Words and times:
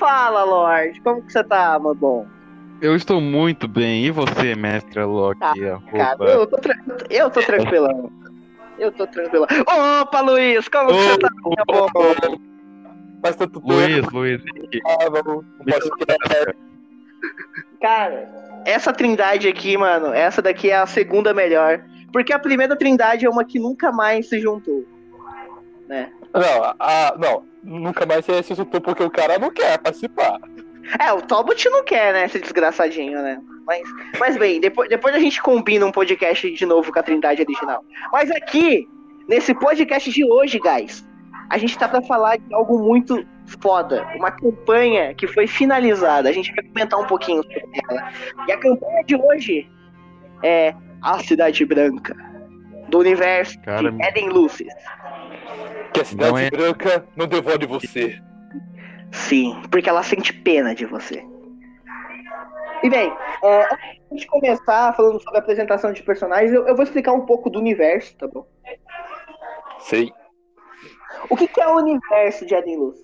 Fala, 0.00 0.42
Lorde. 0.44 0.98
Como 1.02 1.20
que 1.22 1.30
você 1.30 1.44
tá, 1.44 1.78
meu 1.78 1.94
bom? 1.94 2.26
Eu 2.80 2.96
estou 2.96 3.20
muito 3.20 3.68
bem. 3.68 4.06
E 4.06 4.10
você, 4.10 4.54
mestre 4.56 5.04
Loki? 5.04 5.38
Ah, 5.42 5.78
cara, 5.92 6.24
eu 6.24 6.46
tô, 6.46 6.56
tra- 6.56 6.80
eu 7.10 7.30
tô 7.30 7.40
tranquilão. 7.42 8.10
Eu 8.78 8.90
tô 8.90 9.06
tranquilão. 9.06 9.46
Opa, 10.00 10.20
Luiz, 10.22 10.66
como 10.68 10.88
que 10.88 10.94
você 10.94 11.18
tá, 11.18 11.28
meu 11.70 11.86
bom? 11.92 12.38
Faz 13.22 13.36
tanto 13.36 13.60
tempo. 13.60 13.72
Luiz, 13.74 14.10
Luiz. 14.10 14.42
Ah, 14.86 15.10
vamos. 15.10 15.44
Cara, 17.82 18.28
essa 18.64 18.92
trindade 18.92 19.46
aqui, 19.48 19.76
mano, 19.76 20.14
essa 20.14 20.40
daqui 20.40 20.70
é 20.70 20.76
a 20.76 20.86
segunda 20.86 21.34
melhor. 21.34 21.82
Porque 22.12 22.32
a 22.32 22.38
primeira 22.38 22.74
trindade 22.74 23.26
é 23.26 23.30
uma 23.30 23.44
que 23.44 23.58
nunca 23.58 23.92
mais 23.92 24.28
se 24.28 24.40
juntou. 24.40 24.84
Né? 25.86 26.10
Não, 26.32 26.74
ah, 26.78 27.14
não. 27.18 27.49
Nunca 27.62 28.06
mais 28.06 28.24
você 28.24 28.42
se 28.42 28.54
juntou 28.54 28.80
porque 28.80 29.02
o 29.02 29.10
cara 29.10 29.38
não 29.38 29.50
quer 29.50 29.78
participar. 29.78 30.38
É, 30.98 31.12
o 31.12 31.20
Talbot 31.20 31.68
não 31.68 31.84
quer, 31.84 32.12
né, 32.12 32.24
esse 32.24 32.40
desgraçadinho, 32.40 33.22
né? 33.22 33.40
Mas, 33.66 33.82
mas 34.18 34.36
bem, 34.36 34.60
depois, 34.60 34.88
depois 34.88 35.14
a 35.14 35.18
gente 35.18 35.40
combina 35.40 35.86
um 35.86 35.92
podcast 35.92 36.50
de 36.50 36.66
novo 36.66 36.92
com 36.92 36.98
a 36.98 37.02
trindade 37.02 37.42
original. 37.42 37.84
Mas 38.12 38.30
aqui, 38.30 38.88
nesse 39.28 39.54
podcast 39.54 40.10
de 40.10 40.24
hoje, 40.24 40.58
guys, 40.58 41.06
a 41.50 41.58
gente 41.58 41.78
tá 41.78 41.88
pra 41.88 42.02
falar 42.02 42.38
de 42.38 42.54
algo 42.54 42.78
muito 42.78 43.24
foda. 43.60 44.06
Uma 44.16 44.30
campanha 44.30 45.14
que 45.14 45.26
foi 45.26 45.46
finalizada. 45.46 46.28
A 46.28 46.32
gente 46.32 46.52
vai 46.54 46.64
comentar 46.64 46.98
um 46.98 47.06
pouquinho 47.06 47.42
sobre 47.42 47.64
ela. 47.88 48.12
E 48.48 48.52
a 48.52 48.58
campanha 48.58 49.04
de 49.04 49.16
hoje 49.16 49.68
é 50.42 50.74
A 51.02 51.18
Cidade 51.20 51.64
Branca, 51.64 52.16
do 52.88 52.98
universo 52.98 53.60
Cara, 53.62 53.90
de 53.90 54.02
Eden 54.02 54.30
Lucis. 54.30 54.72
Que 55.92 56.00
a 56.00 56.04
cidade 56.04 56.30
Não 56.30 56.38
é- 56.38 56.50
branca 56.50 57.04
não 57.16 57.26
devore 57.26 57.66
você. 57.66 58.20
Sim, 59.12 59.60
porque 59.70 59.88
ela 59.88 60.02
sente 60.02 60.32
pena 60.32 60.74
de 60.74 60.86
você. 60.86 61.24
E 62.82 62.88
bem, 62.88 63.12
é, 63.44 63.68
antes 64.10 64.22
de 64.22 64.26
começar 64.26 64.94
falando 64.94 65.20
sobre 65.20 65.38
a 65.38 65.42
apresentação 65.42 65.92
de 65.92 66.02
personagens, 66.02 66.52
eu, 66.52 66.66
eu 66.66 66.74
vou 66.74 66.82
explicar 66.84 67.12
um 67.12 67.26
pouco 67.26 67.50
do 67.50 67.58
universo, 67.58 68.16
tá 68.16 68.26
bom? 68.26 68.46
Sei. 69.80 70.12
O 71.28 71.36
que, 71.36 71.46
que 71.46 71.60
é 71.60 71.66
o 71.66 71.76
universo 71.76 72.46
de 72.46 72.54
Eden 72.54 72.76
Luz? 72.78 72.98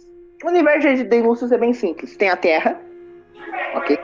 O 0.45 0.49
universo 0.49 0.81
de 0.81 1.03
Eden 1.03 1.23
Luz 1.23 1.43
é 1.51 1.59
bem 1.59 1.75
simples. 1.75 2.17
Tem 2.17 2.31
a 2.31 2.37
Terra, 2.37 2.81
ok? 3.75 3.99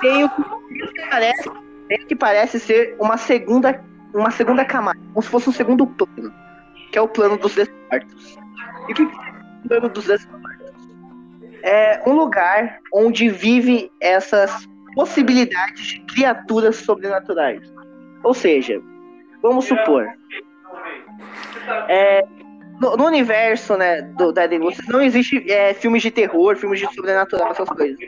Tem 0.00 0.24
o 0.24 0.28
que 0.30 1.08
parece, 1.10 1.50
tem 1.88 2.02
o 2.02 2.06
que 2.06 2.16
parece 2.16 2.60
ser 2.60 2.96
uma 2.98 3.16
segunda, 3.16 3.84
uma 4.14 4.30
segunda 4.30 4.64
camada, 4.64 4.98
como 5.12 5.22
se 5.22 5.28
fosse 5.28 5.48
um 5.48 5.52
segundo 5.52 5.86
plano, 5.86 6.32
que 6.90 6.98
é 6.98 7.00
o 7.00 7.08
plano 7.08 7.36
dos 7.36 7.54
desmortos. 7.54 8.38
E 8.88 8.92
o 8.92 8.94
que, 8.94 9.02
é 9.02 9.06
o 9.06 9.68
plano 9.68 9.88
dos 9.88 10.06
desmortos? 10.06 10.42
É 11.62 12.02
um 12.06 12.12
lugar 12.12 12.80
onde 12.92 13.28
vive 13.28 13.90
essas 14.00 14.68
possibilidades 14.94 15.86
de 15.86 16.00
criaturas 16.00 16.76
sobrenaturais. 16.76 17.72
Ou 18.24 18.34
seja, 18.34 18.80
vamos 19.40 19.64
supor, 19.66 20.06
é, 21.88 22.24
no, 22.80 22.96
no 22.96 23.06
universo 23.06 23.76
né, 23.76 24.02
do, 24.02 24.32
da 24.32 24.44
Lucis 24.46 24.86
não 24.88 25.00
existe 25.00 25.50
é, 25.50 25.72
filmes 25.72 26.02
de 26.02 26.10
terror, 26.10 26.56
filmes 26.56 26.80
de 26.80 26.92
sobrenatural, 26.94 27.50
essas 27.50 27.68
coisas. 27.68 27.98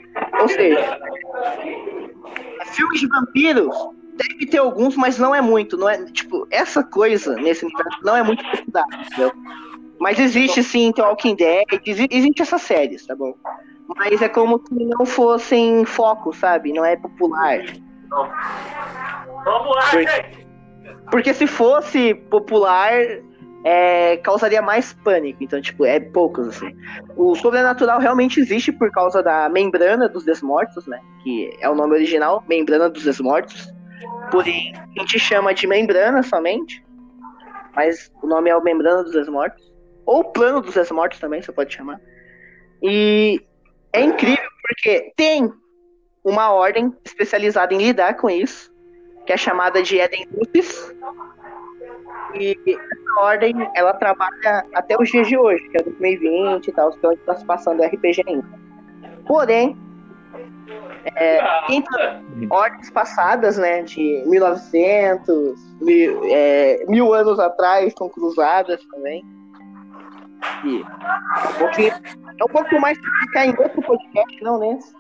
Ou 0.41 0.49
seja, 0.49 0.99
filmes 2.73 3.01
de 3.01 3.07
vampiros 3.07 3.75
deve 4.17 4.47
ter 4.47 4.59
alguns, 4.59 4.97
mas 4.97 5.19
não 5.19 5.35
é 5.35 5.41
muito. 5.41 5.77
Não 5.77 5.89
é, 5.89 6.05
tipo, 6.07 6.47
essa 6.51 6.83
coisa 6.83 7.35
nesse 7.37 7.65
universo 7.65 7.99
não 8.03 8.17
é 8.17 8.23
muito 8.23 8.45
estudada, 8.55 8.87
entendeu? 8.97 9.33
Mas 10.01 10.19
existe 10.19 10.63
sim 10.63 10.93
The 10.93 11.03
Walking 11.03 11.37
Dead, 11.37 11.65
exi- 11.87 12.09
existe 12.11 12.43
essas 12.43 12.63
séries, 12.63 13.07
tá 13.07 13.15
bom? 13.15 13.35
Mas 13.97 14.21
é 14.23 14.29
como 14.29 14.59
se 14.67 14.75
não 14.85 15.05
fossem 15.07 15.85
foco, 15.85 16.33
sabe? 16.33 16.73
Não 16.73 16.85
é 16.85 16.97
popular. 16.97 17.61
Vamos 19.45 19.77
lá, 19.77 19.83
Porque- 19.91 20.07
gente! 20.07 20.45
Porque 21.11 21.35
se 21.35 21.47
fosse 21.47 22.15
popular, 22.15 22.93
é, 23.65 24.17
causaria 24.19 24.63
mais 24.63 24.93
pânico. 25.05 25.43
Então, 25.45 25.61
tipo, 25.61 25.85
é 25.85 26.01
poucos, 26.01 26.49
assim. 26.49 26.75
O 27.17 27.35
sobrenatural 27.35 27.99
realmente 28.01 28.41
existe 28.41 28.73
por 28.73 28.91
causa 28.91 29.23
da 29.23 29.49
membrana 29.49 30.09
dos 30.09 30.25
desmortos, 30.25 30.87
né? 30.87 30.99
Que 31.23 31.51
é 31.61 31.69
o 31.69 31.75
nome 31.75 31.95
original, 31.95 32.43
membrana 32.49 32.89
dos 32.89 33.05
desmortos. 33.05 33.73
Porém, 34.31 34.73
a 34.77 35.01
gente 35.01 35.19
chama 35.19 35.55
de 35.55 35.67
membrana 35.67 36.23
somente. 36.23 36.85
Mas 37.75 38.13
o 38.23 38.27
nome 38.27 38.51
é 38.51 38.57
o 38.57 38.63
membrana 38.63 39.03
dos 39.03 39.13
desmortos. 39.13 39.73
Ou 40.07 40.25
plano 40.25 40.61
dos 40.61 40.75
desmortos 40.75 41.19
também, 41.19 41.43
você 41.43 41.53
pode 41.53 41.75
chamar. 41.75 42.01
E 42.83 43.41
é 43.93 44.01
incrível 44.01 44.51
porque 44.63 45.13
tem 45.17 45.53
uma 46.23 46.53
ordem 46.53 46.95
especializada 47.05 47.75
em 47.75 47.79
lidar 47.79 48.15
com 48.17 48.31
isso 48.31 48.75
que 49.27 49.33
é 49.33 49.37
chamada 49.37 49.83
de 49.83 49.99
Eden 49.99 50.27
Lucis. 50.33 50.95
E 52.35 52.59
essa 52.67 53.21
ordem, 53.21 53.55
ela 53.75 53.95
trabalha 53.95 54.67
até 54.75 54.97
os 55.01 55.09
dias 55.09 55.29
de 55.29 55.37
hoje, 55.37 55.69
que 55.69 55.79
é 55.79 55.83
2020 55.83 56.67
e 56.67 56.73
tal, 56.73 56.91
que 56.91 57.05
é 57.05 57.09
onde 57.09 57.21
está 57.21 57.37
se 57.37 57.45
passando 57.45 57.83
RPG 57.83 58.25
ainda. 58.27 58.49
Porém, 59.27 59.77
é, 61.17 61.73
entre 61.73 62.47
ordens 62.51 62.91
passadas, 62.91 63.59
né, 63.59 63.83
de 63.83 64.23
1900, 64.27 65.77
mil, 65.81 66.23
é, 66.25 66.85
mil 66.89 67.13
anos 67.13 67.39
atrás, 67.39 67.93
com 67.95 68.09
cruzadas 68.09 68.83
também. 68.87 69.25
E 70.65 70.81
é 70.81 71.49
um 71.49 71.59
pouquinho, 71.59 71.93
é 71.93 72.45
um 72.45 72.53
pouco 72.53 72.81
mais 72.81 72.99
pra 72.99 73.11
ficar 73.21 73.47
em 73.47 73.57
outro 73.59 73.83
podcast, 73.83 74.43
não 74.43 74.59
nesse. 74.59 74.93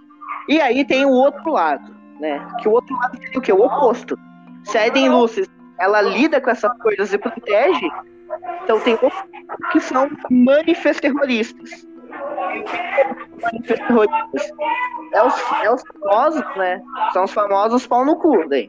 E 0.48 0.60
aí 0.60 0.84
tem 0.84 1.04
o 1.04 1.10
outro 1.10 1.52
lado, 1.52 1.94
né? 2.20 2.46
Que 2.60 2.68
o 2.68 2.72
outro 2.72 2.94
lado 2.96 3.18
seria 3.18 3.38
o 3.38 3.42
quê? 3.42 3.52
O 3.52 3.64
oposto. 3.64 4.18
Se 4.64 4.78
a 4.78 4.86
Eden 4.86 5.10
Lucis, 5.10 5.48
ela 5.78 6.00
lida 6.00 6.40
com 6.40 6.50
essas 6.50 6.76
coisas 6.78 7.12
e 7.12 7.18
protege, 7.18 7.90
então 8.62 8.80
tem 8.80 8.94
outros 8.94 9.24
que 9.72 9.80
são 9.80 10.10
manifestos 10.30 11.00
terroristas. 11.00 11.70
Manifestos 11.70 11.80
terroristas. 11.80 11.93
É 15.12 15.22
os, 15.22 15.34
é 15.62 15.70
os 15.70 15.82
famosos, 15.82 16.56
né? 16.56 16.82
São 17.12 17.24
os 17.24 17.32
famosos 17.32 17.86
pau 17.86 18.04
no 18.04 18.16
cu, 18.16 18.48
daí. 18.48 18.68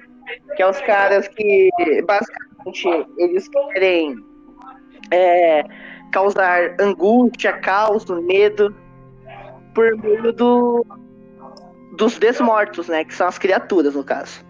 Que 0.55 0.63
é 0.63 0.69
os 0.69 0.79
caras 0.81 1.27
que, 1.27 1.69
basicamente, 2.05 3.07
eles 3.17 3.47
querem 3.47 4.15
é, 5.11 5.63
causar 6.11 6.75
angústia, 6.79 7.53
caos, 7.53 8.05
medo 8.05 8.75
por 9.73 9.97
meio 9.97 10.31
do, 10.33 10.85
dos 11.97 12.17
desmortos, 12.17 12.87
né? 12.87 13.03
Que 13.03 13.13
são 13.13 13.27
as 13.27 13.37
criaturas, 13.37 13.95
no 13.95 14.03
caso. 14.03 14.45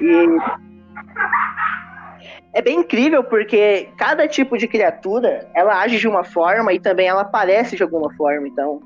E 0.00 0.26
é 2.54 2.62
bem 2.62 2.78
incrível 2.78 3.24
porque 3.24 3.88
cada 3.98 4.28
tipo 4.28 4.56
de 4.56 4.68
criatura 4.68 5.50
ela 5.52 5.80
age 5.80 5.98
de 5.98 6.06
uma 6.06 6.22
forma 6.22 6.72
e 6.72 6.78
também 6.78 7.08
ela 7.08 7.22
aparece 7.22 7.74
de 7.76 7.82
alguma 7.82 8.14
forma. 8.14 8.46
Então, 8.46 8.80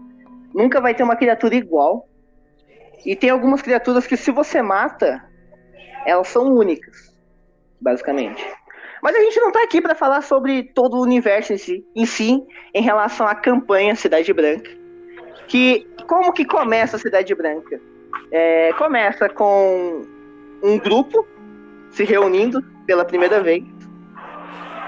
nunca 0.55 0.81
vai 0.81 0.95
ter 0.95 1.03
uma 1.03 1.15
criatura 1.15 1.55
igual. 1.55 2.09
E 3.05 3.15
tem 3.15 3.29
algumas 3.29 3.61
criaturas 3.61 4.07
que, 4.07 4.17
se 4.17 4.31
você 4.31 4.63
mata, 4.63 5.23
elas 6.07 6.29
são 6.29 6.47
únicas, 6.47 7.15
basicamente. 7.79 8.45
Mas 9.03 9.15
a 9.15 9.21
gente 9.21 9.39
não 9.39 9.53
tá 9.53 9.63
aqui 9.63 9.83
para 9.83 9.95
falar 9.95 10.23
sobre 10.23 10.63
todo 10.63 10.97
o 10.97 11.03
universo 11.03 11.53
em 11.53 11.59
si, 11.59 11.87
em 11.95 12.07
si, 12.07 12.43
em 12.75 12.83
relação 12.83 13.27
à 13.29 13.35
campanha 13.35 13.95
Cidade 13.95 14.33
Branca. 14.33 14.71
Que 15.47 15.87
como 16.09 16.33
que 16.33 16.45
começa 16.45 16.97
a 16.97 16.99
Cidade 16.99 17.35
Branca? 17.35 17.79
É, 18.33 18.73
começa 18.73 19.29
com 19.29 20.03
um 20.63 20.79
grupo 20.79 21.27
se 21.91 22.03
reunindo 22.03 22.65
pela 22.89 23.05
primeira 23.05 23.43
vez. 23.43 23.63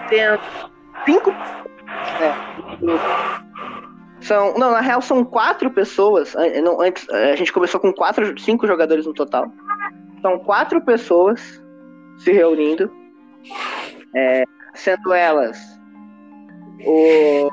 Tendo 0.08 0.40
cinco. 1.04 1.30
É, 1.30 2.34
são, 4.22 4.54
não, 4.54 4.72
na 4.72 4.80
real 4.80 5.02
são 5.02 5.22
quatro 5.22 5.70
pessoas. 5.70 6.34
não, 6.64 6.80
Antes, 6.80 7.08
a 7.10 7.36
gente 7.36 7.52
começou 7.52 7.78
com 7.78 7.92
quatro, 7.92 8.38
cinco 8.40 8.66
jogadores 8.66 9.06
no 9.06 9.12
total. 9.12 9.52
São 10.22 10.38
quatro 10.38 10.80
pessoas 10.80 11.62
se 12.18 12.32
reunindo. 12.32 12.90
É, 14.16 14.44
sendo 14.74 15.12
elas 15.12 15.78
o 16.86 17.50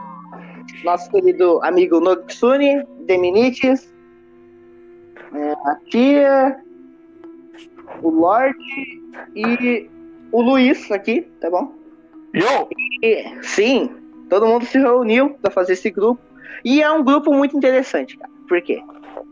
nosso 0.84 1.12
querido 1.12 1.62
amigo 1.64 2.00
Noxune, 2.00 2.86
Deminites, 3.06 3.94
é, 5.34 5.52
a 5.52 5.76
Tia, 5.90 6.58
o 8.02 8.10
Lorde 8.10 9.02
e 9.36 9.90
o 10.32 10.42
Luiz 10.42 10.92
aqui, 10.92 11.22
tá 11.42 11.50
bom? 11.50 11.74
Yo! 12.34 12.68
E, 13.04 13.24
sim, 13.44 13.90
todo 14.30 14.46
mundo 14.48 14.66
se 14.66 14.78
reuniu 14.78 15.32
para 15.42 15.52
fazer 15.52 15.74
esse 15.74 15.90
grupo. 15.90 16.22
E 16.64 16.82
é 16.82 16.92
um 16.92 17.04
grupo 17.04 17.34
muito 17.34 17.56
interessante, 17.56 18.18
cara. 18.18 18.32
Por 18.48 18.62
quê? 18.62 18.82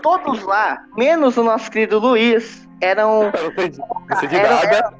Todos 0.01 0.43
lá, 0.43 0.83
menos 0.97 1.37
o 1.37 1.43
nosso 1.43 1.71
querido 1.71 1.99
Luiz, 1.99 2.67
eram 2.81 3.31
Eu 3.33 3.43
não 3.49 3.55
sei 3.55 3.69
de, 3.69 3.77
não 3.79 4.17
sei 4.19 4.29
de 4.29 4.35
Era- 4.35 4.49
nada. 4.55 4.93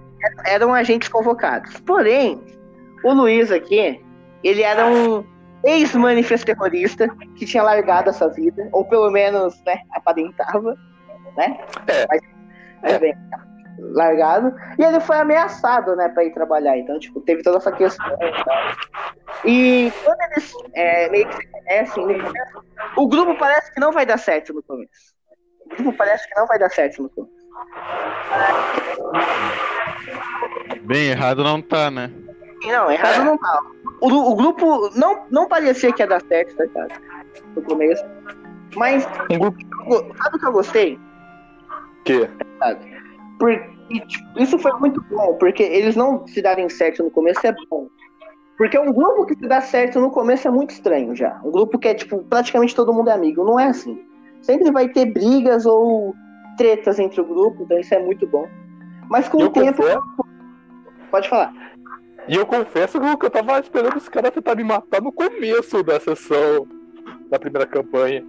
eram 0.46 0.74
agentes 0.74 1.08
convocados. 1.10 1.80
Porém, 1.82 2.42
o 3.04 3.14
Luiz 3.14 3.52
aqui, 3.52 4.02
ele 4.44 4.62
era 4.62 4.86
um 4.88 5.24
ex-manifesto 5.64 6.46
terrorista 6.46 7.08
que 7.36 7.46
tinha 7.46 7.64
largado 7.64 8.10
essa 8.10 8.30
vida, 8.30 8.68
ou 8.72 8.86
pelo 8.86 9.10
menos, 9.12 9.62
né, 9.66 9.80
aparentava, 9.92 10.76
né? 11.38 11.58
É. 11.88 12.06
Mas, 12.10 12.22
mas 12.84 12.98
bem, 13.00 13.16
largado. 13.80 14.54
E 14.78 14.84
ele 14.84 15.00
foi 15.00 15.18
ameaçado, 15.18 15.96
né, 15.96 16.10
pra 16.10 16.24
ir 16.24 16.34
trabalhar. 16.34 16.78
Então, 16.78 17.00
tipo, 17.00 17.22
teve 17.22 17.44
toda 17.44 17.58
essa 17.58 17.72
questão 17.72 18.18
e 18.22 18.44
tal. 18.44 18.56
E 19.46 19.94
quando 20.04 20.18
eles 20.32 20.54
é, 20.74 21.10
meio 21.10 21.28
que 21.28 21.36
se 21.36 21.48
conhecem, 21.48 22.08
no 22.08 22.24
começo, 22.24 22.64
o 22.98 23.08
grupo 23.08 23.38
parece 23.38 23.74
que 23.74 23.80
não 23.80 23.92
vai 23.92 24.06
dar 24.06 24.18
certo 24.18 24.54
no 24.54 24.64
começo. 24.64 25.16
O 25.66 25.76
grupo 25.76 25.98
parece 25.98 26.28
que 26.28 26.40
não 26.40 26.48
vai 26.48 26.60
dar 26.60 26.70
certo 26.70 27.02
no 27.04 27.10
começo. 27.10 27.36
Bem, 30.82 31.10
errado 31.10 31.44
não 31.44 31.62
tá, 31.62 31.90
né? 31.90 32.12
Não, 32.66 32.92
errado 32.92 33.24
não 33.24 33.38
tá. 33.38 33.60
O, 34.02 34.08
o 34.32 34.36
grupo 34.36 34.90
não, 34.96 35.26
não 35.30 35.48
parecia 35.48 35.92
que 35.92 36.02
ia 36.02 36.08
dar 36.08 36.22
certo, 36.22 36.56
tá 36.56 36.64
ligado? 36.64 37.02
No 37.56 37.62
começo. 37.62 38.04
Mas, 38.76 39.08
Um 39.32 39.40
grupo 39.40 39.58
sabe 40.18 40.36
o 40.36 40.40
que 40.40 40.46
eu 40.46 40.52
gostei? 40.52 41.00
que 42.06 42.30
sabe? 42.60 42.95
Porque, 43.40 44.00
tipo, 44.08 44.40
isso 44.40 44.58
foi 44.60 44.72
muito 44.80 45.02
bom, 45.10 45.36
porque 45.36 45.64
eles 45.64 45.96
não 45.96 46.26
se 46.28 46.42
darem 46.42 46.70
certo 46.70 47.04
no 47.04 47.12
começo 47.12 47.46
é 47.46 47.54
bom. 47.70 47.88
Porque 48.58 48.80
um 48.80 48.94
grupo 48.94 49.26
que 49.26 49.36
se 49.36 49.48
dá 49.48 49.60
certo 49.60 50.00
no 50.00 50.10
começo 50.10 50.48
é 50.48 50.52
muito 50.52 50.70
estranho 50.72 51.14
já. 51.16 51.40
Um 51.44 51.52
grupo 51.52 51.78
que 51.78 51.90
é, 51.90 51.94
tipo, 51.94 52.20
praticamente 52.24 52.74
todo 52.74 52.94
mundo 52.94 53.10
é 53.10 53.14
amigo. 53.14 53.44
Não 53.44 53.60
é 53.60 53.68
assim. 53.68 54.02
Sempre 54.42 54.72
vai 54.72 54.88
ter 54.88 55.06
brigas 55.12 55.66
ou 55.66 56.16
tretas 56.58 56.98
entre 57.00 57.20
o 57.20 57.26
grupo, 57.26 57.64
então 57.64 57.78
isso 57.78 57.94
é 57.94 58.00
muito 58.00 58.26
bom. 58.28 58.48
Mas 59.10 59.28
com 59.28 59.40
E 59.40 59.44
o 59.44 59.46
eu 59.48 59.52
tempo. 59.52 59.78
confesso- 59.82 60.02
Pode 61.12 61.30
falar. 61.30 61.54
E 62.28 62.36
eu 62.36 62.46
confesso 62.46 63.00
que 63.00 63.26
eu 63.26 63.30
tava 63.30 63.60
esperando 63.60 63.98
os 63.98 64.08
caras 64.10 64.32
tentar 64.32 64.56
me 64.56 64.64
matar 64.64 65.02
no 65.02 65.12
começo 65.12 65.84
da 65.84 66.00
sessão 66.00 66.66
da 67.30 67.38
primeira 67.38 67.68
campanha. 67.68 68.26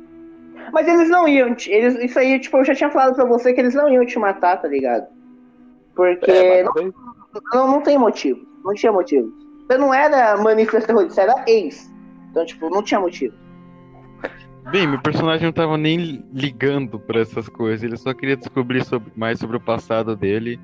Mas 0.72 0.86
eles 0.88 1.08
não 1.08 1.26
iam. 1.28 1.54
te- 1.54 1.70
Eles, 1.70 1.94
isso 2.02 2.18
aí, 2.18 2.38
tipo, 2.38 2.56
eu 2.56 2.64
já 2.64 2.74
tinha 2.74 2.90
falado 2.90 3.14
pra 3.14 3.24
você 3.24 3.52
que 3.52 3.60
eles 3.60 3.74
não 3.74 3.88
iam 3.88 4.04
te 4.06 4.18
matar, 4.18 4.60
tá 4.60 4.68
ligado? 4.68 5.06
Porque 5.94 6.30
É, 6.30 6.62
não, 6.62 6.72
não, 7.54 7.66
não 7.72 7.80
tem 7.82 7.98
motivo. 7.98 8.40
Não 8.64 8.74
tinha 8.74 8.92
motivo. 8.92 9.28
Você 9.66 9.78
não 9.78 9.92
era 9.94 10.36
manifesto 10.36 10.86
terrorista, 10.86 11.14
você 11.14 11.20
era 11.22 11.44
ex. 11.46 11.90
Então, 12.30 12.44
tipo, 12.44 12.68
não 12.70 12.82
tinha 12.82 13.00
motivo. 13.00 13.34
Bem, 14.70 14.86
meu 14.86 15.00
personagem 15.00 15.44
não 15.46 15.52
tava 15.52 15.76
nem 15.78 16.24
ligando 16.32 16.98
pra 16.98 17.20
essas 17.20 17.48
coisas, 17.48 17.84
ele 17.84 17.96
só 17.96 18.12
queria 18.12 18.36
descobrir 18.36 18.84
sobre- 18.84 19.12
mais 19.16 19.38
sobre 19.38 19.56
o 19.56 19.60
passado 19.60 20.16
dele, 20.16 20.58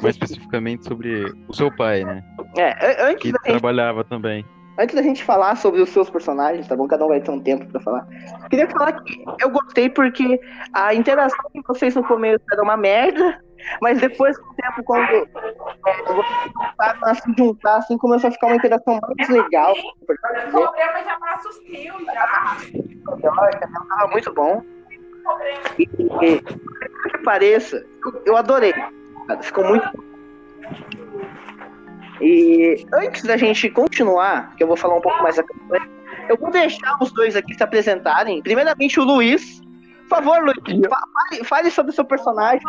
mais 0.00 0.14
especificamente 0.16 0.84
sobre 0.86 1.32
o 1.48 1.52
seu 1.52 1.70
pai, 1.74 2.04
né? 2.04 2.22
É, 2.56 2.70
an- 2.70 3.10
antes 3.10 3.22
Que 3.22 3.32
da, 3.32 3.38
trabalhava 3.40 4.04
também. 4.04 4.44
Antes 4.78 4.94
da 4.94 5.02
gente 5.02 5.24
falar 5.24 5.56
sobre 5.56 5.80
os 5.80 5.90
seus 5.90 6.08
personagens, 6.08 6.68
tá 6.68 6.76
bom? 6.76 6.86
Cada 6.86 7.04
um 7.04 7.08
vai 7.08 7.20
ter 7.20 7.30
um 7.30 7.40
tempo 7.40 7.66
pra 7.66 7.80
falar. 7.80 8.06
Queria 8.48 8.68
falar 8.68 8.92
que 8.92 9.24
eu 9.40 9.50
gostei 9.50 9.90
porque 9.90 10.40
a 10.72 10.94
interação 10.94 11.50
de 11.54 11.62
vocês 11.66 11.94
no 11.94 12.04
começo 12.04 12.44
era 12.52 12.62
uma 12.62 12.76
merda, 12.76 13.42
mas 13.82 14.00
depois, 14.00 14.38
com 14.38 14.50
o 14.50 14.54
tempo, 14.54 14.84
quando 14.84 15.02
é, 15.10 16.02
vocês 16.06 16.52
começaram 16.52 17.04
a 17.04 17.14
se 17.14 17.34
juntar, 17.36 17.76
assim, 17.76 17.98
começou 17.98 18.28
a 18.28 18.30
ficar 18.30 18.46
uma 18.46 18.56
interação 18.56 19.00
mais 19.16 19.28
legal. 19.28 19.74
O 20.02 20.06
problema 20.06 21.04
já 21.04 21.18
os 21.48 21.58
rios 21.64 22.04
já. 22.06 22.56
Tava 23.88 24.10
muito 24.10 24.32
bom. 24.32 24.62
E, 25.78 25.82
e, 26.22 26.40
que 26.40 27.18
pareça, 27.24 27.84
eu, 28.24 28.36
adorei. 28.36 28.72
Ficou 29.42 29.64
muito 29.64 29.84
bom. 29.94 30.02
E 32.20 32.84
antes 32.92 33.22
da 33.22 33.36
gente 33.36 33.68
continuar, 33.70 34.54
que 34.56 34.62
eu 34.62 34.66
vou 34.66 34.76
falar 34.76 34.96
um 34.96 35.00
pouco 35.00 35.22
mais 35.22 35.36
da 35.36 35.42
campanha, 35.42 35.88
eu 36.28 36.36
vou 36.36 36.50
deixar 36.50 36.96
os 37.00 37.12
dois 37.12 37.36
aqui 37.36 37.54
se 37.54 37.62
apresentarem. 37.62 38.42
Primeiramente 38.42 38.98
o 39.00 39.04
Luiz. 39.04 39.60
Por 40.08 40.16
favor, 40.24 40.38
Luiz, 40.42 40.86
fa- 40.88 41.02
fale, 41.30 41.44
fale 41.44 41.70
sobre 41.70 41.92
o 41.92 41.94
seu 41.94 42.04
personagem, 42.04 42.60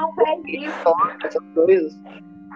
essas 1.23 1.41
coisas. 1.53 1.93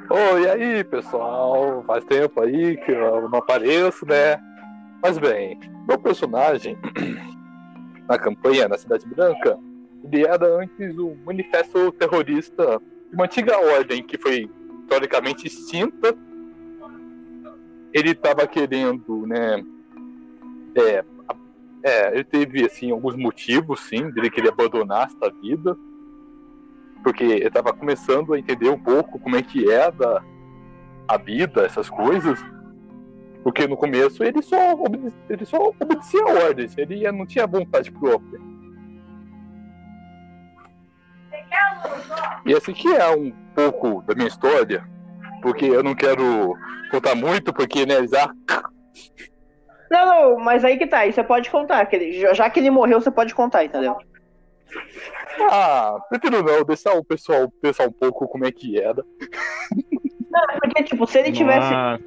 Ô, 0.10 0.38
e 0.40 0.50
aí, 0.50 0.84
pessoal? 0.84 1.84
Faz 1.88 2.04
tempo 2.06 2.42
aí 2.42 2.76
que 2.78 2.92
eu 2.92 3.30
não 3.30 3.40
apareço, 3.40 4.06
né? 4.06 4.38
Mas 5.02 5.18
bem, 5.18 5.58
meu 5.88 5.98
personagem 5.98 6.78
na 8.10 8.18
campanha 8.18 8.68
na 8.68 8.78
Cidade 8.78 9.06
Branca, 9.08 9.58
ele 10.12 10.26
era 10.28 10.46
antes 10.60 10.98
um 11.00 11.16
manifesto 11.26 11.92
terrorista 11.94 12.80
de 13.10 13.16
uma 13.16 13.24
antiga 13.26 13.58
ordem 13.58 14.04
que 14.04 14.18
foi 14.18 14.50
historicamente 14.84 15.48
extinta. 15.48 16.14
Ele 17.94 18.12
estava 18.12 18.48
querendo, 18.48 19.28
né? 19.28 19.64
É, 20.76 21.06
é, 21.84 22.14
ele 22.14 22.24
teve 22.24 22.66
assim 22.66 22.92
alguns 22.92 23.16
motivos, 23.16 23.82
sim, 23.82 24.10
dele 24.10 24.30
querer 24.30 24.50
abandonar 24.50 25.08
esta 25.08 25.30
vida 25.30 25.78
porque 27.04 27.24
eu 27.24 27.52
tava 27.52 27.74
começando 27.74 28.34
a 28.34 28.40
entender 28.40 28.70
um 28.70 28.80
pouco 28.80 29.20
como 29.20 29.36
é 29.36 29.42
que 29.44 29.70
é 29.70 29.92
da, 29.92 30.24
a 31.08 31.18
vida, 31.18 31.66
essas 31.66 31.90
coisas. 31.90 32.40
Porque 33.44 33.68
no 33.68 33.76
começo 33.76 34.24
ele 34.24 34.42
só, 34.42 34.58
ele 35.30 35.46
só 35.46 35.58
obedecia 35.68 36.24
ordens, 36.24 36.78
ele 36.78 37.12
não 37.12 37.26
tinha 37.26 37.46
vontade 37.46 37.92
própria. 37.92 38.40
E 42.46 42.54
esse 42.54 42.72
aqui 42.72 42.88
é 42.88 43.16
um 43.16 43.32
pouco 43.54 44.02
da 44.04 44.16
minha 44.16 44.28
história, 44.28 44.88
porque 45.42 45.66
eu 45.66 45.84
não 45.84 45.94
quero 45.94 46.56
contar 46.94 47.16
muito, 47.16 47.52
porque 47.54 47.86
né, 47.86 48.06
já 48.08 48.30
Não, 49.90 50.06
não, 50.06 50.38
mas 50.40 50.64
aí 50.64 50.78
que 50.78 50.88
tá, 50.88 51.00
aí 51.00 51.12
você 51.14 51.24
pode 51.24 51.50
contar. 51.50 51.86
Que 51.88 51.96
ele, 51.96 52.34
já- 52.36 52.50
que 52.50 52.60
ele 52.60 52.70
morreu, 52.70 53.02
você 53.02 53.12
pode 53.12 53.34
contar, 53.34 53.64
entendeu? 53.66 53.98
ah, 55.52 55.98
prefiro 56.10 56.44
não, 56.44 56.64
deixar 56.64 56.94
o 56.94 57.04
pessoal 57.04 57.52
pensar 57.62 57.88
um 57.88 57.92
pouco 57.92 58.28
como 58.28 58.46
é 58.46 58.52
que 58.52 58.80
era. 58.80 59.04
Porque, 60.62 60.84
tipo, 60.84 61.06
se 61.06 61.20
ele 61.20 61.32
tivesse. 61.32 61.74
Ah, 61.74 61.98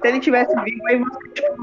se 0.00 0.08
ele 0.08 0.20
tivesse 0.20 0.54
vivo, 0.62 0.86
aí 0.86 0.98
você, 0.98 1.28
tipo, 1.30 1.56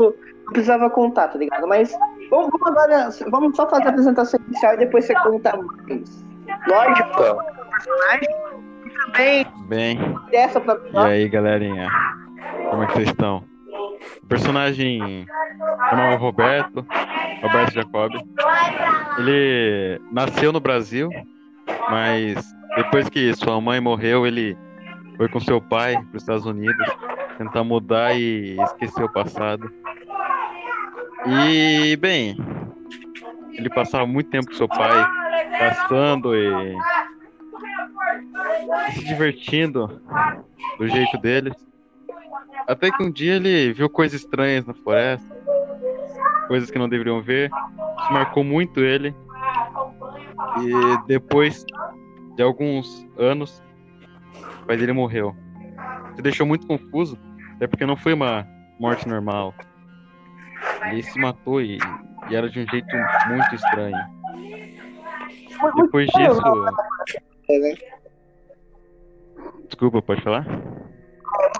não 0.46 0.54
precisava 0.54 0.90
contar, 0.90 1.28
tá 1.28 1.38
ligado? 1.38 1.68
Mas 1.68 1.92
vamos, 2.30 2.50
vamos 2.52 2.68
agora, 2.68 3.10
vamos 3.30 3.56
só 3.56 3.70
fazer 3.70 3.86
a 3.86 3.90
apresentação 3.90 4.40
inicial 4.48 4.74
e 4.74 4.78
depois 4.78 5.06
você 5.06 5.14
conta 5.14 5.56
mais. 5.58 6.26
Lógico, 6.68 7.10
Tá. 7.12 7.36
personagem 7.70 8.30
e 8.86 8.90
também 8.90 9.46
bem, 9.68 10.16
dessa 10.32 10.60
pra 10.60 10.76
e 10.92 10.98
aí 10.98 11.30
galerinha? 11.30 11.88
Como 12.70 12.84
é 12.84 12.88
que 12.88 12.94
vocês 12.94 13.10
estão? 13.10 13.44
O 14.24 14.28
personagem 14.28 15.26
chamava 15.90 16.16
Roberto, 16.16 16.86
Roberto 17.42 17.74
Jacob. 17.74 18.14
Ele 19.18 20.02
nasceu 20.12 20.52
no 20.52 20.60
Brasil, 20.60 21.10
mas 21.90 22.56
depois 22.76 23.10
que 23.10 23.34
sua 23.34 23.60
mãe 23.60 23.80
morreu, 23.80 24.26
ele 24.26 24.58
foi 25.18 25.28
com 25.28 25.40
seu 25.40 25.60
pai 25.60 25.94
para 25.94 26.18
os 26.18 26.24
Estados 26.24 26.46
Unidos 26.46 26.88
tentar 27.38 27.64
mudar 27.64 28.14
e 28.18 28.58
esquecer 28.62 29.04
o 29.04 29.12
passado. 29.12 29.72
E, 31.26 31.96
bem, 31.98 32.38
ele 33.54 33.70
passava 33.70 34.06
muito 34.06 34.30
tempo 34.30 34.48
com 34.48 34.54
seu 34.54 34.68
pai, 34.68 35.06
gastando 35.52 36.36
e 36.36 36.76
se 38.94 39.06
divertindo 39.06 40.02
do 40.78 40.88
jeito 40.88 41.18
deles. 41.18 41.69
Até 42.68 42.92
que 42.92 43.04
um 43.04 43.12
dia 43.12 43.36
ele 43.36 43.74
viu 43.74 43.90
coisas 43.90 44.22
estranhas 44.22 44.66
na 44.66 44.74
floresta, 44.74 45.36
coisas 46.48 46.70
que 46.70 46.78
não 46.78 46.90
deveriam 46.90 47.22
ver. 47.22 47.50
Isso 48.00 48.14
marcou 48.14 48.44
muito 48.44 48.80
ele. 48.80 49.16
E 50.62 51.08
depois 51.08 51.66
de 52.36 52.44
alguns 52.44 53.08
anos, 53.18 53.64
o 54.62 54.66
pai 54.66 54.78
dele 54.78 54.94
morreu. 54.94 55.36
Isso 56.14 56.22
deixou 56.22 56.46
muito 56.46 56.68
confuso, 56.68 57.18
até 57.56 57.68
porque 57.68 57.86
não 57.86 57.96
foi 57.96 58.14
uma 58.14 58.48
morte 58.80 59.08
normal. 59.08 59.54
Ele 60.86 61.04
se 61.04 61.20
matou 61.20 61.62
e, 61.62 61.78
e 62.30 62.36
era 62.36 62.50
de 62.50 62.60
um 62.60 62.68
jeito 62.70 62.96
muito 63.28 63.56
estranho. 63.56 63.98
Depois 65.76 66.08
disso. 66.08 66.42
Desculpa, 69.68 70.02
pode 70.02 70.22
falar? 70.22 70.46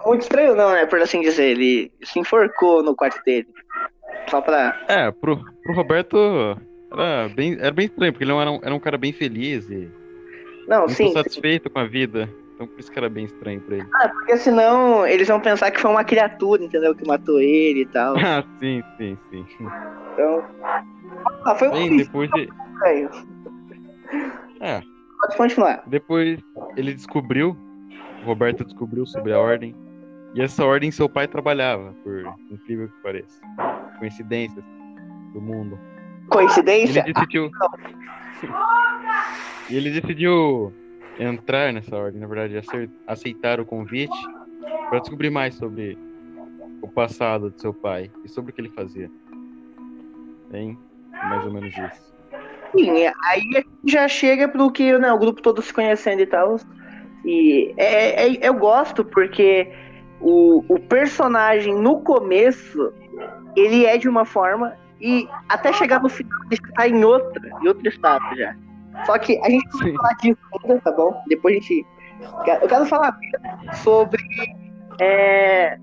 Muito 0.06 0.22
estranho, 0.22 0.56
não, 0.56 0.72
né? 0.72 0.86
Por 0.86 1.00
assim 1.02 1.22
dizer. 1.22 1.52
Ele 1.52 1.92
se 2.04 2.20
enforcou 2.20 2.84
no 2.84 2.96
quarto 2.96 3.24
dele. 3.24 3.48
Só 4.30 4.42
pra. 4.42 4.80
É, 4.88 5.12
pro, 5.12 5.38
pro 5.64 5.74
Roberto 5.74 6.58
era 6.92 7.30
bem, 7.30 7.58
era 7.60 7.72
bem 7.72 7.86
estranho, 7.86 8.12
porque 8.12 8.24
ele 8.24 8.32
não 8.32 8.42
era 8.42 8.52
um, 8.52 8.60
era 8.64 8.74
um 8.74 8.80
cara 8.80 8.98
bem 8.98 9.14
feliz 9.14 9.70
e 9.70 9.90
Não, 10.68 10.82
muito 10.82 10.94
sim. 10.94 11.12
satisfeito 11.14 11.70
com 11.70 11.80
a 11.80 11.86
vida. 11.86 12.30
Então 12.56 12.68
por 12.68 12.80
isso 12.80 12.92
que 12.92 13.00
era 13.00 13.10
bem 13.10 13.26
estranho 13.26 13.62
pra 13.62 13.78
ele. 13.78 13.88
Ah, 13.94 14.10
porque 14.10 14.38
senão 14.38 15.08
eles 15.08 15.28
vão 15.28 15.40
pensar 15.40 15.72
que 15.72 15.80
foi 15.80 15.90
uma 15.90 16.04
criatura, 16.04 16.64
entendeu? 16.64 16.94
Que 16.94 17.08
matou 17.08 17.40
ele 17.40 17.82
e 17.82 17.86
tal. 17.86 18.16
Ah, 18.20 18.44
sim, 18.60 18.84
sim, 18.98 19.18
sim. 19.32 19.48
Então. 20.14 20.44
Ah, 21.46 21.56
foi 21.56 21.70
um 21.70 21.90
bicho 21.90 22.06
depois 22.06 22.30
de, 22.32 22.50
estranho. 22.74 23.10
É. 24.60 24.82
Pode 25.22 25.38
continuar. 25.38 25.84
depois 25.88 26.40
ele 26.76 26.94
descobriu, 26.94 27.56
Roberto 28.24 28.64
descobriu 28.64 29.06
sobre 29.06 29.34
a 29.34 29.40
ordem. 29.40 29.76
E 30.36 30.42
essa 30.42 30.64
ordem 30.64 30.92
seu 30.92 31.10
pai 31.10 31.28
trabalhava, 31.28 31.94
por 32.04 32.24
incrível 32.52 32.88
que 32.88 33.02
pareça. 33.02 33.42
Coincidências 33.98 34.64
do 35.34 35.42
mundo. 35.42 35.80
Coincidência? 36.30 37.00
Ele 37.00 37.14
decidiu. 37.14 37.52
e 39.70 39.76
ele 39.76 39.90
decidiu 39.90 40.74
entrar 41.20 41.74
nessa 41.74 41.96
ordem, 41.96 42.22
na 42.22 42.28
verdade, 42.28 42.62
aceitar 43.08 43.60
o 43.60 43.66
convite 43.66 44.16
para 44.90 45.00
descobrir 45.00 45.30
mais 45.30 45.56
sobre 45.56 45.98
o 46.82 46.88
passado 46.88 47.52
de 47.52 47.60
seu 47.60 47.74
pai 47.74 48.12
e 48.24 48.30
sobre 48.30 48.52
o 48.52 48.54
que 48.54 48.62
ele 48.62 48.70
fazia. 48.70 49.10
Bem, 50.52 50.78
mais 51.12 51.46
ou 51.46 51.52
menos 51.52 51.74
isso. 51.76 52.10
Sim, 52.72 52.92
aí 53.24 53.42
já 53.86 54.08
chega 54.08 54.48
pro 54.48 54.72
que 54.72 54.98
né, 54.98 55.12
o 55.12 55.18
grupo 55.18 55.42
todo 55.42 55.62
se 55.62 55.74
conhecendo 55.74 56.22
e 56.22 56.26
tal. 56.26 56.58
E 57.26 57.74
é, 57.78 58.28
é- 58.28 58.48
eu 58.48 58.54
gosto 58.54 59.04
porque 59.04 59.72
o, 60.22 60.64
o 60.68 60.80
personagem 60.80 61.76
no 61.76 62.02
começo 62.02 62.94
ele 63.56 63.86
é 63.86 63.98
de 63.98 64.08
uma 64.08 64.26
forma 64.26 64.76
e 65.02 65.28
até 65.48 65.72
chegar 65.74 66.02
no 66.02 66.10
final 66.10 66.40
ele 66.46 66.56
está 66.56 66.88
em 66.88 67.04
outra, 67.04 67.50
em 67.62 67.68
outro 67.68 67.88
estado 67.88 68.24
já. 68.36 68.56
Só 69.06 69.18
que 69.18 69.40
a 69.44 69.50
gente 69.50 69.66
não 69.74 69.80
vai 69.80 69.94
falar 69.94 70.14
disso 70.16 70.40
ainda, 70.64 70.82
tá 70.82 70.92
bom? 70.92 71.22
Depois 71.28 71.56
a 71.56 71.60
gente. 71.60 71.86
Eu 72.62 72.68
quero 72.68 72.86
falar 72.86 73.18
sobre 73.82 74.22
é, 75.00 75.78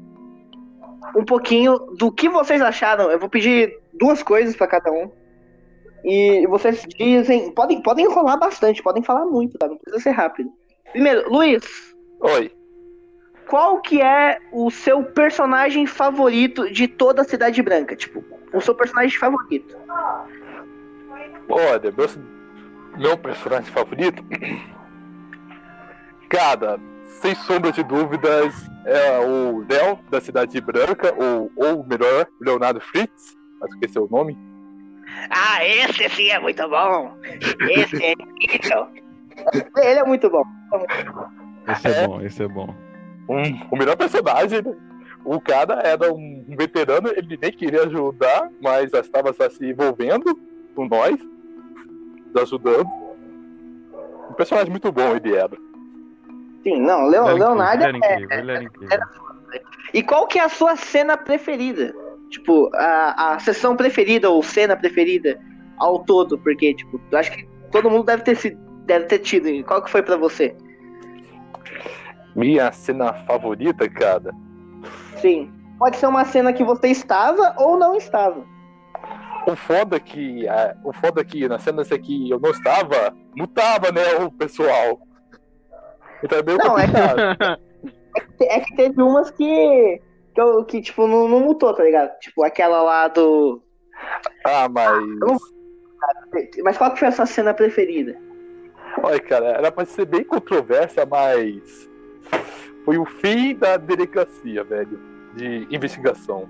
um 1.14 1.24
pouquinho 1.24 1.78
do 1.98 2.12
que 2.12 2.28
vocês 2.28 2.60
acharam. 2.60 3.10
Eu 3.10 3.18
vou 3.18 3.28
pedir 3.28 3.78
duas 3.94 4.22
coisas 4.22 4.54
para 4.54 4.66
cada 4.66 4.90
um. 4.92 5.10
E 6.04 6.46
vocês 6.48 6.84
dizem. 6.98 7.52
Podem, 7.52 7.80
podem 7.82 8.04
enrolar 8.04 8.38
bastante, 8.38 8.82
podem 8.82 9.02
falar 9.02 9.24
muito, 9.24 9.56
tá? 9.58 9.66
Não 9.66 9.78
precisa 9.78 10.02
ser 10.02 10.10
rápido. 10.10 10.50
Primeiro, 10.96 11.28
Luiz, 11.30 11.94
Oi. 12.20 12.50
qual 13.46 13.82
que 13.82 14.00
é 14.00 14.38
o 14.50 14.70
seu 14.70 15.02
personagem 15.02 15.86
favorito 15.86 16.72
de 16.72 16.88
toda 16.88 17.20
a 17.20 17.24
Cidade 17.26 17.60
Branca? 17.60 17.94
Tipo, 17.94 18.24
o 18.50 18.62
seu 18.62 18.74
personagem 18.74 19.18
favorito. 19.18 19.76
Olha, 21.50 21.92
meu, 21.92 22.08
meu 22.96 23.18
personagem 23.18 23.70
favorito. 23.70 24.24
Cara, 26.30 26.80
sem 27.20 27.34
sombra 27.34 27.72
de 27.72 27.82
dúvidas, 27.82 28.54
é 28.86 29.18
o 29.18 29.66
Léo 29.68 29.98
da 30.10 30.18
Cidade 30.18 30.58
Branca, 30.62 31.14
ou, 31.14 31.52
ou 31.56 31.84
melhor, 31.86 32.26
Leonardo 32.40 32.80
Fritz, 32.80 33.36
mas 33.60 33.70
esqueci 33.74 33.98
o 33.98 34.08
nome. 34.10 34.34
Ah, 35.28 35.62
esse 35.62 36.08
sim 36.08 36.30
é 36.30 36.38
muito 36.38 36.66
bom. 36.70 37.14
Esse 37.68 38.02
é 38.02 38.12
incrível. 38.18 39.05
Ele 39.76 40.00
é 40.00 40.04
muito 40.04 40.28
bom. 40.30 40.42
Esse 41.68 41.88
é 41.88 42.06
bom, 42.06 42.20
esse 42.22 42.42
é 42.42 42.48
bom. 42.48 42.74
Um, 43.28 43.42
o 43.70 43.76
melhor 43.76 43.96
personagem, 43.96 44.62
né? 44.62 44.74
O 45.24 45.40
cara 45.40 45.80
era 45.84 46.12
um, 46.12 46.44
veterano, 46.56 47.08
ele 47.08 47.36
nem 47.42 47.50
queria 47.50 47.82
ajudar, 47.82 48.48
mas 48.62 48.92
já 48.92 49.00
estava 49.00 49.32
só 49.32 49.50
se 49.50 49.68
envolvendo 49.68 50.38
com 50.76 50.86
nós, 50.86 51.16
nos 52.32 52.42
ajudando. 52.42 52.86
Um 54.30 54.34
personagem 54.34 54.70
muito 54.70 54.92
bom 54.92 55.16
ele 55.16 55.34
era. 55.34 55.56
Sim, 56.62 56.80
não, 56.80 57.06
Leo- 57.08 57.24
Ele 57.28 57.42
era 57.42 57.48
Leonardo 57.48 57.96
incrível, 57.96 58.28
ele 58.30 58.50
é. 58.50 58.54
era 58.54 58.62
incrível, 58.64 58.88
ele 58.92 58.92
era 58.94 59.04
incrível. 59.04 59.60
E 59.94 60.02
qual 60.02 60.26
que 60.28 60.38
é 60.38 60.44
a 60.44 60.48
sua 60.48 60.76
cena 60.76 61.16
preferida? 61.16 61.92
Tipo, 62.30 62.70
a, 62.74 63.34
a 63.34 63.38
sessão 63.40 63.76
preferida 63.76 64.30
ou 64.30 64.42
cena 64.42 64.76
preferida 64.76 65.40
ao 65.78 66.04
todo? 66.04 66.38
Porque, 66.38 66.74
tipo, 66.74 67.00
eu 67.10 67.18
acho 67.18 67.32
que 67.32 67.48
todo 67.72 67.90
mundo 67.90 68.04
deve 68.04 68.22
ter, 68.22 68.36
sido, 68.36 68.58
deve 68.86 69.06
ter 69.06 69.18
tido. 69.20 69.48
E 69.48 69.62
Qual 69.62 69.82
que 69.82 69.90
foi 69.90 70.02
pra 70.02 70.16
você? 70.16 70.56
Minha 72.34 72.70
cena 72.72 73.12
favorita, 73.24 73.88
cara. 73.88 74.32
Sim. 75.18 75.52
Pode 75.78 75.96
ser 75.96 76.06
uma 76.06 76.24
cena 76.24 76.52
que 76.52 76.64
você 76.64 76.88
estava 76.88 77.54
ou 77.58 77.78
não 77.78 77.96
estava. 77.96 78.44
O 79.46 79.54
foda 79.54 80.00
que. 80.00 80.46
é, 80.48 80.74
o 80.84 80.92
foda 80.92 81.24
que 81.24 81.46
na 81.48 81.58
cena 81.58 81.84
que 81.84 82.30
eu 82.30 82.40
não 82.40 82.50
estava, 82.50 83.14
mutava, 83.36 83.92
né, 83.92 84.02
o 84.24 84.30
pessoal. 84.30 85.00
Então 86.22 86.38
é 86.38 86.42
meio 86.42 86.58
Não, 86.58 86.78
é 86.78 86.86
complicado. 86.86 87.60
É 88.40 88.60
que 88.60 88.74
teve 88.74 89.02
umas 89.02 89.30
que. 89.30 90.00
Que, 90.34 90.40
eu- 90.40 90.64
que 90.64 90.80
tipo, 90.80 91.06
não, 91.06 91.28
não 91.28 91.40
mutou, 91.40 91.74
tá 91.74 91.82
ligado? 91.82 92.18
Tipo, 92.18 92.44
aquela 92.44 92.82
lá 92.82 93.08
do. 93.08 93.62
Ah, 94.44 94.68
mas. 94.70 95.38
Mas 96.64 96.78
qual 96.78 96.92
que 96.92 96.98
foi 96.98 97.08
a 97.08 97.12
sua 97.12 97.26
cena 97.26 97.52
preferida? 97.52 98.18
Olha, 99.02 99.20
cara, 99.20 99.46
era 99.46 99.70
pra 99.72 99.84
ser 99.84 100.06
bem 100.06 100.24
controvérsia, 100.24 101.04
mas. 101.06 101.88
Foi 102.84 102.98
o 102.98 103.04
fim 103.04 103.54
da 103.54 103.76
delegacia, 103.76 104.62
velho. 104.64 104.98
De 105.34 105.66
investigação. 105.70 106.48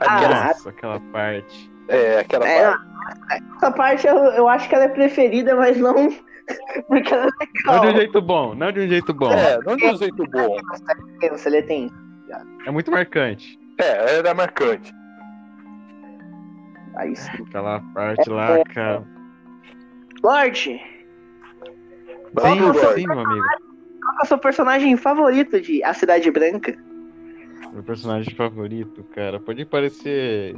Ah, 0.00 0.16
Aquela, 0.16 0.44
Nossa, 0.46 0.68
aquela 0.70 1.00
parte. 1.12 1.70
é, 1.88 2.18
aquela 2.18 2.48
É, 2.48 2.70
parte. 2.70 2.84
Essa 3.56 3.70
parte 3.70 4.06
eu, 4.06 4.16
eu 4.16 4.48
acho 4.48 4.68
que 4.68 4.74
ela 4.74 4.84
é 4.84 4.88
preferida, 4.88 5.54
mas 5.54 5.76
não. 5.78 5.94
Porque 6.88 7.14
ela 7.14 7.26
é 7.26 7.66
Não 7.66 7.74
de 7.74 7.78
um 7.78 7.82
legal. 7.86 7.96
jeito 8.00 8.20
bom, 8.22 8.54
não 8.54 8.72
de 8.72 8.80
um 8.80 8.88
jeito 8.88 9.14
bom. 9.14 9.32
É, 9.32 9.58
não 9.64 9.76
de 9.76 9.86
um 9.86 9.96
jeito 9.96 10.26
bom. 10.26 10.56
Você 11.30 11.62
tem. 11.62 11.90
É 12.66 12.70
muito 12.70 12.90
marcante. 12.90 13.58
É, 13.78 14.16
era 14.18 14.34
marcante. 14.34 14.92
Aí 16.96 17.14
sim. 17.14 17.30
Aquela 17.46 17.80
parte 17.94 18.28
lá, 18.28 18.62
cara. 18.74 19.04
Lorde, 20.22 20.80
Vamos, 22.34 22.76
Sim, 22.76 22.84
Lorde. 22.86 23.00
sim, 23.00 23.06
meu 23.06 23.20
amigo. 23.20 23.44
qual 24.02 24.16
é 24.20 24.22
o 24.22 24.26
seu 24.26 24.38
personagem 24.38 24.96
favorito 24.96 25.60
de 25.60 25.82
A 25.84 25.92
Cidade 25.92 26.30
Branca? 26.30 26.74
Meu 27.72 27.82
personagem 27.82 28.34
favorito, 28.34 29.04
cara. 29.14 29.38
Pode 29.40 29.64
parecer 29.64 30.54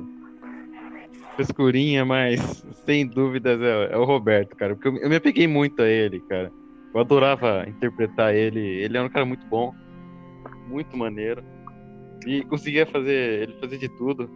frescurinha, 1.35 2.05
mas 2.05 2.65
sem 2.85 3.07
dúvidas 3.07 3.61
é, 3.61 3.93
é 3.93 3.97
o 3.97 4.05
Roberto, 4.05 4.57
cara. 4.57 4.75
Porque 4.75 4.89
eu, 4.89 4.97
eu 4.99 5.09
me 5.09 5.17
apeguei 5.17 5.47
muito 5.49 5.83
a 5.83 5.89
ele, 5.89 6.21
cara. 6.21 6.53
Eu 6.93 7.01
adorava 7.01 7.65
interpretar 7.69 8.35
ele. 8.35 8.61
Ele 8.61 8.97
era 8.97 9.07
um 9.07 9.11
cara 9.11 9.25
muito 9.25 9.45
bom, 9.47 9.75
muito 10.69 10.97
maneiro. 10.97 11.43
E 12.27 12.43
conseguia 12.45 12.87
fazer, 12.87 13.43
ele 13.43 13.57
fazia 13.61 13.79
de 13.79 13.89
tudo. 13.89 14.31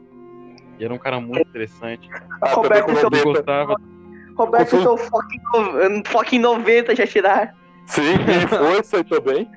E 0.79 0.85
era 0.85 0.93
um 0.93 0.99
cara 0.99 1.21
muito 1.21 1.49
interessante. 1.49 2.09
Ah, 2.43 2.51
Roberto 2.55 2.89
Eu 2.91 2.95
com 2.97 3.03
90. 3.03 3.25
gostava. 3.25 3.77
Roberto, 4.39 4.81
seu 4.81 4.97
fucking, 4.97 6.03
fucking 6.07 6.39
90 6.39 6.95
já 6.95 7.07
tirar. 7.07 7.55
Sim, 7.87 8.03
e 8.15 8.47
força 8.49 8.99
aí 8.99 9.05
também. 9.05 9.51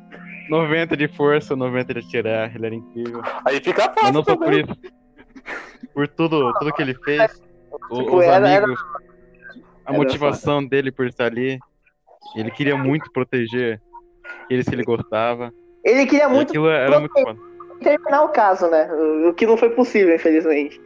90 0.49 0.97
de 0.97 1.07
força, 1.07 1.55
90 1.55 1.93
de 1.93 1.99
atirar. 1.99 2.55
Ele 2.55 2.65
era 2.65 2.75
incrível. 2.75 3.21
Aí 3.45 3.61
fica 3.61 3.85
Mas 3.87 3.95
fácil 3.95 4.13
não 4.13 4.23
só 4.23 4.35
por 4.35 4.53
isso. 4.53 4.75
Por 5.93 6.07
tudo, 6.07 6.53
tudo 6.59 6.73
que 6.73 6.81
ele 6.81 6.95
fez. 7.05 7.31
Tipo, 7.93 8.17
os 8.17 8.23
era- 8.23 8.47
era- 8.49 8.65
amigos. 8.65 8.81
A 9.85 9.91
era 9.91 9.97
motivação 9.97 10.65
dele 10.65 10.91
por 10.91 11.05
estar 11.07 11.25
ali. 11.25 11.59
Ele 12.35 12.51
queria 12.51 12.77
muito 12.77 13.11
proteger 13.11 13.81
aqueles 14.43 14.67
que 14.67 14.75
ele 14.75 14.83
gostava. 14.83 15.53
Ele 15.83 16.05
queria 16.05 16.29
muito 16.29 16.67
era 16.67 16.99
muito 16.99 17.13
foda. 17.13 17.39
terminar 17.81 18.23
o 18.23 18.29
caso, 18.29 18.69
né? 18.69 18.89
O 19.27 19.33
que 19.33 19.45
não 19.47 19.57
foi 19.57 19.69
possível, 19.71 20.13
infelizmente. 20.15 20.79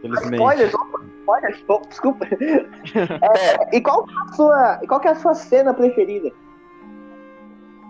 Felizmente. 0.00 0.36
Spoilers, 0.36 0.74
opa, 0.74 1.00
spoilers, 1.20 1.88
desculpa. 1.88 2.26
É, 2.34 3.76
e 3.76 3.80
qual 3.80 4.04
que 4.04 4.12
é 4.14 4.18
a 4.18 4.32
sua, 4.32 4.80
e 4.82 4.86
qual 4.86 5.00
que 5.00 5.08
é 5.08 5.10
a 5.10 5.14
sua 5.16 5.34
cena 5.34 5.74
preferida? 5.74 6.30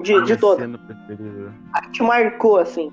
De, 0.00 0.14
de 0.14 0.20
Minha 0.20 0.36
todas. 0.36 0.60
cena 0.64 0.78
preferida. 0.78 1.54
A 1.72 1.82
que 1.82 1.90
te 1.92 2.02
marcou, 2.02 2.58
assim. 2.58 2.92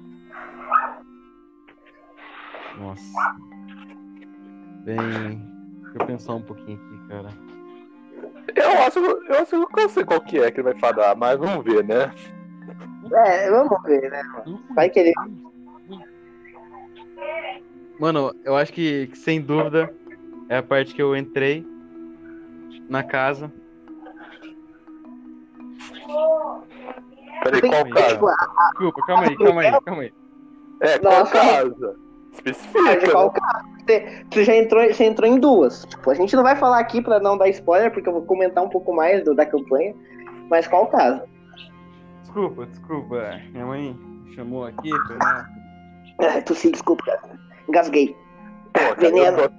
Nossa. 2.77 3.35
Bem. 4.83 4.97
Deixa 5.81 5.97
eu 5.99 6.05
pensar 6.05 6.33
um 6.35 6.41
pouquinho 6.41 6.77
aqui, 6.77 7.07
cara. 7.07 7.29
Eu 8.55 8.83
acho, 8.83 8.99
eu 8.99 9.41
acho 9.41 9.67
que 9.67 9.79
eu 9.81 9.89
sei 9.89 10.05
qual 10.05 10.21
que 10.21 10.39
é 10.39 10.51
que 10.51 10.59
ele 10.59 10.73
vai 10.73 10.79
falar, 10.79 11.15
mas 11.15 11.37
vamos 11.37 11.63
ver, 11.63 11.83
né? 11.83 12.11
É, 13.13 13.49
vamos 13.49 13.81
ver, 13.83 14.09
né? 14.11 14.21
Vai 14.75 14.89
que 14.89 14.99
ele. 14.99 15.13
Mano, 17.99 18.31
eu 18.43 18.55
acho 18.55 18.71
que, 18.71 19.07
que 19.07 19.17
sem 19.17 19.41
dúvida 19.41 19.91
é 20.49 20.57
a 20.57 20.63
parte 20.63 20.93
que 20.93 21.01
eu 21.01 21.15
entrei 21.15 21.65
na 22.89 23.03
casa. 23.03 23.51
Peraí, 27.43 27.61
qual 27.61 27.89
casa? 27.89 28.19
Desculpa, 28.69 29.01
calma 29.07 29.23
aí, 29.23 29.37
calma 29.37 29.61
aí, 29.61 29.81
calma 29.81 30.01
aí. 30.03 30.13
É, 30.81 30.99
qual 30.99 31.19
Nossa. 31.19 31.31
casa? 31.31 31.95
Especifica. 32.33 33.11
qual 33.11 33.27
né? 33.27 33.39
caso. 33.39 33.67
Você, 33.87 34.25
você 34.29 34.43
já 34.43 34.55
entrou, 34.55 34.83
você 34.85 35.03
entrou 35.05 35.29
em 35.29 35.39
duas. 35.39 35.85
Tipo, 35.85 36.11
a 36.11 36.13
gente 36.13 36.35
não 36.35 36.43
vai 36.43 36.55
falar 36.55 36.79
aqui 36.79 37.01
pra 37.01 37.19
não 37.19 37.37
dar 37.37 37.47
spoiler, 37.49 37.91
porque 37.91 38.07
eu 38.07 38.13
vou 38.13 38.23
comentar 38.23 38.63
um 38.63 38.69
pouco 38.69 38.93
mais 38.93 39.23
do- 39.23 39.33
da 39.33 39.45
campanha. 39.45 39.95
Mas 40.49 40.67
qual 40.67 40.87
caso? 40.87 41.23
Desculpa, 42.21 42.65
desculpa. 42.65 43.39
Minha 43.51 43.65
mãe 43.65 43.97
chamou 44.35 44.65
aqui, 44.65 44.89
foi 45.07 45.17
lá. 45.17 45.47
Ah, 46.19 46.41
tossi, 46.41 46.71
desculpa, 46.71 47.03
cara. 47.05 47.46
Engasguei. 47.67 48.15
Pô, 48.73 48.79
cara, 48.79 48.95
Veneno. 48.99 49.37
eu, 49.39 49.49
tô, 49.49 49.55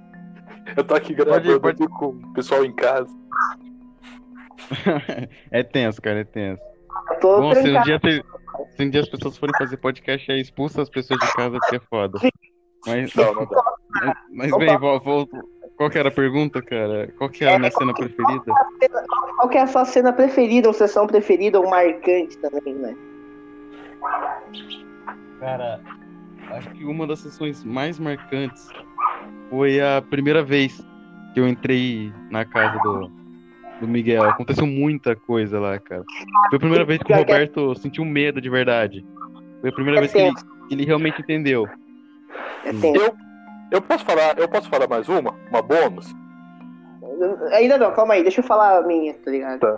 eu 0.77 0.83
tô 0.83 0.95
aqui 0.95 1.13
gravando 1.13 1.59
Pode 1.61 1.87
com 1.87 2.05
o 2.07 2.33
pessoal 2.33 2.65
em 2.65 2.73
casa. 2.73 3.09
é 5.51 5.63
tenso, 5.63 6.01
cara, 6.01 6.19
é 6.19 6.23
tenso. 6.23 6.61
Eu 7.11 7.19
tô 7.19 7.41
Bom, 7.41 7.55
se 7.55 7.69
um 7.69 7.81
dia, 7.81 7.99
ter- 7.99 8.23
se 8.75 8.83
um 8.83 8.89
dia 8.89 9.01
as 9.01 9.09
pessoas 9.09 9.37
forem 9.37 9.55
fazer 9.57 9.77
podcast, 9.77 10.31
é 10.31 10.37
expulsa 10.39 10.81
as 10.81 10.89
pessoas 10.89 11.19
de 11.19 11.33
casa 11.33 11.57
porque 11.59 11.75
é 11.77 11.79
foda. 11.79 12.19
Mas, 12.85 13.13
Não, 13.13 13.33
não 13.33 13.45
dá. 13.45 13.63
mas, 13.89 14.13
mas 14.51 14.57
bem, 14.57 14.77
vol- 14.77 14.99
volto. 14.99 15.37
Qual 15.75 15.89
que 15.89 15.97
era 15.97 16.09
a 16.09 16.11
pergunta, 16.11 16.61
cara? 16.61 17.09
Qual 17.17 17.29
que 17.29 17.43
era 17.43 17.55
a 17.55 17.59
minha 17.59 17.71
cena 17.71 17.93
preferida? 17.93 18.53
Qual 19.37 19.47
que 19.49 19.57
é 19.57 19.61
a 19.61 19.67
sua 19.67 19.85
cena 19.85 20.11
preferida, 20.11 20.67
ou 20.67 20.73
sessão 20.73 21.07
preferida, 21.07 21.59
ou 21.59 21.69
marcante 21.69 22.37
também, 22.39 22.75
né? 22.75 22.95
Cara, 25.39 25.79
acho 26.51 26.69
que 26.71 26.83
uma 26.85 27.05
das 27.07 27.19
sessões 27.19 27.63
mais 27.63 27.99
marcantes 27.99 28.67
foi 29.49 29.79
a 29.81 30.01
primeira 30.01 30.43
vez 30.43 30.79
que 31.33 31.39
eu 31.39 31.47
entrei 31.47 32.11
na 32.31 32.45
casa 32.45 32.77
do, 32.79 33.11
do 33.81 33.87
Miguel. 33.87 34.23
Aconteceu 34.23 34.65
muita 34.65 35.15
coisa 35.15 35.59
lá, 35.59 35.77
cara. 35.79 36.03
Foi 36.49 36.57
a 36.57 36.59
primeira 36.59 36.85
vez 36.85 37.01
que 37.01 37.11
o 37.11 37.15
Roberto 37.15 37.75
sentiu 37.75 38.03
medo 38.05 38.41
de 38.41 38.49
verdade. 38.49 39.05
Foi 39.61 39.69
a 39.69 39.73
primeira 39.73 39.97
É 39.99 40.01
vez 40.01 40.11
que 40.11 40.17
ele, 40.19 40.33
que 40.67 40.73
ele 40.73 40.85
realmente 40.85 41.21
entendeu. 41.21 41.67
é 42.65 42.71
tenso. 42.73 43.11
Eu 43.71 43.81
posso 43.81 44.03
falar, 44.03 44.37
eu 44.39 44.47
posso 44.47 44.67
falar 44.69 44.87
mais 44.87 45.07
uma? 45.07 45.35
Uma 45.51 45.61
bônus? 45.61 46.11
Ainda 47.53 47.77
não, 47.77 47.91
calma 47.93 48.13
aí, 48.15 48.23
deixa 48.23 48.39
eu 48.39 48.43
falar 48.45 48.77
a 48.79 48.81
minha, 48.81 49.13
tá 49.13 49.29
ligado? 49.29 49.59
Tá. 49.59 49.77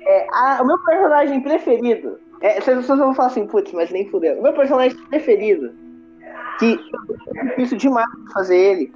É, 0.00 0.26
a- 0.32 0.62
o 0.62 0.66
meu 0.66 0.78
personagem 0.78 1.40
preferido. 1.42 2.18
É, 2.40 2.60
vocês 2.60 2.76
vocês 2.84 2.98
vão 2.98 3.14
falar 3.14 3.28
assim, 3.28 3.46
putz, 3.46 3.72
mas 3.72 3.90
nem 3.90 4.08
fudeu. 4.08 4.38
O 4.38 4.42
meu 4.42 4.52
personagem 4.52 4.96
preferido, 5.08 5.72
que 6.58 6.78
é 7.36 7.44
difícil 7.44 7.78
demais 7.78 8.08
de 8.26 8.32
fazer 8.32 8.56
ele. 8.56 8.92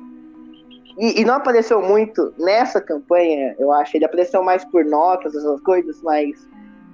E, 0.98 1.20
e 1.20 1.24
não 1.24 1.34
apareceu 1.34 1.80
muito 1.80 2.34
nessa 2.38 2.80
campanha, 2.80 3.54
eu 3.58 3.72
acho. 3.72 3.96
Ele 3.96 4.04
apareceu 4.04 4.42
mais 4.42 4.64
por 4.66 4.84
notas, 4.84 5.34
essas 5.34 5.60
coisas, 5.62 6.02
mas 6.02 6.48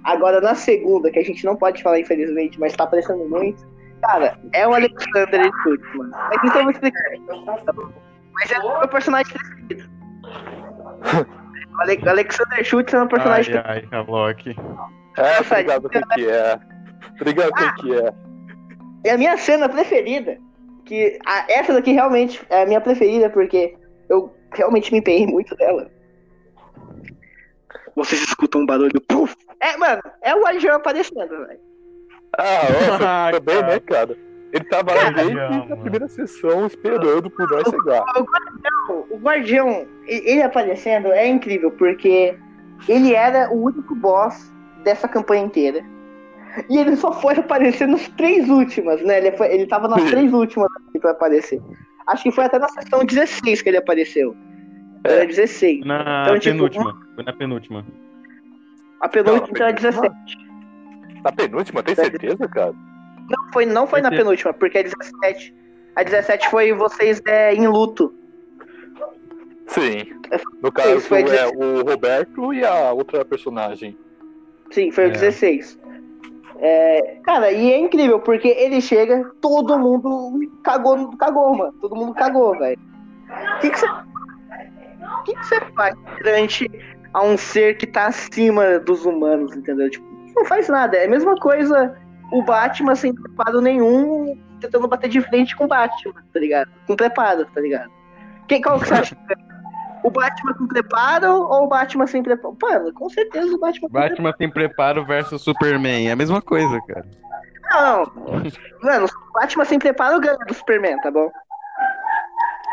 agora 0.05 0.41
na 0.41 0.55
segunda, 0.55 1.11
que 1.11 1.19
a 1.19 1.25
gente 1.25 1.45
não 1.45 1.57
pode 1.57 1.83
falar, 1.83 1.99
infelizmente, 1.99 2.61
mas 2.61 2.75
tá 2.75 2.85
aparecendo 2.85 3.29
muito. 3.29 3.67
Cara, 4.03 4.39
é 4.53 4.69
o 4.69 4.75
Alexander 4.75 5.51
Schultz, 5.63 5.95
mano. 5.95 6.11
Mas 6.13 6.39
então 6.45 6.57
eu 6.59 6.63
vou 6.65 6.71
explicar. 6.71 7.03
Mas 8.35 8.51
é 8.53 8.59
o 8.59 8.79
meu 8.79 8.89
personagem 8.89 9.33
preferido. 9.33 9.91
Ale- 11.81 12.09
Alexander 12.09 12.65
Schultz 12.65 12.95
é 12.95 12.99
meu 12.99 13.09
personagem 13.09 13.55
Ai, 13.57 13.85
ai, 13.91 13.99
Havlock. 13.99 14.57
É, 15.19 15.57
ligado 15.59 15.89
quem 15.89 16.03
que 16.03 16.29
é. 16.29 16.59
Ligado 17.23 17.53
quem 17.53 17.75
que 17.75 17.95
é. 17.95 18.15
É 19.05 19.11
a 19.13 19.19
minha 19.19 19.37
cena 19.37 19.69
preferida. 19.69 20.39
Que 20.87 21.19
a- 21.27 21.45
essa 21.51 21.73
daqui 21.75 21.93
realmente 21.93 22.41
é 22.49 22.63
a 22.63 22.67
minha 22.67 22.81
preferida, 22.81 23.29
porque 23.29 23.77
eu 24.09 24.33
realmente 24.53 24.93
me 24.93 25.01
empenhei 25.01 25.27
muito 25.27 25.55
dela. 25.57 25.91
Vocês 27.95 28.23
escutam 28.23 28.61
um 28.63 28.67
barulho, 28.67 29.01
puf! 29.09 29.35
É, 29.61 29.77
mano, 29.77 30.03
é 30.23 30.35
o 30.35 30.43
Guardião 30.43 30.77
aparecendo, 30.77 31.29
velho. 31.29 31.61
Ah, 32.39 33.31
ó, 33.31 33.33
também, 33.33 33.57
Cara. 33.61 33.67
né, 33.75 33.81
cara? 33.81 34.17
Ele 34.53 34.65
tava 34.65 34.95
lá 34.95 35.11
desde 35.11 35.73
a 35.73 35.77
primeira 35.77 36.09
sessão 36.09 36.67
esperando 36.67 37.29
por 37.31 37.51
nós 37.51 37.65
chegar. 37.69 38.05
O 39.11 39.17
Guardião, 39.19 39.87
e- 40.07 40.31
ele 40.33 40.43
aparecendo 40.43 41.09
é 41.09 41.27
incrível, 41.27 41.71
porque 41.73 42.39
ele 42.89 43.13
era 43.15 43.51
o 43.53 43.65
único 43.65 43.95
boss 43.97 44.53
dessa 44.85 45.09
campanha 45.09 45.45
inteira. 45.45 45.83
E 46.71 46.79
ele 46.79 46.97
só 46.97 47.13
foi 47.13 47.35
aparecer 47.35 47.87
nas 47.87 48.09
três 48.11 48.49
últimas, 48.49 49.03
né? 49.03 49.19
Ele, 49.19 49.33
foi, 49.33 49.53
ele 49.53 49.67
tava 49.67 49.89
nas 49.89 50.03
Sim. 50.03 50.11
três 50.11 50.33
últimas 50.33 50.69
pra 51.01 51.11
aparecer. 51.11 51.61
Acho 52.07 52.23
que 52.23 52.31
foi 52.31 52.45
até 52.45 52.59
na 52.59 52.69
sessão 52.69 53.05
16 53.05 53.63
que 53.63 53.69
ele 53.69 53.77
apareceu. 53.79 54.35
É. 55.05 55.17
Era 55.17 55.27
16. 55.27 55.85
Na 55.85 56.23
Então, 56.25 56.39
tipo, 56.39 56.55
penúltima. 56.55 56.97
Foi 57.15 57.25
na 57.25 57.33
penúltima. 57.33 57.87
A 59.01 59.09
penúltima 59.09 59.39
Não, 59.39 59.51
então 59.51 59.67
é 59.67 59.73
penúltima? 59.73 60.03
17. 60.03 60.47
Na 61.23 61.33
penúltima, 61.33 61.83
tem 61.83 61.95
certeza, 61.95 62.49
cara? 62.49 62.73
Não 63.29 63.53
foi, 63.53 63.67
não 63.67 63.87
foi 63.87 64.01
na 64.01 64.11
penúltima, 64.11 64.53
porque 64.55 64.79
é 64.79 64.83
17. 64.85 65.55
A 65.97 66.03
17 66.03 66.49
foi 66.51 66.73
vocês 66.73 67.21
é, 67.27 67.55
em 67.55 67.67
luto. 67.67 68.15
Sim. 69.67 70.05
No 70.63 70.71
caso, 70.71 70.99
Isso, 70.99 71.09
foi 71.09 71.23
é 71.23 71.47
o 71.47 71.83
Roberto 71.83 72.55
e 72.55 72.65
a 72.65 72.93
outra 72.93 73.25
personagem. 73.25 73.97
Sim, 74.71 74.91
foi 74.93 75.05
É. 75.05 75.09
o 75.09 75.13
16. 75.13 75.79
É, 76.59 77.19
cara, 77.23 77.53
e 77.53 77.73
é 77.73 77.79
incrível, 77.79 78.21
porque 78.21 78.49
ele 78.49 78.81
chega, 78.81 79.31
todo 79.41 79.79
mundo 79.79 80.39
cagou, 80.63 81.17
cagou, 81.17 81.55
mano. 81.55 81.73
Todo 81.81 81.97
mundo 81.97 82.15
cagou, 82.15 82.59
velho. 82.59 82.79
O 83.57 83.61
que 83.61 83.71
você 83.71 83.87
que 85.25 85.35
você 85.45 85.61
faz 85.75 85.95
perante 86.19 86.71
a 87.13 87.23
um 87.23 87.37
ser 87.37 87.77
que 87.77 87.87
tá 87.87 88.07
acima 88.07 88.79
dos 88.79 89.05
humanos, 89.05 89.55
entendeu? 89.57 89.91
Tipo, 89.91 90.07
não 90.35 90.45
faz 90.45 90.69
nada. 90.69 90.97
É 90.97 91.07
a 91.07 91.09
mesma 91.09 91.37
coisa 91.37 91.97
o 92.33 92.43
Batman 92.43 92.95
sem 92.95 93.15
preparo 93.15 93.61
nenhum, 93.61 94.39
tentando 94.61 94.89
bater 94.89 95.09
de 95.09 95.21
frente 95.21 95.57
com 95.57 95.65
o 95.65 95.69
Batman, 95.69 96.23
tá 96.33 96.41
ligado? 96.41 96.71
Com 96.87 96.97
preparo, 96.97 97.45
tá 97.47 97.61
ligado? 97.61 97.91
Quem, 98.49 98.61
qual 98.61 98.79
que 98.79 98.89
você 98.89 98.95
acha? 98.95 99.17
O 100.07 100.11
Batman 100.11 100.55
com 100.55 100.67
preparo 100.69 101.33
ou 101.33 101.65
o 101.65 101.69
Batman 101.69 102.07
sem 102.07 102.23
preparo? 102.23 102.57
Mano, 102.63 102.93
com 102.95 103.09
certeza 103.11 103.55
o 103.55 103.59
Batman 103.59 103.89
com 103.89 103.93
Batman 103.93 104.33
tem 104.33 104.49
preparo 104.51 105.05
versus 105.05 105.43
Superman. 105.43 106.09
É 106.09 106.13
a 106.13 106.17
mesma 106.17 106.41
coisa, 106.41 106.81
cara. 106.87 107.05
Não, 107.71 108.13
mano, 108.83 109.07
o 109.07 109.33
Batman 109.33 109.65
sem 109.65 109.79
preparo 109.81 110.21
ganha 110.21 110.37
do 110.39 110.55
Superman, 110.55 110.99
tá 111.01 111.11
bom? 111.11 111.31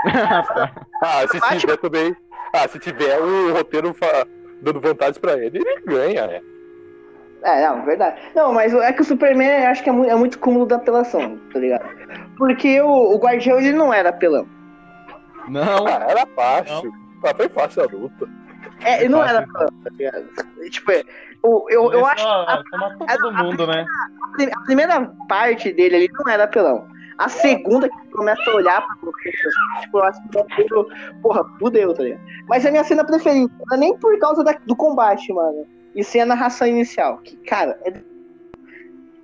Ah, 1.06 1.22
se 1.30 1.40
Batman- 1.40 1.58
tiver 1.60 1.78
também. 1.78 2.16
Ah, 2.54 2.68
se 2.68 2.80
tiver 2.80 3.20
o 3.20 3.52
roteiro 3.54 3.94
fa- 3.94 4.26
dando 4.62 4.80
vantagens 4.80 5.18
pra 5.18 5.34
ele, 5.34 5.58
ele 5.58 5.82
ganha, 5.86 6.28
né? 6.28 6.42
É, 7.42 7.68
não, 7.68 7.84
verdade. 7.84 8.22
Não, 8.34 8.54
mas 8.54 8.74
é 8.74 8.94
que 8.94 9.02
o 9.02 9.06
Superman 9.06 9.64
eu 9.64 9.70
acho 9.70 9.84
que 9.84 9.90
é 9.90 9.92
muito, 9.92 10.10
é 10.12 10.16
muito 10.16 10.40
cúmulo 10.40 10.66
da 10.66 10.78
apelação, 10.78 11.38
tá 11.52 11.60
ligado? 11.60 11.84
Porque 12.38 12.80
o, 12.80 12.88
o 13.16 13.18
Guardião 13.18 13.60
ele 13.60 13.74
não 13.74 13.94
era 13.94 14.10
apelão. 14.10 14.48
Não. 15.50 15.86
Ah, 15.88 16.06
era 16.08 16.26
fácil. 16.28 16.94
Ah, 17.24 17.34
foi 17.36 17.50
fácil 17.50 17.84
a 17.84 17.86
luta. 17.86 18.28
É, 18.84 19.00
ele 19.00 19.10
não 19.10 19.20
Fácil. 19.20 19.36
era 19.38 19.46
apelão, 19.46 19.68
tá 19.84 19.90
ligado? 19.92 20.26
Tipo, 20.70 20.92
é, 20.92 21.04
o- 21.42 21.66
eu, 21.70 21.92
eu 21.94 22.06
acho 22.06 22.24
só 22.24 22.78
matou 22.78 23.08
todo 23.08 23.34
mundo, 23.34 23.68
né? 23.68 23.86
que 24.36 24.44
a 24.52 24.60
primeira 24.62 25.14
parte 25.28 25.72
dele 25.72 25.96
ali 25.96 26.10
não 26.12 26.32
era 26.34 26.44
apelão. 26.46 26.88
A 27.18 27.30
segunda 27.30 27.88
que 27.88 28.08
começa 28.10 28.42
a 28.50 28.56
olhar 28.56 28.82
pra 28.82 28.96
você, 29.04 29.32
tipo, 29.82 29.98
eu 30.00 30.04
acho 30.04 30.20
que 30.30 30.38
é 30.40 30.46
meio, 30.58 30.88
porra, 31.22 31.46
fudeu, 31.60 31.94
tá 31.94 32.04
ligado? 32.04 32.22
Mas 32.48 32.66
é 32.66 32.70
a 32.70 32.72
minha 32.72 32.84
cena 32.84 33.06
preferida, 33.06 33.52
não 33.68 33.78
é 33.78 33.80
nem 33.80 33.98
por 33.98 34.18
causa 34.20 34.44
da- 34.44 34.58
do 34.66 34.76
combate, 34.76 35.32
mano. 35.32 35.66
E 35.96 36.04
sim 36.04 36.20
a 36.22 36.26
narração 36.26 36.68
inicial. 36.68 37.20
Que, 37.20 37.38
cara, 37.38 37.80
é- 37.86 38.02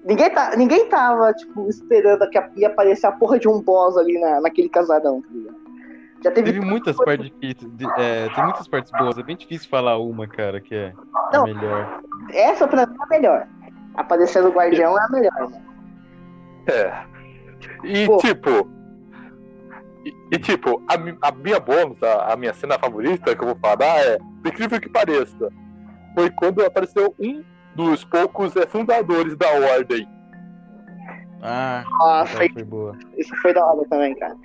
ninguém, 0.06 0.30
tá, 0.30 0.56
ninguém 0.56 0.88
tava, 0.88 1.34
tipo, 1.34 1.68
esperando 1.68 2.30
que 2.30 2.40
ia 2.58 2.68
aparecer 2.68 3.08
a 3.08 3.12
porra 3.12 3.40
de 3.40 3.48
um 3.48 3.60
boss 3.62 3.98
ali 3.98 4.20
na, 4.20 4.40
naquele 4.42 4.70
casadão, 4.70 5.22
tá 5.22 5.28
ligado? 5.32 5.59
Já 6.24 6.32
teve. 6.32 6.52
Teve 6.54 6.66
muitas 6.66 6.96
partes 6.98 7.30
difíceis. 7.30 7.72
de- 7.76 7.86
é, 7.98 8.30
tem 8.30 8.44
muitas 8.44 8.68
partes 8.68 8.92
boas. 8.92 9.18
É 9.18 9.24
bem 9.24 9.38
difícil 9.38 9.70
falar 9.70 9.98
uma, 9.98 10.28
cara, 10.28 10.60
que 10.60 10.76
é 10.76 10.94
a 11.32 11.38
Não. 11.38 11.44
melhor. 11.46 12.02
Essa 12.32 12.68
pra 12.68 12.86
mim 12.86 12.96
é 13.00 13.04
a 13.04 13.08
melhor. 13.08 13.48
Aparecendo 13.96 14.50
o 14.50 14.52
guardião 14.52 14.98
é 15.00 15.04
a 15.04 15.10
melhor, 15.10 15.50
né? 15.50 15.62
É. 16.68 16.94
E 17.84 18.06
Pô. 18.06 18.18
tipo. 18.18 18.70
E, 20.06 20.14
e, 20.36 20.40
tipo, 20.40 20.82
a, 20.90 21.28
a 21.28 21.32
minha 21.32 21.60
bônus, 21.60 22.02
a, 22.04 22.34
a 22.34 22.36
minha 22.38 22.54
cena 22.54 22.78
favorita 22.80 23.36
que 23.36 23.42
eu 23.44 23.48
vou 23.48 23.58
falar 23.58 23.98
é, 24.00 24.18
por 24.18 24.48
incrível 24.48 24.80
que 24.80 24.90
pareça, 24.90 25.50
foi 26.16 26.30
quando 26.32 26.64
apareceu 26.64 27.14
um 27.20 27.44
dos 27.76 28.04
poucos 28.06 28.56
é, 28.56 28.66
fundadores 28.66 29.36
da 29.36 29.48
ordem. 29.52 30.08
Ah, 31.42 31.84
Nossa, 32.00 32.44
essa 32.44 32.54
foi 32.54 32.64
boa. 32.64 32.98
Isso 33.18 33.36
foi 33.42 33.54
da 33.54 33.66
hora 33.66 33.88
também, 33.90 34.16
cara. 34.16 34.36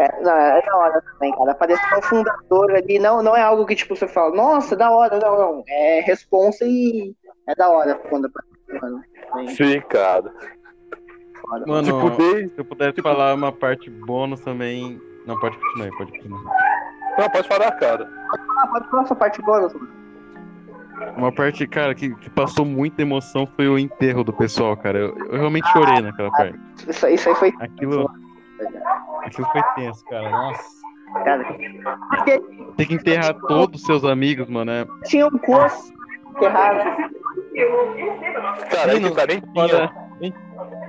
É, 0.00 0.22
não, 0.22 0.30
é 0.32 0.62
da 0.64 0.76
hora 0.76 1.02
também, 1.12 1.32
cara. 1.36 1.50
Aparecer 1.52 1.98
um 1.98 2.02
fundador 2.02 2.70
ali 2.70 2.98
não, 2.98 3.22
não 3.22 3.36
é 3.36 3.42
algo 3.42 3.66
que, 3.66 3.74
tipo, 3.74 3.96
você 3.96 4.06
fala, 4.06 4.34
nossa, 4.34 4.76
da 4.76 4.90
hora, 4.90 5.18
não, 5.18 5.38
não. 5.38 5.64
É 5.68 6.00
responsa 6.00 6.64
e 6.64 7.14
é 7.48 7.54
da 7.54 7.68
hora 7.68 7.96
quando 8.08 8.26
aparece, 8.26 8.80
mano. 8.80 9.02
Bem 9.34 9.48
Sim, 9.48 9.80
cara. 9.88 10.32
foda. 11.40 11.64
Mano, 11.66 11.82
tipo, 11.84 12.10
desde... 12.10 12.54
se 12.54 12.60
eu 12.60 12.64
pudesse 12.64 13.02
falar 13.02 13.34
uma 13.34 13.50
parte 13.52 13.90
bônus 13.90 14.40
também. 14.40 15.00
Não, 15.26 15.38
pode 15.38 15.56
continuar, 15.58 15.84
aí, 15.86 15.96
pode 15.98 16.12
continuar. 16.12 16.42
Não, 17.18 17.30
pode 17.30 17.48
falar, 17.48 17.72
cara. 17.72 18.08
Ah, 18.58 18.66
pode 18.68 18.88
falar 18.90 19.02
essa 19.02 19.14
parte 19.16 19.42
bônus, 19.42 19.74
mano. 19.74 19.98
Uma 21.16 21.32
parte, 21.32 21.66
cara, 21.66 21.94
que, 21.94 22.14
que 22.16 22.30
passou 22.30 22.64
muita 22.64 23.02
emoção 23.02 23.46
foi 23.56 23.68
o 23.68 23.78
enterro 23.78 24.24
do 24.24 24.32
pessoal, 24.32 24.76
cara. 24.76 24.98
Eu, 24.98 25.16
eu 25.30 25.38
realmente 25.38 25.68
chorei 25.72 26.00
naquela 26.00 26.30
parte. 26.30 26.58
Isso, 26.88 27.06
aí- 27.06 27.14
isso 27.14 27.28
aí 27.28 27.34
foi. 27.36 27.52
Aquilo, 27.60 28.10
aquilo 29.28 29.48
foi 29.50 29.62
tenso, 29.76 30.04
cara. 30.06 30.30
Nossa. 30.30 30.78
Cara. 31.24 31.44
Porque 31.44 32.40
Tem 32.76 32.86
que 32.86 32.94
enterrar 32.94 33.34
todos 33.46 33.80
os 33.80 33.86
seus 33.86 34.04
amigos, 34.04 34.48
mano. 34.48 34.70
É 34.70 34.86
tinha 35.04 35.26
um 35.26 35.38
corpo 35.38 35.76
enterrado. 36.36 37.08
Cara, 38.70 39.00
que 39.00 39.10
tá, 39.10 39.26
nem 39.26 39.40
tinha, 39.40 39.92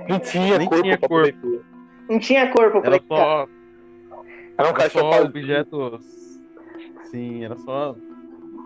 nem 0.08 0.18
tinha 0.20 0.58
Nem 0.58 0.68
corpo 0.68 0.82
tinha 0.82 0.98
corpo. 0.98 1.64
Não 2.08 2.18
tinha 2.18 2.50
corpo 2.52 2.80
pra 2.80 2.90
Era 2.96 3.02
só, 3.06 3.48
Era 4.58 4.68
um 4.68 5.24
objetos. 5.24 6.02
Sim, 7.10 7.44
era 7.44 7.56
só 7.56 7.96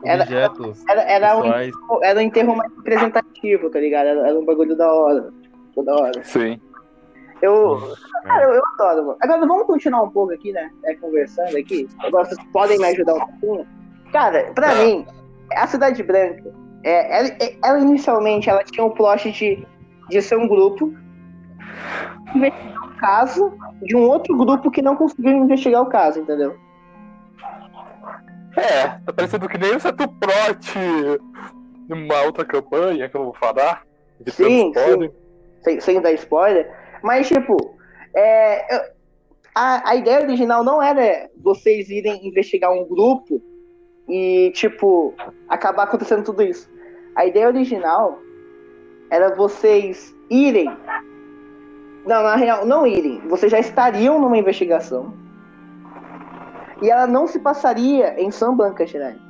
Era- 0.05 0.23
objetos 0.23 0.85
Era, 0.89 1.03
era, 1.03 1.39
um, 1.39 2.03
era 2.03 2.19
um 2.19 2.23
enterro 2.23 2.57
mais 2.57 2.71
representativo, 2.77 3.71
tá 3.71 3.79
ligado? 3.81 4.07
Era, 4.07 4.29
era 4.29 4.39
um 4.39 4.45
bagulho 4.45 4.77
da 4.77 4.93
hora. 4.93 5.33
toda 5.75 5.95
hora. 5.95 6.25
Sim. 6.25 6.61
Eu, 7.43 7.95
cara, 8.23 8.45
eu, 8.45 8.55
eu 8.55 8.63
adoro, 8.75 9.07
mano. 9.07 9.19
Agora 9.21 9.47
vamos 9.47 9.67
continuar 9.67 10.03
um 10.03 10.11
pouco 10.11 10.33
aqui, 10.33 10.53
né? 10.53 10.71
É, 10.85 10.95
conversando 10.95 11.57
aqui. 11.57 11.89
Agora 12.01 12.25
vocês 12.25 12.41
podem 12.53 12.79
me 12.79 12.87
ajudar 12.87 13.15
um 13.15 13.27
pouquinho. 13.27 13.67
Cara, 14.13 14.53
pra 14.55 14.75
mim, 14.77 15.07
a 15.55 15.67
Cidade 15.67 16.03
Branca, 16.03 16.53
é, 16.85 17.19
ela, 17.19 17.29
é- 17.41 17.57
ela 17.65 17.79
inicialmente 17.81 18.49
ela 18.49 18.63
tinha 18.65 18.85
um 18.87 18.91
plot 18.91 19.31
de, 19.33 19.67
de 20.09 20.23
ser 20.23 20.37
um 20.39 20.47
grupo 20.49 20.93
investigar 22.35 22.85
o 22.87 22.97
caso 22.99 23.53
de 23.83 23.97
um 23.97 24.03
outro 24.09 24.37
grupo 24.37 24.71
que 24.71 24.81
não 24.83 24.97
conseguiu 24.97 25.33
investigar 25.33 25.83
o 25.83 25.87
caso, 25.87 26.21
entendeu? 26.21 26.57
É, 28.57 28.87
tá 29.05 29.13
parecendo 29.13 29.49
que 29.49 29.59
nem 29.59 29.75
o 29.75 29.81
certo 29.81 30.07
plot 30.09 30.75
de 31.87 31.93
uma 31.93 32.23
outra 32.23 32.45
campanha 32.45 33.09
que 33.09 33.17
eu 33.17 33.25
vou 33.25 33.35
falar. 33.35 33.83
Sim, 34.29 34.71
transporte. 34.73 35.13
sem, 35.63 35.81
sem 35.81 36.01
dar 36.01 36.13
spoiler. 36.13 36.71
Mas, 37.05 37.29
tipo, 37.29 37.77
é, 38.17 38.95
a, 39.55 39.91
a 39.91 39.95
ideia 39.95 40.23
original 40.23 40.65
não 40.65 40.83
era 40.83 41.29
vocês 41.37 41.91
irem 41.91 42.27
investigar 42.27 42.73
um 42.73 42.89
grupo 42.89 43.43
e, 44.09 44.51
tipo, 44.55 45.13
acabar 45.47 45.83
acontecendo 45.83 46.25
tudo 46.25 46.43
isso. 46.43 46.67
A 47.15 47.27
ideia 47.27 47.49
original 47.49 48.19
era 49.11 49.35
vocês 49.35 50.17
irem. 50.31 50.75
Não, 52.07 52.23
na 52.23 52.37
real, 52.37 52.65
não 52.65 52.87
irem. 52.87 53.21
Vocês 53.29 53.53
já 53.53 53.59
estariam 53.59 54.19
numa 54.19 54.39
investigação. 54.39 55.13
E 56.81 56.91
ela 56.91 57.07
não 57.07 57.27
se 57.27 57.39
passaria 57.39 58.19
em 58.19 58.31
São 58.31 58.57
Blanca, 58.57 58.87
Gerais. 58.87 59.21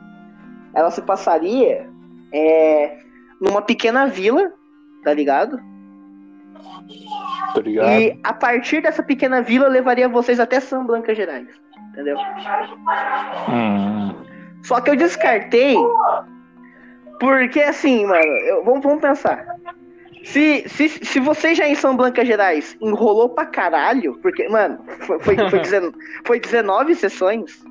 Ela 0.72 0.92
se 0.92 1.02
passaria 1.02 1.90
é, 2.32 2.98
numa 3.40 3.60
pequena 3.60 4.06
vila, 4.06 4.52
tá 5.02 5.12
ligado? 5.12 5.73
Ligado? 7.62 7.88
E 8.00 8.18
a 8.22 8.32
partir 8.32 8.82
dessa 8.82 9.02
pequena 9.02 9.40
vila 9.42 9.68
levaria 9.68 10.08
vocês 10.08 10.38
até 10.40 10.60
São 10.60 10.84
Blanca 10.86 11.14
Gerais. 11.14 11.48
Entendeu? 11.92 12.16
Hum. 13.48 14.14
Só 14.62 14.80
que 14.80 14.90
eu 14.90 14.96
descartei. 14.96 15.76
Porque 17.20 17.60
assim, 17.60 18.04
mano, 18.06 18.24
eu- 18.24 18.64
vamos, 18.64 18.82
vamos 18.82 19.00
pensar. 19.00 19.46
Se, 20.24 20.64
se, 20.68 20.88
se 20.88 21.20
você 21.20 21.54
já 21.54 21.68
em 21.68 21.74
São 21.74 21.96
Blanca 21.96 22.24
Gerais 22.24 22.76
enrolou 22.80 23.28
pra 23.28 23.44
caralho, 23.46 24.18
porque, 24.22 24.48
mano, 24.48 24.78
foi, 25.00 25.20
foi, 25.20 25.36
foi, 25.50 25.58
19, 25.60 25.96
foi 26.24 26.40
19 26.40 26.94
sessões. 26.94 27.62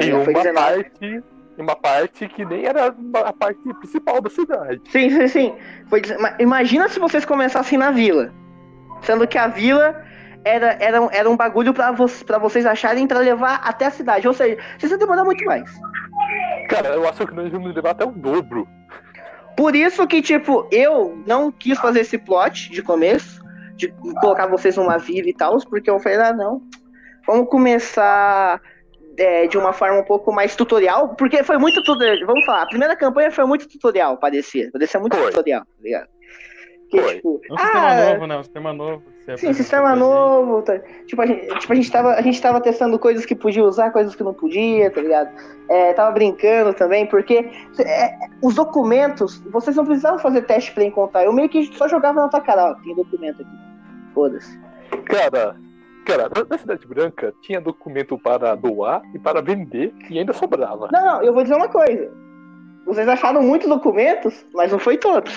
Em 0.00 0.10
Foi 0.24 0.32
uma 0.34 0.42
19. 0.42 0.54
parte, 0.54 1.22
uma 1.60 1.76
parte 1.76 2.28
que 2.28 2.44
nem 2.44 2.64
era 2.66 2.94
a 3.24 3.32
parte 3.32 3.60
principal 3.80 4.20
da 4.20 4.30
cidade. 4.30 4.80
Sim, 4.90 5.10
sim, 5.10 5.28
sim. 5.28 5.54
Imagina 6.38 6.88
se 6.88 6.98
vocês 6.98 7.24
começassem 7.24 7.78
na 7.78 7.90
vila. 7.90 8.32
Sendo 9.02 9.26
que 9.26 9.38
a 9.38 9.46
vila 9.48 10.04
era, 10.44 10.76
era, 10.80 11.00
um- 11.02 11.08
era 11.10 11.28
um 11.30 11.36
bagulho 11.36 11.72
pra, 11.72 11.90
vo 11.92 12.06
vocês 12.40 12.66
acharem 12.66 13.06
pra 13.06 13.18
levar 13.18 13.60
até 13.64 13.86
a 13.86 13.90
cidade. 13.90 14.26
Ou 14.26 14.34
seja, 14.34 14.58
vocês 14.78 14.90
iam 14.92 14.98
demorar 14.98 15.24
muito 15.24 15.44
mais. 15.44 15.70
Cara, 16.68 16.88
eu 16.90 17.08
acho 17.08 17.26
que 17.26 17.34
nós 17.34 17.50
vamos 17.50 17.74
levar 17.74 17.90
até 17.90 18.04
o 18.04 18.10
dobro. 18.12 18.66
Por 19.56 19.74
isso 19.74 20.06
que, 20.06 20.22
tipo, 20.22 20.66
eu 20.70 21.22
não 21.26 21.50
quis 21.50 21.78
fazer 21.78 22.00
esse 22.00 22.16
plot 22.16 22.70
de 22.70 22.82
começo, 22.82 23.42
de 23.76 23.88
colocar 24.20 24.46
vocês 24.46 24.76
numa 24.76 24.96
vila 24.98 25.28
e 25.28 25.34
tal, 25.34 25.58
porque 25.68 25.90
eu 25.90 25.98
falei, 25.98 26.18
ah, 26.18 26.32
não. 26.32 26.62
Vamos 27.26 27.48
começar 27.48 28.60
é, 29.20 29.46
de 29.46 29.58
uma 29.58 29.72
forma 29.72 30.00
um 30.00 30.04
pouco 30.04 30.32
mais 30.32 30.56
tutorial, 30.56 31.10
porque 31.10 31.44
foi 31.44 31.58
muito 31.58 31.82
tutorial. 31.82 32.26
Vamos 32.26 32.44
falar, 32.46 32.62
a 32.62 32.66
primeira 32.66 32.96
campanha 32.96 33.30
foi 33.30 33.44
muito 33.44 33.68
tutorial, 33.68 34.16
parecia. 34.16 34.70
Parecia 34.72 34.98
muito 34.98 35.16
Foi. 35.16 35.26
tutorial, 35.26 35.60
tá 35.60 35.82
ligado? 35.82 36.08
Que, 36.90 37.00
Foi. 37.00 37.14
tipo, 37.16 37.40
É 37.48 37.52
um 37.52 37.58
sistema 37.58 37.88
ah, 37.88 38.10
novo, 38.12 38.26
né? 38.26 38.36
Um 38.38 38.42
sistema 38.42 38.72
novo. 38.72 39.02
Sim, 39.36 39.52
sistema 39.52 39.94
novo. 39.94 40.62
tá- 40.62 40.80
Tipo, 41.06 41.22
a 41.22 41.26
gente, 41.26 41.46
tipo, 41.60 41.72
a 41.72 41.76
gente 41.76 41.92
tava, 41.92 42.14
a 42.14 42.22
gente 42.22 42.42
tava 42.42 42.60
testando 42.60 42.98
coisas 42.98 43.24
que 43.24 43.36
podia 43.36 43.62
usar, 43.62 43.92
coisas 43.92 44.16
que 44.16 44.24
não 44.24 44.34
podia, 44.34 44.90
tá 44.90 45.00
ligado? 45.00 45.30
É, 45.68 45.92
tava 45.92 46.10
brincando 46.10 46.74
também, 46.74 47.06
porque 47.06 47.48
é, 47.78 48.16
os 48.42 48.54
documentos, 48.56 49.38
vocês 49.52 49.76
não 49.76 49.84
precisavam 49.84 50.18
fazer 50.18 50.42
teste 50.42 50.72
pra 50.72 50.82
encontrar. 50.82 51.24
Eu 51.24 51.32
meio 51.32 51.48
que 51.48 51.64
só 51.76 51.86
jogava 51.86 52.22
na 52.22 52.28
tua 52.28 52.40
cara, 52.40 52.70
ó, 52.70 52.74
tem 52.82 52.94
documento 52.96 53.42
aqui. 53.42 53.58
Foda-se. 54.12 54.58
Cara, 55.04 55.54
cara, 56.16 56.30
na- 56.48 56.58
Cidade 56.58 56.86
Branca 56.86 57.32
tinha 57.42 57.60
documento 57.60 58.18
para 58.18 58.54
doar 58.54 59.02
e 59.14 59.18
para 59.18 59.40
vender 59.40 59.92
e 60.08 60.18
ainda 60.18 60.32
sobrava. 60.32 60.88
Não, 60.92 61.04
não, 61.04 61.22
eu 61.22 61.32
vou 61.32 61.42
dizer 61.42 61.54
uma 61.56 61.68
coisa. 61.68 62.10
Vocês 62.86 63.06
acharam 63.08 63.42
muitos 63.42 63.68
documentos, 63.68 64.44
mas 64.54 64.72
não 64.72 64.78
foi 64.78 64.96
todos. 64.96 65.32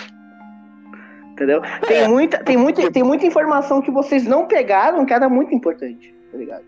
Entendeu? 1.33 1.62
Tem, 1.88 1.97
É. 2.03 2.07
muita, 2.07 2.38
tem, 2.43 2.55
muita, 2.57 2.91
tem 2.91 3.03
muita 3.03 3.25
informação 3.25 3.81
que 3.81 3.89
vocês 3.91 4.23
não 4.25 4.45
pegaram 4.45 5.05
que 5.05 5.13
era 5.13 5.27
muito 5.27 5.53
importante, 5.53 6.13
tá 6.31 6.38
ligado? 6.38 6.63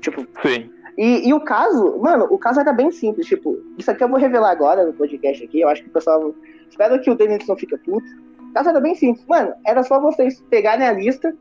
Tipo, 0.00 0.26
Sim. 0.42 0.70
E, 0.98 1.28
e 1.28 1.32
o 1.34 1.40
caso, 1.40 1.98
mano, 2.00 2.26
o 2.30 2.38
caso 2.38 2.60
era 2.60 2.72
bem 2.72 2.90
simples. 2.90 3.26
Tipo, 3.26 3.56
isso 3.78 3.90
aqui 3.90 4.02
eu 4.04 4.08
vou 4.08 4.18
revelar 4.18 4.50
agora 4.50 4.84
no 4.84 4.92
podcast 4.92 5.42
aqui. 5.44 5.60
Eu 5.60 5.68
acho 5.68 5.82
que 5.82 5.88
o 5.88 5.92
pessoal. 5.92 6.34
Espero 6.68 7.00
que 7.00 7.10
o 7.10 7.14
Denis 7.14 7.46
não 7.46 7.56
fique 7.56 7.76
puto. 7.78 8.06
O 8.50 8.52
caso 8.52 8.68
era 8.70 8.80
bem 8.80 8.94
simples. 8.94 9.24
Mano, 9.26 9.54
era 9.66 9.82
só 9.82 9.98
vocês 10.00 10.42
pegarem 10.50 10.86
a 10.86 10.92
lista, 10.92 11.34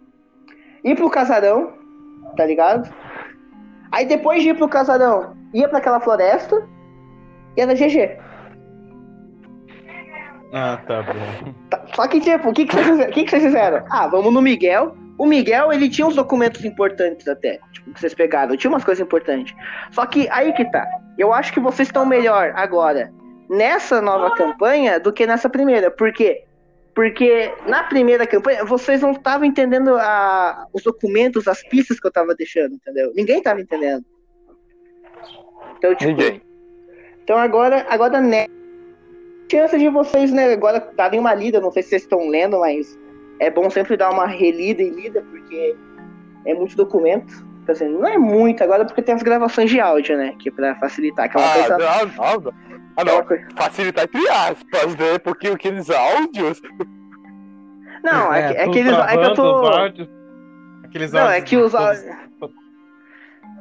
ir 0.83 0.95
pro 0.95 1.09
casarão, 1.09 1.73
tá 2.37 2.45
ligado? 2.45 2.93
Aí 3.91 4.05
depois 4.05 4.41
de 4.41 4.49
ir 4.49 4.57
pro 4.57 4.67
casarão, 4.69 5.35
ia 5.53 5.67
pra 5.67 5.79
aquela 5.79 5.99
floresta 5.99 6.67
e 7.57 7.61
era 7.61 7.73
GG. 7.75 8.17
Ah, 10.53 10.79
tá 10.85 11.01
bom. 11.03 11.53
Tá- 11.69 11.81
Só 11.95 12.07
que, 12.07 12.19
tipo, 12.19 12.49
o 12.49 12.53
que, 12.53 12.65
que, 12.65 12.75
vocês, 12.75 13.05
que, 13.13 13.23
que 13.23 13.29
vocês 13.29 13.43
fizeram? 13.43 13.85
Ah, 13.89 14.07
vamos 14.07 14.33
no 14.33 14.41
Miguel. 14.41 14.95
O 15.17 15.25
Miguel, 15.25 15.71
ele 15.71 15.89
tinha 15.89 16.05
uns 16.05 16.15
documentos 16.15 16.65
importantes 16.65 17.27
até. 17.27 17.59
Tipo, 17.71 17.93
que 17.93 17.99
vocês 17.99 18.13
pegaram. 18.13 18.55
Tinha 18.57 18.69
umas 18.71 18.83
coisas 18.83 19.05
importantes. 19.05 19.55
Só 19.91 20.05
que 20.05 20.27
aí 20.29 20.51
que 20.53 20.65
tá. 20.65 20.85
Eu 21.17 21.33
acho 21.33 21.53
que 21.53 21.59
vocês 21.59 21.87
estão 21.87 22.05
melhor 22.05 22.51
agora 22.55 23.11
nessa 23.49 24.01
nova 24.01 24.33
campanha 24.35 24.99
do 24.99 25.13
que 25.13 25.25
nessa 25.27 25.47
primeira. 25.49 25.89
Por 25.91 26.11
quê? 26.11 26.43
Porque 26.93 27.53
na 27.67 27.83
primeira 27.83 28.27
campanha, 28.27 28.65
vocês 28.65 29.01
não 29.01 29.11
estavam 29.11 29.45
entendendo 29.45 29.95
a- 29.97 30.65
os 30.73 30.83
documentos, 30.83 31.47
as 31.47 31.63
pistas 31.69 31.99
que 31.99 32.07
eu 32.07 32.11
tava 32.11 32.35
deixando, 32.35 32.75
entendeu? 32.75 33.11
Ninguém 33.15 33.41
tava 33.41 33.61
entendendo. 33.61 34.03
Então, 35.77 35.95
tipo, 35.95 36.11
Ninguém. 36.11 36.41
então 37.23 37.37
agora, 37.37 37.85
agora 37.89 38.19
né, 38.19 38.45
chance 39.51 39.77
de 39.77 39.89
vocês, 39.89 40.31
né, 40.31 40.53
agora 40.53 40.79
darem 40.95 41.19
uma 41.19 41.33
lida, 41.33 41.59
não 41.61 41.71
sei 41.71 41.81
se 41.83 41.89
vocês 41.89 42.01
estão 42.03 42.27
lendo, 42.27 42.59
mas 42.59 42.97
é 43.39 43.49
bom 43.49 43.69
sempre 43.69 43.95
dar 43.97 44.11
uma 44.11 44.27
relida 44.27 44.81
e 44.83 44.89
lida, 44.89 45.21
porque 45.29 45.75
é 46.45 46.53
muito 46.53 46.75
documento. 46.75 47.33
Então, 47.63 47.73
assim, 47.73 47.87
não 47.87 48.07
é 48.07 48.17
muito 48.17 48.63
agora, 48.63 48.85
porque 48.85 49.01
tem 49.01 49.15
as 49.15 49.23
gravações 49.23 49.69
de 49.69 49.79
áudio, 49.79 50.17
né, 50.17 50.35
que 50.39 50.49
é 50.49 50.51
pra 50.51 50.75
facilitar 50.75 51.25
aquela 51.25 51.45
Ah, 51.45 51.53
coisa. 51.53 51.77
Ah, 53.01 53.05
não. 53.05 53.55
Facilitar 53.57 54.05
entre 54.05 54.27
aspas, 54.29 54.95
né? 54.95 55.19
Porque 55.19 55.47
aqueles 55.47 55.89
áudios. 55.89 56.61
Não, 58.03 58.33
é, 58.33 58.47
que- 58.53 58.57
é 58.59 58.63
tudo 58.63 58.73
que 58.73 58.79
eles, 58.79 58.93
é 58.97 59.17
que 59.17 59.23
eu 59.25 59.33
tô... 59.33 59.61
os 59.61 59.67
áudios. 59.77 60.09
Aqueles 60.83 61.11
Não, 61.11 61.29
é 61.29 61.41
que 61.41 61.57
os 61.57 61.75
áudios... 61.75 62.05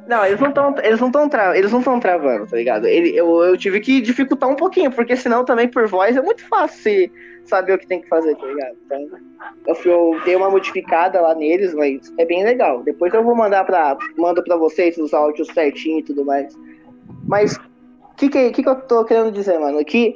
Não, 0.07 0.25
eles 0.25 0.39
não 0.39 0.49
estão 0.49 0.75
eles 0.83 0.99
não 0.99 1.11
tão 1.11 1.29
tra... 1.29 1.55
eles 1.57 1.71
não 1.71 1.79
estão 1.79 1.99
travando, 1.99 2.47
tá 2.47 2.57
ligado? 2.57 2.87
Ele, 2.87 3.15
eu, 3.15 3.43
eu 3.43 3.55
tive 3.55 3.79
que 3.79 4.01
dificultar 4.01 4.49
um 4.49 4.55
pouquinho, 4.55 4.91
porque 4.91 5.15
senão 5.15 5.45
também 5.45 5.69
por 5.69 5.87
voz 5.87 6.17
é 6.17 6.21
muito 6.21 6.45
fácil 6.49 7.09
saber 7.45 7.73
o 7.73 7.77
que 7.77 7.87
tem 7.87 8.01
que 8.01 8.09
fazer, 8.09 8.35
tá 8.35 8.45
ligado? 8.45 8.75
Então, 8.85 9.07
eu, 9.67 9.75
fui- 9.75 9.91
eu 9.91 10.19
dei 10.25 10.35
uma 10.35 10.49
modificada 10.49 11.21
lá 11.21 11.35
neles, 11.35 11.73
mas 11.75 12.11
é 12.17 12.25
bem 12.25 12.43
legal. 12.43 12.81
Depois 12.83 13.13
eu 13.13 13.23
vou 13.23 13.35
mandar 13.35 13.63
pra. 13.63 13.95
Mando 14.17 14.43
pra 14.43 14.57
vocês 14.57 14.97
os 14.97 15.13
áudios 15.13 15.47
certinho 15.53 15.99
e 15.99 16.03
tudo 16.03 16.25
mais. 16.25 16.57
Mas 17.27 17.57
que, 18.29 18.51
que, 18.51 18.63
que, 18.63 18.69
eu 18.69 18.75
tô 18.81 19.05
querendo 19.05 19.31
dizer, 19.31 19.59
mano? 19.59 19.83
Que 19.83 20.15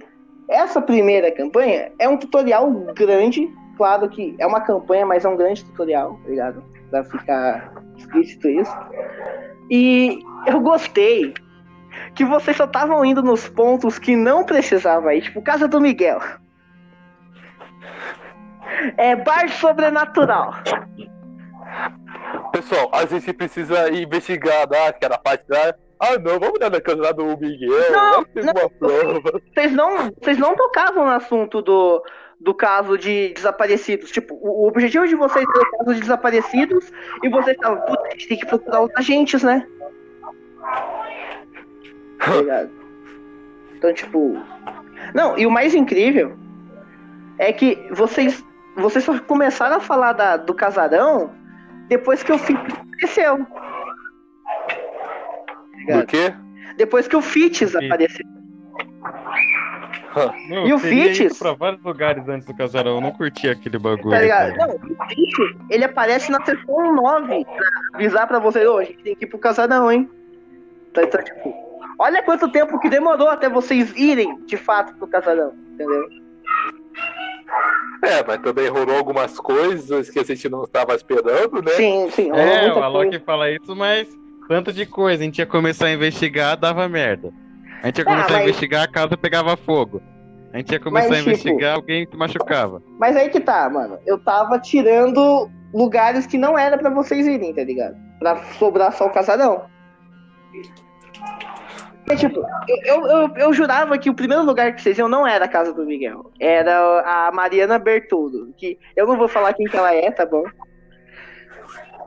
essa 0.49 0.81
primeira 0.81 1.31
campanha 1.31 1.91
é 1.99 2.07
um 2.07 2.17
tutorial 2.17 2.69
grande. 2.93 3.49
Claro 3.77 4.07
que 4.09 4.35
é 4.39 4.45
uma 4.45 4.61
campanha, 4.61 5.05
mas 5.05 5.25
é 5.25 5.29
um 5.29 5.35
grande 5.35 5.63
tutorial, 5.65 6.19
tá 6.23 6.29
ligado? 6.29 6.63
Pra 6.89 7.03
ficar 7.03 7.73
explícito 7.97 8.47
isso. 8.47 8.75
E 9.69 10.19
eu 10.45 10.59
gostei 10.61 11.33
que 12.13 12.23
vocês 12.23 12.55
só 12.55 12.65
estavam 12.65 13.03
indo 13.03 13.21
nos 13.21 13.47
pontos 13.47 13.99
que 13.99 14.15
não 14.15 14.43
precisava 14.43 15.13
ir, 15.15 15.21
tipo 15.21 15.41
Casa 15.41 15.67
do 15.67 15.81
Miguel. 15.81 16.19
É 18.97 19.15
bar 19.15 19.49
sobrenatural. 19.49 20.53
Pessoal, 22.51 22.89
a 22.93 23.05
gente 23.05 23.33
precisa 23.33 23.91
investigar 23.91 24.69
né, 24.69 24.87
aquela 24.87 25.17
parte 25.17 25.45
lá. 25.49 25.73
Ah, 25.99 26.17
não, 26.19 26.39
vamos 26.39 26.59
dar 26.59 26.69
na 26.69 26.81
casa 26.81 27.01
lá 27.01 27.11
do 27.11 27.25
Miguel. 27.37 27.69
Não, 27.91 28.25
não. 28.35 28.51
uma 28.51 28.69
prova. 28.69 29.41
Vocês 29.53 29.71
não, 29.73 30.11
vocês 30.21 30.37
não 30.37 30.55
tocavam 30.55 31.05
no 31.05 31.11
assunto 31.11 31.61
do, 31.61 32.03
do 32.39 32.53
caso 32.53 32.97
de 32.97 33.29
desaparecidos. 33.33 34.11
Tipo, 34.11 34.35
o, 34.35 34.63
o 34.63 34.67
objetivo 34.67 35.07
de 35.07 35.15
vocês 35.15 35.45
era 35.55 35.67
o 35.67 35.77
caso 35.77 35.93
de 35.95 36.01
desaparecidos 36.01 36.91
e 37.23 37.29
vocês 37.29 37.55
estavam, 37.55 37.79
puta, 37.81 38.07
a 38.07 38.11
gente 38.11 38.27
tem 38.27 38.37
que 38.37 38.45
procurar 38.45 38.81
os 38.81 38.91
agentes, 38.95 39.41
né? 39.43 39.65
Tá? 42.17 42.67
Então, 43.75 43.93
tipo. 43.93 44.37
Não, 45.13 45.37
e 45.37 45.45
o 45.45 45.51
mais 45.51 45.75
incrível 45.75 46.35
é 47.37 47.51
que 47.53 47.77
vocês 47.91 48.43
vocês 48.77 49.03
só 49.03 49.17
começaram 49.19 49.77
a 49.77 49.79
falar 49.79 50.13
da- 50.13 50.37
do 50.37 50.53
casarão 50.53 51.31
depois 51.87 52.23
que 52.23 52.31
o 52.31 52.37
Fitz 52.37 52.73
apareceu. 52.73 53.45
Tá 55.75 55.81
Do 55.81 55.99
ligado? 56.01 56.05
quê? 56.07 56.33
Depois 56.77 57.07
que 57.07 57.15
o 57.15 57.21
Fitz 57.21 57.75
apareceu. 57.75 58.25
Meu, 60.49 60.67
E 60.67 60.73
o 60.73 60.79
Fitz? 60.79 61.37
pra 61.37 61.53
vários 61.53 61.83
lugares 61.83 62.27
antes 62.29 62.47
do 62.47 62.55
casarão. 62.55 62.95
Eu 62.95 63.01
não 63.01 63.11
curti 63.11 63.49
aquele 63.49 63.77
bagulho. 63.77 64.09
Tá 64.11 64.21
ligado? 64.21 64.55
cara. 64.55 64.67
Não, 64.67 64.75
o 64.75 65.09
Fitz, 65.09 65.55
ele 65.69 65.83
aparece 65.83 66.31
na 66.31 66.43
sessão 66.45 66.93
9 66.95 67.45
pra 67.45 67.67
avisar 67.93 68.27
pra 68.27 68.39
vocês, 68.39 68.65
ô, 68.67 68.77
a 68.77 68.83
gente 68.83 69.03
tem 69.03 69.15
que 69.15 69.25
ir 69.25 69.27
pro 69.27 69.37
casarão, 69.37 69.91
hein? 69.91 70.09
Então, 70.91 71.03
então, 71.03 71.21
tipo, 71.21 71.53
olha 71.99 72.23
quanto 72.23 72.49
tempo 72.49 72.79
que 72.79 72.89
demorou 72.89 73.27
até 73.27 73.49
vocês 73.49 73.93
irem, 73.97 74.41
de 74.45 74.55
fato, 74.55 74.95
pro 74.95 75.07
casarão, 75.07 75.53
entendeu? 75.73 76.07
É, 78.01 78.23
mas 78.25 78.37
também 78.39 78.67
rolou 78.69 78.95
algumas 78.97 79.37
coisas 79.39 80.09
que 80.09 80.19
a 80.19 80.23
gente 80.23 80.47
não 80.47 80.63
estava 80.63 80.95
esperando, 80.95 81.61
né? 81.61 81.71
Sim, 81.71 82.09
sim, 82.11 82.31
É, 82.31 82.71
o 82.73 82.81
Alok 82.83 83.09
coisa. 83.09 83.25
fala 83.25 83.51
isso, 83.51 83.75
mas 83.75 84.07
tanto 84.47 84.71
de 84.73 84.85
coisa. 84.85 85.21
A 85.21 85.25
gente 85.25 85.39
ia 85.39 85.45
começar 85.45 85.87
a 85.87 85.91
investigar, 85.93 86.57
dava 86.57 86.87
merda. 86.89 87.31
A 87.83 87.87
gente 87.87 87.97
ia 87.99 88.03
Ah, 88.03 88.05
começar 88.07 88.29
a 88.29 88.33
mas- 88.33 88.43
investigar, 88.43 88.83
a 88.83 88.87
casa 88.87 89.15
pegava 89.17 89.55
fogo. 89.57 90.01
A 90.53 90.57
gente 90.57 90.71
ia 90.71 90.79
começar 90.79 91.09
Mas, 91.09 91.17
a 91.17 91.19
tipo- 91.19 91.29
investigar, 91.31 91.75
alguém 91.75 92.07
se 92.09 92.15
machucava. 92.15 92.81
Mas 92.97 93.15
aí 93.17 93.29
que 93.29 93.39
tá, 93.41 93.69
mano. 93.69 93.97
Eu 94.05 94.17
tava 94.17 94.57
tirando 94.59 95.49
lugares 95.73 96.25
que 96.25 96.37
não 96.37 96.57
era 96.57 96.77
pra 96.77 96.89
vocês 96.89 97.27
irem, 97.27 97.53
tá 97.53 97.63
ligado? 97.63 97.95
Pra 98.19 98.37
sobrar 98.57 98.93
só 98.93 99.05
o 99.07 99.09
casarão. 99.09 99.65
É, 102.09 102.15
tipo, 102.15 102.39
eu, 102.67 102.77
eu, 102.85 103.07
eu, 103.07 103.29
eu 103.35 103.53
jurava 103.53 103.97
que 103.97 104.09
o 104.09 104.13
primeiro 104.13 104.43
lugar 104.43 104.73
que 104.75 104.81
vocês 104.81 104.97
iam 104.97 105.09
não 105.09 105.25
era 105.25 105.45
a 105.45 105.47
casa 105.47 105.73
do 105.73 105.83
Miguel. 105.85 106.31
Era 106.39 107.01
a 107.01 107.31
Mariana 107.31 107.79
Bertoldo. 107.79 108.53
Que 108.55 108.77
eu 108.95 109.07
não 109.07 109.17
vou 109.17 109.27
falar 109.27 109.53
quem 109.53 109.65
que 109.65 109.75
ela 109.75 109.93
é, 109.93 110.11
tá 110.11 110.25
bom? 110.25 110.43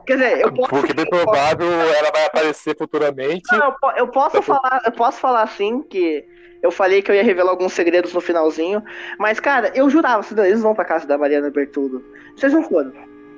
Quer 0.09 0.15
dizer, 0.17 0.41
eu 0.41 0.51
posso. 0.51 0.69
Porque 0.69 0.91
bem 0.91 1.05
provável 1.07 1.71
ela 1.71 2.09
vai 2.11 2.25
aparecer 2.25 2.75
futuramente. 2.75 3.43
Não, 3.55 3.67
eu, 3.83 3.91
eu 3.97 4.07
posso 4.07 4.41
falar, 4.41 4.81
eu 4.83 4.91
posso 4.91 5.19
falar 5.19 5.43
assim 5.43 5.83
que 5.83 6.25
eu 6.63 6.71
falei 6.71 7.03
que 7.03 7.11
eu 7.11 7.15
ia 7.15 7.23
revelar 7.23 7.51
alguns 7.51 7.73
segredos 7.73 8.11
no 8.11 8.19
finalzinho, 8.19 8.83
mas 9.19 9.39
cara, 9.39 9.71
eu 9.75 9.87
jurava, 9.87 10.25
eles 10.43 10.63
vão 10.63 10.73
pra 10.73 10.83
casa 10.83 11.05
da 11.05 11.15
Mariana 11.15 11.51
Bertoldo. 11.51 12.03
Vocês 12.35 12.51
não 12.51 12.63
foram. 12.63 12.91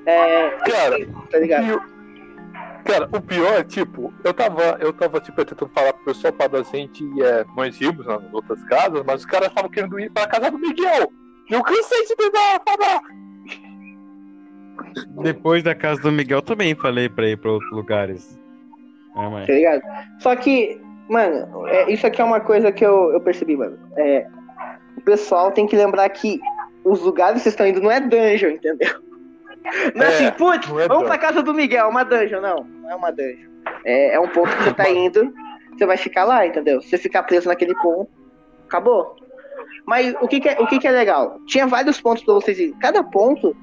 É, 0.05 0.51
Cara, 0.65 0.95
tá 1.29 1.39
ligado? 1.39 1.75
O- 1.75 1.91
Cara, 2.85 3.09
o 3.11 3.21
pior 3.21 3.53
é, 3.59 3.63
tipo, 3.65 4.13
eu 4.23 4.33
tava, 4.33 4.77
eu 4.79 4.93
tava, 4.93 5.19
tipo, 5.19 5.43
tentando 5.43 5.69
falar 5.75 5.91
pro 5.91 6.05
pessoal 6.05 6.31
para 6.31 6.59
a 6.59 6.63
gente 6.63 7.03
é, 7.21 7.43
nós 7.55 7.79
íamos 7.81 8.05
nas 8.07 8.21
outras 8.33 8.63
casas, 8.63 9.03
mas 9.05 9.19
os 9.19 9.25
caras 9.25 9.49
estavam 9.49 9.69
querendo 9.69 9.99
ir 9.99 10.09
pra 10.09 10.25
casa 10.25 10.49
do 10.49 10.57
Miguel. 10.57 11.11
Eu 11.49 11.61
cansei 11.63 12.05
de 12.07 12.15
tentar 12.15 12.61
falar. 12.65 13.01
Depois 15.21 15.63
da 15.63 15.75
casa 15.75 16.01
do 16.01 16.11
Miguel 16.11 16.41
também 16.41 16.75
falei 16.75 17.09
pra 17.09 17.27
ir 17.27 17.37
pra 17.37 17.51
outros 17.51 17.71
lugares. 17.71 18.39
É, 19.15 19.29
mas... 19.29 19.47
Tá 19.47 19.53
ligado? 19.53 19.81
Só 20.19 20.35
que, 20.35 20.79
mano, 21.09 21.67
é, 21.67 21.91
isso 21.91 22.05
aqui 22.05 22.21
é 22.21 22.23
uma 22.23 22.39
coisa 22.39 22.71
que 22.71 22.85
eu, 22.85 23.11
eu 23.11 23.21
percebi, 23.21 23.55
mano. 23.55 23.77
É, 23.97 24.27
o 24.97 25.01
pessoal 25.01 25.51
tem 25.51 25.67
que 25.67 25.75
lembrar 25.75 26.07
que 26.09 26.39
os 26.83 27.01
lugares 27.01 27.37
que 27.37 27.43
vocês 27.43 27.53
estão 27.53 27.67
indo 27.67 27.81
não 27.81 27.91
é 27.91 27.99
dungeon, 27.99 28.51
entendeu? 28.51 28.89
Não 29.93 30.03
é, 30.03 30.09
É, 30.09 30.15
assim, 30.15 30.31
putz, 30.31 30.67
é 30.71 30.87
vamos 30.87 31.05
pra 31.05 31.19
casa 31.19 31.43
do 31.43 31.53
Miguel, 31.53 31.87
uma 31.87 32.03
dungeon. 32.03 32.41
Não, 32.41 32.63
não 32.63 32.89
é 32.89 32.95
uma 32.95 33.11
dungeon. 33.11 33.47
É, 33.85 34.15
é 34.15 34.19
um 34.19 34.27
ponto 34.27 34.49
que 34.57 34.63
você 34.63 34.73
tá 34.73 34.89
indo, 34.89 35.31
você 35.77 35.85
vai 35.85 35.97
ficar 35.97 36.23
lá, 36.23 36.47
entendeu? 36.47 36.81
Se 36.81 36.89
você 36.89 36.97
ficar 36.97 37.21
preso 37.21 37.47
naquele 37.47 37.75
ponto, 37.75 38.09
acabou. 38.65 39.15
Mas 39.85 40.13
o 40.21 40.27
que, 40.27 40.39
que, 40.39 40.49
é, 40.49 40.59
o 40.59 40.67
que, 40.67 40.79
que 40.79 40.87
é 40.87 40.91
legal? 40.91 41.37
Tinha 41.47 41.67
vários 41.67 41.99
pontos 41.99 42.23
pra 42.23 42.35
vocês 42.35 42.59
irem. 42.59 42.73
Cada 42.79 43.03
ponto, 43.03 43.55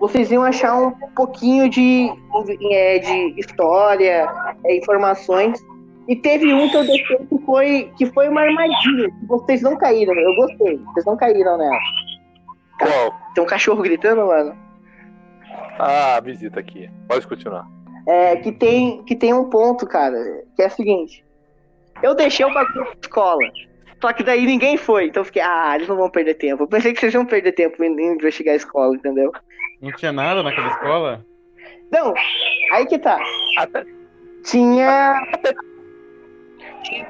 vocês 0.00 0.30
iam 0.30 0.42
achar 0.42 0.74
um 0.76 0.90
pouquinho 1.14 1.68
de, 1.68 2.10
é, 2.70 2.98
de 2.98 3.40
história, 3.40 4.26
é, 4.64 4.76
informações. 4.76 5.58
E 6.06 6.16
teve 6.16 6.52
um 6.52 6.68
que 6.68 6.76
eu 6.76 6.84
deixei 6.84 7.16
que 7.16 7.38
foi, 7.44 7.92
que 7.96 8.06
foi 8.06 8.28
uma 8.28 8.42
armadilha. 8.42 9.10
Que 9.10 9.26
vocês 9.26 9.62
não 9.62 9.76
caíram, 9.76 10.14
eu 10.14 10.34
gostei. 10.36 10.76
Vocês 10.76 11.06
não 11.06 11.16
caíram 11.16 11.56
nela. 11.56 11.78
Qual? 12.78 13.14
Tem 13.34 13.42
um 13.42 13.46
cachorro 13.46 13.82
gritando, 13.82 14.26
mano. 14.26 14.54
Ah, 15.78 16.20
visita 16.20 16.60
aqui. 16.60 16.90
Pode 17.08 17.26
continuar. 17.26 17.66
É, 18.06 18.36
que 18.36 18.52
tem, 18.52 19.02
que 19.04 19.16
tem 19.16 19.32
um 19.32 19.48
ponto, 19.48 19.86
cara, 19.86 20.16
que 20.54 20.62
é 20.62 20.66
o 20.66 20.70
seguinte. 20.70 21.24
Eu 22.02 22.14
deixei 22.14 22.44
o 22.44 22.52
bagulho 22.52 22.84
na 22.84 22.92
escola. 23.00 23.38
Só 24.00 24.12
que 24.12 24.22
daí 24.22 24.44
ninguém 24.46 24.76
foi. 24.76 25.06
Então 25.06 25.22
eu 25.22 25.24
fiquei, 25.24 25.42
ah, 25.42 25.72
eles 25.74 25.88
não 25.88 25.96
vão 25.96 26.10
perder 26.10 26.34
tempo. 26.34 26.62
Eu 26.62 26.68
pensei 26.68 26.92
que 26.92 27.00
vocês 27.00 27.14
iam 27.14 27.24
perder 27.24 27.52
tempo 27.52 27.82
em 27.82 28.14
investigar 28.14 28.52
a 28.52 28.56
escola, 28.56 28.94
entendeu? 28.94 29.32
Não 29.80 29.92
tinha 29.92 30.12
nada 30.12 30.42
naquela 30.42 30.68
escola? 30.68 31.24
Não, 31.90 32.14
aí 32.72 32.86
que 32.86 32.98
tá. 32.98 33.18
Até, 33.58 33.84
Tinha. 34.42 35.14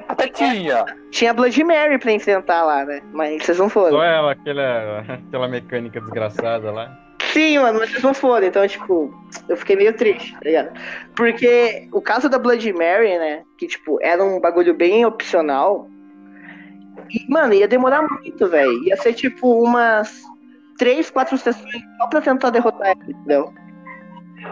até 0.07 0.27
tinha. 0.27 0.85
Tinha 1.11 1.33
Blood 1.33 1.63
Mary 1.63 1.97
pra 1.97 2.11
enfrentar 2.11 2.63
lá, 2.63 2.85
né? 2.85 3.01
Mas 3.11 3.43
vocês 3.43 3.57
não 3.57 3.69
foram. 3.69 3.97
Só 3.97 4.03
ela, 4.03 4.31
aquela, 4.31 4.99
aquela 5.27 5.47
mecânica 5.47 5.99
desgraçada 5.99 6.71
lá. 6.71 7.05
Sim, 7.31 7.59
mano, 7.59 7.79
mas 7.79 7.89
vocês 7.89 8.03
não 8.03 8.13
foram, 8.13 8.47
então, 8.47 8.65
tipo, 8.65 9.13
eu 9.49 9.57
fiquei 9.57 9.75
meio 9.75 9.91
triste, 9.93 10.31
tá 10.33 10.39
ligado? 10.43 10.69
Porque 11.15 11.89
o 11.91 12.01
caso 12.01 12.29
da 12.29 12.39
Blood 12.39 12.71
Mary, 12.71 13.17
né, 13.17 13.43
que, 13.57 13.67
tipo, 13.67 13.99
era 14.01 14.23
um 14.23 14.39
bagulho 14.39 14.73
bem 14.73 15.05
opcional, 15.05 15.89
e, 17.09 17.29
mano, 17.29 17.53
ia 17.53 17.67
demorar 17.67 18.01
muito, 18.01 18.47
velho. 18.47 18.83
Ia 18.85 18.97
ser, 18.97 19.13
tipo, 19.13 19.63
umas 19.63 20.23
três, 20.77 21.09
quatro 21.09 21.37
sessões 21.37 21.83
só 21.97 22.07
pra 22.07 22.21
tentar 22.21 22.49
derrotar 22.49 22.89
ela, 22.89 23.03
entendeu? 23.07 23.53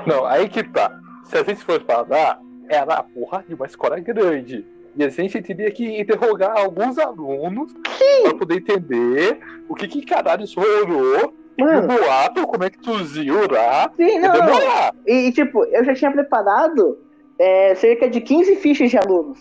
Não, 0.06 0.26
aí 0.26 0.50
que 0.50 0.64
tá. 0.64 0.92
Se 1.26 1.38
a 1.38 1.44
gente 1.44 1.64
fosse 1.64 1.86
falar, 1.86 2.40
era 2.70 2.96
a 2.96 3.04
porra 3.04 3.44
de 3.48 3.54
uma 3.54 3.66
escola 3.66 4.00
grande. 4.00 4.66
E 4.96 5.04
a 5.04 5.10
gente 5.10 5.42
teria 5.42 5.72
que 5.72 6.00
interrogar 6.00 6.56
alguns 6.58 7.00
alunos 7.00 7.74
pra 8.22 8.36
poder 8.36 8.58
entender 8.58 9.40
o 9.68 9.74
que 9.74 9.88
que 9.88 10.06
caralho 10.06 10.46
rolou 10.56 11.34
no 11.58 11.66
Mano, 11.66 11.88
boato, 11.88 12.48
como 12.48 12.64
é 12.64 12.70
que 12.70 12.80
tu 12.80 12.96
viu 13.04 13.48
lá. 13.52 13.92
sim, 13.96 14.20
não, 14.20 14.34
não. 14.34 14.92
E, 15.08 15.28
e, 15.28 15.32
tipo, 15.32 15.64
eu 15.66 15.84
já 15.84 15.94
tinha 15.94 16.12
preparado 16.12 16.98
é, 17.40 17.76
cerca 17.76 18.10
de 18.10 18.22
15 18.22 18.56
fichas 18.58 18.90
de 18.90 18.98
alunos. 18.98 19.40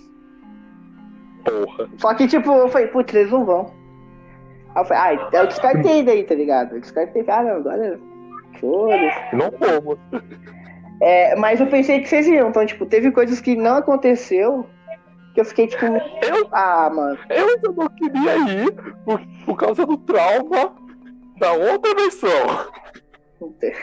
Porra. 1.45 1.89
Só 1.99 2.15
que, 2.15 2.27
tipo, 2.27 2.51
eu 2.53 2.69
falei, 2.69 2.89
putz, 2.89 3.15
eles 3.15 3.31
não 3.33 3.45
vão. 3.45 3.73
Aí 4.75 4.83
eu 4.83 4.85
falei, 4.87 5.19
ah, 5.19 5.29
eu 5.33 5.47
descartei 5.47 6.03
daí, 6.03 6.25
tá 6.25 6.35
ligado? 6.35 6.75
Eu 6.77 6.81
descartei, 6.81 7.23
cara, 7.25 7.57
agora. 7.57 7.99
Foda-se. 8.61 9.37
Não 9.37 9.51
como. 9.51 9.99
É, 11.01 11.35
mas 11.37 11.61
eu 11.61 11.67
pensei 11.67 12.01
que 12.01 12.09
vocês 12.09 12.27
iam, 12.29 12.49
então, 12.51 12.65
tipo, 12.65 12.87
teve 12.87 13.11
coisas 13.11 13.41
que 13.41 13.57
não 13.57 13.77
aconteceu 13.77 14.67
que 15.35 15.41
eu 15.41 15.45
fiquei, 15.45 15.67
tipo, 15.67 15.85
Eu, 15.85 16.49
ah, 16.53 16.91
mano. 16.95 17.19
eu 17.29 17.73
não 17.73 17.89
queria 17.89 18.37
ir 18.65 18.73
por, 19.05 19.21
por 19.45 19.57
causa 19.57 19.85
do 19.87 19.97
trauma 19.99 20.75
da 21.39 21.53
outra 21.53 21.95
versão. 21.95 22.67
não 23.41 23.51
tem- 23.55 23.75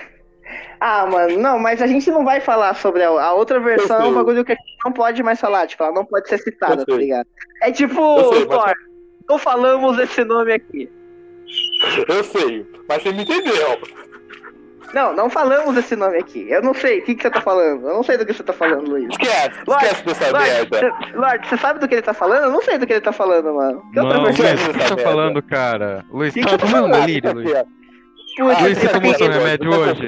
Ah, 0.79 1.05
mano, 1.05 1.37
não, 1.37 1.59
mas 1.59 1.81
a 1.81 1.87
gente 1.87 2.09
não 2.09 2.23
vai 2.23 2.39
falar 2.39 2.73
sobre 2.75 3.03
a, 3.03 3.09
a 3.09 3.33
outra 3.33 3.59
versão, 3.59 4.01
é 4.01 4.05
um 4.05 4.13
bagulho 4.13 4.45
que 4.45 4.53
a 4.53 4.55
gente 4.55 4.77
não 4.85 4.91
pode 4.93 5.21
mais 5.21 5.39
falar, 5.39 5.67
tipo, 5.67 5.83
ela 5.83 5.91
não 5.93 6.05
pode 6.05 6.29
ser 6.29 6.37
citada, 6.37 6.85
tá 6.85 6.95
ligado? 6.95 7.27
É 7.61 7.71
tipo, 7.71 7.95
sei, 8.33 8.45
mas- 8.45 8.47
Thor, 8.47 8.73
não 9.29 9.37
falamos 9.37 9.99
esse 9.99 10.23
nome 10.23 10.53
aqui. 10.53 10.89
Eu 12.07 12.23
sei, 12.23 12.65
mas 12.87 13.01
você 13.03 13.11
me 13.11 13.23
entendeu. 13.23 13.77
Não, 14.93 15.13
não 15.13 15.29
falamos 15.29 15.77
esse 15.77 15.95
nome 15.95 16.17
aqui. 16.17 16.49
Eu 16.49 16.63
não 16.63 16.73
sei, 16.73 16.99
o 16.99 17.03
que, 17.03 17.13
que 17.13 17.21
você 17.21 17.29
tá 17.29 17.41
falando? 17.41 17.87
Eu 17.87 17.93
não 17.93 18.03
sei 18.03 18.17
do 18.17 18.25
que 18.25 18.33
você 18.33 18.41
tá 18.41 18.53
falando, 18.53 18.89
Luiz. 18.89 19.07
Esquece, 19.11 19.59
Lorde, 19.67 19.85
esquece 19.85 20.05
dessa 20.05 20.31
Lorde, 20.31 20.49
merda. 20.49 20.93
Lorde, 21.13 21.47
você 21.47 21.57
sabe 21.57 21.79
do 21.79 21.87
que 21.87 21.93
ele 21.95 22.01
tá 22.01 22.13
falando? 22.13 22.45
Eu 22.45 22.51
não 22.51 22.61
sei 22.63 22.77
do 22.79 22.87
que 22.87 22.93
ele 22.93 23.01
tá 23.01 23.11
falando, 23.11 23.53
mano. 23.53 23.83
Que 23.93 23.99
outra 23.99 24.17
Não, 24.17 24.25
versão? 24.25 24.45
Luiz, 24.45 24.61
o 24.67 24.71
que 24.73 24.79
você 24.81 24.95
tá 24.95 24.97
falando, 24.97 25.43
cara? 25.43 26.05
Luiz, 26.09 26.33
Que 26.33 26.41
tá 26.41 26.57
tomando 26.57 26.89
falando? 26.89 27.05
delírio, 27.05 27.33
Luiz. 27.33 27.51
Putz, 28.37 28.61
Luiz, 28.61 28.77
você 28.79 28.87
tomou 28.89 29.13
seu 29.13 29.29
remédio 29.29 29.71
hoje? 29.71 30.07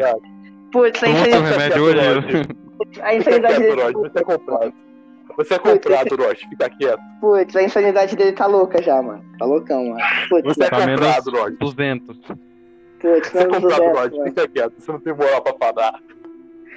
Putz, 0.72 1.04
a 1.04 1.08
insanidade, 1.10 1.52
remédio 1.52 1.84
hoje? 1.84 2.48
a 3.02 3.16
insanidade 3.16 3.60
dele. 3.60 3.82
Roger, 3.82 3.94
você 4.12 4.20
é 4.20 4.24
comprado. 4.24 4.74
Você 5.38 5.54
é 5.54 5.60
comprado, 5.60 6.16
Roger, 6.16 6.50
fica 6.50 6.70
quieto. 6.70 7.00
Putz, 7.22 7.56
a 7.56 7.64
insanidade 7.64 8.16
dele 8.16 8.32
tá 8.34 8.46
louca 8.48 8.82
já, 8.82 9.02
mano. 9.02 9.24
Tá 9.40 9.46
loucão, 9.46 9.86
mano. 9.86 10.00
Putz, 10.30 10.44
Você 10.56 10.64
é 10.64 10.70
Tá 10.70 10.88
comprado, 10.88 11.32
Roger. 11.32 11.58
200. 11.58 12.18
putz, 12.18 13.30
Você 13.32 13.38
é 13.38 13.48
não 13.48 13.62
comprado, 13.62 13.94
mano. 14.16 14.24
fica 14.26 14.48
quieto. 14.48 14.74
Você 14.78 14.92
não 14.92 15.00
tem 15.00 15.14
moral 15.14 15.42
pra 15.42 15.54
falar. 15.74 16.00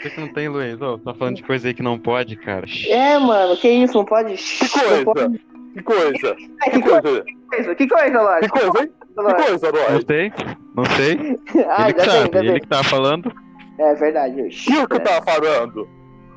Você 0.01 0.11
que 0.11 0.21
não 0.21 0.29
tem, 0.33 0.49
Luiz? 0.49 0.81
Ô, 0.83 0.99
tá 0.99 1.15
falando 1.15 1.37
de 1.37 1.43
coisa 1.45 1.69
aí 1.69 1.75
que 1.75 1.83
não 1.83 1.99
pode, 1.99 2.37
cara. 2.37 2.67
É, 2.89 3.19
mano, 3.19 3.57
que 3.57 3.69
isso, 3.69 3.95
não 3.97 4.05
pode. 4.05 4.35
Que 4.37 4.65
Não 4.97 5.05
pode. 5.05 5.05
coisa? 5.05 5.39
Que 5.75 5.83
coisa? 5.83 6.37
É, 6.67 6.71
Que 6.71 6.71
que 6.71 6.83
coisa, 6.83 7.03
coisa? 7.03 7.75
que 7.75 7.89
coisa, 7.89 8.23
Lorde? 8.23 8.49
Que 8.49 8.61
coisa, 8.61 8.83
hein? 8.83 8.91
Que 9.15 9.21
Lorde? 9.23 9.43
coisa, 9.47 9.73
Não 9.73 9.81
Roger? 9.83 10.05
sei, 10.07 10.33
não 10.77 10.85
sei. 10.85 11.39
Ah, 11.69 11.85
Ele 11.89 11.95
que 11.95 12.05
sabe, 12.05 12.39
ele 12.39 12.61
que 12.61 12.67
tá 12.69 12.83
falando. 12.85 13.33
É 13.79 13.95
verdade. 13.95 14.41
E 14.41 14.79
o 14.79 14.87
que 14.89 14.95
eu 14.97 15.01
tava 15.01 15.25
falando? 15.25 15.89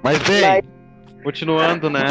Mas 0.04 0.18
bem, 0.20 0.42
Mas- 0.42 1.24
continuando, 1.24 1.90
né? 1.90 2.02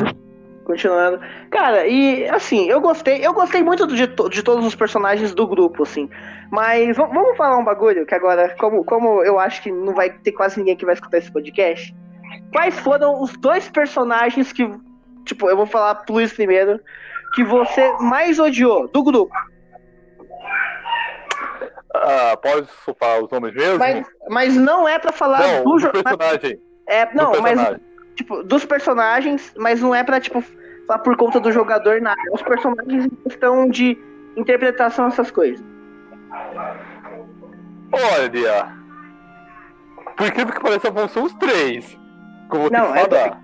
Continuando. 0.65 1.21
Cara, 1.51 1.87
e 1.87 2.29
assim, 2.29 2.67
eu 2.69 2.81
gostei, 2.81 3.25
eu 3.25 3.33
gostei 3.33 3.63
muito 3.63 3.87
de, 3.87 4.07
to- 4.09 4.29
de 4.29 4.43
todos 4.43 4.67
os 4.67 4.75
personagens 4.75 5.33
do 5.35 5.47
grupo, 5.47 5.85
assim. 5.85 6.09
Mas 6.51 6.97
vamos 6.97 7.37
falar 7.37 7.57
um 7.59 7.65
bagulho 7.65 8.05
que 8.07 8.15
agora, 8.15 8.55
como, 8.59 8.85
como 8.85 9.23
eu 9.23 9.39
acho 9.39 9.63
que 9.63 9.71
não 9.71 9.95
vai 9.95 10.11
ter 10.11 10.33
quase 10.33 10.59
ninguém 10.59 10.77
que 10.77 10.85
vai 10.85 10.95
escutar 10.95 11.19
esse 11.19 11.31
podcast. 11.31 11.95
Quais 12.53 12.79
foram 12.81 13.21
os 13.23 13.33
dois 13.37 13.69
personagens 13.69 14.53
que, 14.53 14.69
tipo, 15.25 15.49
eu 15.49 15.57
vou 15.57 15.67
falar 15.67 15.95
pro 15.97 16.15
Luiz 16.15 16.33
primeiro, 16.33 16.81
que 17.35 17.45
você 17.45 17.93
mais 18.01 18.39
odiou 18.39 18.89
do 18.89 19.03
grupo? 19.05 19.33
Ah, 22.03 22.37
pode 22.37 22.69
falar 22.99 23.23
os 23.23 23.31
nomes 23.31 23.55
mesmo? 23.55 23.79
Mas, 23.79 24.07
mas 24.29 24.57
não 24.57 24.89
é 24.89 24.99
pra 24.99 25.13
falar 25.13 25.41
não, 25.41 25.65
do 25.65 25.79
do 25.79 26.03
personagem. 26.03 26.61
É, 26.87 27.15
não, 27.15 27.33
mas 27.41 27.81
tipo, 28.15 28.43
dos 28.43 28.65
personagens, 28.65 29.53
mas 29.57 29.81
não 29.81 29.95
é 29.95 30.03
pra, 30.03 30.21
tipo, 30.21 30.43
falar 30.87 31.01
por 31.01 31.17
conta 31.17 31.39
do 31.39 31.53
jogador 31.53 32.01
nada. 32.01 32.21
Os 32.33 32.43
personagens 32.43 33.07
em 33.07 33.11
questão 33.11 33.69
de 33.69 33.99
interpretação, 34.37 35.07
essas 35.09 35.31
coisas. 35.31 35.65
Olha. 37.93 38.77
Por 40.17 40.27
incrível 40.27 40.55
que 40.55 40.61
pareça, 40.61 41.09
ser 41.09 41.21
os 41.21 41.35
três. 41.35 41.87
Que 42.51 42.57
eu 42.57 42.61
vou 42.61 42.71
ter 42.71 42.79
Não, 42.79 42.95
é 42.95 43.09
falar. 43.09 43.41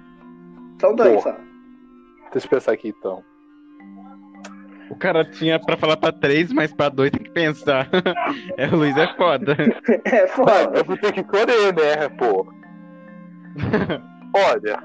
São 0.81 0.95
dois 0.95 1.15
Pô. 1.15 1.21
só. 1.23 1.37
Deixa 2.33 2.47
eu 2.47 2.51
pensar 2.51 2.73
aqui 2.73 2.89
então. 2.89 3.23
O 4.93 4.97
cara 4.97 5.25
tinha 5.25 5.59
pra 5.59 5.75
falar 5.75 5.97
pra 5.97 6.13
três, 6.13 6.53
mas 6.53 6.71
pra 6.71 6.91
dois 6.91 7.11
tem 7.11 7.23
que 7.23 7.31
pensar. 7.31 7.89
é, 8.59 8.67
o 8.67 8.77
Luiz 8.77 8.95
é 8.95 9.09
foda. 9.17 9.57
É, 10.05 10.27
foda. 10.27 10.79
eu 10.79 10.85
vou 10.85 10.99
ter 10.99 11.13
que 11.13 11.21
escolher, 11.21 11.75
né, 11.75 12.11
pô? 12.11 12.47
Olha. 14.37 14.85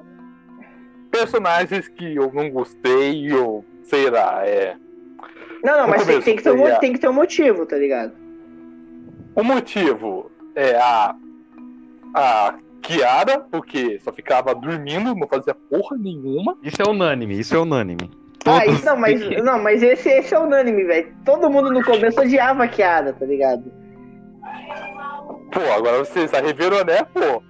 Personagens 1.12 1.90
que 1.90 2.16
eu 2.16 2.32
não 2.34 2.50
gostei, 2.50 3.34
ou 3.34 3.66
sei 3.84 4.10
lá, 4.10 4.48
é. 4.48 4.78
Não, 5.62 5.78
não, 5.78 5.90
mas 5.90 6.06
tem, 6.06 6.22
tem 6.22 6.36
que 6.38 6.44
ter 6.44 6.52
um, 6.52 6.80
tem 6.80 6.94
que 6.94 7.00
ter 7.00 7.10
um 7.10 7.14
motivo, 7.14 7.66
tá 7.66 7.76
ligado? 7.76 8.14
O 9.36 9.44
motivo 9.44 10.32
é 10.56 10.78
a. 10.78 11.14
A 12.16 12.56
Kiara, 12.82 13.42
porque 13.52 14.00
só 14.00 14.14
ficava 14.14 14.56
dormindo, 14.56 15.14
não 15.14 15.28
fazia 15.28 15.54
porra 15.54 15.98
nenhuma. 15.98 16.58
Isso 16.64 16.82
é 16.82 16.90
unânime, 16.90 17.38
isso 17.38 17.54
é 17.54 17.60
unânime. 17.60 18.10
Ah, 18.50 18.66
isso 18.66 18.86
não, 18.86 18.98
mas, 18.98 19.22
não, 19.44 19.62
mas 19.62 19.84
esse, 19.84 20.10
esse 20.10 20.34
é 20.34 20.40
unânime, 20.40 20.84
velho. 20.84 21.14
Todo 21.26 21.50
mundo 21.50 21.72
no 21.72 21.84
começo 21.84 22.20
odiava 22.22 22.64
a 22.64 22.68
Kiara, 22.68 23.14
tá 23.14 23.26
ligado? 23.26 23.72
Pô, 25.52 25.62
agora 25.76 26.00
você 26.00 26.22
está 26.22 26.40
revirou, 26.40 26.84
né, 26.86 27.04
pô? 27.14 27.42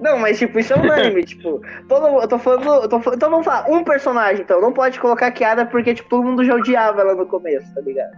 Não, 0.00 0.18
mas 0.18 0.38
tipo, 0.38 0.58
isso 0.58 0.74
é 0.74 0.76
unânime, 0.76 1.24
tipo, 1.26 1.60
todo, 1.88 2.06
eu 2.20 2.28
tô 2.28 2.38
falando, 2.38 2.82
eu 2.82 2.88
tô, 2.88 2.98
então 2.98 3.30
vamos 3.30 3.46
falar, 3.46 3.70
um 3.70 3.82
personagem, 3.82 4.42
então, 4.42 4.60
não 4.60 4.72
pode 4.72 5.00
colocar 5.00 5.28
a 5.28 5.30
Kiara 5.30 5.64
porque, 5.64 5.94
tipo, 5.94 6.08
todo 6.08 6.24
mundo 6.24 6.44
já 6.44 6.54
odiava 6.54 7.00
ela 7.00 7.14
no 7.14 7.26
começo, 7.26 7.74
tá 7.74 7.80
ligado? 7.80 8.12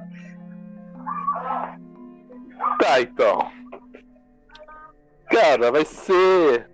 Tá, 2.81 3.01
então. 3.01 3.51
Cara, 5.31 5.71
vai 5.71 5.85
ser. 5.85 6.69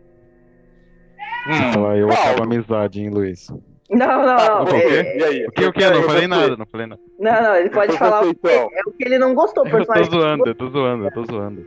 Hum, 1.47 1.95
eu 1.97 2.09
Paulo. 2.09 2.13
acabo 2.13 2.43
a 2.43 2.45
amizade, 2.45 3.01
hein, 3.01 3.11
Luiz? 3.11 3.49
Não, 3.91 4.07
não, 4.25 4.37
Ah, 4.39 4.59
não. 4.61 4.65
quê? 4.67 4.77
é- 4.77 5.19
E 5.19 5.25
aí? 5.25 5.47
O 5.47 5.51
que, 5.53 5.65
o 5.67 5.73
que? 5.73 5.85
Eu 5.85 5.91
não 5.93 6.03
falei 6.05 6.27
nada, 6.27 6.57
não 6.57 6.67
falei 6.67 6.87
nada. 6.87 7.01
não, 7.19 7.43
não, 7.43 7.57
ele 7.57 7.71
pode 7.71 7.97
falar 7.99 8.21
o 8.23 8.25
que, 8.25 8.31
então. 8.31 8.51
é 8.73 8.81
o 8.87 8.93
que 8.93 9.05
ele 9.05 9.19
não 9.19 9.35
gostou, 9.35 9.67
Eu 9.67 9.85
tô 9.87 10.05
zoando, 10.05 10.47
eu 10.49 10.55
tô 10.55 10.69
zoando, 10.71 11.05
eu 11.05 11.11
tô 11.13 11.25
zoando. 11.25 11.67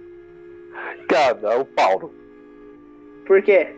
Cara, 1.08 1.60
o 1.60 1.66
Paulo. 1.66 2.12
Por 3.26 3.42
quê? 3.44 3.76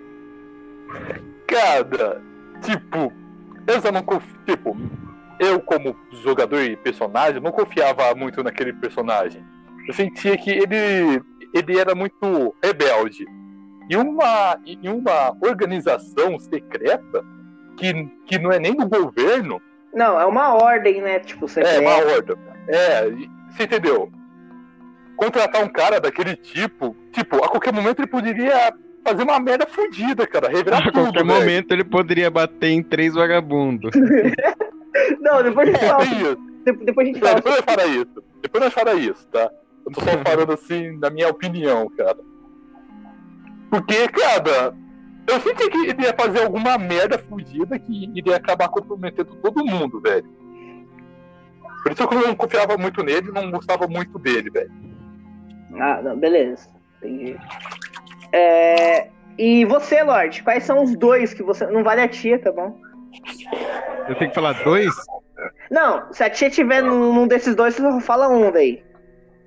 Cara, 1.47 2.21
tipo, 2.62 3.12
eu 3.67 3.82
só 3.82 3.91
não 3.91 4.04
confio. 4.04 4.39
Tipo, 4.45 4.75
eu, 5.39 5.60
como 5.62 5.95
jogador 6.23 6.62
e 6.62 6.75
personagem, 6.78 7.41
não 7.41 7.52
confiava 7.52 8.13
muito 8.15 8.43
naquele 8.43 8.73
personagem. 8.73 9.43
Eu 9.88 9.93
sentia 9.93 10.38
que 10.38 10.49
ele, 10.52 11.21
ele 11.54 11.80
era 11.80 11.93
muito 11.95 12.56
rebelde. 12.63 13.25
E 13.89 13.95
uma, 13.97 14.58
e 14.65 14.88
uma 14.88 15.36
organização 15.41 16.38
secreta, 16.39 17.23
que, 17.80 18.10
que 18.26 18.38
não 18.39 18.52
é 18.52 18.60
nem 18.60 18.76
do 18.76 18.88
governo, 18.88 19.62
Não, 19.94 20.20
é 20.20 20.26
uma 20.26 20.54
ordem, 20.54 21.02
né? 21.02 21.20
Tipo, 21.20 21.48
você 21.48 21.62
é 21.62 21.80
uma 21.80 21.96
ordem. 21.96 22.36
É, 22.68 23.10
você 23.50 23.63
entendeu? 23.63 24.12
Contratar 25.18 25.63
um 25.63 25.68
cara 25.70 26.00
daquele 26.00 26.36
tipo, 26.36 26.96
tipo, 27.12 27.38
a 27.44 27.50
qualquer 27.50 27.74
momento 27.74 28.00
ele 28.00 28.08
poderia 28.08 28.74
fazer 29.06 29.24
uma 29.24 29.39
merda 29.39 29.65
fodida, 29.68 30.26
cara. 30.28 30.48
Revirar 30.50 30.80
A 30.80 30.84
tudo, 30.92 30.94
qualquer 31.06 31.26
velho. 31.26 31.39
momento 31.39 31.72
ele 31.72 31.84
poderia 31.84 32.30
bater 32.30 32.70
em 32.70 32.84
três 32.84 33.13
vagabundos. 33.15 33.92
Não, 35.20 35.42
depois 35.44 35.70
a 35.70 35.72
gente 35.72 35.86
fala. 35.86 36.04
é 36.04 36.74
Depois 36.86 37.08
a 37.08 37.12
gente 37.12 37.20
fala. 37.20 37.36
depois 37.36 37.56
nós 37.56 37.65
fala 37.65 37.86
isso. 37.88 38.24
Depois 38.42 38.63
nós 38.63 38.74
fala 38.74 38.94
isso, 38.94 39.28
tá? 39.30 39.52
Eu 39.86 39.92
tô 39.92 40.02
só 40.02 40.18
falando 40.24 40.54
assim, 40.54 40.98
na 41.00 41.10
minha 41.10 41.30
opinião, 41.30 41.89
cara. 41.98 42.18
Porque, 43.70 44.08
cara, 44.10 44.74
eu 45.30 45.39
senti 45.42 45.70
que 45.70 45.78
ele 45.89 46.04
ia 46.04 46.13
fazer 46.13 46.44
alguma 46.44 46.78
merda 46.78 47.18
fodida 47.18 47.78
que 47.78 48.10
iria 48.15 48.38
acabar 48.38 48.70
comprometendo 48.70 49.36
todo 49.36 49.65
mundo, 49.65 50.00
velho. 50.02 50.26
Por 51.84 51.92
isso 51.92 52.08
que 52.08 52.15
eu 52.15 52.28
não 52.28 52.36
confiava 52.36 52.78
muito 52.78 53.04
nele 53.04 53.30
e 53.30 53.32
não 53.32 53.52
gostava 53.52 53.88
muito 53.88 54.18
dele, 54.20 54.50
velho. 54.50 54.72
Ah, 55.80 56.02
não, 56.02 56.18
beleza. 56.18 56.68
Entendi. 56.98 57.38
É, 58.34 59.10
E 59.38 59.63
você, 59.65 60.04
Lorde, 60.04 60.44
quais 60.44 60.65
são 60.65 60.84
os 60.84 60.96
dois 60.98 61.34
que 61.34 61.42
você. 61.42 61.65
Não 61.68 61.84
vale 61.84 62.02
a 62.02 62.08
tia, 62.10 62.38
tá 62.38 62.52
bom? 62.52 62.78
Eu 64.08 64.15
tenho 64.15 64.30
que 64.30 64.36
falar 64.36 64.62
dois? 64.63 64.94
Não, 65.72 66.12
se 66.12 66.24
a 66.24 66.30
tia 66.30 66.50
tiver 66.50 66.84
num 66.84 67.13
num 67.13 67.28
desses 67.28 67.56
dois, 67.56 67.76
você 67.76 67.82
só 67.82 68.00
fala 68.02 68.28
um 68.28 68.52
daí. 68.52 68.84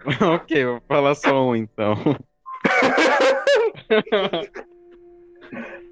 ok, 0.35 0.65
vou 0.65 0.83
falar 0.89 1.15
só 1.15 1.49
um 1.49 1.55
então. 1.55 1.95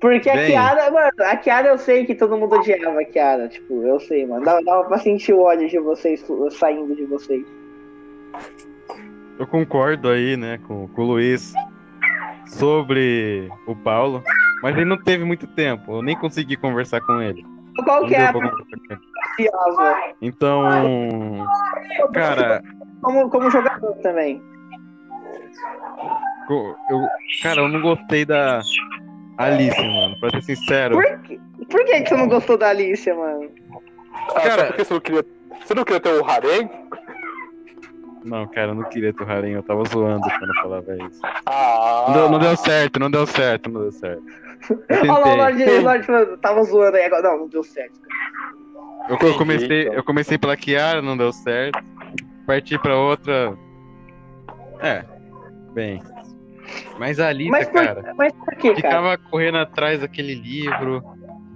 Porque 0.00 0.30
a 0.30 0.34
Bem. 0.34 0.46
Kiara, 0.46 0.90
mano, 0.90 1.10
a 1.20 1.36
Kiara 1.36 1.68
eu 1.68 1.78
sei 1.78 2.06
que 2.06 2.14
todo 2.14 2.36
mundo 2.36 2.56
odiava 2.56 3.00
a 3.00 3.04
Kiara, 3.04 3.48
tipo, 3.48 3.82
eu 3.82 4.00
sei, 4.00 4.26
mano. 4.26 4.44
Dava, 4.44 4.62
dava 4.64 4.84
pra 4.84 4.98
sentir 4.98 5.34
o 5.34 5.42
ódio 5.42 5.68
de 5.68 5.78
vocês 5.78 6.24
saindo 6.52 6.96
de 6.96 7.04
vocês. 7.04 7.44
Eu 9.38 9.46
concordo 9.46 10.08
aí, 10.08 10.36
né, 10.36 10.58
com, 10.66 10.88
com 10.88 11.02
o 11.02 11.06
Luiz 11.06 11.52
sobre 12.46 13.48
o 13.66 13.76
Paulo, 13.76 14.22
mas 14.62 14.74
ele 14.74 14.84
não 14.84 15.02
teve 15.02 15.24
muito 15.24 15.46
tempo, 15.46 15.96
eu 15.96 16.02
nem 16.02 16.16
consegui 16.16 16.56
conversar 16.56 17.00
com 17.02 17.20
ele. 17.20 17.44
Qual 17.84 18.06
que 18.06 18.14
é 18.14 18.26
a? 18.26 18.32
Então, 20.20 20.62
cara, 22.12 22.62
Como, 23.00 23.30
como 23.30 23.50
jogador 23.50 23.94
também. 24.02 24.42
eu, 26.48 27.08
cara, 27.42 27.60
eu 27.62 27.68
não 27.68 27.80
gostei 27.80 28.24
da 28.24 28.60
Alice, 29.44 29.82
mano, 29.82 30.18
pra 30.20 30.30
ser 30.30 30.42
sincero. 30.42 30.94
Por, 30.96 31.18
que- 31.20 31.40
por 31.70 31.84
que, 31.84 32.00
que 32.02 32.08
você 32.08 32.16
não 32.16 32.28
gostou 32.28 32.56
da 32.58 32.68
Alicia, 32.68 33.14
mano? 33.14 33.50
Ah, 34.34 34.40
Cara- 34.40 34.66
porque 34.66 34.84
você 34.84 34.94
não 34.94 35.00
queria. 35.00 35.24
Você 35.64 35.74
não 35.74 35.84
queria 35.84 36.00
ter 36.00 36.12
o 36.14 36.24
harém? 36.30 36.70
Não, 38.24 38.46
cara, 38.48 38.68
eu 38.68 38.74
não 38.74 38.84
queria 38.84 39.14
ter 39.14 39.22
o 39.24 39.30
Harem, 39.30 39.52
eu 39.52 39.62
tava 39.62 39.82
zoando 39.84 40.20
quando 40.20 40.54
eu 40.54 40.62
falava 40.62 40.94
isso. 41.06 41.20
Ah. 41.46 42.04
Não 42.08 42.14
deu, 42.14 42.28
não 42.30 42.38
deu 42.38 42.56
certo, 42.56 43.00
não 43.00 43.10
deu 43.10 43.26
certo, 43.26 43.70
não 43.70 43.80
deu 43.80 43.92
certo. 43.92 44.22
Olha 44.90 45.12
lá, 45.36 45.50
o 45.50 45.82
Lorde, 45.82 46.12
o 46.12 46.36
tava 46.36 46.62
zoando 46.64 46.98
aí 46.98 47.04
agora. 47.04 47.22
Não, 47.22 47.38
não 47.38 47.48
deu 47.48 47.62
certo. 47.64 47.98
Eu, 49.08 49.16
eu 49.26 49.34
comecei, 49.38 49.82
então. 49.84 49.94
eu 49.94 50.04
comecei 50.04 50.36
pela 50.36 50.54
Kiara, 50.54 51.00
não 51.00 51.16
deu 51.16 51.32
certo. 51.32 51.82
Parti 52.46 52.78
pra 52.78 52.94
outra. 52.94 53.56
É, 54.80 55.02
bem. 55.72 56.02
Mas 57.00 57.18
a 57.18 57.28
Alita, 57.28 57.50
Mas 57.50 57.66
por, 57.66 57.82
cara, 57.82 58.14
mas 58.14 58.30
por 58.34 58.54
que, 58.56 58.68
cara? 58.68 58.76
ficava 58.76 59.16
correndo 59.30 59.56
atrás 59.56 60.00
daquele 60.00 60.34
livro. 60.34 61.02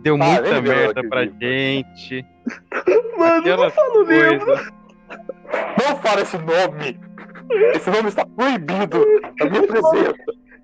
Deu 0.00 0.14
Ah, 0.14 0.24
muita 0.24 0.62
merda 0.62 1.06
pra 1.06 1.20
livro. 1.20 1.36
gente. 1.38 2.24
Mano, 3.18 3.40
Aquela 3.40 3.64
não 3.64 3.70
fala 3.70 3.94
o 3.98 4.02
livro. 4.04 4.54
Não 5.86 5.96
fala 5.98 6.22
esse 6.22 6.38
nome! 6.38 6.98
Esse 7.74 7.90
nome 7.90 8.08
está 8.08 8.24
proibido 8.24 9.04
na 9.38 9.50
minha 9.50 9.66
presença. 9.66 10.14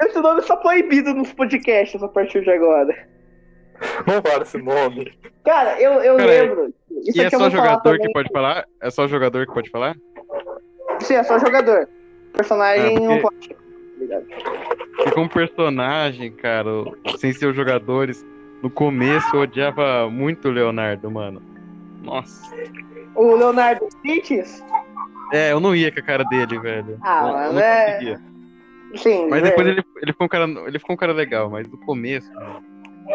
Esse 0.02 0.18
nome 0.18 0.40
está 0.40 0.56
proibido 0.56 1.12
nos 1.12 1.30
podcasts 1.34 2.02
a 2.02 2.08
partir 2.08 2.42
de 2.42 2.50
agora. 2.50 3.06
Não 4.06 4.22
fala 4.22 4.42
esse 4.44 4.56
nome. 4.56 5.12
Cara, 5.44 5.78
eu, 5.78 5.92
eu 6.02 6.16
Cara, 6.16 6.26
lembro. 6.30 6.74
Isso 7.04 7.18
E 7.18 7.22
é 7.22 7.28
só 7.28 7.50
jogador 7.50 7.98
que 7.98 8.10
pode 8.12 8.30
falar? 8.32 8.64
É 8.80 8.90
só 8.90 9.06
jogador 9.06 9.46
que 9.46 9.52
pode 9.52 9.68
falar? 9.68 9.94
Sim, 11.00 11.16
é 11.16 11.22
só 11.22 11.38
jogador. 11.38 11.86
Personagem 12.32 12.96
Ah, 12.96 13.00
não 13.00 13.20
porque- 13.20 13.48
pode. 13.54 13.60
Tá 14.08 14.18
ligado? 14.20 15.06
E 15.06 15.10
como 15.12 15.28
personagem, 15.28 16.32
cara, 16.32 16.70
sem 17.18 17.32
ser 17.32 17.46
os 17.46 17.56
jogadores, 17.56 18.24
no 18.62 18.70
começo 18.70 19.34
eu 19.34 19.40
odiava 19.42 20.08
muito 20.10 20.48
o 20.48 20.50
Leonardo, 20.50 21.10
mano. 21.10 21.42
Nossa. 22.02 22.54
O 23.14 23.34
Leonardo 23.34 23.86
Cities? 24.02 24.64
É, 25.32 25.52
eu 25.52 25.60
não 25.60 25.74
ia 25.74 25.92
com 25.92 26.00
a 26.00 26.02
cara 26.02 26.24
dele, 26.24 26.58
velho. 26.58 26.98
Ah, 27.02 27.20
eu, 27.22 27.28
eu 27.28 27.32
mas 27.34 27.52
não 27.54 27.60
é- 27.60 27.92
conseguia. 27.92 28.20
Sim. 28.96 29.28
Mas 29.30 29.42
né? 29.42 29.48
depois 29.50 29.68
ele, 29.68 29.84
ele 30.02 30.12
ficou 30.12 30.24
um 30.24 30.28
cara. 30.28 30.44
Ele 30.66 30.78
ficou 30.78 30.94
um 30.94 30.98
cara 30.98 31.12
legal, 31.12 31.48
mas 31.48 31.68
no 31.68 31.78
começo. 31.78 32.28
mano, 32.34 32.60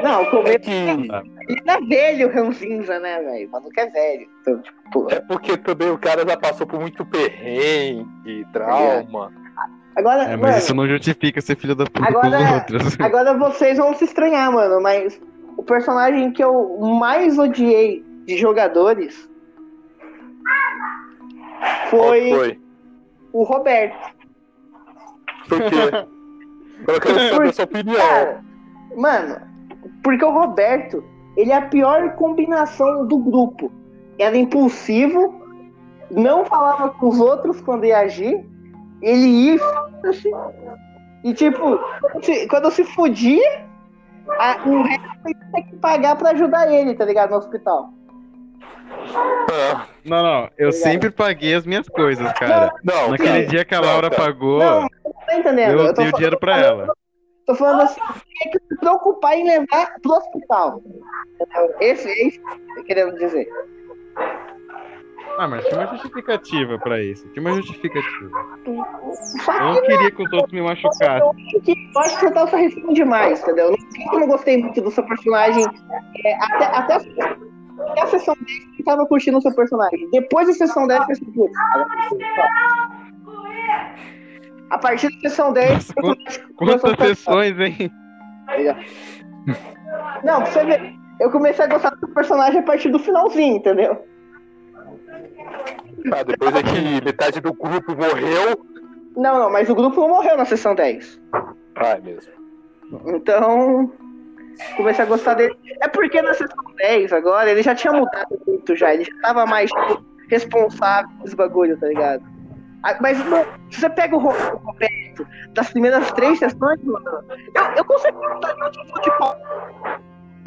Não, 0.02 0.22
o 0.22 0.26
É 0.26 0.30
começo 0.32 0.60
que. 0.60 0.72
ele 0.72 1.62
é 1.68 1.82
velho, 1.82 2.32
ranzinza, 2.34 2.98
né, 3.00 3.22
velho? 3.22 3.50
O 3.50 3.52
maluco 3.52 3.78
é 3.78 3.86
velho. 3.88 4.28
Então, 4.42 4.62
tipo. 4.62 5.08
É 5.12 5.20
porque 5.20 5.58
também 5.58 5.90
o 5.90 5.98
cara 5.98 6.26
já 6.26 6.38
passou 6.38 6.66
por 6.66 6.80
muito 6.80 7.06
perrengue, 7.06 8.46
trauma. 8.54 9.34
Agora, 9.96 10.24
É, 10.24 10.32
mas 10.36 10.42
mano, 10.42 10.58
isso 10.58 10.76
não 10.76 10.88
justifica 10.88 11.40
ser 11.42 11.56
filho 11.58 11.76
da 11.76 11.86
puta 11.86 12.06
Agora- 12.08 12.38
com 12.38 12.44
os 12.44 12.52
outros. 12.52 12.98
agora 13.00 13.34
vocês 13.38 13.78
vão 13.78 13.94
se 13.96 14.04
estranhar, 14.06 14.52
mano, 14.52 14.82
mas 14.82 15.20
o 15.58 15.64
personagem 15.64 16.32
que 16.32 16.44
eu 16.44 16.78
mais 17.00 17.38
odiei 17.40 18.04
de 18.26 18.38
jogadores 18.38 19.30
foi, 21.90 22.32
foi? 22.32 22.60
o 23.32 23.44
Roberto. 23.44 24.14
Por 25.48 25.60
quê? 25.62 26.06
Eu 26.88 27.00
quero 27.00 27.30
saber 27.30 27.48
a 27.50 27.54
sua 27.54 27.66
opinião. 27.66 27.96
Cara, 27.96 28.44
mano, 28.98 29.38
porque 30.04 30.26
o 30.26 30.30
Roberto, 30.30 31.02
ele 31.38 31.52
é 31.52 31.56
a 31.56 31.62
pior 31.62 32.16
combinação 32.16 33.08
do 33.08 33.18
grupo. 33.18 33.72
Era 34.20 34.36
impulsivo, 34.36 35.42
não 36.12 36.46
falava 36.46 36.90
com 36.90 37.08
os 37.08 37.20
outros 37.20 37.62
quando 37.62 37.86
ia 37.86 38.00
agir, 38.00 38.46
ele 39.06 39.26
ia 39.28 39.56
e. 39.56 41.30
E 41.30 41.34
tipo, 41.34 41.80
se- 42.22 42.48
quando 42.48 42.70
se 42.72 42.84
fudia, 42.84 43.64
a- 44.40 44.58
o 44.66 44.84
resto 44.84 45.30
ia 45.30 45.36
ter 45.54 45.64
que 45.64 45.76
pagar 45.78 46.16
pra 46.16 46.32
ajudar 46.32 46.72
ele, 46.72 46.94
tá 46.96 47.06
ligado? 47.06 47.32
No 47.32 47.38
hospital. 47.38 47.90
Ah, 49.52 49.88
Não, 50.06 50.22
não, 50.22 50.40
eu 50.58 50.70
Obrigado. 50.70 50.72
sempre 50.74 51.10
paguei 51.10 51.56
as 51.56 51.66
minhas 51.66 51.88
coisas, 51.90 52.32
cara. 52.34 52.72
Não, 52.84 53.10
Naquele 53.10 53.30
cara. 53.30 53.46
dia 53.48 53.66
que 53.66 53.74
a 53.76 53.82
Não, 53.82 53.88
Laura 53.88 54.10
cara. 54.12 54.22
pagou, 54.24 54.60
Não, 54.60 54.88
tá 55.26 55.36
entendendo? 55.38 55.80
eu 55.80 55.94
tô 55.94 56.02
dei 56.02 56.10
o 56.10 56.14
dinheiro 56.14 56.40
pra 56.40 56.58
ela. 56.60 56.88
Tô 57.48 57.56
falando 57.56 57.82
assim, 57.82 58.00
tem 58.42 58.52
que 58.52 58.60
se 58.68 58.78
preocupar 58.80 59.34
em 59.36 59.46
levar 59.46 59.96
pro 60.02 60.14
hospital. 60.14 60.82
Entendeu? 61.40 61.76
Esse 61.80 62.08
é 62.08 62.28
isso 62.28 62.40
que 62.42 62.50
eu 62.72 62.76
tô 62.76 62.84
querendo 62.84 63.16
dizer. 63.18 63.48
Ah, 65.38 65.48
mas 65.48 65.66
tinha 65.66 65.80
uma 65.80 65.88
justificativa 65.88 66.80
pra 66.80 67.04
isso. 67.04 67.28
Tinha 67.30 67.42
uma 67.42 67.56
justificativa. 67.56 68.30
Eu 68.66 69.74
não 69.74 69.82
queria 69.82 70.12
que 70.12 70.24
os 70.24 70.32
outros 70.32 70.54
me 70.54 70.62
machucassem. 70.62 71.20
Eu 71.20 71.30
acho 71.30 71.62
que, 71.64 71.76
que 71.76 71.94
você 71.94 72.32
tá 72.32 72.48
sarrifando 72.48 72.94
demais, 72.94 73.42
entendeu? 73.42 73.76
Eu 74.14 74.20
não 74.20 74.28
gostei 74.28 74.58
muito 74.58 74.82
do 74.82 74.92
seu 74.92 75.06
personagem. 75.06 75.66
é, 76.26 76.36
até, 76.36 76.66
até, 76.66 76.94
a, 76.94 76.98
até 77.92 78.02
a 78.02 78.08
sessão 78.08 78.36
10 78.40 78.80
eu 78.80 78.86
tava 78.86 79.06
curtindo 79.06 79.38
o 79.38 79.42
seu 79.42 79.54
personagem. 79.54 80.10
Depois 80.12 80.48
da 80.48 80.54
sessão 80.54 80.88
10 80.88 81.00
eu 81.02 81.08
pensei, 81.08 81.28
putz, 81.34 81.58
A 84.70 84.78
partir 84.78 85.10
da 85.10 85.30
sessão 85.30 85.52
10, 85.52 85.94
Nossa, 85.98 86.46
Quantas 86.56 87.08
sessões, 87.08 87.60
hein? 87.60 87.92
Não, 90.24 90.42
pra 90.42 90.46
você 90.46 90.66
ver, 90.66 90.94
eu 91.20 91.30
comecei 91.30 91.66
a 91.66 91.68
gostar 91.68 91.90
do 91.92 92.00
seu 92.00 92.10
personagem 92.10 92.60
a 92.60 92.64
partir 92.64 92.90
do 92.90 93.00
finalzinho, 93.00 93.58
entendeu? 93.58 94.02
Ah, 96.14 96.24
depois 96.24 96.56
é 96.56 96.62
que 96.64 97.04
metade 97.04 97.42
do 97.42 97.54
grupo 97.54 97.96
morreu. 97.96 98.66
Não, 99.16 99.40
não, 99.40 99.50
mas 99.50 99.70
o 99.70 99.76
grupo 99.76 100.02
não 100.02 100.10
morreu 100.10 100.38
na 100.38 100.46
sessão 100.46 100.76
10. 100.76 101.20
Ah, 101.34 101.92
é 101.98 102.02
mesmo. 102.02 102.32
Então, 103.08 103.92
comecei 104.78 105.04
a 105.04 105.08
gostar 105.08 105.34
dele. 105.36 105.56
É 105.82 105.88
porque 105.88 106.22
na 106.22 106.34
sessão 106.34 106.64
10 106.78 107.12
agora 107.14 107.50
ele 107.50 107.62
já 107.64 107.74
tinha 107.74 107.94
mudado 107.94 108.40
muito 108.46 108.76
já. 108.76 108.94
Ele 108.94 109.04
já 109.06 109.12
tava 109.22 109.46
mais 109.46 109.72
tipo, 109.72 110.06
responsável 110.30 111.10
por 111.18 111.26
esse 111.28 111.36
bagulho, 111.36 111.78
tá 111.80 111.88
ligado? 111.88 112.24
Ah, 112.84 112.98
Mas 113.02 113.18
mano, 113.26 113.46
se 113.72 113.80
você 113.80 113.90
pega 113.90 114.16
o 114.16 114.20
Ro- 114.20 114.30
o 114.30 114.58
Roberto 114.58 115.26
das 115.54 115.72
primeiras 115.72 116.12
três 116.12 116.38
sessões, 116.38 116.80
mano, 116.84 117.24
eu, 117.56 117.64
eu 117.78 117.86
no 117.86 118.70
título 118.72 119.02
de 119.02 119.18
pau. 119.18 119.36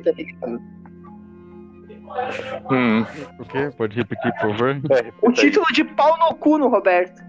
Tá 0.05 0.13
ligado? 0.13 0.78
Hum. 2.71 3.05
O 3.39 3.45
quê? 3.45 3.71
Pode 3.77 3.97
repetir, 3.97 4.33
por 4.35 4.51
favor? 4.51 4.71
É, 4.71 5.13
O 5.23 5.33
título 5.33 5.67
de 5.73 5.85
pau 5.85 6.17
no 6.19 6.35
cu 6.37 6.59
no 6.59 6.69
Roberto. 6.69 7.21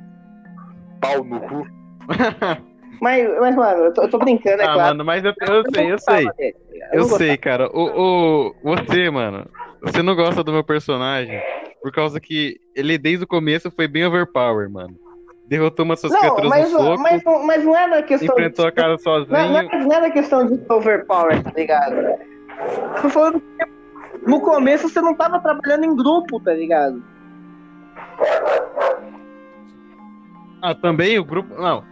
Pau 1.01 1.23
no 1.23 1.39
cu. 1.41 1.67
Mas, 3.01 3.25
mas 3.39 3.55
mano, 3.55 3.83
eu 3.85 3.93
tô, 3.93 4.01
eu 4.01 4.09
tô 4.09 4.17
brincando, 4.17 4.61
é 4.61 4.65
ah, 4.65 4.73
claro. 4.73 4.89
mano, 4.89 5.05
mas 5.05 5.23
eu, 5.23 5.31
eu 5.39 5.63
sei, 5.73 5.91
eu 5.93 5.99
sei. 5.99 6.27
Eu 6.91 7.01
não 7.07 7.17
sei, 7.17 7.37
cara. 7.37 7.69
O, 7.71 8.49
o, 8.49 8.55
você, 8.61 9.09
mano, 9.09 9.49
você 9.81 10.03
não 10.03 10.15
gosta 10.17 10.43
do 10.43 10.51
meu 10.51 10.65
personagem 10.65 11.41
por 11.81 11.93
causa 11.93 12.19
que 12.19 12.57
ele 12.75 12.97
desde 12.97 13.23
o 13.23 13.27
começo 13.27 13.71
foi 13.71 13.87
bem 13.87 14.05
overpower, 14.05 14.69
mano. 14.69 14.95
Derrotou 15.45 15.85
umas 15.85 16.01
suas 16.01 16.11
Não, 16.11 16.19
criaturas 16.19 16.49
mas, 16.49 16.71
no 16.73 16.79
soco, 16.79 17.01
mas, 17.01 17.23
não- 17.23 17.45
mas 17.45 17.63
não 17.63 17.77
é 17.77 17.89
da 17.89 18.03
questão 18.03 18.27
enfrentou 18.35 18.65
a 18.67 18.71
cara 18.71 18.97
sozinho. 18.97 19.31
Não, 19.37 19.49
não, 19.49 19.59
é- 19.59 19.79
não 19.85 19.93
era 19.93 20.11
questão 20.11 20.45
de 20.45 20.59
overpower, 20.69 21.41
tá 21.41 21.51
ligado? 21.55 21.95
Tô 23.01 23.09
falando 23.09 23.39
que 23.39 23.63
no 24.29 24.41
começo 24.41 24.87
você 24.89 25.01
não 25.01 25.13
tava 25.15 25.39
trabalhando 25.39 25.85
em 25.85 25.95
grupo, 25.95 26.39
tá 26.39 26.53
ligado? 26.53 27.01
Ah, 30.61 30.75
também 30.75 31.17
o 31.17 31.23
grupo. 31.23 31.53
Não. 31.59 31.83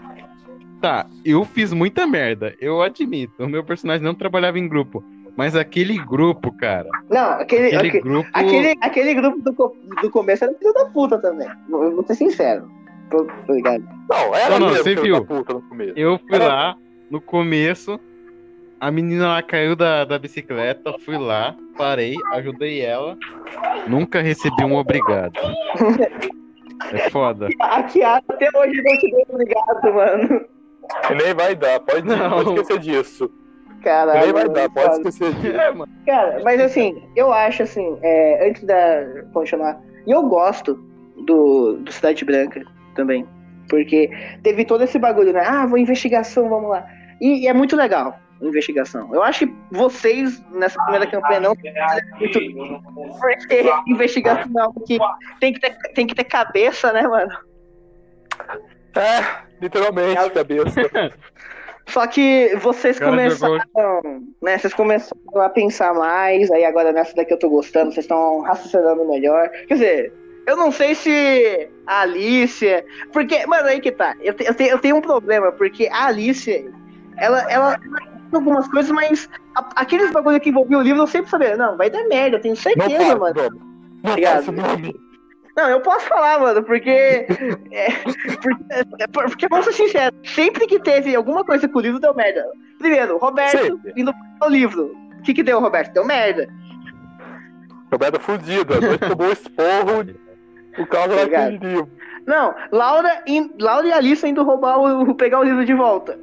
Tá, 0.82 1.08
eu 1.26 1.44
fiz 1.44 1.74
muita 1.74 2.06
merda, 2.06 2.54
eu 2.62 2.82
admito. 2.82 3.44
O 3.44 3.50
meu 3.50 3.64
personagem 3.64 4.04
não 4.04 4.14
trabalhava 4.14 4.60
em 4.60 4.68
grupo. 4.68 5.04
Mas 5.36 5.56
aquele 5.56 5.98
grupo, 5.98 6.52
cara. 6.58 6.90
Não, 7.10 7.32
aquele, 7.34 7.76
Aquele 7.76 7.90
aque- 7.90 8.02
grupo. 8.02 8.30
aquele, 8.34 8.76
aquele 8.82 9.14
grupo 9.14 9.40
do, 9.42 9.76
do 10.02 10.10
começo 10.12 10.44
era 10.44 10.54
filho 10.56 10.74
da 10.74 10.86
puta 10.86 11.20
também. 11.20 11.48
Vou, 11.70 11.92
vou 11.92 12.06
ser 12.06 12.16
sincero. 12.16 12.70
Tô, 13.12 13.24
tá 13.24 13.54
ligado? 13.54 13.84
Não, 14.10 14.36
era 14.36 14.50
Não, 14.52 14.60
não, 14.60 14.68
mesmo 14.70 14.84
você 14.84 14.90
filho 14.90 15.02
viu. 15.04 15.20
da 15.20 15.26
puta 15.26 15.54
no 15.54 15.62
começo. 15.62 15.94
Eu 15.96 16.18
fui 16.20 16.36
Era- 16.36 16.48
lá 16.48 16.76
no 17.10 17.22
começo. 17.22 18.00
A 18.80 18.92
menina 18.92 19.28
lá 19.28 19.42
caiu 19.42 19.76
da, 19.76 20.06
da 20.06 20.20
bicicleta. 20.20 20.94
Fui 21.04 21.18
lá, 21.18 21.56
parei, 21.78 22.16
ajudei 22.34 22.82
ela. 22.82 23.18
Nunca 23.88 24.22
recebi 24.22 24.64
um 24.64 24.76
obrigado. 24.76 25.40
É 26.92 27.10
foda. 27.10 27.50
A 27.60 27.84
Kiara 27.84 28.24
até 28.30 28.48
hoje 28.56 28.82
não 28.84 28.98
te 29.00 29.12
deu 29.12 29.26
obrigado, 29.30 29.94
mano. 29.94 30.46
E 31.10 31.16
nem 31.16 31.34
vai 31.34 31.56
dar, 31.56 31.80
pode, 31.80 32.08
Não. 32.08 32.30
pode 32.30 32.50
esquecer 32.50 32.80
disso. 32.80 33.32
Caralho. 33.84 34.22
nem 34.22 34.34
vai 34.34 34.48
dar, 34.48 34.70
pode 34.70 34.96
esquecer 34.98 35.34
disso. 35.34 35.58
É, 35.58 35.72
mano. 35.74 35.92
Cara, 36.06 36.42
mas 36.44 36.62
assim, 36.62 37.02
eu 37.16 37.34
acho 37.34 37.64
assim, 37.64 37.98
é, 38.04 38.48
antes 38.48 38.64
da 38.64 39.24
continuar, 39.34 39.82
e 40.06 40.12
eu 40.12 40.22
gosto 40.28 40.76
do, 41.26 41.78
do 41.78 41.92
Cidade 41.92 42.24
Branca 42.24 42.64
também. 42.96 43.28
Porque 43.70 44.10
teve 44.44 44.64
todo 44.64 44.84
esse 44.84 45.00
bagulho, 45.00 45.34
né? 45.34 45.44
Ah, 45.46 45.66
vou 45.66 45.78
investigação, 45.80 46.48
vamos 46.48 46.70
lá. 46.70 46.88
E, 47.20 47.44
e 47.44 47.48
é 47.48 47.54
muito 47.54 47.76
legal 47.76 48.18
investigação. 48.42 49.14
Eu 49.14 49.24
acho 49.24 49.48
que 49.48 49.54
vocês, 49.72 50.42
nessa 50.52 50.82
primeira 50.84 51.08
campanha, 51.08 51.40
não 51.40 51.56
muito 52.20 52.40
porque 53.20 53.64
investigação 53.88 54.52
é 54.58 54.62
algo 54.62 54.82
que 54.82 54.98
tem 55.40 55.54
que 55.54 55.60
ter, 55.60 55.78
tem 55.94 56.08
que 56.08 56.16
ter 56.16 56.24
cabeça, 56.24 56.92
né, 56.94 57.08
mano? 57.08 57.32
É, 58.96 59.44
literalmente, 59.62 60.30
cabeça. 60.32 60.82
Só 61.88 62.06
que 62.06 62.54
vocês 62.58 63.00
cara 63.00 63.12
começaram, 63.12 63.62
né? 64.42 64.58
Vocês 64.58 64.74
começaram 64.74 65.42
a 65.42 65.50
pensar 65.50 65.94
mais, 65.94 66.52
aí 66.52 66.66
agora 66.66 66.92
nessa 66.92 67.16
daqui 67.16 67.34
eu 67.34 67.40
tô 67.40 67.50
gostando, 67.50 67.94
vocês 67.94 68.04
estão 68.04 68.42
raciocinando 68.42 69.08
melhor. 69.08 69.50
Quer 69.68 69.74
dizer, 69.74 70.14
eu 70.46 70.58
não 70.58 70.70
sei 70.70 70.94
se 70.96 71.70
a 71.86 72.02
Alicia. 72.02 72.86
Porque, 73.14 73.46
mano, 73.46 73.70
aí 73.70 73.80
que 73.80 73.92
tá. 73.92 74.16
Eu, 74.20 74.34
te- 74.34 74.46
eu, 74.46 74.54
tenho, 74.54 74.70
eu 74.72 74.80
tenho 74.80 74.96
um 74.98 75.02
problema, 75.02 75.52
porque 75.54 75.88
a 75.88 76.08
Alicia, 76.08 76.70
ela, 77.16 77.50
ela, 77.50 77.80
algumas 78.36 78.68
coisas, 78.68 78.92
mas 78.92 79.30
a- 79.56 79.70
aqueles 79.76 80.12
bagulho 80.12 80.40
que 80.40 80.50
envolvia 80.50 80.78
o 80.78 80.82
livro 80.82 81.02
eu 81.04 81.08
sempre 81.08 81.30
sabia. 81.30 81.56
Não, 81.58 81.78
vai 81.78 81.90
dar 81.90 82.04
merda, 82.06 82.38
eu 82.38 82.42
tenho 82.42 82.56
Não 82.56 82.62
certeza, 82.62 82.98
fala 83.06 83.20
mano. 83.20 83.40
o. 83.40 84.04
Não 84.04 84.12
Obrigado. 84.12 84.50
o. 84.50 85.08
Não, 85.58 85.70
eu 85.70 85.82
posso 85.82 86.06
falar, 86.08 86.40
mano, 86.40 86.62
porque. 86.64 86.90
é, 87.72 87.90
porque, 88.42 88.66
é, 89.00 89.08
porque, 89.08 89.48
vamos 89.48 89.66
ser 89.66 89.74
sinceros, 89.74 90.20
sempre 90.24 90.68
que 90.68 90.80
teve 90.80 91.16
alguma 91.16 91.44
coisa 91.44 91.68
com 91.68 91.80
o 91.80 91.82
livro, 91.82 92.00
deu 92.00 92.14
merda. 92.14 92.46
Primeiro, 92.78 93.18
Roberto 93.18 93.58
Sempre. 93.58 93.94
indo 93.98 94.14
pro 94.40 94.50
livro. 94.50 94.96
O 95.18 95.24
que 95.24 95.34
que 95.34 95.42
deu, 95.42 95.60
Roberto? 95.60 95.94
Deu 95.94 96.06
merda. 96.06 96.48
Roberto 97.92 98.20
fudido, 98.20 98.74
a 98.76 98.82
noite 98.82 99.08
tomou 99.10 99.32
esporro 99.32 100.06
por 100.76 100.88
causa 100.88 101.16
daquele 101.16 101.58
livro. 101.58 101.90
Não, 102.28 102.54
Laura, 102.72 103.24
in- 103.26 103.52
Laura 103.60 103.88
e 103.88 103.94
Alice 103.94 104.28
indo 104.28 104.44
roubar 104.44 104.78
o, 104.80 105.16
pegar 105.16 105.40
o 105.40 105.44
livro 105.44 105.66
de 105.66 105.74
volta. 105.74 106.20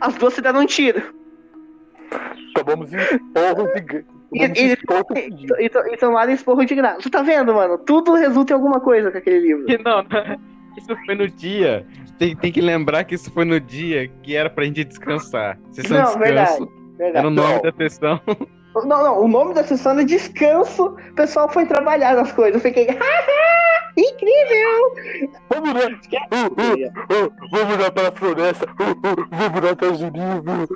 As 0.00 0.14
duas 0.14 0.34
se 0.34 0.40
deram 0.40 0.60
um 0.60 0.66
tiro. 0.66 1.02
Tomamos 2.54 2.92
esporro 2.92 3.74
de. 3.74 3.80
gra- 3.80 4.04
Tomamos 4.30 4.58
E- 4.58 4.62
e-. 4.62 5.64
E, 5.64 5.68
to- 5.68 5.86
e 5.86 5.96
tomaram 5.96 6.32
esporro 6.32 6.64
de 6.64 6.74
graça. 6.74 7.00
Tu 7.00 7.10
tá 7.10 7.22
vendo, 7.22 7.54
mano? 7.54 7.78
Tudo 7.78 8.14
resulta 8.14 8.52
em 8.52 8.56
alguma 8.56 8.80
coisa 8.80 9.10
com 9.10 9.18
aquele 9.18 9.40
livro. 9.40 9.66
Que 9.66 9.76
Não, 9.82 10.02
não, 10.02 10.38
isso 10.76 10.96
foi 11.06 11.14
no 11.14 11.28
dia. 11.28 11.86
Tem, 12.18 12.34
tem 12.36 12.52
que 12.52 12.60
lembrar 12.60 13.04
que 13.04 13.14
isso 13.14 13.30
foi 13.32 13.44
no 13.44 13.58
dia 13.60 14.08
que 14.22 14.34
era 14.36 14.48
pra 14.48 14.64
gente 14.64 14.84
descansar. 14.84 15.58
Sessão 15.72 15.98
Não, 16.02 16.12
de 16.12 16.18
verdade. 16.18 16.48
descanso. 16.50 16.72
Verdade. 16.98 17.18
Era 17.18 17.28
o 17.28 17.30
nome 17.30 17.54
Não. 17.54 17.62
da 17.62 17.72
sessão. 17.72 18.20
Não, 18.74 18.84
não, 18.86 19.24
o 19.24 19.28
nome 19.28 19.52
da 19.54 19.64
sessão 19.64 19.98
é 19.98 20.04
descanso. 20.04 20.96
O 21.10 21.14
pessoal 21.14 21.48
foi 21.50 21.66
trabalhar 21.66 22.14
nas 22.14 22.32
coisas. 22.32 22.54
Eu 22.54 22.60
fiquei, 22.60 22.86
incrível! 23.96 24.94
Vamos 25.50 25.72
lá. 25.74 25.80
Uh, 25.90 26.46
uh, 26.46 27.26
uh, 27.26 27.32
vamos 27.50 27.78
lá 27.78 27.90
para 27.90 28.08
a 28.08 28.12
floresta. 28.12 28.66
Uh, 28.80 28.92
uh, 28.92 29.26
vamos 29.30 29.60
lá 29.62 29.70
atrás 29.72 29.98
do 29.98 30.04
livro. 30.06 30.68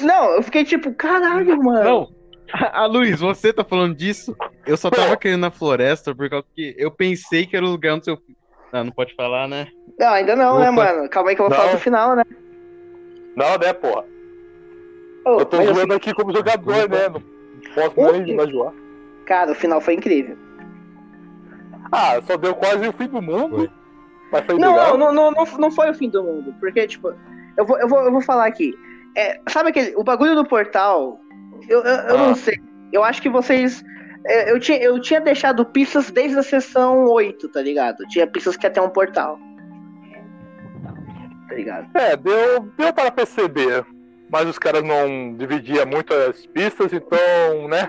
Não, 0.00 0.30
eu 0.36 0.42
fiquei 0.42 0.64
tipo, 0.64 0.92
caralho, 0.94 1.56
mano. 1.62 1.84
Não. 1.84 2.08
Ah, 2.52 2.86
Luiz, 2.86 3.20
você 3.20 3.52
tá 3.52 3.64
falando 3.64 3.94
disso? 3.96 4.36
Eu 4.66 4.76
só 4.76 4.88
tava 4.90 5.16
querendo 5.16 5.40
na 5.40 5.50
floresta 5.50 6.14
por 6.14 6.28
causa 6.30 6.46
que 6.54 6.74
eu 6.78 6.90
pensei 6.90 7.46
que 7.46 7.56
era 7.56 7.64
o 7.64 7.70
lugar 7.70 7.94
onde 7.94 8.04
seu. 8.04 8.18
Ah, 8.72 8.84
não 8.84 8.92
pode 8.92 9.14
falar, 9.14 9.48
né? 9.48 9.68
Não, 9.98 10.08
ainda 10.08 10.36
não, 10.36 10.58
né, 10.58 10.70
Opa. 10.70 10.84
mano? 10.84 11.08
Calma 11.08 11.30
aí 11.30 11.36
que 11.36 11.42
eu 11.42 11.48
vou 11.48 11.56
Não. 11.56 11.62
falar 11.64 11.76
do 11.76 11.80
final, 11.80 12.14
né? 12.16 12.22
Não, 13.36 13.58
né, 13.58 13.72
porra? 13.72 14.04
Ô, 15.24 15.40
Eu 15.40 15.46
tô 15.46 15.56
assim, 15.58 15.92
aqui 15.92 16.12
como 16.14 16.34
jogador, 16.34 16.88
né? 16.88 17.08
Não 17.08 17.22
posso 17.74 18.00
Ô, 18.00 18.12
nem 18.12 18.30
imaginar. 18.30 18.72
cara, 19.26 19.52
o 19.52 19.54
final 19.54 19.80
foi 19.80 19.94
incrível. 19.94 20.36
Ah, 21.90 22.20
só 22.22 22.36
deu 22.36 22.54
quase 22.54 22.86
o 22.86 22.92
fim 22.92 23.06
do 23.08 23.22
mundo. 23.22 23.56
Foi. 23.56 23.70
Mas 24.32 24.44
foi 24.46 24.58
Não, 24.58 24.74
legal. 24.74 24.98
não, 24.98 25.12
não, 25.12 25.30
não, 25.30 25.44
não 25.58 25.70
foi 25.70 25.90
o 25.90 25.94
fim 25.94 26.08
do 26.10 26.22
mundo. 26.22 26.54
Porque, 26.58 26.86
tipo, 26.86 27.12
eu 27.56 27.64
vou, 27.64 27.78
eu 27.78 27.88
vou, 27.88 28.00
eu 28.02 28.12
vou 28.12 28.20
falar 28.20 28.46
aqui. 28.46 28.74
É, 29.16 29.40
sabe 29.48 29.70
aquele. 29.70 29.94
O 29.96 30.02
bagulho 30.04 30.34
do 30.34 30.44
portal, 30.44 31.20
eu, 31.68 31.80
eu, 31.82 31.94
eu 32.08 32.14
Ah. 32.16 32.28
não 32.28 32.34
sei. 32.34 32.56
Eu 32.92 33.02
acho 33.04 33.20
que 33.22 33.28
vocês. 33.28 33.82
é, 34.26 34.50
Eu 34.50 34.58
tinha, 34.60 34.78
eu 34.82 35.00
tinha 35.00 35.20
deixado 35.20 35.64
pistas 35.66 36.10
desde 36.10 36.38
a 36.38 36.42
sessão 36.42 37.04
8, 37.06 37.48
tá 37.50 37.60
ligado? 37.62 37.98
Tinha 38.08 38.26
pistas 38.26 38.56
que 38.56 38.68
ter 38.70 38.80
um 38.80 38.88
portal. 38.90 39.38
Tá 41.48 41.54
ligado? 41.54 41.86
É, 41.94 42.16
deu, 42.16 42.68
deu 42.76 42.92
para 42.92 43.10
perceber. 43.10 43.84
Mas 44.30 44.48
os 44.48 44.58
caras 44.58 44.82
não 44.82 45.36
dividiam 45.36 45.86
muito 45.86 46.12
as 46.12 46.44
pistas, 46.46 46.92
então, 46.92 47.68
né? 47.68 47.88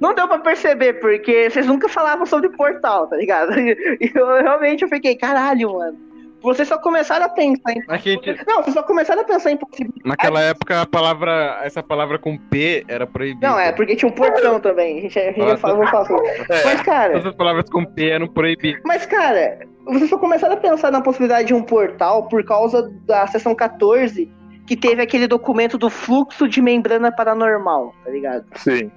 Não 0.00 0.14
deu 0.14 0.26
pra 0.26 0.38
perceber, 0.38 0.94
porque 0.94 1.48
vocês 1.48 1.66
nunca 1.66 1.88
falavam 1.88 2.26
sobre 2.26 2.48
portal, 2.48 3.06
tá 3.06 3.16
ligado? 3.16 3.52
E 3.60 4.10
eu 4.12 4.26
realmente 4.42 4.82
eu 4.82 4.88
fiquei, 4.88 5.14
caralho, 5.14 5.74
mano. 5.74 6.09
Vocês 6.42 6.68
só 6.68 6.78
começaram 6.78 7.26
a 7.26 7.28
pensar 7.28 7.72
em. 7.72 7.82
A 7.88 7.96
gente, 7.96 8.44
Não, 8.46 8.62
vocês 8.62 8.74
só 8.74 8.82
começaram 8.82 9.22
a 9.22 9.24
pensar 9.24 9.50
em 9.50 9.56
possibilidades. 9.56 10.02
naquela 10.04 10.40
época, 10.40 10.80
a 10.82 10.86
palavra, 10.86 11.60
essa 11.62 11.82
palavra 11.82 12.18
com 12.18 12.36
P 12.38 12.84
era 12.88 13.06
proibida. 13.06 13.48
Não, 13.48 13.58
é 13.58 13.72
porque 13.72 13.94
tinha 13.96 14.08
um 14.10 14.14
portão 14.14 14.58
também. 14.60 14.98
A 14.98 15.00
gente, 15.02 15.18
a 15.18 15.22
gente 15.32 15.40
vai 15.40 15.56
falar, 15.56 15.74
vou 15.74 15.86
falar 15.88 16.04
sobre. 16.06 16.28
É, 16.28 16.64
Mas, 16.64 16.80
cara, 16.82 17.12
Todas 17.12 17.26
as 17.26 17.34
palavras 17.34 17.68
com 17.68 17.84
P 17.84 18.08
eram 18.10 18.26
proibidas. 18.28 18.80
mas, 18.84 19.04
cara, 19.06 19.58
vocês 19.86 20.08
só 20.08 20.18
começaram 20.18 20.54
a 20.54 20.58
pensar 20.58 20.90
na 20.90 21.00
possibilidade 21.00 21.48
de 21.48 21.54
um 21.54 21.62
portal 21.62 22.28
por 22.28 22.44
causa 22.44 22.90
da 23.06 23.26
sessão 23.26 23.54
14, 23.54 24.30
que 24.66 24.76
teve 24.76 25.02
aquele 25.02 25.26
documento 25.26 25.76
do 25.76 25.90
fluxo 25.90 26.48
de 26.48 26.62
membrana 26.62 27.10
paranormal, 27.12 27.94
tá 28.04 28.10
ligado? 28.10 28.44
sim. 28.56 28.90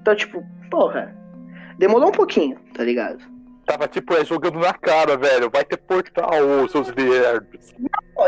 Então, 0.00 0.14
tipo, 0.14 0.42
porra, 0.70 1.14
demorou 1.78 2.08
um 2.08 2.12
pouquinho, 2.12 2.56
tá 2.72 2.82
ligado? 2.84 3.18
Tava 3.68 3.86
tipo 3.86 4.14
é, 4.14 4.24
jogando 4.24 4.58
na 4.58 4.72
cara, 4.72 5.14
velho. 5.18 5.50
Vai 5.50 5.62
ter 5.62 5.76
portal, 5.76 6.30
ô, 6.42 6.66
seus 6.68 6.88
lerdos. 6.94 7.74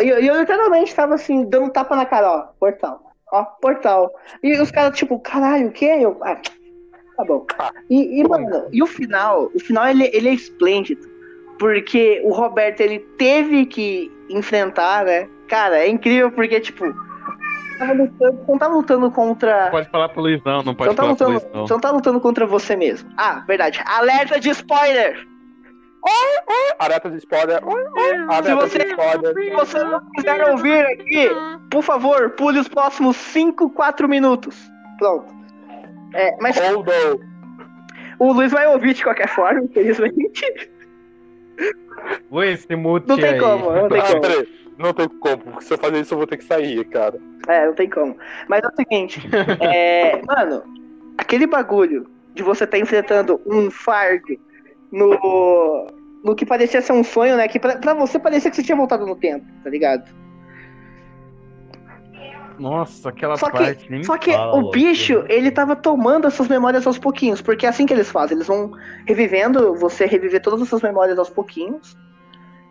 E 0.02 0.08
eu, 0.08 0.18
eu 0.18 0.38
literalmente 0.38 0.94
tava 0.94 1.14
assim, 1.14 1.46
dando 1.46 1.72
tapa 1.72 1.96
na 1.96 2.04
cara, 2.04 2.30
ó, 2.30 2.40
portal. 2.60 3.10
Ó, 3.32 3.42
portal. 3.42 4.12
E 4.42 4.60
os 4.60 4.70
caras, 4.70 4.98
tipo, 4.98 5.18
caralho, 5.18 5.68
o 5.68 5.72
quê? 5.72 5.96
Eu, 5.98 6.18
ah, 6.22 6.36
tá 7.16 7.24
bom. 7.24 7.46
E, 7.88 8.20
e, 8.20 8.28
mano, 8.28 8.68
e 8.70 8.82
o 8.82 8.86
final, 8.86 9.50
o 9.54 9.58
final 9.58 9.88
ele, 9.88 10.10
ele 10.12 10.28
é 10.28 10.34
esplêndido. 10.34 11.08
Porque 11.58 12.20
o 12.22 12.32
Roberto, 12.34 12.80
ele 12.80 12.98
teve 13.16 13.64
que 13.64 14.12
enfrentar, 14.28 15.06
né? 15.06 15.26
Cara, 15.48 15.78
é 15.78 15.88
incrível 15.88 16.30
porque, 16.32 16.60
tipo, 16.60 16.84
tava 17.78 17.94
lutando, 17.94 18.44
não 18.46 18.58
tava 18.58 18.74
lutando 18.74 19.10
contra. 19.10 19.70
Pode 19.70 19.88
falar 19.88 20.10
pro 20.10 20.20
Luizão, 20.20 20.62
não 20.62 20.72
Você 20.72 20.74
pode 20.74 20.88
não, 20.88 20.94
tá 20.94 21.02
falar 21.02 21.16
pro 21.16 21.26
lutando, 21.26 21.46
Luizão. 21.46 21.66
você 21.66 21.72
não 21.72 21.80
tá 21.80 21.90
lutando 21.90 22.20
contra 22.20 22.46
você 22.46 22.76
mesmo. 22.76 23.10
Ah, 23.16 23.42
verdade. 23.46 23.80
Alerta 23.86 24.38
de 24.38 24.50
spoiler! 24.50 25.29
Arata 26.78 27.10
de 27.10 27.18
spoiler. 27.18 27.60
Arata 28.28 28.56
você- 28.56 28.78
de 28.78 28.86
spoiler. 28.90 29.34
Se 29.34 29.50
você 29.50 29.84
não 29.84 30.00
quiser 30.14 30.50
ouvir 30.50 30.86
aqui, 30.86 31.28
por 31.70 31.82
favor, 31.82 32.30
pule 32.30 32.58
os 32.58 32.68
próximos 32.68 33.16
5, 33.16 33.70
4 33.70 34.08
minutos. 34.08 34.56
Pronto. 34.98 35.32
É, 36.14 36.36
mas 36.40 36.56
não. 36.56 36.82
o 38.18 38.32
Luiz 38.32 38.50
vai 38.50 38.66
ouvir 38.66 38.94
de 38.94 39.04
qualquer 39.04 39.28
forma, 39.28 39.60
infelizmente. 39.62 40.70
Luiz, 42.30 42.60
se 42.60 42.74
mute 42.76 43.06
Não 43.08 43.16
tem 43.16 43.30
aí. 43.34 43.38
como, 43.40 43.70
não 43.72 43.88
tem 43.88 44.00
Ah, 44.00 44.06
como. 44.06 44.20
peraí. 44.20 44.60
Não 44.78 44.94
tem 44.94 45.08
como, 45.08 45.36
porque 45.38 45.64
se 45.64 45.74
eu 45.74 45.78
fazer 45.78 46.00
isso 46.00 46.14
eu 46.14 46.18
vou 46.18 46.26
ter 46.26 46.38
que 46.38 46.44
sair, 46.44 46.82
cara. 46.86 47.18
É, 47.46 47.66
não 47.66 47.74
tem 47.74 47.88
como. 47.90 48.16
Mas 48.48 48.62
é 48.64 48.66
o 48.68 48.74
seguinte, 48.74 49.20
é, 49.60 50.22
mano, 50.26 50.62
aquele 51.18 51.46
bagulho 51.46 52.06
de 52.34 52.42
você 52.42 52.64
estar 52.64 52.78
enfrentando 52.78 53.38
um 53.46 53.70
Fargo 53.70 54.38
no, 54.92 55.86
no 56.24 56.34
que 56.34 56.44
parecia 56.44 56.82
ser 56.82 56.92
um 56.92 57.04
sonho, 57.04 57.36
né? 57.36 57.48
Que 57.48 57.58
pra, 57.58 57.76
pra 57.76 57.94
você 57.94 58.18
parecia 58.18 58.50
que 58.50 58.56
você 58.56 58.62
tinha 58.62 58.76
voltado 58.76 59.06
no 59.06 59.16
tempo, 59.16 59.46
tá 59.62 59.70
ligado? 59.70 60.04
Nossa, 62.58 63.08
aquela 63.08 63.38
Só 63.38 63.50
que, 63.50 63.56
parte 63.56 63.90
nem 63.90 64.04
só 64.04 64.18
que 64.18 64.32
fala, 64.32 64.54
o 64.54 64.70
bicho, 64.70 65.24
ele 65.30 65.50
tava 65.50 65.74
tomando 65.74 66.26
essas 66.26 66.46
memórias 66.46 66.86
aos 66.86 66.98
pouquinhos, 66.98 67.40
porque 67.40 67.64
é 67.64 67.70
assim 67.70 67.86
que 67.86 67.94
eles 67.94 68.10
fazem, 68.10 68.36
eles 68.36 68.46
vão 68.46 68.72
revivendo, 69.06 69.74
você 69.76 70.04
reviver 70.04 70.42
todas 70.42 70.60
essas 70.60 70.82
memórias 70.82 71.18
aos 71.18 71.30
pouquinhos, 71.30 71.96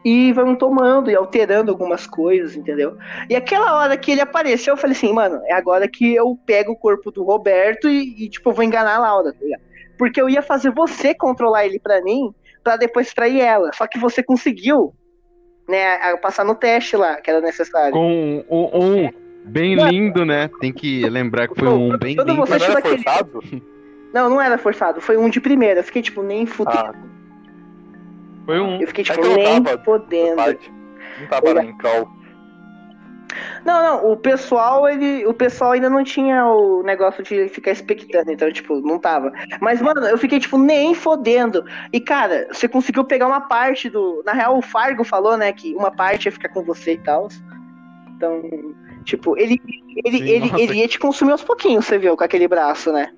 e 0.06 0.32
vão 0.32 0.56
tomando 0.56 1.10
e 1.10 1.16
alterando 1.16 1.72
algumas 1.72 2.06
coisas, 2.06 2.56
entendeu? 2.56 2.98
E 3.28 3.36
aquela 3.36 3.80
hora 3.80 3.98
que 3.98 4.12
ele 4.12 4.22
apareceu, 4.22 4.74
eu 4.74 4.78
falei 4.78 4.96
assim, 4.96 5.12
mano, 5.12 5.42
é 5.46 5.54
agora 5.54 5.88
que 5.88 6.14
eu 6.14 6.38
pego 6.46 6.74
o 6.74 6.78
corpo 6.78 7.12
do 7.12 7.24
Roberto 7.24 7.90
e, 7.90 8.26
e, 8.26 8.30
tipo, 8.30 8.50
eu 8.50 8.54
vou 8.54 8.64
enganar 8.64 8.96
a 8.96 9.00
Laura, 9.00 9.34
tá 9.34 9.40
ligado? 9.42 9.62
Porque 10.00 10.20
eu 10.20 10.28
ia 10.30 10.42
fazer 10.42 10.72
você 10.72 11.14
controlar 11.14 11.66
ele 11.66 11.80
pra 11.80 12.02
mim, 12.02 12.34
pra 12.64 12.78
depois 12.78 13.14
trair 13.14 13.42
ela, 13.42 13.72
só 13.74 13.86
que 13.86 14.00
você 14.00 14.24
conseguiu, 14.24 14.94
né, 15.68 16.16
passar 16.18 16.44
no 16.46 16.56
teste 16.56 16.96
lá, 16.96 17.18
que 17.22 17.30
era 17.30 17.42
necessário. 17.42 17.92
Com 17.92 18.44
um, 18.50 18.70
um 19.06 19.10
bem 19.46 19.76
lindo, 19.76 20.26
né? 20.26 20.50
Tem 20.62 20.72
que 20.74 21.08
lembrar 21.10 21.48
que 21.50 21.56
foi 21.60 21.68
um 21.68 21.98
bem 21.98 22.16
lindo. 22.16 22.36
você 22.38 22.54
era 22.54 22.66
tira 22.66 22.80
aquele- 22.80 23.04
forçado? 23.04 23.40
Não, 24.12 24.28
não 24.28 24.42
era 24.42 24.58
forçado, 24.58 25.00
foi 25.00 25.18
um 25.18 25.30
de 25.30 25.40
primeira. 25.40 25.82
Eu 25.82 25.84
fiquei, 25.84 26.02
tipo, 26.02 26.24
nem 26.24 26.44
fudendo. 26.48 26.80
Ah, 26.80 26.94
Foi 28.44 28.60
um. 28.60 28.82
eu 28.82 28.88
fiquei, 28.88 29.04
é 29.04 29.06
tipo, 29.06 29.24
eu 29.24 29.36
nem 29.36 29.62
tava 29.62 29.84
fodendo. 29.84 30.36
parte. 30.36 30.74
Não 31.20 31.28
tava 31.28 31.54
lá 31.54 31.64
em 31.64 31.78
cal. 31.78 32.10
Não, 33.66 33.84
não, 33.84 34.12
o 34.12 34.18
pessoal, 34.18 34.88
ele. 34.88 35.26
O 35.26 35.34
pessoal 35.34 35.72
ainda 35.72 35.90
não 35.90 36.04
tinha 36.04 36.46
o 36.46 36.84
negócio 36.84 37.24
de 37.24 37.50
ficar 37.50 37.72
expectando, 37.72 38.32
então, 38.32 38.52
tipo, 38.52 38.80
não 38.82 39.00
tava. 39.00 39.32
Mas, 39.60 39.82
mano, 39.82 40.02
eu 40.06 40.18
fiquei, 40.18 40.40
tipo, 40.40 40.58
nem 40.58 40.94
fodendo. 40.94 41.64
E, 41.92 42.00
cara, 42.00 42.48
você 42.52 42.68
conseguiu 42.68 43.04
pegar 43.04 43.28
uma 43.28 43.42
parte 43.42 43.90
do. 43.90 44.24
Na 44.26 44.34
real, 44.34 44.58
o 44.58 44.62
Fargo 44.62 45.04
falou, 45.04 45.38
né, 45.38 45.52
que 45.52 45.76
uma 45.76 45.92
parte 45.92 46.26
ia 46.26 46.32
ficar 46.32 46.50
com 46.50 46.64
você 46.64 46.94
e 46.94 46.98
tal. 47.00 47.28
Então, 48.16 48.42
tipo, 49.04 49.38
ele. 49.38 49.62
Ele, 50.06 50.18
Sim, 50.18 50.30
ele, 50.30 50.52
nossa. 50.52 50.62
ele 50.62 50.74
ia 50.76 50.88
te 50.88 50.98
consumir 50.98 51.32
aos 51.32 51.44
pouquinhos, 51.44 51.86
você 51.86 51.98
viu, 51.98 52.16
com 52.16 52.24
aquele 52.24 52.48
braço, 52.48 52.92
né? 52.92 53.12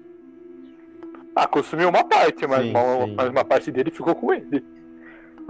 Ah, 1.35 1.47
consumiu 1.47 1.89
uma 1.89 2.03
parte, 2.03 2.47
mas, 2.47 2.63
Sim, 2.63 2.71
uma, 2.71 3.05
sim. 3.05 3.15
mas 3.15 3.29
uma 3.29 3.45
parte 3.45 3.71
dele 3.71 3.91
ficou 3.91 4.15
com 4.15 4.33
ele. 4.33 4.63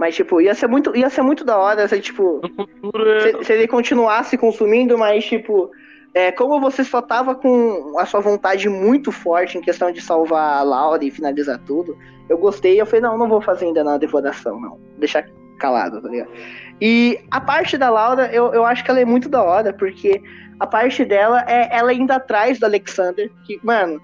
Mas, 0.02 0.16
tipo, 0.16 0.40
ia 0.40 0.52
ser 0.52 0.66
muito, 0.66 0.96
ia 0.96 1.08
ser 1.08 1.22
muito 1.22 1.44
da 1.44 1.56
hora, 1.56 1.86
se, 1.86 2.00
tipo. 2.00 2.40
No 2.42 2.66
futuro 2.66 3.08
é. 3.08 3.20
se, 3.20 3.44
se 3.44 3.52
ele 3.52 3.68
continuasse 3.68 4.36
consumindo, 4.36 4.98
mas 4.98 5.24
tipo, 5.24 5.70
é, 6.12 6.32
como 6.32 6.60
você 6.60 6.82
só 6.82 7.00
tava 7.00 7.36
com 7.36 7.96
a 7.96 8.04
sua 8.04 8.18
vontade 8.18 8.68
muito 8.68 9.12
forte 9.12 9.56
em 9.56 9.60
questão 9.60 9.92
de 9.92 10.00
salvar 10.00 10.58
a 10.58 10.62
Laura 10.64 11.04
e 11.04 11.10
finalizar 11.12 11.56
tudo, 11.60 11.96
eu 12.28 12.36
gostei 12.36 12.80
eu 12.80 12.84
falei, 12.84 13.00
não, 13.00 13.16
não 13.16 13.28
vou 13.28 13.40
fazer 13.40 13.66
ainda 13.66 13.84
na 13.84 13.96
devoração, 13.96 14.60
não. 14.60 14.76
Deixar 14.98 15.24
calado, 15.60 16.02
tá 16.02 16.08
ligado? 16.08 16.32
E 16.80 17.20
a 17.30 17.40
parte 17.40 17.78
da 17.78 17.88
Laura, 17.88 18.28
eu, 18.32 18.52
eu 18.52 18.66
acho 18.66 18.82
que 18.82 18.90
ela 18.90 18.98
é 18.98 19.04
muito 19.04 19.28
da 19.28 19.40
hora, 19.40 19.72
porque 19.72 20.20
a 20.58 20.66
parte 20.66 21.04
dela 21.04 21.44
é 21.46 21.68
ela 21.70 21.94
indo 21.94 22.10
atrás 22.10 22.58
do 22.58 22.66
Alexander, 22.66 23.30
que, 23.46 23.60
mano, 23.62 24.02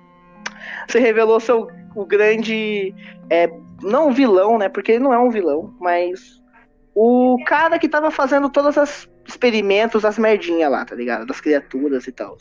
você 0.87 1.01
revelou 1.01 1.41
seu 1.41 1.67
o 1.97 2.07
grande. 2.07 2.95
É, 3.29 3.51
não 3.83 4.13
vilão, 4.13 4.59
né? 4.59 4.69
Porque 4.69 4.93
ele 4.93 5.05
não 5.05 5.13
é 5.13 5.19
um 5.19 5.31
vilão, 5.31 5.75
mas 5.81 6.43
o 6.95 7.37
cara 7.47 7.79
que 7.79 7.89
tava 7.89 8.11
fazendo 8.11 8.51
todos 8.51 8.77
os 8.77 9.09
experimentos, 9.27 10.05
as 10.05 10.19
merdinhas 10.19 10.71
lá, 10.71 10.85
tá 10.85 10.95
ligado? 10.95 11.27
Das 11.27 11.41
criaturas 11.41 12.07
e 12.07 12.13
tal. 12.13 12.37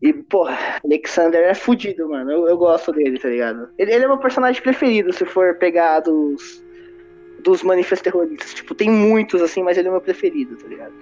E, 0.00 0.12
porra, 0.12 0.56
Alexander 0.84 1.42
é 1.42 1.54
fudido, 1.54 2.08
mano. 2.08 2.30
Eu, 2.30 2.48
eu 2.48 2.56
gosto 2.56 2.92
dele, 2.92 3.18
tá 3.18 3.28
ligado? 3.28 3.68
Ele, 3.76 3.92
ele 3.92 4.04
é 4.04 4.08
meu 4.08 4.18
personagem 4.18 4.62
preferido, 4.62 5.12
se 5.12 5.26
for 5.26 5.56
pegar 5.56 6.00
dos, 6.00 6.64
dos 7.42 7.62
manifestos 7.62 8.02
terroristas. 8.02 8.54
Tipo, 8.54 8.74
tem 8.74 8.90
muitos, 8.90 9.42
assim, 9.42 9.62
mas 9.62 9.76
ele 9.76 9.88
é 9.88 9.90
meu 9.90 10.00
preferido, 10.00 10.56
tá 10.56 10.68
ligado? 10.68 10.94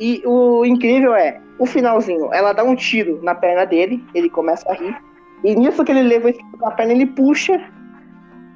E 0.00 0.22
o 0.24 0.64
incrível 0.64 1.14
é, 1.14 1.40
o 1.58 1.66
finalzinho, 1.66 2.32
ela 2.32 2.52
dá 2.52 2.64
um 2.64 2.74
tiro 2.74 3.20
na 3.22 3.34
perna 3.34 3.66
dele, 3.66 4.02
ele 4.14 4.30
começa 4.30 4.68
a 4.68 4.74
rir. 4.74 4.96
E 5.44 5.54
nisso 5.54 5.84
que 5.84 5.92
ele 5.92 6.02
leva 6.02 6.30
esse 6.30 6.38
tiro 6.38 6.58
na 6.58 6.70
perna, 6.70 6.92
ele 6.92 7.06
puxa 7.06 7.60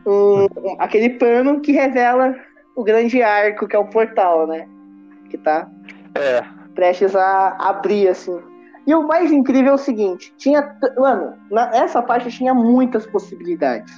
um- 0.06 0.46
aquele 0.78 1.10
pano 1.10 1.60
que 1.60 1.72
revela 1.72 2.34
o 2.76 2.82
grande 2.84 3.22
arco, 3.22 3.66
que 3.68 3.76
é 3.76 3.78
o 3.78 3.86
portal, 3.86 4.46
né? 4.46 4.68
Que 5.30 5.38
tá 5.38 5.68
É, 6.14 6.42
prestes 6.74 7.14
a 7.16 7.56
abrir, 7.60 8.08
assim. 8.08 8.38
E 8.86 8.94
o 8.94 9.06
mais 9.06 9.32
incrível 9.32 9.72
é 9.72 9.74
o 9.74 9.78
seguinte: 9.78 10.32
tinha. 10.36 10.76
Mano, 10.96 11.34
na- 11.50 11.74
essa 11.74 12.02
parte 12.02 12.30
tinha 12.30 12.52
muitas 12.54 13.06
possibilidades. 13.06 13.92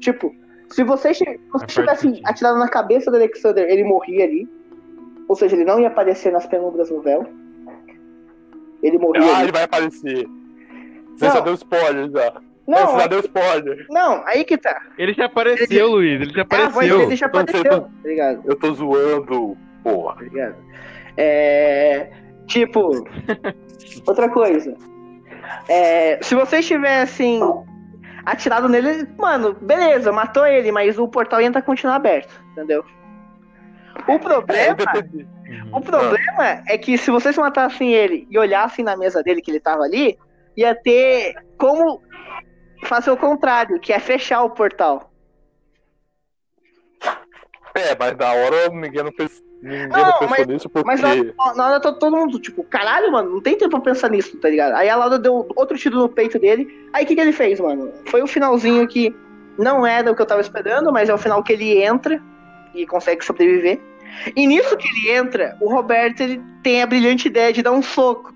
Tipo, 0.00 0.34
se 0.70 0.82
você, 0.84 1.14
se 1.14 1.24
você 1.52 1.66
faz 1.84 2.00
tivesse 2.00 2.20
atirado 2.24 2.58
na 2.58 2.68
cabeça 2.68 3.10
do 3.10 3.16
Alexander, 3.16 3.68
ele 3.68 3.84
morria 3.84 4.24
ali. 4.24 4.48
Ou 5.28 5.34
seja, 5.34 5.56
ele 5.56 5.64
não 5.64 5.80
ia 5.80 5.88
aparecer 5.88 6.32
nas 6.32 6.46
penumbras 6.46 6.88
do 6.88 7.00
véu. 7.00 7.26
Ele 8.82 8.98
morreu. 8.98 9.24
Ah, 9.24 9.36
ali. 9.36 9.44
ele 9.44 9.52
vai 9.52 9.62
aparecer. 9.64 10.26
Você 11.16 11.26
Não. 11.26 11.32
já 11.34 11.40
deu 11.40 11.54
spoiler 11.54 12.10
já. 12.10 12.32
Não, 12.66 12.78
Não, 12.80 12.86
você 12.88 13.00
já 13.00 13.06
deu 13.06 13.20
spoiler. 13.20 13.86
não, 13.90 14.26
aí 14.26 14.44
que 14.44 14.58
tá. 14.58 14.80
Ele 14.98 15.12
já 15.14 15.26
apareceu, 15.26 15.88
Luiz. 15.88 16.20
Ele 16.20 16.32
já 16.32 16.42
Ah, 16.42 16.46
voz 16.56 16.68
apareceu. 16.68 16.98
dele 16.98 17.16
já 17.16 17.26
Então 17.26 17.40
apareceu, 17.40 17.80
tá 17.82 17.88
ligado? 18.04 18.42
Eu 18.44 18.56
tô 18.56 18.72
zoando, 18.74 19.56
porra. 19.84 20.20
Ligado? 20.22 20.56
É. 21.16 22.10
Tipo. 22.46 22.90
outra 24.06 24.28
coisa. 24.28 24.74
É, 25.68 26.18
se 26.22 26.34
vocês 26.34 26.66
tivessem 26.66 27.40
atirado 28.24 28.68
nele, 28.68 29.06
mano, 29.16 29.54
beleza, 29.60 30.10
matou 30.10 30.44
ele, 30.46 30.72
mas 30.72 30.98
o 30.98 31.06
portal 31.08 31.40
ia 31.40 31.62
continuar 31.62 31.96
aberto, 31.96 32.40
entendeu? 32.52 32.84
O 34.08 34.12
É, 34.12 34.18
problema. 34.18 34.72
independente. 34.72 35.28
O 35.72 35.80
problema 35.80 36.62
é 36.68 36.76
que 36.76 36.98
se 36.98 37.10
vocês 37.10 37.36
matassem 37.38 37.92
ele 37.94 38.26
e 38.30 38.36
olhassem 38.38 38.84
na 38.84 38.96
mesa 38.96 39.22
dele 39.22 39.40
que 39.40 39.50
ele 39.50 39.60
tava 39.60 39.82
ali, 39.84 40.18
ia 40.56 40.74
ter 40.74 41.34
como 41.56 42.02
fazer 42.86 43.10
o 43.10 43.16
contrário, 43.16 43.78
que 43.80 43.92
é 43.92 43.98
fechar 43.98 44.42
o 44.42 44.50
portal. 44.50 45.10
É, 47.74 47.94
mas 47.98 48.16
na 48.16 48.32
hora 48.32 48.70
ninguém 48.70 49.02
não 49.04 49.12
pensou, 49.12 49.44
ninguém 49.62 49.88
Não, 49.88 49.98
não 49.98 50.12
pensou 50.18 50.28
mas- 50.38 50.46
nisso 50.46 50.68
porque. 50.70 50.86
Mas 50.86 51.00
na, 51.02 51.54
na 51.54 51.66
hora 51.68 51.80
todo, 51.80 51.98
todo 51.98 52.16
mundo, 52.16 52.38
tipo, 52.40 52.64
caralho, 52.64 53.12
mano, 53.12 53.30
não 53.30 53.40
tem 53.42 53.56
tempo 53.58 53.70
pra 53.70 53.80
pensar 53.92 54.08
nisso, 54.10 54.36
tá 54.38 54.48
ligado? 54.48 54.74
Aí 54.74 54.88
a 54.88 54.96
Laura 54.96 55.18
deu 55.18 55.46
outro 55.54 55.76
tiro 55.76 55.98
no 55.98 56.08
peito 56.08 56.38
dele. 56.38 56.88
Aí 56.92 57.04
o 57.04 57.06
que, 57.06 57.14
que 57.14 57.20
ele 57.20 57.32
fez, 57.32 57.60
mano? 57.60 57.92
Foi 58.06 58.22
o 58.22 58.26
finalzinho 58.26 58.88
que 58.88 59.14
não 59.58 59.86
era 59.86 60.10
o 60.10 60.16
que 60.16 60.22
eu 60.22 60.26
tava 60.26 60.40
esperando, 60.40 60.90
mas 60.92 61.08
é 61.08 61.14
o 61.14 61.18
final 61.18 61.42
que 61.42 61.52
ele 61.52 61.82
entra 61.82 62.22
e 62.74 62.86
consegue 62.86 63.24
sobreviver. 63.24 63.78
E 64.34 64.46
nisso 64.46 64.76
que 64.76 64.88
ele 64.88 65.10
entra, 65.10 65.56
o 65.60 65.68
Roberto 65.70 66.20
ele 66.20 66.40
tem 66.62 66.82
a 66.82 66.86
brilhante 66.86 67.28
ideia 67.28 67.52
de 67.52 67.62
dar 67.62 67.72
um 67.72 67.82
soco. 67.82 68.34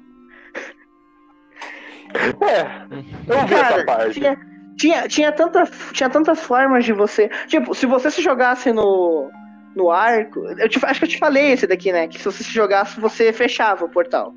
É, 2.14 3.32
eu 3.32 3.46
vi 3.46 3.54
essa 3.54 3.68
Cara, 3.70 3.84
parte. 3.84 4.12
tinha, 4.14 4.38
tinha, 4.76 5.08
tinha, 5.08 5.32
tanta, 5.32 5.64
tinha 5.92 6.08
tantas 6.10 6.40
formas 6.40 6.84
de 6.84 6.92
você. 6.92 7.28
Tipo, 7.46 7.74
se 7.74 7.86
você 7.86 8.10
se 8.10 8.22
jogasse 8.22 8.72
no, 8.72 9.30
no 9.76 9.90
arco. 9.90 10.40
Eu 10.58 10.68
te- 10.68 10.84
acho 10.84 10.98
que 11.00 11.04
eu 11.04 11.08
te 11.10 11.18
falei 11.18 11.52
esse 11.52 11.66
daqui, 11.66 11.92
né? 11.92 12.08
Que 12.08 12.18
se 12.18 12.24
você 12.24 12.42
se 12.42 12.50
jogasse, 12.52 12.98
você 13.00 13.32
fechava 13.32 13.84
o 13.84 13.88
portal. 13.88 14.34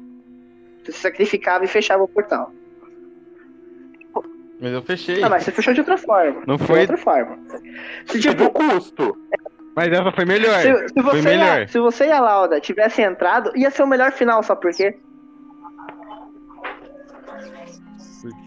Você 0.84 0.92
se 0.92 1.00
sacrificava 1.00 1.64
e 1.64 1.68
fechava 1.68 2.04
o 2.04 2.08
portal. 2.08 2.52
Mas 4.60 4.72
eu 4.72 4.82
fechei. 4.82 5.20
Não, 5.20 5.30
mas 5.30 5.44
você 5.44 5.52
fechou 5.52 5.74
de 5.74 5.82
outra 5.82 5.98
forma. 5.98 6.42
Não 6.48 6.56
De 6.56 6.64
foi. 6.64 6.82
outra 6.82 6.98
forma. 6.98 7.38
Se, 8.06 8.20
tipo, 8.20 8.50
custo. 8.52 9.18
Mas 9.76 9.92
essa 9.92 10.12
foi 10.12 10.24
melhor. 10.26 10.60
se, 10.60 10.88
se 10.90 10.94
Foi 10.94 11.04
você, 11.04 11.22
melhor. 11.30 11.60
e 11.60 11.64
a- 11.64 11.68
se 11.68 11.80
você 11.80 12.06
e 12.06 12.12
a 12.12 12.20
Lauda 12.20 12.60
tivessem 12.62 13.04
entrado, 13.06 13.52
ia 13.56 13.70
ser 13.72 13.84
o 13.84 13.88
melhor 13.88 14.12
final, 14.12 14.42
só 14.44 14.56
porque. 14.56 14.96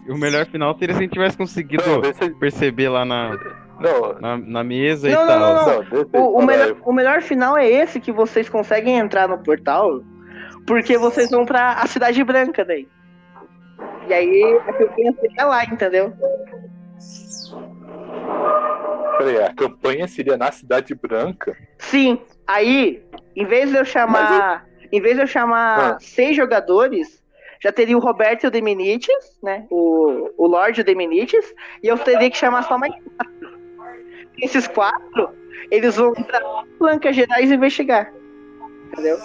O 0.09 0.17
melhor 0.17 0.45
final 0.47 0.75
seria 0.77 0.93
se 0.95 0.99
a 0.99 1.03
gente 1.03 1.13
tivesse 1.13 1.37
conseguido 1.37 1.83
Não, 1.87 2.01
deixa, 2.01 2.29
perceber 2.39 2.89
lá 2.89 3.05
na, 3.05 3.37
não, 3.79 4.13
na, 4.19 4.37
na 4.37 4.63
mesa 4.63 5.07
Não, 5.07 5.13
e 5.13 5.17
não, 5.17 5.27
tal. 5.27 5.39
não, 5.39 5.83
não. 6.13 6.21
O, 6.21 6.39
o 6.39 6.45
melhor, 6.45 6.75
o 6.83 6.93
melhor 6.93 7.21
final 7.21 7.57
é 7.57 7.69
esse 7.69 7.99
que 7.99 8.11
vocês 8.11 8.49
conseguem 8.49 8.97
entrar 8.97 9.27
no 9.27 9.37
portal, 9.37 10.01
porque 10.65 10.97
vocês 10.97 11.29
vão 11.29 11.45
pra 11.45 11.73
a 11.73 11.85
Cidade 11.87 12.23
Branca 12.23 12.65
daí. 12.65 12.87
E 14.07 14.13
aí 14.13 14.59
a 14.67 14.73
campanha 14.73 15.13
seria 15.19 15.45
lá, 15.45 15.63
entendeu? 15.65 16.13
Peraí, 19.17 19.43
a 19.43 19.53
campanha 19.53 20.07
seria 20.07 20.37
na 20.37 20.51
Cidade 20.51 20.93
Branca? 20.95 21.55
Sim, 21.79 22.19
aí, 22.45 23.03
em 23.35 23.45
vez 23.45 23.69
de 23.69 23.77
eu 23.77 23.85
chamar. 23.85 24.65
Em 24.91 25.01
vez 25.01 25.15
de 25.17 25.23
eu 25.23 25.27
chamar 25.27 25.79
Ah. 25.79 25.97
seis 25.99 26.35
jogadores, 26.35 27.16
já 27.61 27.71
teria 27.71 27.97
o 27.97 28.01
Roberto 28.01 28.43
e 28.43 28.47
o 28.47 28.51
Deminites, 28.51 29.37
né? 29.41 29.65
O, 29.69 30.29
o 30.37 30.47
Lorde 30.47 30.79
e 30.79 30.83
o 30.83 30.85
Deminites, 30.85 31.53
e 31.83 31.87
eu 31.87 31.97
teria 31.97 32.29
que 32.29 32.37
chamar 32.37 32.63
só 32.63 32.77
mais 32.77 32.93
quatro. 32.93 33.57
Esses 34.41 34.67
quatro, 34.67 35.29
eles 35.71 35.95
vão 35.95 36.13
pra 36.13 36.39
Blancas 36.79 37.15
Gerais 37.15 37.51
investigar. 37.51 38.13
Entendeu? 38.91 39.17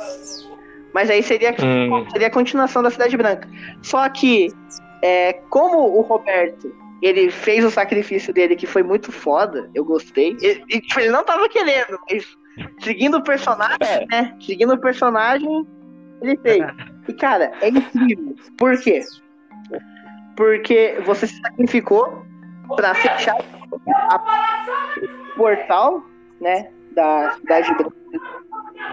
Mas 0.93 1.11
aí 1.11 1.23
seria, 1.23 1.55
Hum. 1.63 2.07
seria 2.11 2.27
a 2.29 2.31
continuação 2.31 2.83
da 2.83 2.91
Cidade 2.91 3.17
Branca. 3.17 3.49
Só 3.83 4.09
que, 4.09 4.49
é, 5.03 5.35
como 5.51 5.79
o 5.79 6.01
Roberto 6.03 6.75
ele 7.03 7.31
fez 7.31 7.65
o 7.65 7.71
sacrifício 7.71 8.33
dele, 8.33 8.55
que 8.55 8.67
foi 8.67 8.83
muito 8.85 9.11
foda, 9.11 9.69
eu 9.75 9.85
gostei. 9.85 10.37
Ele, 10.41 10.63
e, 10.69 10.81
tipo, 10.81 11.01
ele 11.01 11.11
não 11.11 11.25
tava 11.25 11.49
querendo, 11.49 11.99
mas 12.09 12.25
seguindo 12.81 13.17
o 13.17 13.23
personagem, 13.25 13.77
É. 13.81 14.07
né? 14.07 14.37
Seguindo 14.41 14.75
o 14.75 14.79
personagem, 14.79 15.67
ele 16.23 16.37
fez. 16.39 16.65
E, 17.09 17.13
cara, 17.13 17.53
é 17.61 17.69
incrível. 17.69 18.35
Por 18.57 18.79
quê? 18.81 19.01
Porque 20.37 20.97
você 21.05 21.27
se 21.27 21.39
sacrificou 21.41 22.25
pra 22.77 22.95
fechar 22.95 23.37
a- 23.87 24.23
o 25.03 25.37
portal, 25.37 26.03
né? 26.41 26.71
Da 26.95 27.33
Cidade 27.33 27.75
Branca. 27.75 27.97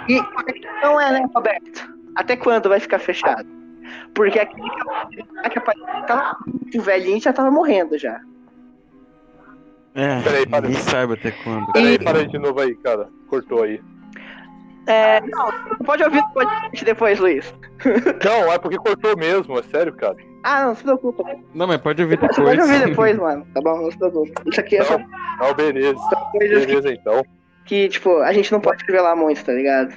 E 0.07 0.22
questão 0.53 0.99
é, 0.99 1.12
né, 1.14 1.26
Roberto? 1.36 1.93
Até 2.16 2.36
quando 2.36 2.70
vai 2.70 2.80
ficar 2.80 2.99
fechado? 2.99 3.47
Porque 4.14 4.39
aquele 4.39 4.70
que 4.70 5.60
apareceu 5.60 6.36
muito 6.47 6.82
velhinho 6.82 7.22
já 7.22 7.32
tava 7.34 7.51
morrendo 7.51 7.97
já. 7.97 8.20
É, 9.95 10.22
Peraí, 10.22 10.45
para. 10.47 10.68
ninguém 10.68 10.82
sabe 10.82 11.14
até 11.14 11.32
quando. 11.32 11.72
Peraí, 11.72 11.95
E- 11.95 11.99
para 11.99 12.26
de 12.26 12.38
novo 12.38 12.60
aí, 12.60 12.76
cara. 12.76 13.10
Cortou 13.28 13.64
aí. 13.64 13.82
É, 14.90 15.22
não, 15.22 15.52
pode 15.86 16.04
ouvir 16.04 16.22
no 16.22 16.34
podcast 16.34 16.84
depois, 16.84 17.20
Luiz. 17.20 17.54
Não, 18.26 18.52
é 18.52 18.58
porque 18.58 18.78
cortou 18.78 19.16
mesmo, 19.16 19.58
é 19.60 19.64
sério, 19.64 19.94
cara. 19.94 20.18
Ah, 20.44 20.66
não 20.66 20.76
se 20.76 20.84
preocupa. 20.84 21.24
Não, 21.54 21.68
mas 21.68 21.78
pode 21.78 22.02
ouvir 22.02 22.18
Você 22.20 22.28
depois. 22.28 22.48
pode 22.58 22.62
ouvir 22.62 22.86
depois, 22.88 23.18
mano. 23.20 23.46
Tá 23.54 23.62
bom? 23.62 23.82
Não 23.84 23.92
se 23.92 23.98
preocupa. 23.98 24.42
Isso 24.50 24.60
aqui 24.60 24.78
é 24.78 24.84
só 24.84 24.98
Não, 24.98 25.54
beleza. 25.54 26.00
coisas 26.32 26.66
que, 26.66 26.68
Beleza 26.68 26.92
então. 26.94 27.24
que, 27.66 27.88
tipo, 27.90 28.18
a 28.18 28.34
gente 28.34 28.52
não 28.52 28.60
pode 28.60 28.84
revelar 28.86 29.16
muito, 29.16 29.46
tá 29.46 29.54
ligado? 29.54 29.94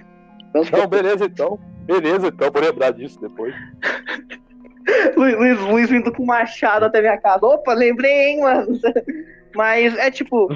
Vamos 0.53 0.71
Não, 0.71 0.87
beleza 0.87 1.25
então. 1.25 1.59
Beleza 1.87 2.29
então, 2.29 2.51
vou 2.53 2.63
lembrar 2.63 2.93
disso 2.93 3.21
depois. 3.21 3.55
Luiz, 5.17 5.37
Luiz, 5.37 5.61
Luiz 5.61 5.91
vindo 5.91 6.13
com 6.13 6.25
machado 6.25 6.85
até 6.85 7.01
minha 7.01 7.17
casa. 7.19 7.45
Opa, 7.47 7.73
lembrei, 7.73 8.11
hein, 8.13 8.41
mano. 8.41 8.79
Mas 9.55 9.97
é 9.97 10.11
tipo, 10.11 10.49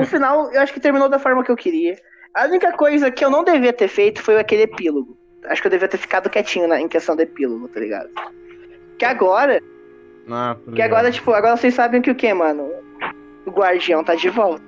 o 0.00 0.04
final 0.06 0.50
eu 0.52 0.60
acho 0.60 0.72
que 0.72 0.80
terminou 0.80 1.08
da 1.08 1.18
forma 1.18 1.42
que 1.44 1.50
eu 1.50 1.56
queria. 1.56 1.96
A 2.34 2.44
única 2.46 2.72
coisa 2.72 3.10
que 3.10 3.24
eu 3.24 3.30
não 3.30 3.44
devia 3.44 3.72
ter 3.72 3.88
feito 3.88 4.22
foi 4.22 4.38
aquele 4.38 4.62
epílogo. 4.62 5.16
Acho 5.46 5.60
que 5.60 5.66
eu 5.66 5.70
devia 5.72 5.88
ter 5.88 5.98
ficado 5.98 6.30
quietinho 6.30 6.66
na, 6.68 6.80
em 6.80 6.88
questão 6.88 7.14
do 7.16 7.22
epílogo, 7.22 7.68
tá 7.68 7.80
ligado? 7.80 8.08
Que 8.98 9.04
agora, 9.04 9.60
Ah, 10.30 10.54
tô 10.56 10.64
que 10.66 10.70
ligado. 10.72 10.86
agora, 10.92 11.10
tipo, 11.10 11.32
agora 11.32 11.56
vocês 11.56 11.74
sabem 11.74 12.00
que 12.00 12.10
o 12.10 12.14
que, 12.14 12.32
mano? 12.32 12.70
O 13.44 13.50
guardião 13.50 14.02
tá 14.04 14.14
de 14.14 14.28
volta. 14.30 14.62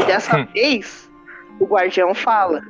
E 0.00 0.04
dessa 0.06 0.42
vez, 0.46 1.10
o 1.60 1.66
guardião 1.66 2.14
fala. 2.14 2.62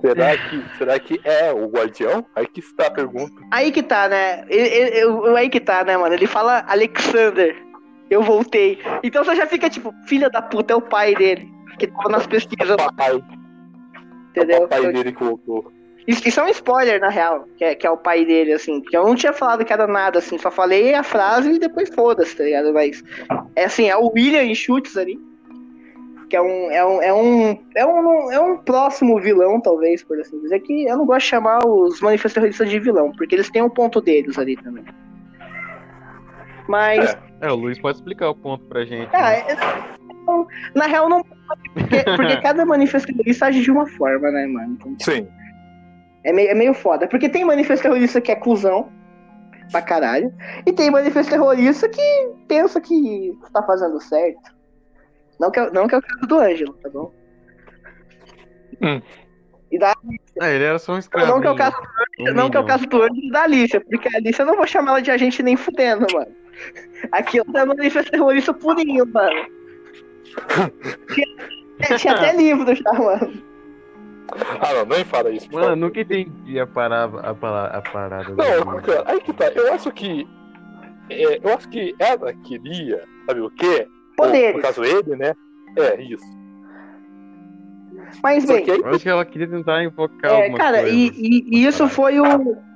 Será 0.00 0.36
que, 0.36 0.64
será 0.78 0.98
que 0.98 1.20
é 1.22 1.52
o 1.52 1.66
guardião? 1.68 2.26
Aí 2.34 2.46
que 2.46 2.58
está 2.60 2.88
a 2.88 2.90
pergunta. 2.90 3.40
Aí 3.52 3.70
que 3.70 3.82
tá, 3.82 4.08
né? 4.08 4.44
Ele, 4.48 4.68
ele- 4.68 4.98
eu- 5.04 5.36
aí 5.36 5.48
que 5.48 5.60
tá, 5.60 5.84
né, 5.84 5.96
mano? 5.96 6.14
Ele 6.14 6.26
fala 6.26 6.64
Alexander, 6.66 7.54
eu 8.14 8.22
voltei. 8.22 8.78
Então 9.02 9.24
você 9.24 9.34
já 9.36 9.46
fica 9.46 9.68
tipo, 9.70 9.94
filha 10.06 10.28
da 10.28 10.42
puta, 10.42 10.72
é 10.72 10.76
o 10.76 10.82
pai 10.82 11.14
dele. 11.14 11.50
Que 11.78 11.86
tava 11.86 12.08
nas 12.10 12.26
pesquisas, 12.26 12.74
O 12.74 12.76
papai, 12.76 13.14
o 13.14 13.24
entendeu? 14.30 14.60
papai 14.62 14.92
dele 14.92 15.12
que 15.12 15.24
voltou. 15.24 15.72
Isso, 16.06 16.26
isso 16.26 16.40
é 16.40 16.44
um 16.44 16.48
spoiler, 16.48 17.00
na 17.00 17.08
real, 17.08 17.46
que 17.56 17.64
é, 17.64 17.74
que 17.74 17.86
é 17.86 17.90
o 17.90 17.96
pai 17.96 18.24
dele, 18.24 18.52
assim. 18.52 18.80
Que 18.80 18.96
eu 18.96 19.04
não 19.04 19.14
tinha 19.14 19.32
falado 19.32 19.64
que 19.64 19.72
era 19.72 19.86
nada, 19.86 20.18
assim, 20.18 20.36
só 20.36 20.50
falei 20.50 20.94
a 20.94 21.02
frase 21.02 21.52
e 21.52 21.58
depois 21.58 21.88
foda-se, 21.94 22.36
tá 22.36 22.42
ligado? 22.42 22.72
Mas, 22.72 23.02
é 23.54 23.64
assim, 23.64 23.88
é 23.88 23.96
o 23.96 24.10
William 24.12 24.42
em 24.42 24.54
chutes 24.54 24.96
ali. 24.96 25.18
Que 26.28 26.36
é 26.36 26.42
um, 26.42 26.70
é 26.70 26.84
um, 26.84 27.02
é 27.02 27.14
um, 27.14 27.58
é 27.76 27.86
um, 27.86 28.32
é 28.32 28.40
um 28.40 28.56
próximo 28.56 29.20
vilão, 29.20 29.60
talvez, 29.60 30.02
por 30.02 30.18
assim 30.18 30.40
dizer. 30.40 30.60
Que 30.60 30.86
eu 30.86 30.96
não 30.96 31.06
gosto 31.06 31.20
de 31.24 31.30
chamar 31.30 31.64
os 31.64 32.00
manifestos 32.00 32.34
terroristas 32.34 32.68
de 32.68 32.80
vilão, 32.80 33.12
porque 33.12 33.34
eles 33.34 33.50
têm 33.50 33.62
um 33.62 33.70
ponto 33.70 34.00
deles 34.00 34.38
ali 34.38 34.56
também. 34.56 34.84
Mas, 36.72 37.14
É, 37.42 37.50
o 37.50 37.54
Luiz 37.54 37.78
pode 37.78 37.98
explicar 37.98 38.30
o 38.30 38.34
ponto 38.34 38.64
pra 38.64 38.82
gente. 38.86 39.14
ah, 39.14 39.20
né? 39.30 39.38
é- 39.40 39.56
não- 40.26 40.46
na 40.74 40.86
real, 40.86 41.06
não. 41.06 41.22
Porque, 41.74 42.02
porque 42.16 42.36
cada 42.40 42.64
manifesto 42.64 43.08
terrorista 43.08 43.46
age 43.46 43.60
de 43.60 43.70
uma 43.70 43.86
forma, 43.86 44.30
né, 44.30 44.46
mano? 44.46 44.72
Então, 44.80 44.96
Sim. 45.00 45.28
É 46.24 46.32
meio, 46.32 46.48
é 46.50 46.54
meio 46.54 46.72
foda. 46.72 47.06
Porque 47.06 47.28
tem 47.28 47.44
manifesto 47.44 47.82
terrorista 47.82 48.20
que 48.22 48.32
é 48.32 48.36
cuzão 48.36 48.88
pra 49.70 49.82
caralho. 49.82 50.32
E 50.64 50.72
tem 50.72 50.90
manifesto 50.90 51.30
terrorista 51.30 51.88
que 51.90 52.00
pensa 52.48 52.80
que 52.80 53.36
tá 53.52 53.62
fazendo 53.64 54.00
certo. 54.00 54.50
Não 55.38 55.50
que, 55.50 55.60
é- 55.60 55.70
não 55.72 55.86
que 55.86 55.94
é 55.94 55.98
o 55.98 56.02
caso 56.02 56.26
do 56.26 56.38
Ângelo, 56.38 56.72
tá 56.74 56.88
bom? 56.88 57.12
Hum. 58.80 59.02
E 59.72 59.78
da, 59.78 59.94
É, 60.40 60.54
ele 60.54 60.64
era 60.64 60.78
só 60.78 60.92
um 60.92 60.98
escravo. 60.98 61.26
não 61.32 61.40
que 61.40 61.46
é 61.46 61.50
o 61.50 61.52
hein, 61.54 61.58
caso, 61.58 61.76
um 62.20 62.24
não 62.34 62.50
que 62.50 62.56
é 62.56 62.60
o 62.60 62.62
minion. 62.62 62.66
caso 62.66 62.86
do 62.86 63.02
Ângelo 63.02 63.26
e 63.26 63.30
da 63.30 63.42
Alicia. 63.44 63.80
Porque 63.80 64.08
a 64.08 64.18
Alicia 64.18 64.42
eu 64.42 64.46
não 64.46 64.56
vou 64.56 64.66
chamar 64.66 64.90
ela 64.92 65.02
de 65.02 65.10
agente 65.10 65.42
nem 65.42 65.56
fudendo, 65.56 66.06
mano. 66.12 66.30
Aquilo 67.10 67.46
é 67.56 67.64
manifesto 67.64 68.10
terrorista 68.10 68.52
purinho, 68.52 69.06
mano. 69.06 69.46
Tinha, 71.14 71.98
tinha 71.98 72.12
até 72.14 72.36
livro 72.36 72.74
já, 72.74 72.92
mano. 72.92 73.42
Ah, 74.60 74.72
não, 74.74 74.84
nem 74.86 75.04
fala 75.04 75.30
isso. 75.30 75.48
Mano, 75.52 75.68
eu 75.68 75.76
nunca 75.76 76.00
entendi 76.00 76.58
a, 76.60 76.66
parada 76.66 77.20
a, 77.20 77.34
pala- 77.34 77.66
a 77.66 77.82
parada. 77.82 78.28
Não, 78.30 78.76
do- 78.76 78.82
cara, 78.82 79.04
aí 79.06 79.20
que 79.20 79.32
tá. 79.32 79.48
Eu 79.48 79.72
acho 79.74 79.90
que. 79.90 80.26
é, 81.10 81.38
eu 81.42 81.54
acho 81.54 81.68
que 81.68 81.94
ela 81.98 82.32
queria, 82.44 83.04
sabe 83.26 83.40
o 83.40 83.50
quê? 83.50 83.86
Ou, 84.18 84.26
Poderes. 84.26 84.56
no 84.56 84.62
caso, 84.62 84.84
ele, 84.84 85.16
né? 85.16 85.34
É, 85.76 86.00
isso. 86.02 86.24
Mas 88.22 88.44
bem, 88.44 88.64
Eu 88.66 88.86
acho 88.88 88.98
que 89.00 89.08
ela 89.08 89.24
queria 89.24 89.48
tentar 89.48 89.82
invocar 89.84 90.30
É, 90.32 90.42
alguma 90.44 90.58
cara, 90.58 90.80
coisa. 90.82 90.94
e, 90.96 91.08
e- 91.14 91.44
e 91.50 91.66
isso 91.66 91.88
foi 91.88 92.18
o. 92.20 92.24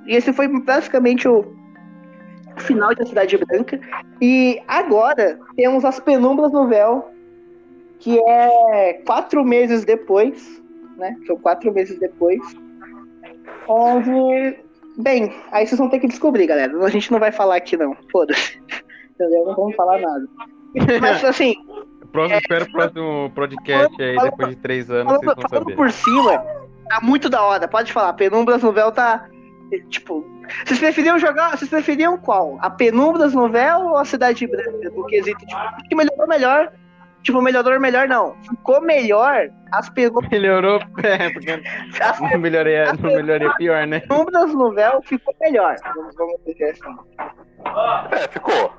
Esse 0.07 0.31
foi 0.31 0.47
basicamente 0.47 1.27
o 1.27 1.45
final 2.57 2.95
da 2.95 3.05
Cidade 3.05 3.37
Branca. 3.37 3.79
E 4.21 4.61
agora 4.67 5.37
temos 5.55 5.83
as 5.85 5.99
penumbras 5.99 6.51
no 6.51 6.67
véu, 6.67 7.11
que 7.99 8.17
é 8.19 8.93
quatro 9.05 9.43
meses 9.43 9.83
depois, 9.85 10.61
né? 10.97 11.15
São 11.27 11.35
quatro 11.37 11.71
meses 11.73 11.99
depois. 11.99 12.39
Onde. 13.67 14.57
Bem, 14.97 15.31
aí 15.51 15.67
vocês 15.67 15.77
vão 15.77 15.89
ter 15.89 15.99
que 15.99 16.07
descobrir, 16.07 16.47
galera. 16.47 16.75
A 16.83 16.89
gente 16.89 17.11
não 17.11 17.19
vai 17.19 17.31
falar 17.31 17.57
aqui, 17.57 17.77
não. 17.77 17.95
Foda-se. 18.11 18.59
Entendeu? 19.13 19.45
Não 19.45 19.55
vamos 19.55 19.75
falar 19.75 19.99
nada. 19.99 20.25
Mas 21.01 21.23
assim, 21.23 21.55
Próximo, 22.11 22.39
espero 22.39 22.65
o 22.65 22.71
próximo 22.71 23.31
podcast 23.35 24.01
aí, 24.01 24.15
Falando- 24.15 24.31
depois 24.31 24.49
de 24.49 24.55
três 24.57 24.89
anos, 24.89 25.13
vocês 25.13 25.21
falando, 25.25 25.39
vão 25.41 25.49
falando 25.49 25.63
saber. 25.63 25.75
por 25.75 25.91
cima, 25.91 26.37
tá 26.89 26.99
muito 27.01 27.29
da 27.29 27.41
hora. 27.43 27.67
Pode 27.67 27.91
falar, 27.93 28.13
Penumbras 28.13 28.63
no 28.63 28.71
Véu 28.71 28.91
tá. 28.91 29.25
Tipo. 29.89 30.25
Vocês 30.65 30.79
preferiam 30.79 31.19
jogar. 31.19 31.57
Vocês 31.57 31.69
preferiam 31.69 32.17
qual? 32.17 32.57
A 32.61 32.69
Penumbras 32.69 33.33
no 33.33 33.49
Véu 33.49 33.79
ou 33.87 33.97
a 33.97 34.05
Cidade 34.05 34.47
Branca? 34.47 34.89
No 34.95 35.05
quesito, 35.07 35.45
tipo, 35.45 35.59
que 35.89 35.95
melhorou 35.95 36.25
melhor. 36.27 36.71
Tipo, 37.23 37.41
melhorou 37.41 37.77
melhor, 37.79 38.07
não. 38.07 38.35
Ficou 38.47 38.79
melhor 38.79 39.49
as 39.73 39.89
penumbras. 39.89 40.29
Melhorou, 40.31 40.79
é, 41.03 41.29
porque 41.31 41.61
As 42.01 42.21
não 42.21 42.37
melhorei, 42.39 42.77
não 42.85 43.11
melhorei 43.11 43.49
pior, 43.57 43.85
né? 43.85 43.99
penumbras 43.99 44.53
no 44.53 44.73
véu 44.73 45.01
ficou 45.03 45.35
melhor. 45.41 45.75
Vamos, 45.93 46.15
vamos 46.15 46.39
dizer 46.45 46.69
assim. 46.71 46.95
é, 48.13 48.27
ficou. 48.29 48.71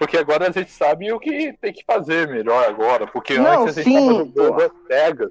Porque 0.00 0.16
agora 0.16 0.48
a 0.48 0.50
gente 0.50 0.70
sabe 0.70 1.12
o 1.12 1.20
que 1.20 1.52
tem 1.60 1.74
que 1.74 1.84
fazer 1.86 2.26
melhor 2.26 2.66
agora. 2.66 3.06
Porque 3.06 3.36
Não, 3.36 3.64
antes 3.64 3.76
a 3.76 3.82
gente 3.82 3.94
sim, 3.94 4.08
tava 4.34 4.46
jogando 4.48 4.72
cegas. 4.86 5.30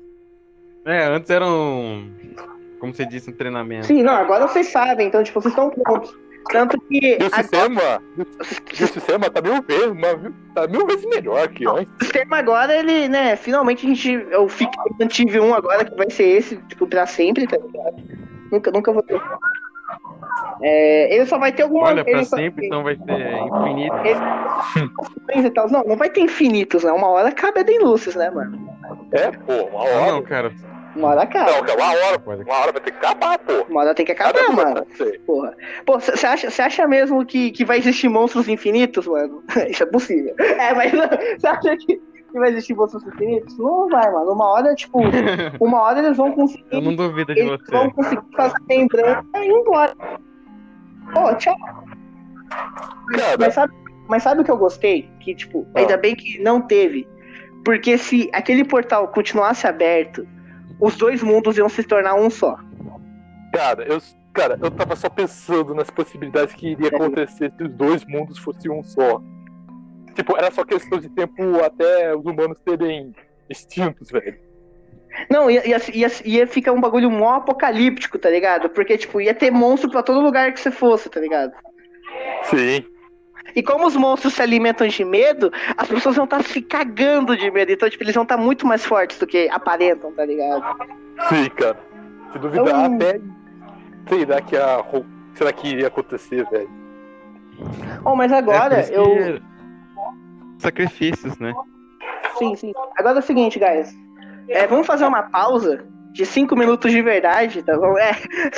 É, 0.86 1.06
antes 1.06 1.30
era 1.32 1.48
um. 1.48 2.14
Como 2.80 2.94
você 2.94 3.04
disse, 3.04 3.32
um 3.32 3.34
treinamento. 3.34 3.88
Sim, 3.88 4.04
não, 4.04 4.14
agora 4.14 4.48
vocês 4.48 4.68
sabem, 4.68 5.08
então, 5.08 5.24
tipo, 5.24 5.42
vocês 5.42 5.52
estão 5.52 5.72
prontos. 5.72 6.16
Tanto 6.52 6.80
que. 6.82 7.00
E 7.00 7.24
o 7.24 7.26
agora- 7.26 7.42
sistema. 7.42 8.04
E 8.80 8.84
o 8.84 8.88
sistema 8.88 9.30
tá 9.32 9.42
mil 9.42 9.60
vezes, 9.64 9.92
tá 10.54 10.68
mil 10.68 10.86
vezes 10.86 11.06
melhor 11.08 11.48
que 11.48 11.64
Não. 11.64 11.78
antes. 11.78 11.92
O 12.00 12.04
sistema 12.04 12.38
agora, 12.38 12.76
ele, 12.78 13.10
né, 13.10 13.36
finalmente 13.36 13.88
a 13.88 13.90
gente. 13.90 14.12
Eu 14.30 14.48
fico, 14.48 14.72
eu 14.88 14.96
mantive 15.00 15.40
um 15.40 15.56
agora 15.56 15.84
que 15.84 15.96
vai 15.96 16.12
ser 16.12 16.26
esse, 16.28 16.58
tipo, 16.68 16.86
pra 16.86 17.08
sempre, 17.08 17.48
tá 17.48 17.58
ligado? 17.58 17.96
Nunca, 18.52 18.70
nunca 18.72 18.94
vou 18.94 19.02
ter. 19.02 19.20
É, 20.62 21.16
ele 21.16 21.26
só 21.26 21.38
vai 21.38 21.52
ter 21.52 21.64
alguma. 21.64 21.88
Olha, 21.88 22.04
pra 22.04 22.24
só- 22.26 22.36
sempre, 22.38 22.68
então 22.68 22.84
vai 22.84 22.96
ser 22.96 23.04
infinito. 23.04 23.96
ele-. 24.04 25.72
Não, 25.72 25.84
não 25.84 25.96
vai 25.96 26.10
ter 26.10 26.22
infinitos, 26.22 26.84
né? 26.84 26.92
Uma 26.92 27.08
hora 27.10 27.32
cabe 27.32 27.60
a 27.62 27.64
Lucis, 27.80 28.16
né, 28.16 28.30
mano? 28.30 28.70
É, 29.12 29.32
pô, 29.32 29.54
uma 29.70 29.80
hora. 29.84 30.12
não, 30.12 30.22
cara. 30.22 30.52
Uma 30.96 31.10
hora 31.10 31.26
cabe. 31.28 31.52
Não, 31.52 31.62
cara, 31.64 31.76
uma 31.78 31.92
hora, 31.92 32.22
uma 32.44 32.56
hora 32.58 32.72
vai 32.72 32.82
ter 32.82 32.92
que 32.92 32.98
acabar, 32.98 33.40
pô. 33.40 33.54
Uma 33.70 33.82
hora 33.82 33.94
tem 33.96 34.06
que 34.06 34.12
acabar, 34.12 34.34
Cada 34.34 34.52
mano. 34.52 34.88
Porra. 35.26 35.56
Pô, 35.86 36.00
você 36.00 36.26
acha, 36.26 36.50
cê 36.50 36.62
acha 36.62 36.88
mesmo 36.88 37.26
que, 37.26 37.52
que 37.52 37.64
vai 37.64 37.78
existir 37.78 38.10
monstros 38.10 38.50
infinitos, 38.50 39.06
mano? 39.08 39.44
Isso 39.70 39.84
é 39.84 39.86
possível. 39.86 40.36
É, 40.40 40.74
mas 40.74 40.92
você 41.40 41.48
acha 41.48 41.78
que, 41.78 42.02
que 42.32 42.40
vai 42.40 42.50
existir 42.50 42.74
monstros 42.76 43.06
infinitos? 43.06 43.58
Não 43.58 43.90
vai, 43.90 44.12
mano. 44.12 44.32
Uma 44.34 44.46
hora, 44.48 44.76
tipo, 44.76 45.00
uma 45.60 45.82
hora 45.82 46.00
eles 46.00 46.18
vão 46.18 46.32
conseguir. 46.34 46.66
Eu 46.72 46.82
não 46.82 46.96
duvido 46.96 47.34
de 47.34 47.40
Eles 47.42 47.60
você. 47.60 47.72
vão 47.72 47.90
conseguir 47.92 48.22
fazer 48.36 48.56
lembrança 48.70 49.24
e 49.36 49.48
ir 49.48 49.52
embora. 49.52 49.96
Pô, 51.14 51.34
tchau. 51.36 51.56
Cara, 53.16 53.38
Mas 53.40 53.54
sabe, 53.54 53.74
mas 54.08 54.24
sabe 54.24 54.42
o 54.42 54.44
que 54.44 54.52
eu 54.52 54.58
gostei? 54.58 55.10
Que, 55.20 55.36
tipo, 55.36 55.68
Ah. 55.76 55.80
ainda 55.80 55.98
bem 55.98 56.16
que 56.16 56.40
não 56.42 56.62
teve. 56.62 57.08
Porque 57.66 57.98
se 57.98 58.30
aquele 58.34 58.64
portal 58.64 59.08
continuasse 59.10 59.68
aberto, 59.68 60.26
os 60.80 60.96
dois 60.96 61.22
mundos 61.22 61.58
iam 61.58 61.70
se 61.70 61.84
tornar 61.84 62.16
um 62.16 62.30
só. 62.30 62.58
cara, 63.54 63.84
eu, 63.88 64.00
cara, 64.34 64.58
eu 64.62 64.72
tava 64.72 64.96
só 64.96 65.10
pensando 65.10 65.74
nas 65.76 65.90
possibilidades 65.90 66.54
que 66.56 66.70
iria 66.72 66.90
acontecer 66.90 67.52
se 67.58 67.64
os 67.64 67.70
dois 67.74 68.06
mundos 68.06 68.38
fossem 68.40 68.72
um 68.72 68.82
só. 68.84 69.22
Tipo, 70.16 70.38
era 70.38 70.52
só 70.52 70.64
questão 70.64 71.00
de 71.00 71.10
tempo 71.10 71.64
até 71.64 72.16
os 72.16 72.26
humanos 72.26 72.58
serem 72.68 73.14
extintos, 73.50 74.10
velho. 74.10 74.38
Não, 75.30 75.50
ia, 75.50 75.68
ia, 75.68 75.78
ia, 75.94 76.08
ia 76.26 76.48
ficar 76.48 76.72
um 76.72 76.80
bagulho 76.82 77.10
mó 77.10 77.36
apocalíptico, 77.36 78.18
tá 78.20 78.30
ligado? 78.30 78.70
Porque, 78.70 78.98
tipo, 78.98 79.20
ia 79.20 79.34
ter 79.34 79.52
monstro 79.52 79.90
pra 79.90 80.04
todo 80.04 80.22
lugar 80.22 80.54
que 80.54 80.60
você 80.60 80.72
fosse, 80.72 81.10
tá 81.10 81.20
ligado? 81.20 81.52
Sim. 82.44 82.84
E 83.56 83.64
como 83.64 83.88
os 83.88 83.96
monstros 83.96 84.34
se 84.36 84.42
alimentam 84.42 84.88
de 84.88 85.04
medo, 85.04 85.52
as 85.76 85.88
pessoas 85.88 86.16
vão 86.16 86.26
estar 86.26 86.44
se 86.44 86.62
cagando 86.62 87.36
de 87.36 87.50
medo. 87.50 87.72
Então, 87.72 87.90
tipo, 87.90 88.04
eles 88.04 88.14
vão 88.14 88.24
estar 88.24 88.38
muito 88.38 88.68
mais 88.68 88.86
fortes 88.86 89.18
do 89.18 89.26
que 89.26 89.50
aparentam, 89.50 90.12
tá 90.14 90.24
ligado? 90.26 90.64
Sim, 91.30 91.50
cara. 91.50 91.78
Se 92.32 92.38
duvidar, 92.40 92.68
Então- 92.68 92.96
até. 92.96 93.20
Será 94.08 94.42
que 94.42 94.56
a. 94.58 94.84
Será 95.34 95.52
que 95.54 95.68
iria 95.68 95.88
acontecer, 95.88 96.48
velho? 96.50 96.70
Oh, 98.06 98.16
mas 98.16 98.32
É, 98.32 98.38
agora, 98.38 98.80
isso 98.82 98.94
eu. 98.94 99.40
Sacrifícios, 100.60 101.38
né? 101.40 101.54
Sim, 102.38 102.56
sim. 102.56 102.72
Agora 102.98 103.18
é 103.18 103.20
o 103.20 103.24
seguinte, 103.24 103.60
guys. 103.60 103.92
É, 104.48 104.68
vamos 104.68 104.86
fazer 104.88 105.06
uma 105.06 105.24
pausa 105.24 105.84
de 106.14 106.26
5 106.26 106.56
minutos 106.56 106.92
de 106.92 107.02
verdade, 107.02 107.62
tá 107.64 107.78
bom? 107.78 107.98
É. 107.98 108.12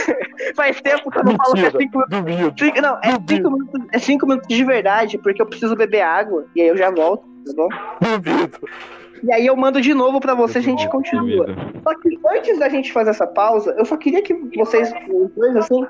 Faz 0.56 0.80
tempo 0.82 1.10
que 1.12 1.18
eu 1.20 1.24
não 1.24 1.36
falo 1.36 1.54
que 1.54 1.60
é 1.60 1.64
Mentira. 1.72 1.80
5 1.80 2.24
minutos. 2.24 2.66
Cinco- 2.66 2.82
Não, 2.82 2.98
é 3.04 3.12
5 3.28 3.52
minutos, 3.52 3.82
é 3.92 4.00
cinco 4.00 4.28
minutos 4.28 4.48
de 4.56 4.64
verdade, 4.64 5.18
porque 5.18 5.42
eu 5.42 5.46
preciso 5.46 5.76
beber 5.76 6.02
água. 6.02 6.46
E 6.56 6.62
aí 6.62 6.68
eu 6.68 6.78
já 6.78 6.90
volto, 6.92 7.24
tá 7.46 7.54
bom? 7.56 7.68
Duvido. 8.00 8.58
E 9.24 9.32
aí 9.32 9.46
eu 9.46 9.56
mando 9.56 9.80
de 9.82 9.94
novo 9.94 10.20
pra 10.20 10.34
você 10.34 10.58
e 10.60 10.62
a 10.62 10.64
gente 10.64 10.90
continua. 10.90 11.46
Duvido. 11.46 11.82
Só 11.84 11.94
que 12.00 12.20
antes 12.36 12.58
da 12.60 12.70
gente 12.70 12.92
fazer 12.92 13.12
essa 13.12 13.28
pausa, 13.28 13.76
eu 13.78 13.86
só 13.86 13.96
queria 13.98 14.22
que 14.24 14.34
vocês, 14.56 14.92
os 15.10 15.32
dois, 15.36 15.56
assim, 15.58 15.86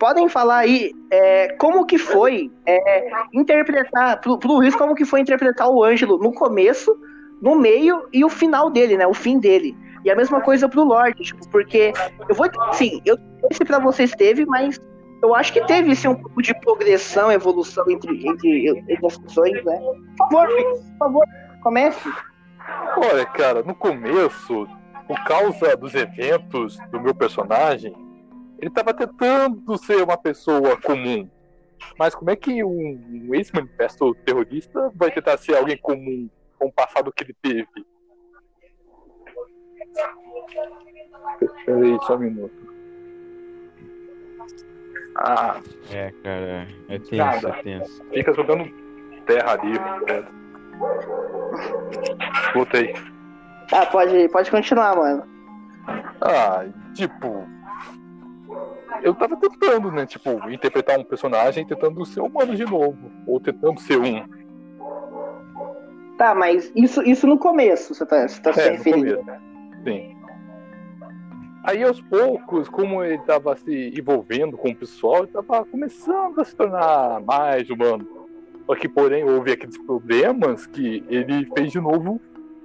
podem 0.00 0.28
falar 0.30 0.60
aí 0.60 0.92
é, 1.12 1.48
como 1.58 1.84
que 1.84 1.98
foi 1.98 2.50
é, 2.64 3.10
interpretar, 3.34 4.18
pro, 4.20 4.38
pro 4.38 4.54
Luiz, 4.54 4.74
como 4.74 4.94
que 4.94 5.04
foi 5.04 5.20
interpretar 5.20 5.68
o 5.68 5.84
Ângelo 5.84 6.18
no 6.18 6.32
começo, 6.32 6.98
no 7.40 7.54
meio 7.54 8.08
e 8.10 8.24
o 8.24 8.30
final 8.30 8.70
dele, 8.70 8.96
né? 8.96 9.06
O 9.06 9.14
fim 9.14 9.38
dele. 9.38 9.76
E 10.02 10.10
a 10.10 10.16
mesma 10.16 10.40
coisa 10.40 10.66
pro 10.66 10.82
Lorde, 10.82 11.22
tipo, 11.22 11.46
porque 11.50 11.92
eu 12.26 12.34
vou. 12.34 12.48
Sim, 12.72 13.02
eu 13.04 13.16
não 13.16 13.48
sei 13.52 13.58
se 13.58 13.64
pra 13.66 13.78
vocês 13.78 14.12
teve, 14.12 14.46
mas 14.46 14.80
eu 15.22 15.34
acho 15.34 15.52
que 15.52 15.60
teve 15.66 15.94
sim, 15.94 16.08
um 16.08 16.14
pouco 16.14 16.40
de 16.40 16.58
progressão, 16.60 17.30
evolução 17.30 17.84
entre, 17.90 18.26
entre, 18.26 18.68
entre 18.68 19.06
as 19.06 19.18
pessoas, 19.18 19.52
né? 19.64 19.78
Por 20.16 20.30
favor, 20.30 20.48
por 20.48 20.98
favor, 20.98 21.24
comece. 21.62 22.10
Olha, 22.96 23.26
cara, 23.26 23.62
no 23.62 23.74
começo, 23.74 24.66
por 25.06 25.22
causa 25.24 25.76
dos 25.76 25.94
eventos 25.94 26.78
do 26.90 26.98
meu 26.98 27.14
personagem, 27.14 27.94
ele 28.60 28.70
tava 28.70 28.92
tentando 28.94 29.76
ser 29.78 30.02
uma 30.02 30.16
pessoa 30.16 30.80
comum. 30.80 31.28
Mas 31.98 32.14
como 32.14 32.30
é 32.30 32.36
que 32.36 32.62
um, 32.62 32.68
um 33.28 33.34
ex-manifesto 33.34 34.14
terrorista 34.16 34.90
vai 34.94 35.10
tentar 35.10 35.38
ser 35.38 35.56
alguém 35.56 35.78
comum 35.78 36.28
com 36.58 36.66
o 36.66 36.72
passado 36.72 37.10
que 37.12 37.24
ele 37.24 37.34
teve? 37.40 37.66
Peraí, 41.64 41.98
só 42.06 42.16
um 42.16 42.18
minuto. 42.18 42.70
Ah, 45.16 45.60
É, 45.92 46.10
cara, 46.22 46.68
é 46.88 46.98
tenso, 46.98 47.16
Nada. 47.16 47.48
é 47.48 47.62
tenso. 47.62 48.04
fica 48.12 48.32
jogando 48.32 48.64
terra 49.26 49.56
livre, 49.56 50.04
velho. 50.06 50.28
Voltei. 52.54 52.94
Ah, 53.72 53.86
pode, 53.86 54.28
pode 54.28 54.50
continuar, 54.50 54.96
mano. 54.96 55.24
Ah, 56.20 56.64
tipo. 56.94 57.46
Eu 59.02 59.14
tava 59.14 59.36
tentando, 59.36 59.90
né? 59.90 60.06
Tipo, 60.06 60.50
interpretar 60.50 60.98
um 60.98 61.04
personagem 61.04 61.66
tentando 61.66 62.04
ser 62.04 62.20
humano 62.20 62.54
de 62.54 62.64
novo. 62.64 63.10
Ou 63.26 63.40
tentando 63.40 63.80
ser 63.80 63.98
um. 63.98 64.24
Tá, 66.18 66.34
mas 66.34 66.70
isso, 66.74 67.02
isso 67.02 67.26
no 67.26 67.38
começo, 67.38 67.94
você 67.94 68.04
tá, 68.04 68.28
você 68.28 68.42
tá 68.42 68.52
se 68.52 68.60
É, 68.60 68.70
no 68.70 68.76
referindo. 68.76 69.24
Sim. 69.84 70.16
Aí 71.62 71.82
aos 71.82 72.00
poucos, 72.00 72.68
como 72.68 73.02
ele 73.02 73.18
tava 73.22 73.56
se 73.56 73.92
envolvendo 73.98 74.56
com 74.56 74.68
o 74.68 74.76
pessoal, 74.76 75.18
ele 75.18 75.28
tava 75.28 75.64
começando 75.64 76.38
a 76.40 76.44
se 76.44 76.54
tornar 76.54 77.20
mais 77.20 77.68
humano. 77.70 78.06
Só 78.66 78.74
que, 78.74 78.88
porém, 78.88 79.24
houve 79.24 79.52
aqueles 79.52 79.76
problemas 79.78 80.66
que 80.66 81.04
ele 81.08 81.46
fez 81.56 81.72
de 81.72 81.80
novo 81.80 82.20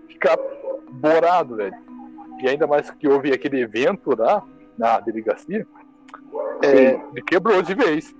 ficar 0.07 0.37
borado, 0.91 1.55
velho. 1.55 1.75
E 2.41 2.49
ainda 2.49 2.67
mais 2.67 2.89
que 2.91 3.07
houve 3.07 3.31
aquele 3.33 3.61
evento 3.61 4.15
lá 4.17 4.43
na 4.77 4.99
delegacia, 4.99 5.65
é, 6.63 6.99
ele 7.11 7.21
quebrou 7.25 7.61
de 7.61 7.73
vez. 7.75 8.13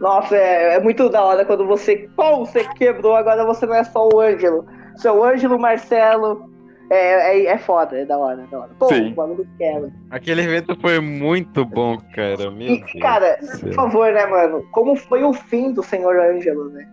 Nossa, 0.00 0.36
é, 0.36 0.74
é 0.74 0.80
muito 0.80 1.08
da 1.08 1.22
hora 1.24 1.44
quando 1.44 1.66
você. 1.66 2.08
Pô, 2.16 2.38
você 2.44 2.64
quebrou, 2.74 3.14
agora 3.14 3.44
você 3.44 3.66
não 3.66 3.74
é 3.74 3.84
só 3.84 4.08
o 4.12 4.20
Ângelo. 4.20 4.66
Seu 4.96 5.22
Ângelo, 5.24 5.58
Marcelo, 5.58 6.50
É, 6.90 7.38
é, 7.38 7.46
é 7.46 7.58
foda, 7.58 7.96
é 7.96 8.04
da 8.04 8.18
hora, 8.18 8.42
é 8.42 8.46
da 8.50 8.58
hora. 8.58 8.70
Pô, 8.78 8.86
Sim. 8.88 9.14
o 9.16 9.46
quebra. 9.56 9.90
Aquele 10.10 10.42
evento 10.42 10.78
foi 10.78 11.00
muito 11.00 11.64
bom, 11.64 11.96
cara. 12.14 12.50
Meu 12.50 12.68
E, 12.68 12.78
Deus. 12.80 12.92
cara, 13.00 13.38
do 13.40 13.60
por 13.60 13.72
favor, 13.72 14.12
né, 14.12 14.26
mano? 14.26 14.62
Como 14.72 14.94
foi 14.96 15.22
o 15.24 15.32
fim 15.32 15.72
do 15.72 15.82
Senhor 15.82 16.18
Ângelo, 16.18 16.68
né? 16.70 16.86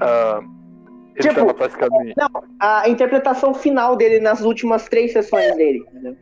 Ah, 0.00 0.40
ele 1.14 1.28
Tipo- 1.28 1.34
tava 1.34 1.54
praticamente. 1.54 2.14
A 2.58 2.88
interpretação 2.88 3.54
final 3.54 3.94
dele 3.94 4.18
nas 4.18 4.40
últimas 4.40 4.88
três 4.88 5.12
sessões 5.12 5.54
dele, 5.56 5.84
entendeu? 5.90 6.16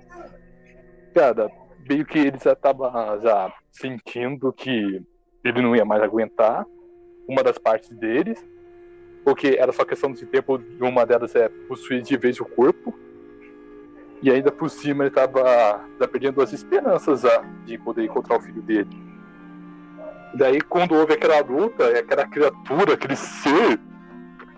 Cara, 1.15 1.49
meio 1.89 2.05
que 2.05 2.19
ele 2.19 2.39
já 2.39 2.55
tava 2.55 3.19
já 3.23 3.53
sentindo 3.71 4.53
que 4.53 5.03
ele 5.45 5.63
não 5.63 5.75
ia 5.75 5.85
mais 5.85 6.03
aguentar 6.03 6.67
uma 7.29 7.43
das 7.43 7.59
partes 7.59 7.91
deles, 7.91 8.45
porque 9.25 9.57
era 9.59 9.73
só 9.73 9.85
questão 9.85 10.13
de 10.13 10.27
tempo 10.27 10.59
de 10.59 10.83
uma 10.83 11.07
delas 11.07 11.35
é 11.35 11.49
possuir 11.69 12.03
de 12.03 12.17
vez 12.17 12.41
o 12.41 12.45
corpo. 12.45 12.93
E 14.23 14.31
ainda 14.31 14.53
por 14.53 14.69
cima 14.69 15.05
ele 15.05 15.15
tava 15.15 15.83
já 15.99 16.07
perdendo 16.07 16.43
as 16.43 16.53
esperanças 16.53 17.23
já 17.23 17.41
de 17.65 17.79
poder 17.79 18.05
encontrar 18.05 18.39
o 18.39 18.41
filho 18.41 18.61
dele. 18.61 18.91
Daí 20.35 20.61
quando 20.61 20.95
houve 20.95 21.15
aquela 21.15 21.41
luta, 21.41 21.85
é 21.85 22.01
aquela 22.01 22.27
criatura, 22.27 22.95
aquele 22.95 23.17
ser 23.17 23.81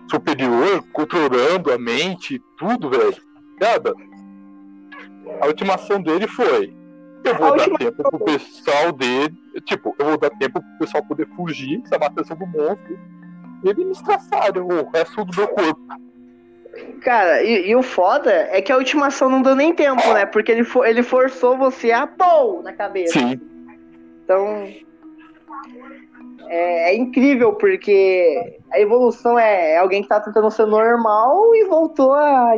superior 0.09 0.83
controlando 0.91 1.71
a 1.71 1.77
mente, 1.77 2.41
tudo, 2.57 2.89
velho. 2.89 3.15
Cara, 3.59 3.93
a 5.41 5.47
ultimação 5.47 6.01
dele 6.01 6.27
foi: 6.27 6.75
eu 7.23 7.35
vou 7.35 7.53
A 7.53 7.57
dar 7.57 7.77
tempo 7.77 8.03
pro 8.03 8.19
pessoal 8.19 8.91
dele, 8.91 9.35
tipo, 9.65 9.95
eu 9.97 10.05
vou 10.05 10.17
dar 10.17 10.29
tempo 10.31 10.61
pro 10.61 10.79
pessoal 10.79 11.03
poder 11.03 11.27
fugir, 11.35 11.81
chamar 11.87 12.05
a 12.05 12.09
atenção 12.09 12.37
do 12.37 12.45
monstro, 12.45 12.99
e 13.63 13.69
ele 13.69 13.85
me 13.85 13.91
estraçar 13.91 14.57
o 14.57 14.89
resto 14.89 15.23
do 15.23 15.37
meu 15.37 15.47
corpo. 15.47 15.81
Cara, 17.01 17.43
e, 17.43 17.69
e 17.69 17.75
o 17.75 17.83
foda 17.83 18.31
é 18.31 18.61
que 18.61 18.71
a 18.71 18.77
ultimação 18.77 19.29
não 19.29 19.41
deu 19.41 19.55
nem 19.55 19.73
tempo, 19.73 20.01
né? 20.13 20.25
Porque 20.25 20.51
ele, 20.51 20.63
for, 20.63 20.85
ele 20.85 21.03
forçou 21.03 21.57
você 21.57 21.91
a 21.91 22.07
pô 22.07 22.61
na 22.63 22.73
cabeça. 22.73 23.19
Sim, 23.19 23.39
Então. 24.23 24.67
É, 26.47 26.91
é 26.91 26.95
incrível, 26.95 27.53
porque 27.53 28.59
a 28.71 28.79
evolução 28.79 29.39
é, 29.39 29.73
é 29.73 29.77
alguém 29.77 30.01
que 30.01 30.09
tá 30.09 30.19
tentando 30.19 30.51
ser 30.51 30.65
normal 30.65 31.55
e 31.55 31.65
voltou 31.65 32.13
a, 32.13 32.53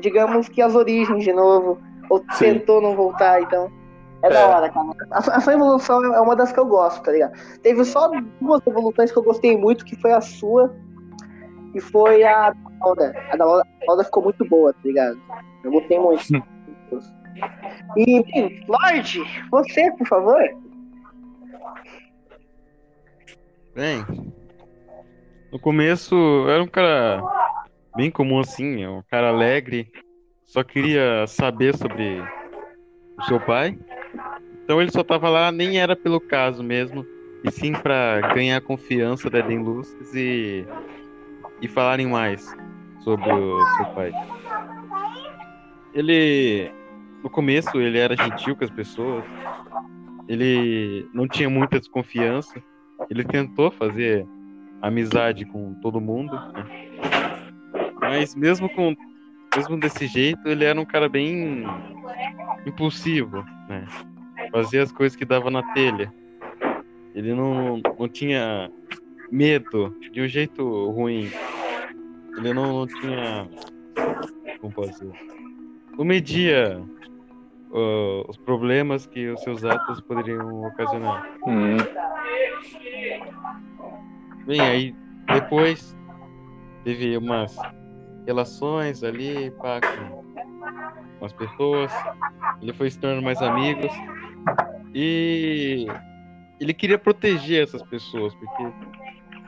digamos 0.00 0.48
que, 0.48 0.62
as 0.62 0.74
origens 0.74 1.22
de 1.22 1.32
novo. 1.32 1.78
Ou 2.08 2.24
Sim. 2.32 2.54
tentou 2.54 2.80
não 2.80 2.94
voltar, 2.94 3.42
então. 3.42 3.70
É, 4.22 4.28
da 4.30 4.40
É. 4.40 4.44
hora, 4.44 4.70
cara. 4.70 4.86
A, 5.10 5.18
a 5.18 5.40
sua 5.40 5.54
evolução 5.54 6.14
é 6.14 6.20
uma 6.20 6.34
das 6.36 6.52
que 6.52 6.60
eu 6.60 6.66
gosto, 6.66 7.02
tá 7.02 7.12
ligado? 7.12 7.32
Teve 7.62 7.84
só 7.84 8.10
duas 8.40 8.66
evoluções 8.66 9.12
que 9.12 9.18
eu 9.18 9.22
gostei 9.22 9.56
muito, 9.56 9.84
que 9.84 9.96
foi 9.96 10.12
a 10.12 10.20
sua 10.20 10.74
e 11.74 11.80
foi 11.80 12.24
a 12.24 12.50
da. 12.50 13.12
A 13.32 13.36
da 13.36 13.44
Lauda, 13.44 13.66
a 13.82 13.84
Lauda 13.86 14.04
ficou 14.04 14.22
muito 14.22 14.44
boa, 14.48 14.72
tá 14.72 14.80
ligado? 14.84 15.20
Eu 15.62 15.70
gostei 15.70 15.98
muito. 15.98 16.24
E, 17.96 18.64
Lorde, 18.66 19.22
você, 19.50 19.90
por 19.92 20.06
favor. 20.06 20.40
Bem, 23.74 24.04
no 25.52 25.58
começo 25.58 26.14
eu 26.14 26.50
era 26.50 26.62
um 26.62 26.68
cara 26.68 27.22
bem 27.94 28.10
comum 28.10 28.40
assim, 28.40 28.86
um 28.86 29.02
cara 29.10 29.28
alegre, 29.28 29.90
só 30.46 30.64
queria 30.64 31.26
saber 31.26 31.76
sobre 31.76 32.22
o 33.18 33.22
seu 33.24 33.38
pai. 33.38 33.78
Então 34.64 34.80
ele 34.80 34.90
só 34.90 35.02
tava 35.04 35.28
lá, 35.28 35.52
nem 35.52 35.78
era 35.78 35.94
pelo 35.94 36.20
caso 36.20 36.62
mesmo, 36.62 37.06
e 37.44 37.50
sim 37.50 37.72
pra 37.72 38.20
ganhar 38.34 38.56
a 38.56 38.60
confiança 38.60 39.30
da 39.30 39.38
Eden 39.38 39.62
Lucis 39.62 40.14
e, 40.14 40.66
e 41.62 41.68
falarem 41.68 42.06
mais 42.06 42.54
sobre 43.00 43.30
o 43.30 43.66
seu 43.76 43.86
pai. 43.86 44.12
Ele, 45.94 46.70
no 47.22 47.30
começo, 47.30 47.80
ele 47.80 47.98
era 47.98 48.16
gentil 48.16 48.56
com 48.56 48.64
as 48.64 48.70
pessoas, 48.70 49.24
ele 50.28 51.08
não 51.12 51.28
tinha 51.28 51.48
muita 51.48 51.78
desconfiança. 51.78 52.60
Ele 53.08 53.24
tentou 53.24 53.70
fazer 53.70 54.26
amizade 54.82 55.44
com 55.44 55.74
todo 55.74 56.00
mundo, 56.00 56.34
né? 56.54 56.66
mas 58.00 58.34
mesmo 58.34 58.68
com 58.68 58.94
mesmo 59.56 59.78
desse 59.80 60.06
jeito, 60.06 60.46
ele 60.48 60.64
era 60.64 60.80
um 60.80 60.84
cara 60.84 61.08
bem 61.08 61.64
impulsivo, 62.66 63.44
né? 63.68 63.86
Fazia 64.52 64.82
as 64.82 64.92
coisas 64.92 65.16
que 65.16 65.24
dava 65.24 65.50
na 65.50 65.62
telha. 65.74 66.12
Ele 67.14 67.34
não, 67.34 67.80
não 67.98 68.08
tinha 68.08 68.70
medo 69.30 69.96
de 70.12 70.20
um 70.20 70.28
jeito 70.28 70.90
ruim. 70.90 71.30
Ele 72.36 72.52
não, 72.52 72.80
não 72.80 72.86
tinha 72.86 73.48
como 74.60 74.72
posso 74.72 74.90
dizer? 74.90 75.12
Não 75.96 76.04
media 76.04 76.82
uh, 77.70 78.28
os 78.28 78.36
problemas 78.36 79.06
que 79.06 79.28
os 79.28 79.40
seus 79.42 79.64
atos 79.64 80.00
poderiam 80.00 80.64
ocasionar. 80.64 81.24
Hum, 81.46 81.76
Bem, 84.46 84.60
aí 84.60 84.94
depois 85.26 85.96
teve 86.84 87.16
umas 87.16 87.56
relações 88.26 89.02
ali 89.02 89.50
pá, 89.52 89.80
com 89.80 90.24
umas 91.20 91.32
pessoas. 91.32 91.92
Ele 92.60 92.72
foi 92.72 92.90
se 92.90 92.98
tornando 92.98 93.22
mais 93.22 93.40
amigos. 93.40 93.92
E 94.94 95.86
ele 96.60 96.74
queria 96.74 96.98
proteger 96.98 97.62
essas 97.62 97.82
pessoas, 97.82 98.34
porque 98.34 98.72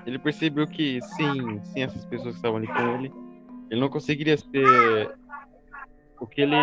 ele 0.06 0.18
percebeu 0.18 0.66
que 0.66 1.00
sim, 1.02 1.62
sim, 1.64 1.82
essas 1.82 2.04
pessoas 2.06 2.34
que 2.34 2.38
estavam 2.38 2.58
ali 2.58 2.66
com 2.66 2.96
ele, 2.96 3.12
ele 3.70 3.80
não 3.80 3.88
conseguiria 3.88 4.36
ser 4.36 5.14
o 6.20 6.26
que 6.26 6.42
ele 6.42 6.56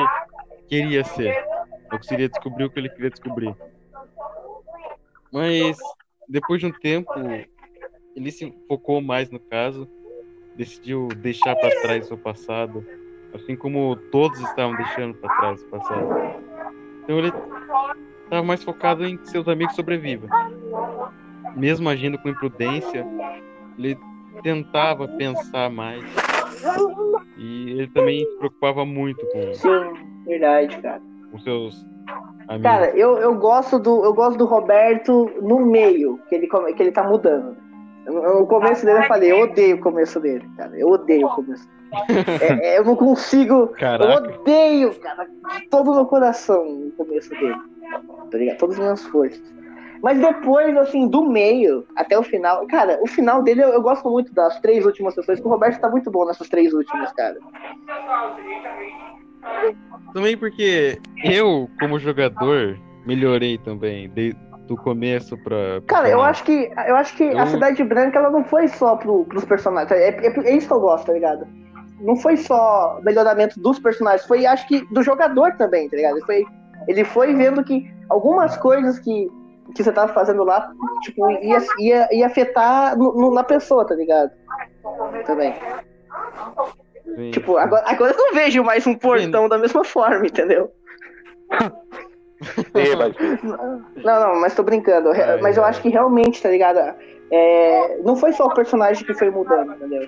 queria 0.67 1.03
ser. 1.03 1.33
Não 1.91 1.97
conseguiria 1.97 2.29
descobrir 2.29 2.65
o 2.65 2.69
que 2.69 2.79
ele 2.79 2.89
queria 2.89 3.09
descobrir. 3.09 3.55
Mas 5.31 5.77
depois 6.27 6.59
de 6.59 6.67
um 6.67 6.71
tempo, 6.71 7.11
ele 8.15 8.31
se 8.31 8.53
focou 8.67 9.01
mais 9.01 9.29
no 9.29 9.39
caso, 9.39 9.87
decidiu 10.55 11.07
deixar 11.17 11.55
para 11.55 11.81
trás 11.81 12.05
o 12.05 12.07
seu 12.09 12.17
passado, 12.17 12.85
assim 13.33 13.55
como 13.55 13.95
todos 14.11 14.39
estavam 14.39 14.75
deixando 14.75 15.15
para 15.15 15.35
trás 15.37 15.61
o 15.61 15.65
passado. 15.65 16.07
Então 17.03 17.19
ele 17.19 17.31
estava 18.23 18.43
mais 18.43 18.63
focado 18.63 19.05
em 19.05 19.17
que 19.17 19.29
seus 19.29 19.47
amigos 19.47 19.75
sobrevivam. 19.75 20.29
Mesmo 21.55 21.89
agindo 21.89 22.17
com 22.17 22.29
imprudência, 22.29 23.05
ele 23.77 23.97
tentava 24.41 25.07
pensar 25.07 25.69
mais. 25.69 26.03
E 27.37 27.71
ele 27.71 27.87
também 27.87 28.25
se 28.25 28.37
preocupava 28.37 28.85
muito 28.85 29.25
com, 29.27 29.53
Sim, 29.53 29.93
verdade, 30.25 30.77
cara. 30.81 31.01
com 31.31 31.39
seus 31.39 31.85
amigos. 32.47 32.63
Cara, 32.63 32.89
eu, 32.97 33.17
eu 33.17 33.35
gosto 33.35 33.77
do 33.77 34.03
eu 34.03 34.13
gosto 34.13 34.37
do 34.37 34.45
Roberto 34.45 35.29
no 35.41 35.65
meio, 35.65 36.19
que 36.27 36.35
ele 36.35 36.47
que 36.47 36.83
ele 36.83 36.91
tá 36.91 37.03
mudando. 37.03 37.55
No 38.05 38.45
começo 38.45 38.85
dele 38.85 38.99
eu 38.99 39.03
falei, 39.07 39.31
eu 39.31 39.39
odeio 39.39 39.77
o 39.77 39.81
começo 39.81 40.19
dele, 40.19 40.47
cara. 40.55 40.77
Eu 40.77 40.89
odeio 40.89 41.25
o 41.27 41.35
começo. 41.35 41.67
É- 42.41 42.67
é, 42.67 42.77
eu 42.77 42.83
não 42.83 42.95
consigo. 42.95 43.53
Eu 43.53 43.67
Caraca, 43.69 44.23
odeio, 44.41 44.93
cara, 44.99 45.25
de 45.25 45.69
todo 45.69 45.91
o 45.91 45.95
meu 45.95 46.05
coração 46.05 46.63
o 46.63 46.93
começo 46.97 47.29
dele. 47.31 47.55
Tá 48.31 48.37
ligado? 48.37 48.57
Todas 48.57 48.75
as 48.75 48.81
minhas 48.83 49.03
forças. 49.05 49.55
Mas 50.03 50.19
depois, 50.19 50.75
assim, 50.77 51.07
do 51.07 51.23
meio 51.27 51.85
até 51.95 52.17
o 52.17 52.21
final. 52.21 52.67
Cara, 52.67 52.99
o 53.01 53.07
final 53.07 53.41
dele 53.41 53.63
eu, 53.63 53.69
eu 53.69 53.81
gosto 53.81 54.07
muito 54.09 54.33
das 54.35 54.59
três 54.59 54.85
últimas 54.85 55.15
sessões, 55.15 55.39
que 55.39 55.47
o 55.47 55.49
Roberto 55.49 55.79
tá 55.79 55.89
muito 55.89 56.11
bom 56.11 56.25
nessas 56.25 56.47
três 56.47 56.73
últimas, 56.73 57.11
cara. 57.13 57.37
também 60.13 60.37
porque 60.37 60.99
eu, 61.23 61.69
como 61.79 61.97
jogador, 61.99 62.77
melhorei 63.05 63.57
também, 63.57 64.09
de- 64.09 64.35
do 64.67 64.75
começo 64.75 65.37
pra. 65.37 65.81
Cara, 65.87 66.09
eu 66.09 66.21
acho 66.21 66.43
que 66.43 66.71
eu 66.87 66.95
acho 66.95 67.15
que 67.15 67.23
a 67.23 67.41
Eu- 67.43 67.47
Cidade 67.47 67.83
Branca 67.83 68.19
ela 68.19 68.29
não 68.31 68.43
foi 68.43 68.67
só 68.67 68.95
pro, 68.95 69.25
pros 69.25 69.45
personagens. 69.45 69.91
É, 69.91 70.09
é- 70.09 70.39
é 70.49 70.55
isso 70.55 70.67
que 70.67 70.73
eu 70.73 70.79
gosto, 70.79 71.05
tá 71.07 71.13
ligado? 71.13 71.47
Não 72.01 72.15
foi 72.15 72.35
só 72.37 72.99
melhoramento 73.03 73.59
dos 73.59 73.79
personagens, 73.79 74.27
foi 74.27 74.45
acho 74.45 74.67
que 74.67 74.81
do 74.93 75.01
jogador 75.01 75.53
também, 75.57 75.87
tá 75.89 75.95
ligado? 75.95 76.17
Ele 76.17 76.25
foi, 76.25 76.45
ele 76.87 77.03
foi 77.05 77.33
vendo 77.33 77.63
que 77.63 77.89
algumas 78.09 78.57
coisas 78.57 78.99
que, 78.99 79.29
que 79.75 79.83
você 79.83 79.91
tava 79.91 80.11
fazendo 80.13 80.43
lá, 80.43 80.71
tipo, 81.03 81.29
ia, 81.31 81.57
ia, 81.79 82.07
ia 82.11 82.25
afetar 82.27 82.97
no- 82.97 83.13
no- 83.13 83.33
na 83.33 83.43
pessoa, 83.43 83.85
tá 83.85 83.95
ligado? 83.95 84.31
Também. 85.25 85.53
Sim. 87.15 87.31
Tipo, 87.31 87.57
agora, 87.57 87.83
agora 87.87 88.11
eu 88.13 88.17
não 88.17 88.33
vejo 88.33 88.63
mais 88.63 88.85
um 88.85 88.95
portão 88.95 89.47
da 89.47 89.57
mesma 89.57 89.83
forma, 89.83 90.25
entendeu? 90.25 90.71
sim, 92.45 92.95
mas 92.97 93.15
Não, 94.03 94.19
não, 94.19 94.41
mas 94.41 94.55
tô 94.55 94.63
brincando. 94.63 95.11
Ai, 95.11 95.41
mas 95.41 95.57
eu 95.57 95.63
ai. 95.63 95.69
acho 95.69 95.81
que 95.81 95.89
realmente, 95.89 96.41
tá 96.41 96.49
ligado? 96.49 96.79
É, 97.31 97.97
não 98.03 98.15
foi 98.15 98.31
só 98.33 98.45
o 98.45 98.53
personagem 98.53 99.05
que 99.05 99.13
foi 99.13 99.29
mudando, 99.29 99.73
entendeu? 99.73 100.07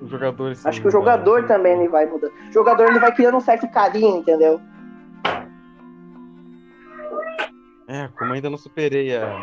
Os 0.00 0.10
jogadores. 0.10 0.64
Acho 0.66 0.80
que 0.80 0.88
o 0.88 0.90
jogador 0.90 1.46
também 1.46 1.78
ele 1.78 1.88
vai 1.88 2.06
mudando. 2.06 2.32
O 2.48 2.52
jogador 2.52 2.88
ele 2.88 2.98
vai 2.98 3.12
criando 3.12 3.36
um 3.36 3.40
certo 3.40 3.68
carinho, 3.68 4.18
entendeu? 4.18 4.60
É, 7.94 8.04
É, 8.04 8.08
como 8.08 8.32
ainda 8.32 8.50
não 8.50 8.56
superei 8.58 9.14
a, 9.16 9.36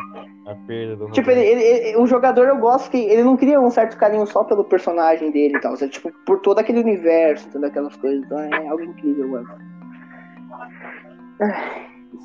a 0.45 0.55
perda 0.67 0.95
do 0.95 1.11
Tipo, 1.11 1.31
ele, 1.31 1.41
ele- 1.41 1.63
ele- 1.63 1.97
o 1.97 2.05
jogador 2.05 2.47
eu 2.47 2.57
gosto 2.57 2.89
que 2.91 2.97
ele 2.97 3.23
não 3.23 3.37
cria 3.37 3.59
um 3.59 3.69
certo 3.71 3.97
carinho 3.97 4.25
só 4.27 4.43
pelo 4.43 4.63
personagem 4.63 5.31
dele 5.31 5.55
e 5.57 5.59
tal. 5.61 5.73
É, 5.75 5.87
tipo, 5.87 6.11
por 6.25 6.39
todo 6.41 6.59
aquele 6.59 6.79
universo, 6.79 7.49
todas 7.51 7.69
aquelas 7.69 7.95
coisas. 7.97 8.23
Então 8.25 8.39
é 8.39 8.67
algo 8.67 8.83
incrível, 8.83 9.27
mano. 9.29 9.47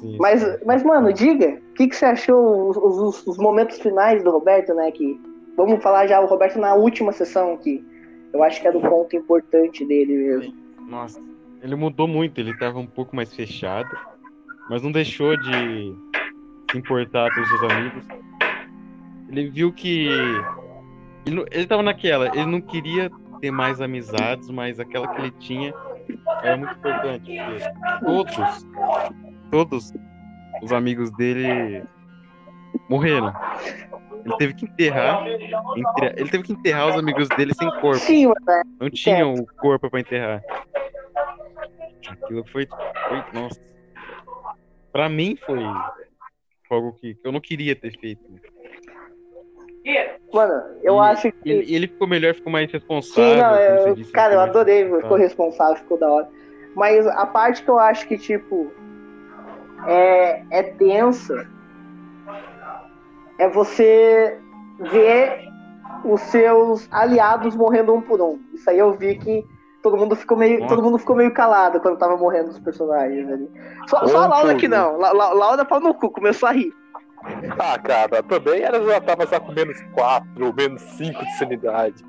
Sim, 0.01 0.17
Mas, 0.21 0.43
sim. 0.43 0.57
mas 0.67 0.83
mano, 0.83 1.13
diga, 1.13 1.59
o 1.71 1.75
que, 1.75 1.89
que 1.89 1.97
você 1.97 2.05
achou 2.05 2.69
os, 2.69 2.77
os- 2.77 3.27
os 3.27 3.39
momentos 3.39 3.79
finais 3.79 4.23
do 4.23 4.31
Roberto, 4.31 4.75
né? 4.75 4.91
Que, 4.91 5.19
vamos 5.57 5.83
falar 5.83 6.07
já 6.07 6.21
o 6.21 6.27
Roberto 6.27 6.59
na 6.59 6.75
última 6.75 7.13
sessão, 7.13 7.57
que 7.57 7.83
eu 8.33 8.43
acho 8.43 8.61
que 8.61 8.67
era 8.69 8.77
o 8.77 8.83
ponto 8.83 9.17
importante 9.17 9.87
dele 9.87 10.13
mesmo. 10.17 10.55
Nossa, 10.89 11.21
ele 11.63 11.75
mudou 11.75 12.07
muito, 12.07 12.39
ele 12.39 12.55
tava 12.59 12.79
um 12.79 12.87
pouco 12.87 13.17
mais 13.17 13.33
fechado, 13.35 13.89
mas 14.69 14.83
não 14.83 14.91
deixou 14.93 15.37
de 15.37 15.95
se 16.71 16.79
importar 16.79 17.33
pelos 17.35 17.49
seus 17.49 17.63
amigos. 17.71 18.05
Ele 19.29 19.51
viu 19.51 19.73
que. 19.73 20.09
Ele, 21.27 21.37
não- 21.37 21.45
ele 21.51 21.67
tava 21.67 21.83
naquela, 21.83 22.29
ele 22.29 22.47
não 22.47 22.61
queria 22.61 23.11
ter 23.41 23.51
mais 23.51 23.81
amizades, 23.81 24.49
mas 24.51 24.79
aquela 24.81 25.09
que 25.09 25.21
ele 25.21 25.31
tinha 25.33 25.75
era 26.43 26.57
muito 26.57 26.73
importante. 26.79 27.37
Todos, 28.05 28.67
todos 29.51 29.93
os 30.63 30.73
amigos 30.73 31.11
dele 31.13 31.83
morreram. 32.89 33.33
Ele 34.25 34.37
teve 34.39 34.55
que 34.55 34.65
enterrar. 34.67 35.25
entre- 35.29 36.15
ele 36.17 36.29
teve 36.31 36.43
que 36.45 36.53
enterrar 36.53 36.89
os 36.89 36.97
amigos 36.97 37.29
dele 37.31 37.53
sem 37.55 37.69
corpo. 37.81 37.99
Sim, 37.99 38.27
mano. 38.27 38.65
Não 38.81 38.91
tinham 38.91 39.35
o 39.35 39.47
corpo 39.59 39.89
pra 39.91 40.01
enterrar. 40.01 40.41
Aquilo 42.09 42.45
foi, 42.53 42.67
foi- 43.09 43.25
Nossa. 43.41 43.61
Pra 44.97 45.11
mim 45.11 45.37
foi 45.45 45.63
algo 46.71 46.95
que, 46.95 47.19
eu 47.23 47.31
não 47.31 47.39
queria 47.39 47.77
ter 47.77 47.93
feito. 48.01 48.25
Mano, 50.33 50.79
eu 50.83 50.97
E 50.97 50.99
acho 51.01 51.31
que. 51.31 51.51
Ele, 51.51 51.75
ele 51.75 51.87
ficou 51.87 52.09
melhor, 52.09 52.35
ficou 52.35 52.51
mais 52.51 52.73
responsável. 52.73 53.31
Sim, 53.31 53.37
não, 53.37 53.57
eu- 53.57 53.95
disse, 53.95 54.11
cara, 54.11 54.33
eu 54.33 54.41
adorei, 54.41 54.85
ficou 54.85 54.95
responsável. 54.97 55.19
responsável, 55.19 55.77
ficou 55.83 55.99
da 55.99 56.11
hora. 56.11 56.29
Mas 56.75 57.07
a 57.07 57.27
parte 57.27 57.63
que 57.63 57.69
eu 57.69 57.79
acho 57.79 58.09
que, 58.09 58.17
tipo, 58.17 58.73
é, 59.87 60.43
é 60.49 60.63
tensa 60.63 61.47
é 63.39 63.51
você 63.51 64.41
ver 64.81 65.47
os 66.07 66.23
seus 66.23 66.89
aliados 66.91 67.55
morrendo 67.55 67.93
um 67.93 68.01
por 68.01 68.23
um. 68.23 68.41
Isso 68.55 68.71
aí 68.71 68.79
eu 68.79 68.97
vi 68.97 69.19
que 69.19 69.45
todo 69.87 69.97
mundo 69.97 70.17
ficou 70.17 70.37
meio, 70.37 70.59
Nossa. 70.59 70.75
todo 70.75 70.83
mundo 70.83 70.99
ficou 70.99 71.15
meio 71.15 71.33
calado 71.33 71.79
quando 71.79 71.97
tava 71.97 72.17
morrendo 72.17 72.51
os 72.51 72.59
personagens 72.59 73.31
ali. 73.31 73.49
Só, 73.87 74.05
só 74.09 74.19
a 74.23 74.27
Laura 74.27 74.57
que 74.57 74.67
não. 74.67 74.99
La, 74.99 75.13
La, 75.13 75.33
Laura 75.33 75.65
pau 75.65 75.79
no 75.79 75.95
cu, 75.95 76.11
começou 76.11 76.49
a 76.49 76.53
rir. 76.53 76.73
Ah, 77.57 77.79
cara, 77.79 78.21
também 78.25 78.63
ela 78.63 78.85
já 78.85 79.01
tava 79.01 79.25
só 79.29 79.39
com 79.39 79.53
menos 79.53 79.81
4, 79.95 80.55
menos 80.57 80.83
5 80.83 81.25
de 81.25 81.39
sanidade. 81.39 82.05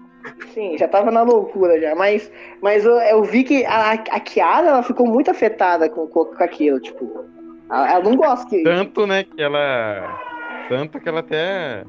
Sim, 0.56 0.76
já 0.76 0.88
tava 0.88 1.12
na 1.12 1.22
loucura 1.22 1.80
já, 1.80 1.94
mas, 1.94 2.32
mas 2.64 2.84
eu, 2.84 2.96
eu 2.96 3.24
vi 3.24 3.44
que 3.44 3.64
a, 3.66 3.92
a 3.92 4.20
Kiara 4.20 4.70
ela 4.70 4.84
ficou 4.84 5.06
muito 5.06 5.30
afetada 5.30 5.88
com, 5.88 6.08
com, 6.08 6.26
com 6.26 6.44
aquilo, 6.44 6.80
tipo. 6.80 7.26
Ela, 7.70 7.92
ela 7.92 8.04
não 8.04 8.16
gosta 8.16 8.50
que. 8.50 8.64
Tanto, 8.64 9.06
né, 9.06 9.24
que 9.24 9.40
ela. 9.40 10.20
Tanto 10.68 11.00
que 11.00 11.08
ela 11.08 11.20
até 11.20 11.86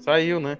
saiu, 0.00 0.40
né? 0.40 0.58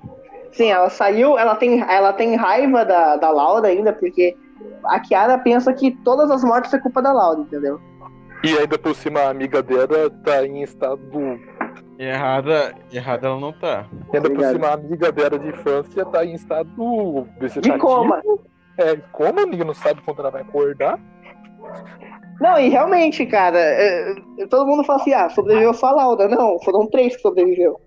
Sim, 0.53 0.71
ela 0.71 0.91
saiu, 0.91 1.39
ela 1.39 1.55
tem, 1.55 1.81
ela 1.81 2.13
tem 2.13 2.35
raiva 2.37 2.85
da, 2.85 3.17
da 3.17 3.31
Laura 3.31 3.69
ainda, 3.69 3.93
porque 3.93 4.37
a 4.85 4.99
Kiara 5.01 5.39
pensa 5.39 5.73
que 5.73 5.93
todas 6.05 6.31
as 6.31 6.43
mortes 6.43 6.73
é 6.75 6.79
culpa 6.79 7.01
da 7.01 7.13
Laura, 7.13 7.41
entendeu? 7.41 7.81
E 8.43 8.57
ainda 8.57 8.79
por 8.79 8.95
cima 8.95 9.21
a 9.21 9.31
amiga 9.31 9.63
dela 9.63 10.11
tá 10.25 10.45
em 10.47 10.63
estado. 10.63 11.39
Errada, 11.99 12.75
errada 12.91 13.27
ela 13.29 13.39
não 13.39 13.53
tá. 13.53 13.87
E 14.13 14.17
ainda 14.17 14.29
por 14.31 14.37
Obrigado. 14.37 14.53
cima 14.55 14.69
a 14.69 14.75
amiga 14.75 15.13
dela 15.13 15.39
de 15.39 15.49
infância 15.49 16.05
tá 16.07 16.25
em 16.25 16.35
estado 16.35 16.69
De 17.35 17.41
vegetativo. 17.41 17.79
coma. 17.79 18.23
É, 18.79 18.97
como 19.13 19.39
a 19.41 19.43
amiga 19.43 19.65
não 19.65 19.75
sabe 19.75 20.01
quando 20.03 20.21
ela 20.21 20.31
vai 20.31 20.41
acordar. 20.43 20.99
Não, 22.41 22.59
e 22.59 22.71
realmente, 22.71 23.27
cara, 23.27 23.59
é, 23.59 24.15
é, 24.39 24.47
todo 24.47 24.67
mundo 24.67 24.83
fala 24.85 25.01
assim, 25.01 25.13
ah, 25.13 25.29
sobreviveu 25.29 25.75
só 25.75 25.89
a 25.89 25.93
Laura. 25.93 26.27
Não, 26.27 26.59
foram 26.61 26.87
três 26.87 27.15
que 27.15 27.21
sobreviveu. 27.21 27.79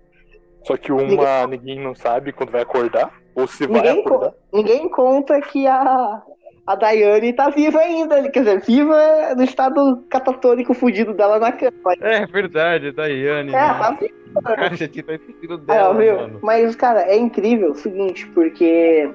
Só 0.64 0.76
que 0.76 0.90
uma 0.92 1.46
ninguém 1.46 1.78
não 1.80 1.94
sabe 1.94 2.32
quando 2.32 2.50
vai 2.50 2.62
acordar. 2.62 3.12
Ou 3.34 3.46
se 3.46 3.66
vai 3.66 3.76
Ninguém, 3.82 4.00
acordar. 4.00 4.30
co- 4.30 4.36
ninguém 4.52 4.88
conta 4.88 5.40
que 5.40 5.66
a, 5.66 6.22
a 6.66 6.74
Daiane 6.74 7.32
tá 7.32 7.50
viva 7.50 7.78
ainda. 7.80 8.30
Quer 8.30 8.40
dizer, 8.40 8.60
viva 8.62 8.96
no 9.36 9.42
estado 9.42 10.04
catatônico 10.08 10.72
fudido 10.72 11.12
dela 11.12 11.38
na 11.38 11.50
cama. 11.52 11.72
É 12.00 12.24
verdade, 12.26 12.92
Daiane. 12.92 13.52
É, 13.54 13.74
tá 13.74 13.90
viva. 14.00 14.14
Cara, 14.42 14.74
já 14.74 14.88
tinha 14.88 15.04
esquecido 15.14 15.58
dela, 15.58 15.94
viu? 15.94 16.16
mano. 16.16 16.38
Mas, 16.42 16.74
cara, 16.74 17.02
é 17.02 17.16
incrível 17.16 17.70
o 17.72 17.74
seguinte, 17.74 18.26
porque 18.28 19.08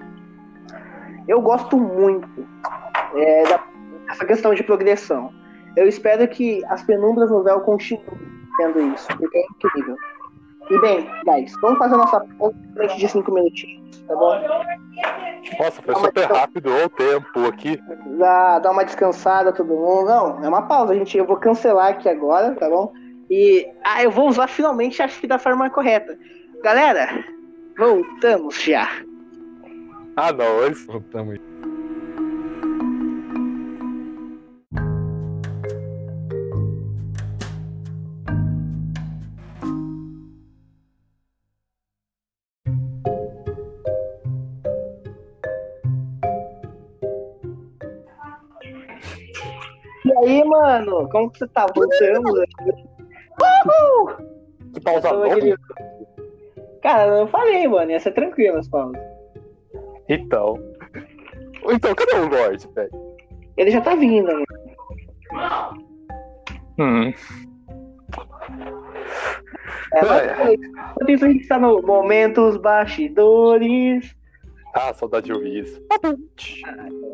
eu 1.28 1.42
gosto 1.42 1.78
muito 1.78 2.28
é, 3.16 3.44
da- 3.44 3.64
dessa 4.08 4.26
questão 4.26 4.54
de 4.54 4.64
progressão. 4.64 5.32
Eu 5.76 5.88
espero 5.88 6.28
que 6.28 6.64
as 6.66 6.84
penumbras 6.84 7.30
no 7.30 7.44
véu 7.44 7.62
continuem 7.62 8.06
tendo 8.58 8.82
isso, 8.94 9.08
porque 9.18 9.38
é 9.38 9.42
incrível. 9.56 9.96
E 10.70 10.80
bem, 10.82 11.10
guys, 11.26 11.52
vamos 11.62 11.80
fazer 11.80 11.96
a 11.96 11.98
nossa 11.98 12.20
pausa 12.38 12.56
de 12.96 13.08
cinco 13.08 13.32
minutinhos, 13.32 13.98
tá 14.08 14.16
bom? 14.16 14.40
Nossa, 15.60 15.82
foi 15.82 15.96
super 15.96 16.26
rápido 16.26 16.70
o 16.72 16.90
tempo 16.90 17.46
aqui. 17.48 17.82
Dá, 18.20 18.60
dá 18.60 18.72
uma 18.72 18.86
descansada 18.86 19.52
todo 19.52 19.74
mundo. 19.74 20.06
Não, 20.06 20.44
é 20.44 20.48
uma 20.48 20.64
pausa, 20.64 20.94
gente. 20.94 21.18
Eu 21.18 21.26
vou 21.26 21.38
cancelar 21.38 21.90
aqui 21.90 22.08
agora, 22.08 22.54
tá 22.56 22.70
bom? 22.70 22.94
E 23.30 23.68
ah, 23.84 24.04
eu 24.04 24.12
vou 24.12 24.30
usar 24.30 24.48
finalmente, 24.48 25.02
acho 25.02 25.20
que 25.20 25.28
da 25.28 25.40
forma 25.40 25.70
correta. 25.70 26.18
Galera, 26.64 27.24
voltamos 27.78 28.62
já. 28.62 28.88
Ah, 30.16 30.32
não. 30.32 30.72
Voltamos. 30.86 31.49
Aí, 50.20 50.44
mano, 50.44 51.08
como 51.10 51.30
que 51.32 51.40
você 51.40 51.48
tá? 51.48 51.66
Voltamos. 51.76 52.32
Uhul! 53.42 54.16
Que 54.74 54.82
pausa 54.82 55.12
longa. 55.12 55.32
aquele- 55.34 55.56
Cara, 56.82 57.20
eu 57.20 57.28
falei, 57.28 57.68
mano, 57.68 57.92
ia 57.92 58.00
ser 58.00 58.12
tranquilo 58.12 58.58
as 58.58 58.68
pausas. 58.68 59.02
Então. 60.08 60.58
Então, 61.72 61.94
cadê 61.94 62.14
o 62.16 62.30
Lorde, 62.30 62.68
velho? 62.74 62.90
Ele 63.58 63.72
já 63.72 63.82
tá 63.82 63.96
vindo, 63.96 64.28
mano. 64.32 64.46
Hum. 66.80 67.14
É, 69.94 70.06
mas 70.06 70.22
É. 70.24 70.44
é 70.44 70.54
isso. 70.54 70.64
Enquanto 70.70 71.10
isso, 71.10 71.26
a 71.26 71.30
gente 71.30 71.48
tá 71.48 71.60
no 71.60 71.82
Momentos 71.82 72.58
Bastidores. 72.58 74.16
Ah, 74.74 74.94
saudade 74.94 75.28
de 75.28 75.34
ouvir 75.34 75.64
isso. 75.64 75.82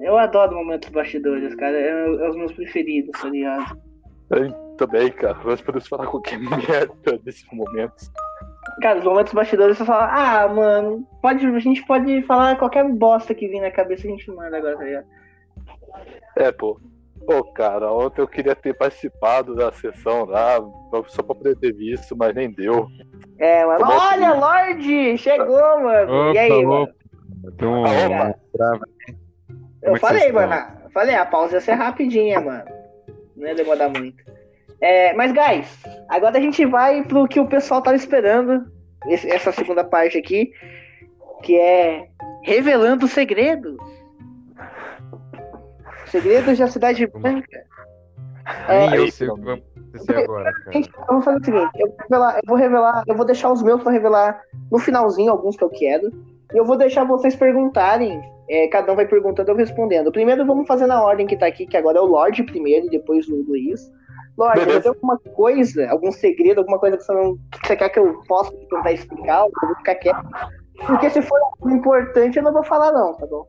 Eu 0.01 0.18
adoro 0.18 0.56
Momentos 0.56 0.89
Bastidores, 0.89 1.56
cara. 1.56 1.78
É, 1.78 1.89
é 1.89 2.30
os 2.30 2.36
meus 2.36 2.51
preferidos, 2.51 3.20
tá 3.20 3.30
ligado? 3.30 3.80
Eu 4.30 4.51
também, 4.78 5.12
cara. 5.12 5.38
Nós 5.43 5.62
podemos 5.62 5.88
falar 5.88 6.08
qualquer 6.08 6.39
merda 6.39 7.20
nesses 7.26 7.45
momentos. 7.51 8.12
Cara, 8.82 8.99
os 8.99 9.06
Momentos 9.06 9.34
Bastidores 9.34 9.78
você 9.78 9.86
fala, 9.86 10.10
ah, 10.12 10.47
mano, 10.47 11.08
pode, 11.22 11.45
a 11.45 11.60
gente 11.60 11.86
pode 11.86 12.22
falar 12.24 12.58
qualquer 12.58 12.84
bosta 12.89 13.34
que 13.34 13.47
vir 13.47 13.62
na 13.62 13.72
cabeça, 13.72 14.08
a 14.08 14.10
gente 14.10 14.30
manda 14.32 14.58
agora, 14.58 14.78
tá 14.78 14.84
ligado? 14.84 15.06
É, 16.36 16.51
pô. 16.51 16.80
Pô, 17.26 17.43
cara, 17.43 17.91
ontem 17.91 18.22
eu 18.22 18.28
queria 18.28 18.56
ter 18.56 18.76
participado 18.76 19.56
da 19.56 19.72
sessão 19.72 20.26
lá, 20.26 20.58
só 21.08 21.24
pra 21.24 21.34
poder 21.34 21.56
ter 21.56 21.74
visto, 21.74 22.16
mas 22.16 22.36
nem 22.36 22.51
deu. 22.51 22.88
É, 23.39 23.66
mano. 23.66 23.80
Começa 23.80 24.06
Olha, 24.06 24.34
Lorde! 24.34 25.18
Chegou, 25.18 25.82
mano! 25.82 26.34
e 26.34 26.38
aí, 26.38 26.51
Opa, 26.51 26.68
mano? 26.68 26.93
Um- 27.72 27.86
Ah. 27.86 28.34
Eu 29.82 29.91
é 29.91 29.93
que 29.96 30.00
falei, 30.00 30.32
mano. 30.32 30.54
eu 30.84 30.89
Falei, 30.91 31.16
a 31.16 31.26
pausa 31.26 31.56
ia 31.56 31.62
ser 31.62 31.74
rapidinha, 31.74 32.39
mano. 32.41 32.64
Não 33.36 33.48
ia 33.48 33.56
demorar 33.56 33.89
muito. 33.89 34.24
É, 34.82 35.14
mas, 35.14 35.32
guys, 35.32 35.78
agora 36.10 36.38
a 36.38 36.41
gente 36.41 36.66
vai 36.66 37.04
pro 37.04 37.28
que 37.28 37.39
o 37.39 37.48
pessoal 37.48 37.82
tava 37.82 37.96
esperando. 37.96 38.66
esse- 39.08 39.30
essa 39.30 39.52
segunda 39.52 39.84
parte 39.84 40.18
aqui. 40.18 40.52
Que 41.43 41.60
é 41.60 42.08
Revelando 42.43 43.08
Segredos. 43.08 43.78
Segredos 46.08 46.58
da 46.58 46.68
Cidade 46.68 47.06
Branca. 47.08 47.64
É, 48.68 48.98
eu 48.98 49.12
sei 49.12 49.28
o 49.30 49.36
que 49.36 49.41
vai 49.41 49.54
acontecer 49.56 50.16
agora, 50.24 50.52
cara. 50.52 50.78
Eu 50.80 51.14
vou 51.14 51.22
fazer 51.22 51.38
o 51.39 51.46
seguinte, 51.46 51.72
eu 51.80 51.88
vou 51.89 51.98
revelar, 52.00 52.36
eu 52.36 52.41
vou 52.48 52.58
revelar, 52.58 53.04
eu 53.08 53.16
vou 53.16 53.26
deixar 53.26 53.52
os 53.52 53.62
meus 53.64 53.82
pra 53.84 53.91
revelar 53.91 54.41
no 54.72 54.78
finalzinho, 54.80 55.32
alguns 55.32 55.56
que 55.58 55.64
eu 55.64 55.70
quero. 55.70 56.12
E 56.54 56.58
eu 56.58 56.66
vou 56.66 56.78
deixar 56.78 57.04
vocês 57.06 57.36
perguntarem. 57.36 58.22
é, 58.50 58.68
cada 58.68 58.91
um 58.91 58.96
vai 58.96 59.08
perguntando, 59.08 59.52
eu 59.52 59.56
respondendo. 59.56 60.12
Primeiro 60.12 60.46
vamos 60.46 60.68
fazer 60.68 60.86
na 60.86 61.02
ordem 61.04 61.26
que 61.26 61.38
tá 61.38 61.48
aqui, 61.48 61.66
que 61.66 61.78
agora 61.78 61.98
é 61.98 62.02
o 62.02 62.06
Lorde 62.06 62.43
primeiro 62.43 62.86
e 62.86 62.89
depois 62.89 63.28
o 63.28 63.36
Luiz. 63.43 63.82
Lorde, 64.38 64.66
você 64.66 64.82
tem 64.82 64.89
alguma 64.89 65.18
coisa, 65.18 65.89
algum 65.89 66.12
segredo, 66.12 66.60
alguma 66.60 66.78
coisa 66.78 66.98
que 66.98 67.04
você, 67.04 67.14
não, 67.14 67.38
que 67.52 67.68
você 67.68 67.76
quer 67.76 67.89
que 67.89 68.00
eu 68.00 68.22
possa 68.28 68.52
tentar 68.70 68.91
explicar, 68.91 69.46
eu 69.46 69.68
vou 69.68 69.76
ficar 69.78 69.96
quieto? 69.96 70.28
Porque 70.86 71.10
se 71.10 71.22
for 71.22 71.39
algo 71.39 71.70
importante, 71.70 72.38
eu 72.38 72.43
não 72.43 72.52
vou 72.52 72.64
falar 72.64 72.91
não, 72.91 73.14
tá 73.14 73.26
bom? 73.26 73.48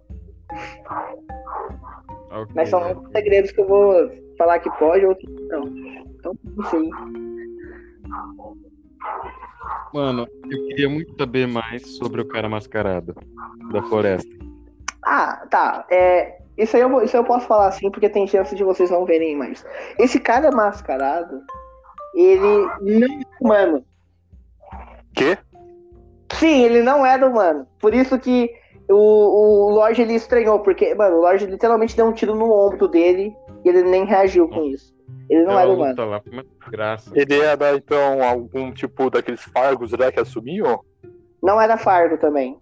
Ok, 2.31 2.53
Mas 2.55 2.69
são 2.69 2.81
ok. 2.81 3.03
segredos 3.13 3.51
que 3.51 3.61
eu 3.61 3.67
vou 3.67 4.11
falar 4.39 4.61
que 4.61 4.71
pode, 4.79 5.05
outros 5.05 5.29
não. 5.49 5.67
Então, 5.67 6.33
não 6.57 6.65
sei. 6.71 6.89
Mano, 9.93 10.27
eu 10.51 10.67
queria 10.69 10.89
muito 10.89 11.17
saber 11.17 11.47
mais 11.47 11.97
sobre 11.97 12.21
o 12.21 12.29
cara 12.29 12.49
mascarado 12.49 13.15
da 13.73 13.83
floresta. 13.83 14.29
Ah, 15.05 15.47
tá. 15.51 15.87
É, 15.91 16.39
isso, 16.59 16.77
aí 16.77 16.83
eu, 16.83 17.03
isso 17.03 17.17
aí 17.17 17.23
eu 17.23 17.27
posso 17.27 17.47
falar 17.47 17.69
assim, 17.69 17.91
porque 17.91 18.09
tem 18.09 18.27
chance 18.27 18.55
de 18.55 18.65
vocês 18.65 18.91
não 18.91 19.05
verem 19.05 19.37
mais. 19.37 19.65
Esse 19.99 20.19
cara 20.19 20.51
mascarado, 20.51 21.41
ele 22.15 22.67
não 22.81 23.07
é 23.07 23.23
humano. 23.41 23.85
Quê? 25.15 25.39
Sim, 26.33 26.63
ele 26.65 26.83
não 26.83 27.05
era 27.05 27.27
humano. 27.27 27.67
Por 27.79 27.95
isso 27.95 28.19
que 28.19 28.51
o, 28.89 28.95
o 28.95 29.71
Lorde 29.71 30.03
ele 30.03 30.15
estranhou, 30.15 30.61
porque, 30.61 30.95
mano, 30.95 31.17
o 31.17 31.21
Lorde 31.21 31.47
literalmente 31.47 31.97
deu 31.97 32.07
um 32.07 32.13
tiro 32.13 32.35
no 32.35 32.51
ombro 32.51 32.89
dele 32.89 33.35
e 33.65 33.69
ele 33.69 33.83
nem 33.83 34.05
reagiu 34.05 34.49
com 34.49 34.65
isso. 34.65 34.96
Ele 35.29 35.45
não 35.45 35.57
Aquela 35.59 35.63
era 35.63 35.71
luta 35.71 36.05
humano. 36.05 36.11
lá 36.11 36.43
desgraça. 36.61 37.11
Ele 37.15 37.39
era, 37.39 37.75
então, 37.77 38.23
algum 38.23 38.73
tipo 38.73 39.11
daqueles 39.11 39.43
fargos 39.43 39.93
lá 39.93 40.11
que 40.13 40.21
assumiam? 40.21 40.81
Não 41.43 41.61
era 41.61 41.77
Fargo 41.77 42.17
também. 42.19 42.59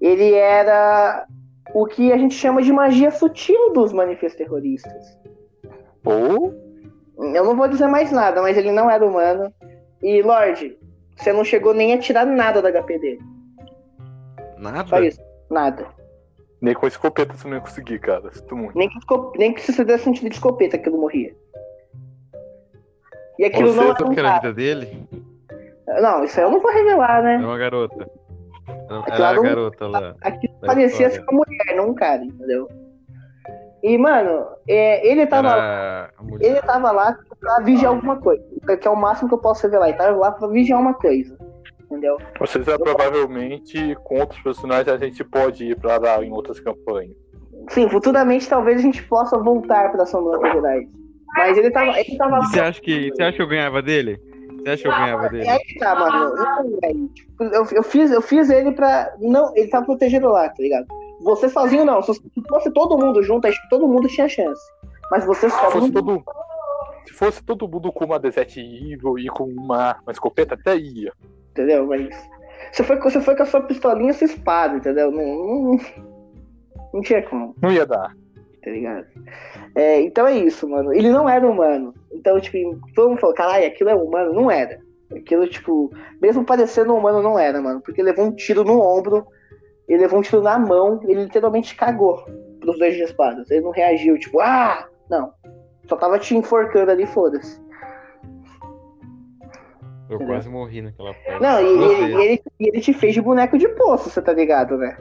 Ele 0.00 0.34
era 0.34 1.26
o 1.74 1.86
que 1.86 2.12
a 2.12 2.18
gente 2.18 2.34
chama 2.34 2.62
de 2.62 2.72
magia 2.72 3.10
sutil 3.10 3.72
dos 3.72 3.92
manifestos 3.92 4.36
terroristas. 4.38 5.18
Ou. 6.04 6.54
Eu 7.18 7.44
não 7.44 7.56
vou 7.56 7.68
dizer 7.68 7.86
mais 7.86 8.10
nada, 8.10 8.42
mas 8.42 8.56
ele 8.56 8.72
não 8.72 8.90
era 8.90 9.06
humano. 9.06 9.52
E, 10.02 10.20
Lorde, 10.22 10.76
você 11.16 11.32
não 11.32 11.44
chegou 11.44 11.72
nem 11.72 11.92
a 11.94 11.98
tirar 11.98 12.26
nada 12.26 12.60
da 12.60 12.70
HP 12.72 12.98
dele. 12.98 13.20
Nada? 14.58 14.88
Só 14.88 15.00
isso. 15.00 15.20
Nada. 15.50 15.86
Nem 16.62 16.74
com 16.74 16.86
escopeta 16.86 17.34
você 17.34 17.48
não 17.48 17.56
ia 17.56 17.60
conseguir, 17.60 17.98
cara. 17.98 18.32
Sinto 18.32 18.56
muito. 18.56 18.78
Nem 18.78 18.88
que, 18.88 18.98
nem 19.36 19.52
que 19.52 19.60
se 19.60 19.72
você 19.72 19.84
desse 19.84 20.08
um 20.08 20.12
tiro 20.12 20.28
de 20.28 20.36
escopeta 20.36 20.76
aquilo 20.76 20.96
morria. 20.96 21.34
E 23.36 23.44
aquilo 23.44 23.70
Ou 23.70 23.74
não 23.74 23.82
era 23.82 23.98
Sabe 23.98 24.14
que 24.14 24.20
era 24.20 24.30
a 24.30 24.34
vida 24.38 24.54
dele? 24.54 25.08
Não, 26.00 26.22
isso 26.22 26.38
aí 26.38 26.46
eu 26.46 26.50
não 26.52 26.60
vou 26.60 26.72
revelar, 26.72 27.18
Era 27.18 27.38
né? 27.38 27.44
uma 27.44 27.58
garota. 27.58 28.08
Era, 28.68 28.94
era 28.94 29.16
claro, 29.16 29.40
a 29.40 29.42
garota 29.42 29.88
lá. 29.88 30.14
Aquilo 30.20 30.54
da 30.60 30.68
parecia 30.68 31.08
história. 31.08 31.26
ser 31.26 31.34
uma 31.34 31.44
mulher, 31.44 31.76
não 31.76 31.90
um 31.90 31.94
cara, 31.94 32.24
entendeu? 32.24 32.68
E, 33.82 33.98
mano, 33.98 34.46
é, 34.68 35.04
ele 35.04 35.26
tava 35.26 35.56
lá. 35.56 35.56
Era 35.56 36.22
mulher. 36.22 36.46
Ele 36.48 36.62
tava 36.62 36.92
lá 36.92 37.18
pra 37.40 37.64
vigiar 37.64 37.90
alguma 37.90 38.20
coisa. 38.20 38.44
Que 38.80 38.86
é 38.86 38.90
o 38.90 38.96
máximo 38.96 39.28
que 39.28 39.34
eu 39.34 39.38
posso 39.38 39.64
revelar. 39.64 39.88
Ele 39.88 39.98
tava 39.98 40.16
lá 40.16 40.30
pra 40.30 40.46
vigiar 40.46 40.80
uma 40.80 40.94
coisa. 40.94 41.36
Entendeu? 41.92 42.16
Ou 42.40 42.46
seja, 42.46 42.78
provavelmente 42.78 43.94
com 44.04 44.20
outros 44.20 44.40
personagens 44.40 44.88
a 44.88 44.96
gente 44.96 45.22
pode 45.22 45.64
ir 45.64 45.78
pra 45.78 45.98
lá 45.98 46.24
em 46.24 46.32
outras 46.32 46.58
campanhas. 46.58 47.14
Sim, 47.68 47.86
futuramente 47.90 48.48
talvez 48.48 48.78
a 48.78 48.82
gente 48.82 49.02
possa 49.04 49.38
voltar 49.38 49.92
pra 49.92 50.06
Sombra 50.06 50.38
da 50.38 50.52
Verdade. 50.52 50.88
Mas 51.36 51.58
ele 51.58 51.70
tava. 51.70 52.00
Ele 52.00 52.16
tava. 52.16 52.40
Você 52.40 52.60
acha 52.60 52.80
que 52.80 53.10
você 53.10 53.22
acha 53.22 53.36
que 53.36 53.42
eu 53.42 53.46
ganhava 53.46 53.82
dele? 53.82 54.18
Você 54.62 54.70
acha 54.70 54.82
que 54.82 54.88
eu 54.88 54.92
ganhava 54.92 55.28
dele? 55.28 55.48
É 55.48 55.58
que 55.58 55.78
tá, 55.78 55.94
mano. 55.94 57.08
Tipo, 57.14 57.44
eu, 57.44 57.66
eu, 57.72 57.82
fiz, 57.82 58.10
eu 58.10 58.22
fiz 58.22 58.48
ele 58.48 58.72
pra. 58.72 59.14
Não, 59.20 59.54
ele 59.54 59.68
tava 59.68 59.84
protegido 59.84 60.28
lá, 60.28 60.48
tá 60.48 60.62
ligado? 60.62 60.86
Você 61.20 61.48
sozinho 61.48 61.84
não. 61.84 62.02
Se 62.02 62.14
fosse 62.48 62.70
todo 62.72 62.98
mundo 62.98 63.22
junto, 63.22 63.46
acho 63.46 63.60
que 63.62 63.68
todo 63.68 63.86
mundo 63.86 64.08
tinha 64.08 64.28
chance. 64.28 64.60
Mas 65.10 65.26
você 65.26 65.50
Se 65.50 65.56
só 65.56 65.70
fosse 65.70 65.92
não. 65.92 66.02
todo, 66.02 66.24
se 67.06 67.12
fosse 67.12 67.44
todo 67.44 67.68
mundo 67.68 67.92
com 67.92 68.04
uma 68.06 68.18
Desert 68.18 68.56
Evil 68.56 69.18
e 69.18 69.28
com 69.28 69.44
uma, 69.44 69.96
uma 70.02 70.12
escopeta, 70.12 70.54
até 70.54 70.76
ia. 70.76 71.12
Entendeu? 71.52 71.86
Mas. 71.86 72.08
Você 72.72 72.82
foi, 72.82 72.98
você 72.98 73.20
foi 73.20 73.36
com 73.36 73.42
a 73.42 73.46
sua 73.46 73.60
pistolinha 73.62 74.10
e 74.10 74.14
sua 74.14 74.24
espada, 74.24 74.76
entendeu? 74.76 75.10
Não, 75.10 75.22
não, 75.22 75.80
não 76.94 77.00
tinha 77.02 77.22
como. 77.22 77.54
Não 77.60 77.70
ia 77.70 77.84
dar. 77.84 78.14
tá 78.64 78.70
ligado? 78.70 79.06
É, 79.74 80.00
então 80.00 80.26
é 80.26 80.36
isso, 80.38 80.68
mano. 80.68 80.92
Ele 80.92 81.10
não 81.10 81.28
era 81.28 81.46
humano. 81.46 81.94
Então, 82.12 82.40
tipo, 82.40 82.58
todo 82.94 83.10
mundo 83.10 83.20
falou, 83.20 83.34
caralho, 83.34 83.66
aquilo 83.66 83.90
é 83.90 83.94
humano? 83.94 84.32
Não 84.32 84.50
era. 84.50 84.80
Aquilo, 85.14 85.46
tipo, 85.46 85.90
mesmo 86.20 86.44
parecendo 86.44 86.94
humano, 86.94 87.22
não 87.22 87.38
era, 87.38 87.60
mano. 87.60 87.80
Porque 87.80 88.02
levou 88.02 88.26
um 88.26 88.32
tiro 88.32 88.64
no 88.64 88.80
ombro, 88.80 89.26
ele 89.86 90.02
levou 90.02 90.20
um 90.20 90.22
tiro 90.22 90.40
na 90.40 90.58
mão, 90.58 91.00
ele 91.04 91.24
literalmente 91.24 91.74
cagou 91.74 92.24
pros 92.60 92.78
dois 92.78 92.94
de 92.94 93.02
espadas. 93.02 93.50
Ele 93.50 93.62
não 93.62 93.70
reagiu, 93.70 94.18
tipo, 94.18 94.40
ah! 94.40 94.88
Não. 95.10 95.32
Só 95.88 95.96
tava 95.96 96.18
te 96.18 96.34
enforcando 96.34 96.90
ali, 96.90 97.04
foda-se. 97.06 97.60
Eu 100.12 100.26
quase 100.26 100.48
morri 100.48 100.82
naquela 100.82 101.14
parte. 101.14 101.40
Não, 101.42 101.60
e, 101.60 101.64
e- 101.64 102.10
e 102.10 102.20
ele, 102.22 102.42
e 102.60 102.68
ele 102.68 102.80
te 102.80 102.92
fez 102.92 103.14
de 103.14 103.20
boneco 103.20 103.56
de 103.58 103.68
poço, 103.68 104.10
você 104.10 104.20
tá 104.20 104.32
ligado, 104.32 104.76
né? 104.76 104.96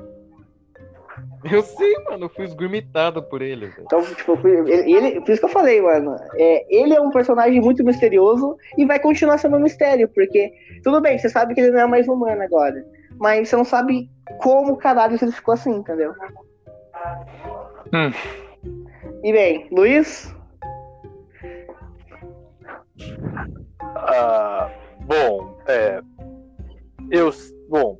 Eu 1.43 1.63
sei, 1.63 1.91
mano, 2.09 2.25
eu 2.25 2.29
fui 2.29 2.45
esgurmitado 2.45 3.21
por 3.23 3.41
ele, 3.41 3.65
velho. 3.67 3.83
Então, 3.85 4.01
tipo, 4.15 4.37
ele, 4.47 4.71
ele- 4.95 5.21
por 5.21 5.31
isso 5.31 5.39
que 5.41 5.45
eu 5.45 5.49
falei, 5.49 5.81
mano. 5.81 6.15
É, 6.35 6.65
ele 6.75 6.93
é 6.93 7.01
um 7.01 7.09
personagem 7.09 7.59
muito 7.59 7.83
misterioso 7.83 8.55
e 8.77 8.85
vai 8.85 8.99
continuar 8.99 9.37
sendo 9.39 9.57
um 9.57 9.59
mistério, 9.59 10.07
porque 10.09 10.51
tudo 10.83 11.01
bem, 11.01 11.17
você 11.17 11.29
sabe 11.29 11.53
que 11.55 11.61
ele 11.61 11.71
não 11.71 11.79
é 11.81 11.87
mais 11.87 12.07
humano 12.07 12.41
agora, 12.43 12.85
mas 13.19 13.49
você 13.49 13.55
não 13.55 13.65
sabe 13.65 14.09
como 14.39 14.77
caralho 14.77 15.17
ele 15.19 15.31
ficou 15.31 15.53
assim, 15.55 15.71
entendeu? 15.77 16.13
Hum. 17.93 18.11
E 19.23 19.31
bem, 19.33 19.67
Luiz? 19.71 20.33
Ah, 23.83 24.69
bom, 25.05 25.57
é. 25.67 26.01
Eu. 27.09 27.29
Bom, 27.69 27.97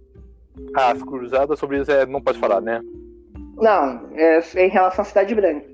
as 0.75 1.01
cruzadas 1.03 1.59
sobre 1.59 1.79
isso 1.81 1.91
é, 1.91 2.05
não 2.05 2.21
pode 2.21 2.39
falar, 2.39 2.61
né? 2.61 2.81
Não, 3.57 4.09
é, 4.13 4.39
em 4.57 4.69
relação 4.69 5.01
à 5.03 5.05
Cidade 5.05 5.33
Branca. 5.35 5.65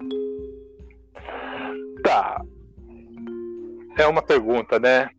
Tá. 2.04 2.42
É 3.98 4.06
uma 4.08 4.22
pergunta, 4.22 4.78
né? 4.80 5.10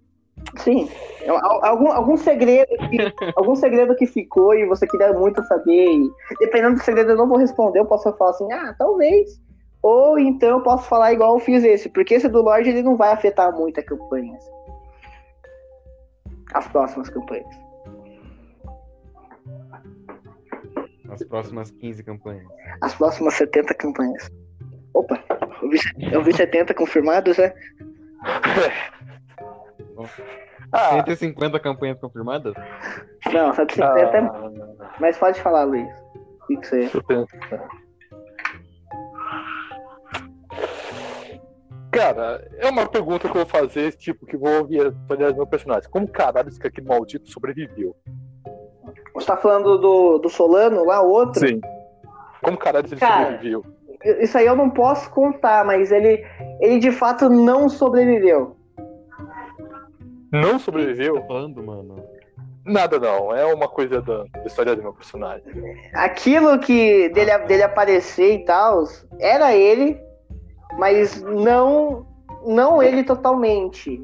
Sim. 0.57 0.89
É, 1.23 1.29
al- 1.31 1.65
Algum, 1.65 1.91
algum 1.91 2.17
segredo 2.17 2.69
que, 2.89 2.99
algum 3.37 3.55
segredo 3.57 3.97
que 3.97 4.07
ficou 4.07 4.55
e 4.55 4.67
você 4.67 4.87
queria 4.87 5.13
muito 5.13 5.43
saber. 5.45 5.87
E, 5.91 6.11
dependendo 6.41 6.77
do 6.77 6.83
segredo, 6.83 7.11
eu 7.11 7.17
não 7.17 7.29
vou 7.29 7.39
responder. 7.39 7.81
Eu 7.81 7.87
posso 7.87 8.11
falar 8.17 8.31
assim, 8.31 8.51
ah, 8.53 8.75
talvez. 8.79 9.41
Ou 9.83 10.19
então 10.19 10.51
eu 10.51 10.63
posso 10.63 10.89
falar 10.89 11.13
igual 11.13 11.35
eu 11.35 11.41
fiz 11.41 11.63
esse, 11.65 11.89
porque 11.89 12.15
esse 12.15 12.29
do 12.29 12.43
Lorde 12.43 12.69
ele 12.71 12.83
não 12.83 12.97
vai 12.97 13.13
afetar 13.13 13.53
muito 13.57 13.79
a 13.79 13.83
campanha. 13.83 14.37
assim. 14.37 14.51
As 16.55 16.67
próximas 16.69 17.09
campanhas. 17.11 17.69
Nas 21.05 21.23
próximas 21.25 21.71
15 21.71 22.03
campanhas. 22.03 22.47
As 22.83 22.95
próximas 22.95 23.35
70 23.35 23.75
campanhas. 23.75 24.31
Opa, 24.95 25.23
eu 25.63 25.71
vi, 25.71 25.79
eu 26.13 26.23
vi 26.23 26.33
70 26.33 26.75
confirmados, 26.75 27.37
né? 27.39 27.53
Ah, 30.73 30.91
150 30.91 31.59
campanhas 31.61 31.99
confirmadas? 31.99 32.55
Não, 33.33 33.53
150 33.55 34.17
é. 34.17 34.21
ah, 34.21 34.93
Mas 35.01 35.17
pode 35.17 35.41
falar, 35.41 35.65
Luiz. 35.65 35.89
O 36.43 36.47
que 36.47 36.57
que 36.57 36.67
você. 36.67 36.91
Cara, 41.99 42.49
é 42.59 42.69
uma 42.69 42.87
pergunta 42.87 43.29
que 43.29 43.37
eu 43.37 43.45
vou 43.45 43.47
fazer, 43.47 43.93
tipo, 43.97 44.25
que 44.25 44.37
vou 44.37 44.59
ouvir 44.59 44.89
do 44.93 45.35
meu 45.35 45.47
personagem. 45.47 45.91
Como 45.91 46.07
caralho 46.07 46.49
esse 46.49 46.65
aquele 46.65 46.87
maldito 46.87 47.29
sobreviveu? 47.29 47.97
Você 49.15 49.27
tá 49.27 49.37
falando 49.37 49.79
do, 49.79 50.19
do 50.19 50.29
Solano 50.31 50.85
lá, 50.85 51.03
o 51.03 51.11
outro? 51.11 51.41
Sim. 51.41 51.61
Como 52.41 52.57
caralho 52.57 52.87
ele 52.87 53.01
Cara, 53.01 53.25
sobreviveu? 53.25 53.65
Isso 54.21 54.39
aí 54.39 54.47
eu 54.47 54.55
não 54.55 54.71
posso 54.71 55.11
contar, 55.11 55.65
mas 55.65 55.91
ele, 55.91 56.25
ele 56.61 56.79
de 56.79 56.93
fato 56.93 57.29
não 57.29 57.69
sobreviveu. 57.69 58.57
Não 60.31 60.57
sobreviveu? 60.61 61.21
tá 61.21 61.27
falando, 61.27 61.61
mano? 61.65 61.97
Nada 62.65 63.01
não, 63.01 63.35
é 63.35 63.45
uma 63.53 63.67
coisa 63.67 64.01
da, 64.03 64.25
da 64.25 64.45
história 64.45 64.77
do 64.77 64.83
meu 64.83 64.93
personagem. 64.93 65.43
Aquilo 65.95 66.61
que 66.61 67.09
dele, 67.09 67.37
dele 67.39 67.63
aparecer 67.65 68.35
e 68.35 68.45
tal, 68.45 68.85
era 69.19 69.53
ele, 69.57 69.99
mas 70.79 71.21
não 71.23 72.07
não 72.47 72.83
ele 72.83 73.03
totalmente. 73.03 74.01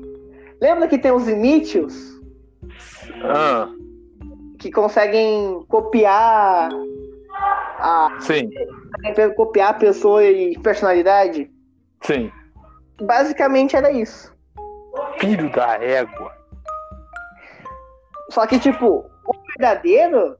Lembra 0.61 0.89
que 0.89 0.99
tem 0.99 1.13
os 1.13 1.29
Initials 1.29 2.21
Ah, 3.23 3.69
que 4.59 4.71
conseguem 4.71 5.65
copiar 5.69 6.71
a 7.79 8.17
sim, 8.21 8.51
copiar 9.37 9.71
a 9.71 9.75
pessoa 9.75 10.25
e 10.25 10.59
personalidade? 10.59 11.51
sim. 12.03 12.31
Basicamente 13.01 13.77
era 13.77 13.91
isso. 13.91 14.35
Filho 15.19 15.51
da 15.53 15.75
égua. 15.83 16.33
Só 18.31 18.47
que, 18.47 18.59
tipo, 18.59 18.87
o 19.27 19.33
verdadeiro 19.59 20.37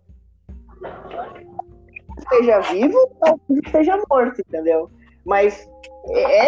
esteja 2.19 2.61
vivo 2.61 2.97
ou 3.21 3.41
esteja 3.65 4.01
morto, 4.09 4.41
entendeu? 4.41 4.91
Mas 5.25 5.69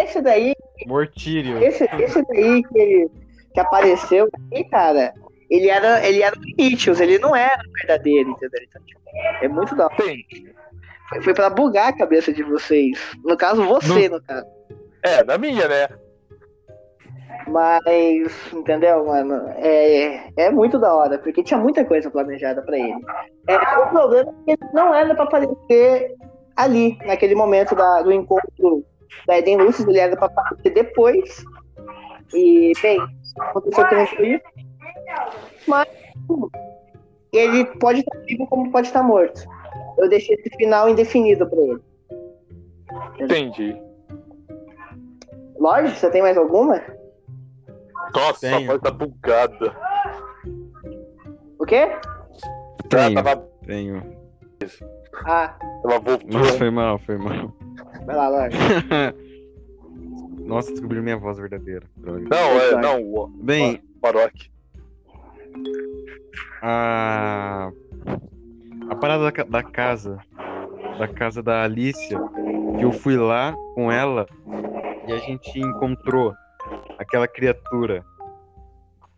esse 0.03 0.21
daí, 0.21 0.55
Mortírio. 0.87 1.59
esse, 1.63 1.85
esse 1.99 2.23
daí 2.27 2.63
que, 2.63 3.11
que 3.55 3.61
apareceu 3.61 4.29
aí, 4.53 4.65
cara, 4.69 5.13
ele 5.51 5.69
era, 5.71 6.07
ele 6.07 6.23
era 6.23 6.37
o 6.37 6.41
Mitchells, 6.41 7.03
ele 7.03 7.19
não 7.19 7.35
era 7.35 7.61
o 7.67 7.73
verdadeiro, 7.79 8.31
entendeu? 8.31 8.61
Então, 8.69 8.83
tipo, 8.85 9.01
é 9.43 9.49
muito 9.49 9.75
da 9.75 9.87
hora. 9.87 9.95
Foi, 11.09 11.23
foi 11.23 11.35
pra 11.35 11.49
bugar 11.49 11.89
a 11.89 11.97
cabeça 11.97 12.33
de 12.33 12.43
vocês. 12.43 12.99
No 13.25 13.37
caso, 13.37 13.65
você, 13.65 14.09
no 14.09 14.21
caso. 14.23 14.45
É, 15.03 15.23
na 15.25 15.39
minha, 15.39 15.69
né? 15.69 15.89
Mas, 17.49 18.53
entendeu, 18.53 19.07
mano? 19.07 19.49
É, 19.57 20.31
é 20.37 20.51
muito 20.51 20.79
da 20.81 20.93
hora, 20.93 21.17
porque 21.19 21.45
tinha 21.45 21.59
muita 21.59 21.85
coisa 21.85 22.11
planejada 22.11 22.61
pra 22.63 22.77
ele. 22.77 22.97
É, 23.49 23.57
o 23.79 23.89
problema 23.91 24.31
é 24.31 24.57
que 24.57 24.63
ele 24.65 24.73
não 24.73 24.93
era 24.93 25.15
pra 25.15 25.25
aparecer 25.25 26.13
ali, 26.57 26.99
naquele 27.07 27.35
momento 27.37 27.75
da- 27.77 28.03
do 28.03 28.11
encontro 28.13 28.85
da 29.27 29.39
Eden 29.39 29.59
Lucis, 29.59 29.87
ele 29.87 29.99
era 29.99 30.17
pra 30.17 30.27
aparecer 30.27 30.71
depois. 30.73 31.45
E, 32.35 32.73
bem, 32.83 33.01
aconteceu 33.39 33.87
que 33.89 33.95
não 33.95 34.07
foi 34.07 34.29
isso. 34.29 34.45
Mas 35.67 35.89
ele 37.33 37.65
pode 37.79 38.01
estar 38.01 38.19
vivo 38.21 38.47
como 38.47 38.71
pode 38.71 38.87
estar 38.89 39.03
morto. 39.03 39.43
Eu 39.99 40.09
deixei 40.09 40.37
esse 40.37 40.51
final 40.57 40.89
indefinido 40.89 41.47
pra 41.49 41.59
ele. 41.61 41.83
Entendi. 43.21 43.81
Lógico, 45.59 45.97
você 45.97 46.11
tem 46.11 46.23
mais 46.23 46.37
alguma? 46.37 46.83
Nossa, 48.15 48.41
Tenho. 48.41 48.57
a 48.57 48.67
voz 48.73 48.81
tá 48.83 48.91
bugada. 48.91 49.77
O 51.59 51.65
quê? 51.65 51.89
Tenho, 52.89 53.19
Ela 53.19 53.23
tava, 53.23 53.49
tenho. 53.67 54.17
Ah, 55.25 55.57
tava 55.83 55.99
voltando. 55.99 56.33
Nossa, 56.33 56.59
foi 56.59 56.71
mal, 56.71 56.99
foi 56.99 57.17
mal. 57.17 57.53
Vai 58.05 58.17
lá, 58.17 58.29
lógico. 58.29 58.63
Nossa, 60.47 60.71
descobri 60.71 61.01
minha 61.01 61.17
voz 61.17 61.39
verdadeira. 61.39 61.87
Droga. 61.97 62.21
Não, 62.21 62.61
é, 62.61 62.81
não, 62.81 63.03
o 63.03 63.27
Bem, 63.29 63.83
Baroque. 64.01 64.51
a. 66.63 67.73
A 68.89 68.95
parada 68.95 69.31
da, 69.31 69.43
da 69.43 69.63
casa. 69.63 70.19
Da 70.99 71.09
casa 71.09 71.43
da 71.43 71.65
Alicia. 71.65 72.19
Que 72.79 72.85
eu 72.85 72.93
fui 72.93 73.17
lá 73.17 73.55
com 73.75 73.91
ela 73.91 74.27
e 75.09 75.13
a 75.13 75.19
gente 75.19 75.59
encontrou 75.59 76.35
aquela 76.99 77.27
criatura. 77.27 78.05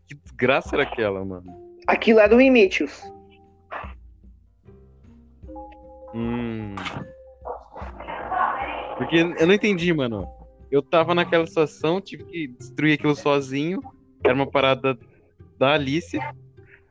Que 0.06 0.14
desgraça 0.14 0.76
era 0.76 0.84
aquela, 0.84 1.24
mano? 1.24 1.44
Aquilo 1.86 2.20
era 2.20 2.34
o 2.34 2.40
Imitius. 2.40 3.02
Hum. 6.14 6.74
Porque 8.98 9.16
eu 9.16 9.46
não 9.46 9.54
entendi, 9.54 9.92
mano. 9.94 10.26
Eu 10.70 10.82
tava 10.82 11.14
naquela 11.14 11.46
situação, 11.46 12.00
tive 12.00 12.24
que 12.24 12.48
destruir 12.48 12.94
aquilo 12.94 13.14
sozinho. 13.16 13.80
Era 14.22 14.34
uma 14.34 14.50
parada 14.50 14.98
da 15.58 15.72
Alice. 15.74 16.18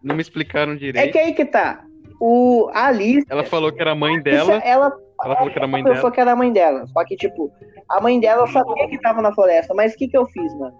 Não 0.02 0.16
me 0.16 0.22
explicaram 0.22 0.74
É 0.74 0.76
direito. 0.78 1.12
que 1.12 1.20
aí 1.20 1.34
que 1.34 1.46
tá. 1.46 1.84
O 2.20 2.70
a 2.74 2.88
Alice, 2.88 3.26
Ela 3.30 3.44
falou 3.44 3.72
que 3.72 3.80
era 3.82 3.92
a 3.92 3.96
mãe 3.96 4.20
dela. 4.22 4.56
ela 4.64 4.92
Ela 5.24 5.36
falou 5.36 5.52
que 5.52 5.58
era 5.60 5.66
a 5.66 5.68
mãe 5.68 5.84
dela. 5.84 6.12
que 6.12 6.20
era 6.20 6.36
mãe 6.36 6.52
dela. 6.52 6.88
Só 6.88 7.04
que, 7.06 7.16
tipo, 7.16 7.52
a 7.90 8.02
mãe 8.02 8.20
dela 8.20 8.48
sabia 8.48 8.88
que 8.88 8.98
tava 9.00 9.22
na 9.22 9.32
floresta. 9.34 9.74
Mas 9.76 9.94
o 9.94 9.98
que 9.98 10.08
que 10.08 10.18
eu 10.18 10.26
fiz, 10.28 10.54
mano? 10.58 10.76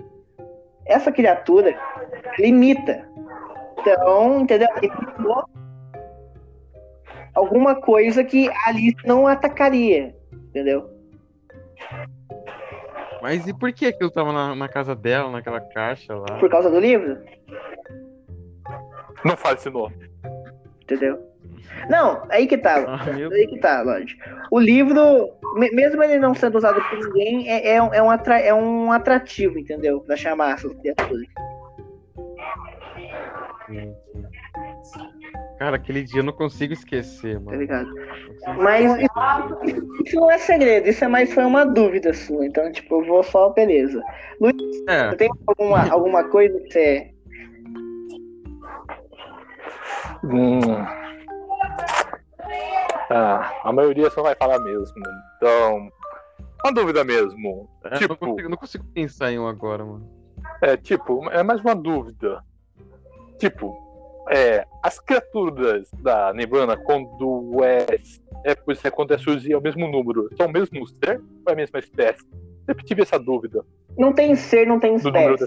Essa 0.88 1.12
criatura 1.12 1.78
limita. 2.40 3.08
Então, 3.80 4.42
entendeu? 4.42 4.70
Criou 4.74 5.44
alguma 7.36 7.76
coisa 7.76 8.24
que 8.24 8.50
a 8.50 8.70
Alice 8.70 8.98
não 9.06 9.28
atacaria. 9.28 10.16
Entendeu? 10.50 10.90
Mas 13.22 13.48
e 13.48 13.54
por 13.54 13.72
que 13.74 13.88
aquilo 13.88 14.12
tava 14.12 14.32
na, 14.32 14.56
na 14.56 14.70
casa 14.70 14.96
dela, 14.96 15.30
naquela 15.32 15.60
caixa 15.62 16.14
lá? 16.16 16.38
Por 16.40 16.50
causa 16.50 16.70
do 16.70 16.80
livro. 16.80 17.18
Não 19.26 19.36
fale 19.36 19.56
esse 19.58 19.70
nome. 19.70 19.96
Entendeu? 20.84 21.20
Não, 21.90 22.24
aí 22.30 22.48
que 22.48 22.58
tá. 22.58 22.84
Ah, 22.88 23.00
Aí 23.32 23.48
que 23.48 23.60
tá, 23.60 23.82
lógico. 23.82 24.22
O 24.52 24.60
livro, 24.60 25.30
me- 25.56 25.70
mesmo 25.72 26.02
ele 26.04 26.18
não 26.18 26.34
sendo 26.34 26.58
usado 26.58 26.82
por 26.90 26.98
ninguém, 26.98 27.50
é, 27.50 27.76
é, 27.76 27.82
um- 27.82 27.94
é 27.94 28.02
um, 28.02 28.10
atra- 28.10 28.40
é 28.40 28.54
um 28.54 28.92
atrativo, 28.92 29.58
entendeu? 29.60 30.00
Pra 30.02 30.16
chamar 30.16 30.54
essas 30.54 30.74
criaturas. 30.74 31.28
Deus. 33.70 33.96
Cara, 35.58 35.76
aquele 35.76 36.04
dia 36.04 36.20
eu 36.20 36.24
não 36.24 36.34
consigo 36.34 36.74
esquecer, 36.74 37.36
Tá 37.36 37.42
mano. 37.46 37.58
ligado? 37.60 37.88
Não 37.88 38.28
consigo 38.28 38.64
Mas 38.64 38.86
esquecer. 38.92 39.84
Isso 40.06 40.16
não 40.16 40.32
é 40.32 40.38
segredo, 40.38 40.88
isso 40.88 41.04
é 41.04 41.08
mais 41.08 41.34
foi 41.34 41.44
uma 41.46 41.66
dúvida 41.66 42.14
sua. 42.14 42.46
Então, 42.46 42.72
tipo, 42.72 43.02
eu 43.02 43.06
vou 43.08 43.24
só, 43.24 43.50
beleza. 43.50 44.02
É, 44.88 45.16
Tem 45.16 45.30
alguma, 45.48 45.90
alguma 45.92 46.24
coisa 46.30 46.60
que 46.60 46.72
você. 46.72 47.14
Hum. 50.24 50.60
Ah, 53.10 53.52
a 53.64 53.72
maioria 53.72 54.10
só 54.10 54.22
vai 54.22 54.36
falar 54.36 54.60
mesmo. 54.60 54.94
Então, 55.38 55.90
uma 56.64 56.74
dúvida 56.74 57.04
mesmo. 57.04 57.70
é, 57.86 57.92
não, 57.92 57.98
tipo, 57.98 58.18
consigo, 58.18 58.50
não 58.50 58.58
consigo 58.58 58.84
pensar 58.94 59.32
em 59.32 59.40
um 59.40 59.48
agora, 59.48 59.86
mano. 59.86 60.08
é 60.62 60.76
tipo, 60.76 61.30
é 61.30 61.42
mais 61.44 61.62
uma 61.62 61.74
dúvida. 61.76 62.44
Tipo, 63.40 63.78
é, 64.30 64.66
as 64.84 65.00
criaturas 65.00 65.90
da 66.02 66.34
Neblina, 66.34 66.78
quando 66.78 67.64
é, 67.64 67.86
é, 68.44 68.56
pois 68.56 68.84
é 68.84 68.92
quando 68.92 69.14
é 69.14 69.18
surgir 69.18 69.54
é 69.54 69.58
o 69.58 69.62
mesmo 69.62 69.88
número, 69.88 70.30
são 70.36 70.48
o 70.48 70.52
mesmo 70.52 70.86
ser 70.88 71.20
ou 71.20 71.50
é 71.50 71.54
a 71.54 71.56
mesma 71.56 71.80
espécie? 71.80 72.26
Sempre 72.66 72.86
tive 72.86 73.02
essa 73.02 73.18
dúvida 73.18 73.64
Não 73.98 74.12
tem 74.12 74.36
ser, 74.36 74.68
não 74.68 74.80
tem 74.80 74.96
espécie. 74.96 75.46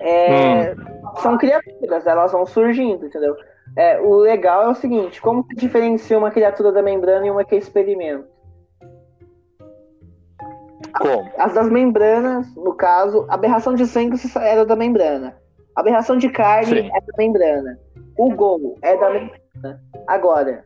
É, 0.00 0.74
São 1.18 1.36
criaturas, 1.36 2.06
elas 2.06 2.32
vão 2.32 2.46
surgindo, 2.46 3.06
entendeu? 3.06 3.36
É, 3.76 4.00
o 4.00 4.16
legal 4.16 4.62
é 4.62 4.68
o 4.68 4.74
seguinte: 4.74 5.20
como 5.20 5.44
se 5.44 5.54
diferencia 5.54 6.16
uma 6.16 6.30
criatura 6.30 6.72
da 6.72 6.82
membrana 6.82 7.26
e 7.26 7.30
uma 7.30 7.44
que 7.44 7.54
é 7.54 7.58
experimento? 7.58 8.26
Como? 10.98 11.30
As 11.36 11.54
das 11.54 11.68
membranas, 11.68 12.52
no 12.56 12.74
caso, 12.74 13.26
aberração 13.28 13.74
de 13.74 13.86
sangue 13.86 14.16
era 14.40 14.64
da 14.64 14.74
membrana. 14.74 15.36
Aberração 15.78 16.16
de 16.16 16.28
carne 16.28 16.82
Sim. 16.82 16.90
é 16.94 17.00
da 17.00 17.12
membrana. 17.16 17.78
O 18.16 18.34
gol 18.34 18.76
é 18.82 18.96
da 18.96 19.10
membrana. 19.10 19.80
Agora, 20.08 20.64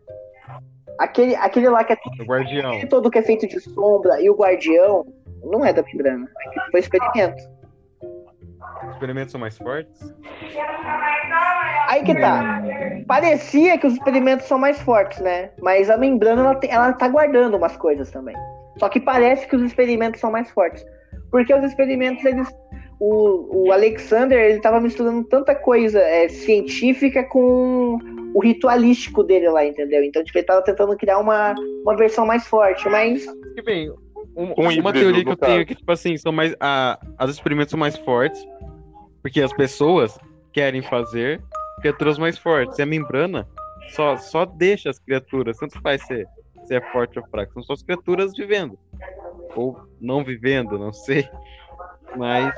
aquele, 0.98 1.34
aquele 1.36 1.68
lá 1.68 1.84
que 1.84 1.92
é 1.92 1.96
O 2.20 2.24
guardião. 2.24 2.70
aquele 2.70 2.86
todo 2.86 3.10
que 3.10 3.18
é 3.18 3.22
feito 3.22 3.46
de 3.46 3.60
sombra 3.60 4.20
e 4.20 4.30
o 4.30 4.34
guardião 4.36 5.04
não 5.44 5.64
é 5.64 5.72
da 5.72 5.82
membrana. 5.82 6.26
Foi 6.70 6.80
experimento. 6.80 7.42
Os 8.84 8.92
experimentos 8.94 9.32
são 9.32 9.40
mais 9.40 9.58
fortes? 9.58 10.14
Aí 11.88 12.02
que 12.04 12.14
tá. 12.18 12.62
Parecia 13.06 13.76
que 13.78 13.86
os 13.86 13.92
experimentos 13.94 14.46
são 14.46 14.58
mais 14.58 14.80
fortes, 14.80 15.20
né? 15.20 15.50
Mas 15.60 15.90
a 15.90 15.96
membrana 15.96 16.40
ela, 16.42 16.54
tem- 16.54 16.70
ela 16.70 16.92
tá 16.94 17.06
guardando 17.08 17.56
umas 17.56 17.76
coisas 17.76 18.10
também. 18.10 18.34
Só 18.78 18.88
que 18.88 18.98
parece 18.98 19.46
que 19.46 19.56
os 19.56 19.62
experimentos 19.62 20.20
são 20.20 20.30
mais 20.30 20.50
fortes. 20.50 20.84
Porque 21.30 21.52
os 21.52 21.64
experimentos, 21.64 22.24
eles. 22.24 22.48
O, 23.04 23.66
o 23.66 23.72
Alexander, 23.72 24.38
ele 24.38 24.60
tava 24.60 24.78
misturando 24.80 25.24
tanta 25.24 25.56
coisa 25.56 25.98
é, 25.98 26.28
científica 26.28 27.24
com 27.24 27.98
o 28.32 28.40
ritualístico 28.40 29.24
dele 29.24 29.48
lá, 29.48 29.66
entendeu? 29.66 30.04
Então, 30.04 30.22
tipo, 30.22 30.38
ele 30.38 30.46
tava 30.46 30.62
tentando 30.62 30.96
criar 30.96 31.18
uma, 31.18 31.52
uma 31.82 31.96
versão 31.96 32.24
mais 32.24 32.46
forte, 32.46 32.88
mas. 32.88 33.26
Que 33.56 33.62
bem, 33.62 33.90
um- 34.36 34.52
Um 34.56 34.62
uma 34.62 34.72
híbrido, 34.72 34.92
teoria 34.92 35.24
que 35.24 35.30
eu 35.30 35.36
tenho 35.36 35.50
caso. 35.50 35.60
é 35.60 35.64
que, 35.64 35.74
tipo 35.74 35.90
assim, 35.90 36.16
são 36.16 36.30
mais. 36.30 36.54
A, 36.60 36.96
as 37.18 37.30
experimentos 37.30 37.72
são 37.72 37.80
mais 37.80 37.96
fortes, 37.96 38.40
porque 39.20 39.42
as 39.42 39.52
pessoas 39.52 40.16
querem 40.52 40.80
fazer 40.80 41.42
criaturas 41.80 42.18
mais 42.18 42.38
fortes. 42.38 42.78
E 42.78 42.82
a 42.82 42.86
membrana 42.86 43.48
só, 43.96 44.16
só 44.16 44.44
deixa 44.44 44.90
as 44.90 45.00
criaturas, 45.00 45.56
tanto 45.58 45.80
faz 45.82 46.06
ser, 46.06 46.24
se 46.66 46.74
é 46.76 46.80
forte 46.92 47.18
ou 47.18 47.26
fraco. 47.26 47.52
São 47.54 47.62
só 47.64 47.72
as 47.72 47.82
criaturas 47.82 48.32
vivendo. 48.36 48.78
Ou 49.56 49.76
não 50.00 50.22
vivendo, 50.22 50.78
não 50.78 50.92
sei. 50.92 51.28
Mas 52.16 52.54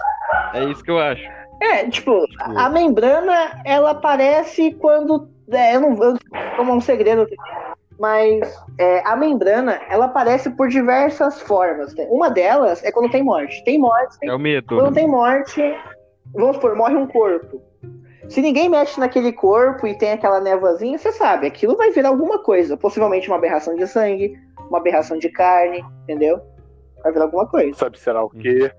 é 0.55 0.64
isso 0.64 0.82
que 0.82 0.90
eu 0.90 0.98
acho. 0.98 1.22
É, 1.60 1.89
tipo, 1.89 2.26
Tipo, 2.26 2.59
A 2.59 2.68
membrana, 2.68 3.60
ela 3.64 3.90
aparece 3.90 4.72
quando. 4.74 5.28
é, 5.51 5.76
eu 5.76 5.81
não 5.81 5.94
vou 5.94 6.14
como 6.56 6.72
um 6.74 6.81
segredo 6.81 7.22
aqui, 7.22 7.36
mas 7.98 8.40
é, 8.78 9.02
a 9.06 9.14
membrana, 9.16 9.81
ela 9.89 10.06
aparece 10.06 10.51
por 10.51 10.68
diversas 10.68 11.40
formas. 11.40 11.94
né? 11.94 12.06
Uma 12.10 12.31
delas 12.31 12.82
é 12.85 12.90
quando 12.93 13.10
tem 13.10 13.22
morte. 13.22 13.62
Tem 13.64 13.78
morte, 13.78 14.18
tem- 14.18 14.28
é 14.28 14.35
o 14.35 14.39
medo. 14.39 14.66
quando 14.76 14.94
tem 14.94 15.06
morte, 15.09 15.62
vamos 16.35 16.56
supor, 16.56 16.74
morre 16.76 16.97
um 16.97 17.06
corpo. 17.06 17.62
Se 18.28 18.40
ninguém 18.40 18.68
mexe 18.70 18.98
naquele 18.98 19.32
corpo 19.32 19.86
e 19.86 19.97
tem 19.98 20.12
aquela 20.12 20.40
névoazinha, 20.40 20.97
você 20.98 21.12
sabe, 21.12 21.47
aquilo 21.47 21.76
vai 21.76 21.90
virar 21.90 22.09
alguma 22.09 22.39
coisa. 22.43 22.74
Possivelmente 22.76 23.28
uma 23.28 23.36
aberração 23.36 23.76
de 23.76 23.86
sangue, 23.86 24.35
uma 24.68 24.78
aberração 24.78 25.18
de 25.18 25.28
carne, 25.28 25.85
entendeu? 26.05 26.40
Vai 27.02 27.12
virar 27.12 27.26
alguma 27.26 27.47
coisa. 27.47 27.74
Sabe 27.78 27.98
será 27.98 28.24
o 28.24 28.31
quê? 28.31 28.72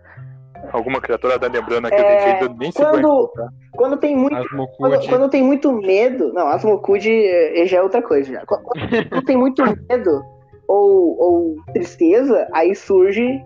Alguma 0.72 1.00
criatura 1.02 1.38
da 1.40 1.48
Neblina 1.50 1.90
que 1.90 1.96
a 1.96 2.00
É, 2.00 2.20
gente 2.20 2.44
ainda 2.44 2.56
nem 2.60 2.72
se 2.72 2.78
quando- 2.84 3.28
tá? 3.30 3.50
Quando 3.76 3.98
tem 3.98 4.16
muito 4.16 4.36
Quando, 4.78 5.08
quando 5.08 5.30
tem 5.30 5.44
muito 5.44 5.72
medo. 5.72 6.32
Não, 6.34 6.48
Asmokude 6.48 7.10
eh, 7.12 7.66
já 7.68 7.78
é 7.78 7.82
outra 7.82 8.02
coisa. 8.02 8.32
Já. 8.34 8.46
Quando, 8.46 8.64
quando 9.10 9.26
tem 9.26 9.38
muito 9.38 9.62
medo 9.90 10.22
ou, 10.68 11.20
ou 11.20 11.56
tristeza, 11.74 12.48
aí 12.54 12.74
surge 12.76 13.42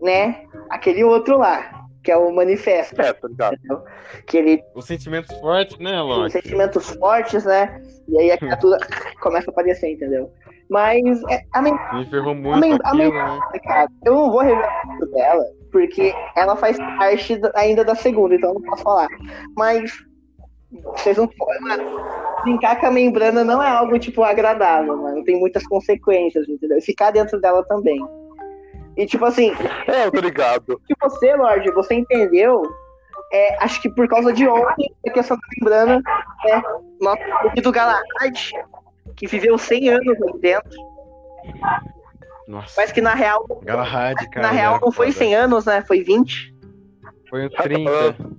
né, 0.00 0.44
aquele 0.70 1.04
outro 1.04 1.38
lá, 1.38 1.84
que 2.02 2.10
é 2.10 2.16
o 2.16 2.32
manifesto, 2.34 3.00
É, 3.00 3.12
tá 3.12 3.28
ligado? 3.28 3.54
entendeu? 3.54 3.82
Que 4.26 4.36
ele 4.38 4.62
Os 4.74 4.84
sentimentos 4.86 5.36
fortes, 5.38 5.78
né, 5.78 5.90
tem 5.92 6.00
Loki? 6.02 6.30
sentimentos 6.32 6.90
fortes, 6.96 7.44
né? 7.44 7.80
E 8.08 8.18
aí 8.18 8.30
a 8.32 8.38
criatura 8.38 8.78
começa 9.20 9.50
a 9.50 9.52
aparecer, 9.52 9.92
entendeu? 9.92 10.30
Mas 10.68 11.22
é, 11.30 11.42
a 11.52 11.62
men- 11.62 11.78
Me 11.92 12.04
ferrou 12.06 12.32
a 12.32 12.34
muito 12.34 12.58
men- 12.60 12.72
a 12.82 12.88
aquilo, 12.88 13.12
men- 13.12 13.12
né? 13.12 13.40
cara, 13.64 13.88
eu 14.04 14.14
não 14.14 14.30
vou 14.32 14.40
revelar 14.40 14.86
muito 14.86 15.06
dela, 15.12 15.44
porque 15.72 16.14
ela 16.36 16.54
faz 16.54 16.76
parte 16.76 17.36
da- 17.36 17.50
ainda 17.56 17.82
da 17.84 17.94
segunda, 17.94 18.34
então 18.34 18.50
eu 18.50 18.54
não 18.54 18.62
posso 18.62 18.82
falar. 18.84 19.08
Mas 19.56 19.90
vocês 20.96 21.16
não 21.16 21.26
podem, 21.26 21.60
mano. 21.62 22.00
Brincar 22.44 22.78
com 22.80 22.86
a 22.86 22.90
membrana 22.90 23.42
não 23.44 23.62
é 23.62 23.68
algo, 23.68 23.98
tipo, 23.98 24.22
agradável, 24.22 24.96
mano. 24.96 25.24
Tem 25.24 25.38
muitas 25.38 25.66
consequências, 25.66 26.48
entendeu? 26.48 26.78
E 26.78 26.82
ficar 26.82 27.10
dentro 27.10 27.40
dela 27.40 27.64
também. 27.64 27.98
E, 28.96 29.06
tipo 29.06 29.24
assim, 29.24 29.52
É, 29.86 30.08
ligado. 30.20 30.80
que 30.86 30.94
você, 31.00 31.34
Lorde, 31.34 31.70
você 31.72 31.94
entendeu, 31.94 32.62
é, 33.32 33.56
acho 33.64 33.80
que 33.80 33.88
por 33.88 34.06
causa 34.08 34.32
de 34.32 34.46
ontem, 34.46 34.92
a 35.06 35.10
questão 35.10 35.36
da 35.36 35.42
membrana, 35.56 36.02
é, 36.46 36.60
nosso 37.00 37.22
querido 37.50 37.72
Galahad, 37.72 38.50
que 39.16 39.26
viveu 39.26 39.56
100 39.56 39.88
anos 39.88 40.22
ali 40.22 40.38
dentro, 40.40 40.70
Nossa. 42.46 42.74
mas 42.76 42.92
que 42.92 43.00
na 43.00 43.14
real, 43.14 43.46
Galahad, 43.62 44.16
cara. 44.30 44.46
na 44.48 44.52
real 44.52 44.74
era 44.76 44.84
não 44.84 44.92
foi 44.92 45.06
foda. 45.12 45.18
100 45.18 45.34
anos, 45.34 45.64
né? 45.66 45.82
Foi 45.86 46.02
20. 46.02 46.54
Foi 47.30 47.46
um 47.46 47.48
Tá 47.50 47.62
30. 47.62 47.90
falando, 47.90 48.36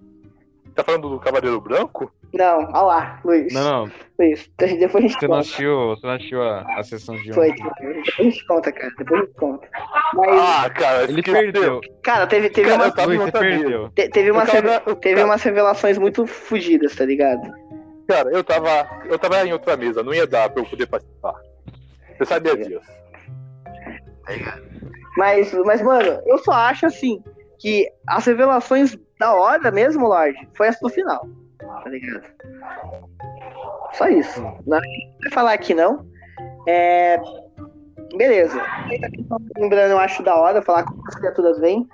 tá 0.76 0.84
falando 0.84 1.10
do 1.10 1.20
Cavaleiro 1.20 1.60
Branco? 1.62 2.12
Não, 2.34 2.58
olha 2.64 2.82
lá, 2.82 3.20
Luiz. 3.24 3.54
Não, 3.54 3.86
não. 3.86 3.92
Luiz, 4.20 4.50
depois 4.58 5.06
a 5.06 5.08
gente 5.08 5.20
Você 5.20 5.28
não 5.28 5.36
conta. 5.36 5.40
assistiu, 5.42 5.88
você 5.90 6.08
não 6.08 6.14
assistiu 6.16 6.42
a, 6.44 6.80
a 6.80 6.84
sessão 6.84 7.16
de 7.16 7.32
Foi, 7.32 7.52
ontem. 7.52 7.64
depois 7.64 8.08
a 8.20 8.24
gente 8.24 8.48
conta, 8.48 8.72
cara. 8.72 8.94
Depois 8.98 9.22
a 9.22 9.26
gente 9.26 9.36
conta. 9.36 9.68
Mas, 10.16 10.40
Ah, 10.42 10.70
cara, 10.72 11.04
Ele 11.04 11.20
esqueceu. 11.20 11.42
perdeu. 11.42 11.82
cara, 12.04 12.26
teve, 12.28 12.50
teve, 12.50 12.70
Cara, 12.70 12.82
uma- 12.82 12.88
eu 12.88 12.96
tava 12.96 13.08
Luiz, 13.08 13.20
você 13.22 13.32
perdeu. 13.32 13.90
te- 13.90 14.10
teve, 14.10 14.32
umas, 14.32 14.50
tava- 14.52 14.80
teve 14.96 15.16
cara, 15.16 15.28
umas 15.28 15.44
revelações 15.44 15.98
muito 16.00 16.26
fugidas, 16.26 16.96
tá 16.96 17.06
ligado? 17.06 17.52
Cara, 18.08 18.30
eu 18.32 18.44
tava, 18.44 18.70
eu 19.06 19.18
tava 19.20 19.46
em 19.48 19.54
outra 19.54 19.78
mesa, 19.78 20.02
não 20.04 20.14
ia 20.14 20.26
dar 20.28 20.50
pra 20.50 20.62
eu 20.62 20.66
poder 20.68 20.88
participar. 20.88 21.36
Você 22.18 22.26
sabia 22.26 22.58
disso? 22.58 22.82
Mas, 25.18 25.54
mas, 25.66 25.82
mano, 25.82 26.22
eu 26.26 26.38
só 26.40 26.52
acho 26.52 26.86
assim 26.86 27.22
que 27.60 27.88
as 28.08 28.26
revelações 28.26 28.98
da 29.20 29.34
hora 29.36 29.72
mesmo, 29.72 30.08
Lorde, 30.08 30.48
foi 30.56 30.68
essa 30.68 30.80
do 30.82 30.90
final. 30.90 31.28
Tá 31.60 31.90
ligado? 31.90 32.24
Só 33.94 34.08
isso. 34.10 34.42
Não 34.42 34.80
vai 34.80 35.32
falar 35.32 35.54
aqui 35.54 35.74
não. 35.74 36.06
É. 36.68 37.20
Beleza. 38.16 38.60
Lembrando, 39.58 39.92
eu 39.92 40.00
acho 40.00 40.24
da 40.24 40.36
hora 40.36 40.62
falar 40.62 40.84
como 40.84 41.02
as 41.08 41.16
criaturas 41.16 41.60
vêm. 41.60 41.88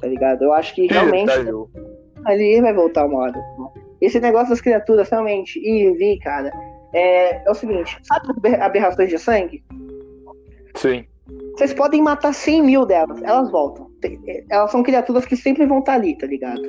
Tá 0.00 0.06
ligado? 0.08 0.42
Eu 0.42 0.52
acho 0.52 0.74
que 0.74 0.86
realmente 0.86 1.32
Tá, 1.32 2.30
ali 2.30 2.60
vai 2.60 2.72
voltar 2.74 3.06
uma 3.06 3.18
hora. 3.20 3.40
Esse 4.00 4.20
negócio 4.20 4.50
das 4.50 4.60
criaturas 4.60 5.08
realmente 5.08 5.58
e 5.58 5.90
vir, 5.96 6.18
cara, 6.18 6.50
é, 6.92 7.46
é 7.46 7.50
o 7.50 7.54
seguinte: 7.54 7.98
sabe 8.02 8.30
as 8.30 8.36
aberra- 8.36 8.64
aberrações 8.66 9.08
de 9.08 9.18
sangue? 9.18 9.64
Sim. 10.74 11.06
Vocês 11.56 11.72
podem 11.72 12.02
matar 12.02 12.34
100 12.34 12.62
mil 12.62 12.84
delas, 12.86 13.20
elas 13.22 13.50
voltam. 13.50 13.90
É, 14.04 14.44
Elas 14.50 14.70
são 14.70 14.82
criaturas 14.82 15.24
que 15.24 15.36
sempre 15.36 15.64
vão 15.66 15.78
estar 15.80 15.94
ali, 15.94 16.16
tá 16.18 16.26
ligado? 16.26 16.60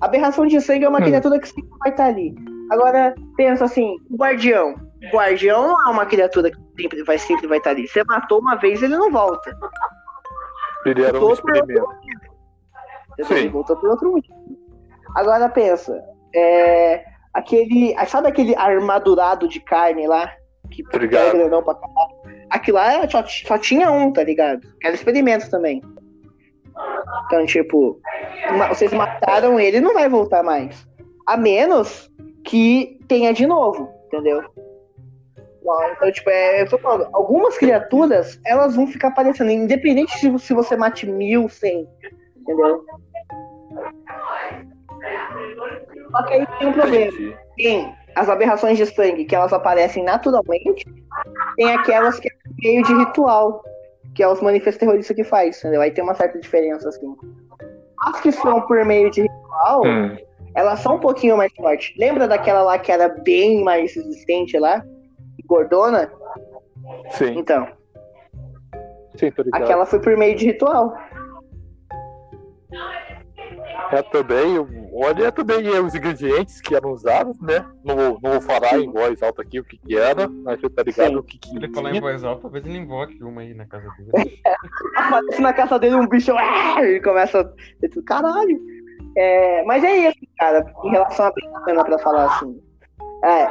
Aberração 0.00 0.46
de 0.46 0.60
sangue 0.60 0.84
é 0.84 0.88
uma 0.88 1.00
Hum. 1.00 1.04
criatura 1.04 1.38
que 1.40 1.48
sempre 1.48 1.70
vai 1.80 1.90
estar 1.90 2.04
ali. 2.06 2.34
Agora, 2.70 3.14
pensa 3.36 3.64
assim, 3.64 3.96
o 4.08 4.16
guardião. 4.16 4.74
O 5.10 5.16
guardião 5.16 5.68
não 5.68 5.88
é 5.88 5.90
uma 5.92 6.06
criatura 6.06 6.50
que 6.50 6.56
sempre 6.80 7.02
vai, 7.04 7.18
sempre 7.18 7.46
vai 7.48 7.58
estar 7.58 7.70
ali. 7.70 7.86
Você 7.88 8.02
matou 8.04 8.38
uma 8.38 8.54
vez, 8.56 8.80
ele 8.82 8.96
não 8.96 9.10
volta. 9.10 9.52
Ele 10.86 11.02
era 11.04 11.18
um 11.22 11.32
experimento. 11.32 11.84
Ele 13.18 13.48
voltou 13.48 13.76
por 13.76 13.90
outro 13.90 14.12
motivo. 14.12 14.34
Agora 15.16 15.48
pensa, 15.48 16.00
é, 16.34 17.04
aquele. 17.34 17.94
Sabe 18.06 18.28
aquele 18.28 18.54
armadurado 18.56 19.48
de 19.48 19.60
carne 19.60 20.06
lá? 20.06 20.30
Que 20.70 20.82
Tá 20.84 20.98
ligado. 20.98 21.28
é 21.34 21.38
grandão 21.38 21.62
pra 21.62 21.74
caralho? 21.74 22.19
Aquilo 22.50 22.78
lá 22.78 23.08
só, 23.08 23.24
só 23.26 23.58
tinha 23.58 23.90
um, 23.90 24.12
tá 24.12 24.24
ligado? 24.24 24.66
Era 24.82 24.94
experimento 24.94 25.50
também. 25.50 25.82
Então, 27.26 27.46
tipo, 27.46 28.00
vocês 28.68 28.92
mataram 28.92 29.58
ele, 29.58 29.80
não 29.80 29.94
vai 29.94 30.08
voltar 30.08 30.42
mais. 30.42 30.86
A 31.26 31.36
menos 31.36 32.10
que 32.44 32.98
tenha 33.06 33.32
de 33.32 33.46
novo, 33.46 33.88
entendeu? 34.06 34.42
Então, 35.92 36.10
tipo, 36.10 36.30
é, 36.30 36.62
eu 36.62 36.68
tô 36.68 36.78
falando, 36.78 37.08
algumas 37.12 37.56
criaturas, 37.56 38.40
elas 38.44 38.74
vão 38.74 38.86
ficar 38.86 39.08
aparecendo, 39.08 39.50
independente 39.50 40.18
se, 40.18 40.38
se 40.38 40.54
você 40.54 40.76
mate 40.76 41.06
mil, 41.06 41.48
cem, 41.48 41.88
entendeu? 42.36 42.84
Só 46.10 46.22
que 46.24 46.34
aí 46.34 46.46
tem 46.58 46.68
um 46.68 46.72
problema. 46.72 47.36
Tem 47.56 47.94
as 48.16 48.28
aberrações 48.28 48.76
de 48.76 48.86
sangue, 48.86 49.24
que 49.24 49.34
elas 49.34 49.52
aparecem 49.52 50.02
naturalmente, 50.02 50.84
tem 51.56 51.72
aquelas 51.72 52.18
que 52.18 52.28
meio 52.62 52.82
de 52.82 52.94
ritual, 52.94 53.62
que 54.14 54.22
é 54.22 54.28
os 54.28 54.40
manifestos 54.40 54.78
terroristas 54.80 55.14
que 55.16 55.24
faz, 55.24 55.58
entendeu? 55.58 55.80
Aí 55.80 55.90
tem 55.90 56.02
uma 56.04 56.14
certa 56.14 56.38
diferença, 56.38 56.88
assim. 56.88 57.14
As 58.00 58.20
que 58.20 58.32
são 58.32 58.60
por 58.62 58.84
meio 58.84 59.10
de 59.10 59.22
ritual, 59.22 59.82
Hum, 59.84 60.16
elas 60.54 60.80
são 60.80 60.96
um 60.96 61.00
pouquinho 61.00 61.36
mais 61.36 61.52
fortes. 61.54 61.94
Lembra 61.98 62.26
daquela 62.26 62.62
lá 62.62 62.78
que 62.78 62.90
era 62.90 63.08
bem 63.08 63.62
mais 63.62 63.94
resistente 63.94 64.58
lá? 64.58 64.82
Gordona? 65.46 66.10
sim, 67.10 67.38
Então, 67.38 67.66
sim, 69.16 69.30
tô 69.32 69.42
ligado. 69.42 69.62
aquela 69.64 69.84
foi 69.84 70.00
por 70.00 70.16
meio 70.16 70.36
de 70.36 70.46
ritual. 70.46 70.94
É 73.92 74.02
também, 74.02 74.56
olha 74.92 75.32
também 75.32 75.68
os 75.80 75.94
ingredientes 75.94 76.60
que 76.60 76.74
eram 76.74 76.92
usados, 76.92 77.40
né? 77.40 77.64
Não 77.84 77.96
vou, 77.96 78.20
não 78.22 78.30
vou 78.32 78.40
falar 78.40 78.78
em 78.78 78.90
voz 78.90 79.20
alta 79.22 79.42
aqui 79.42 79.58
o 79.58 79.64
que 79.64 79.78
que 79.78 79.96
era, 79.96 80.28
mas 80.28 80.60
você 80.60 80.70
tá 80.70 80.82
ligado 80.82 81.10
Sim. 81.10 81.16
o 81.16 81.22
que 81.22 81.38
que 81.38 81.56
Ele 81.56 81.68
falar 81.72 81.94
em 81.94 82.00
voz 82.00 82.22
alta, 82.22 82.42
talvez 82.42 82.64
ele 82.64 82.78
invoque 82.78 83.22
uma 83.22 83.40
aí 83.40 83.52
na 83.52 83.66
casa 83.66 83.88
dele. 83.98 84.40
Aparece 84.96 85.42
na 85.42 85.52
casa 85.52 85.78
dele 85.78 85.96
um 85.96 86.06
bicho, 86.06 86.32
ele 86.78 87.00
começa 87.02 87.40
a... 87.40 88.02
Caralho. 88.06 88.60
É, 89.16 89.64
mas 89.64 89.82
é 89.82 90.08
isso, 90.08 90.18
cara, 90.38 90.64
em 90.84 90.90
relação 90.90 91.26
a 91.26 91.32
brincadeira 91.32 91.84
pra 91.84 91.98
falar 91.98 92.26
assim. 92.26 92.62
É, 93.24 93.50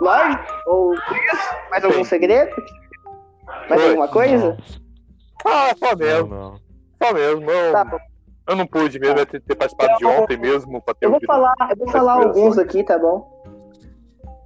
Lorde, 0.00 0.38
ou 0.66 0.94
Chris, 0.94 1.50
mais 1.70 1.84
algum 1.84 1.98
Sim. 1.98 2.04
segredo? 2.04 2.56
Mais 3.68 3.80
Oi. 3.82 3.88
alguma 3.88 4.08
coisa? 4.08 4.56
Ah, 5.44 5.74
só 5.76 5.90
Não, 5.90 5.96
mesmo, 5.96 6.28
não. 6.34 6.56
só 7.02 7.12
mesmo. 7.12 7.40
Não, 7.42 7.72
Tá 7.72 7.84
bom. 7.84 7.98
Eu 8.48 8.56
não 8.56 8.66
pude 8.66 8.98
mesmo 8.98 9.26
ter, 9.26 9.40
ter 9.42 9.54
participado 9.54 9.98
de 9.98 10.04
Então, 10.04 10.22
ontem 10.22 10.38
mesmo 10.38 10.82
pra 10.82 10.94
ter 10.94 11.06
Eu 11.06 11.10
vou 11.10 11.20
falar, 11.26 11.54
eu 11.70 11.76
vou 11.76 11.88
falar 11.88 12.14
alguns 12.14 12.58
aqui, 12.58 12.82
tá 12.82 12.98
bom? 12.98 13.44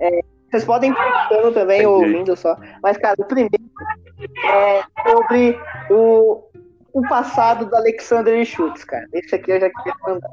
É, 0.01 0.21
vocês 0.51 0.65
podem 0.65 0.91
ir 0.91 0.95
pensando 0.95 1.55
também, 1.55 1.87
ou 1.87 2.01
ouvindo 2.01 2.37
só. 2.37 2.57
Mas, 2.83 2.99
cara, 2.99 3.15
o 3.19 3.25
primeiro 3.25 3.63
é 4.45 4.83
sobre 5.09 5.59
o, 5.91 6.43
o 6.93 7.03
passado 7.09 7.67
do 7.67 7.77
Alexander 7.77 8.45
Schultz, 8.45 8.85
cara. 8.85 9.07
Esse 9.13 9.37
aqui 9.37 9.53
eu 9.53 9.61
já 9.61 9.71
queria 9.71 9.95
mandar. 10.05 10.31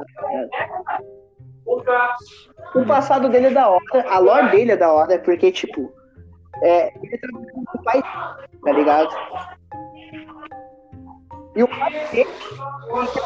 cara. 1.85 2.15
O 2.75 2.85
passado 2.85 3.29
dele 3.29 3.47
é 3.47 3.51
da 3.51 3.69
hora, 3.69 4.09
a 4.09 4.17
lore 4.17 4.49
dele 4.49 4.71
é 4.71 4.77
da 4.77 4.91
hora, 4.91 5.19
porque, 5.19 5.51
tipo, 5.51 5.93
é, 6.63 6.91
ele 7.03 7.17
trabalhou 7.19 7.51
com 7.53 7.77
o 7.77 7.83
pai, 7.83 8.01
tá 8.63 8.71
ligado? 8.71 9.15
E 11.55 11.63
o 11.63 11.67
pai 11.67 12.25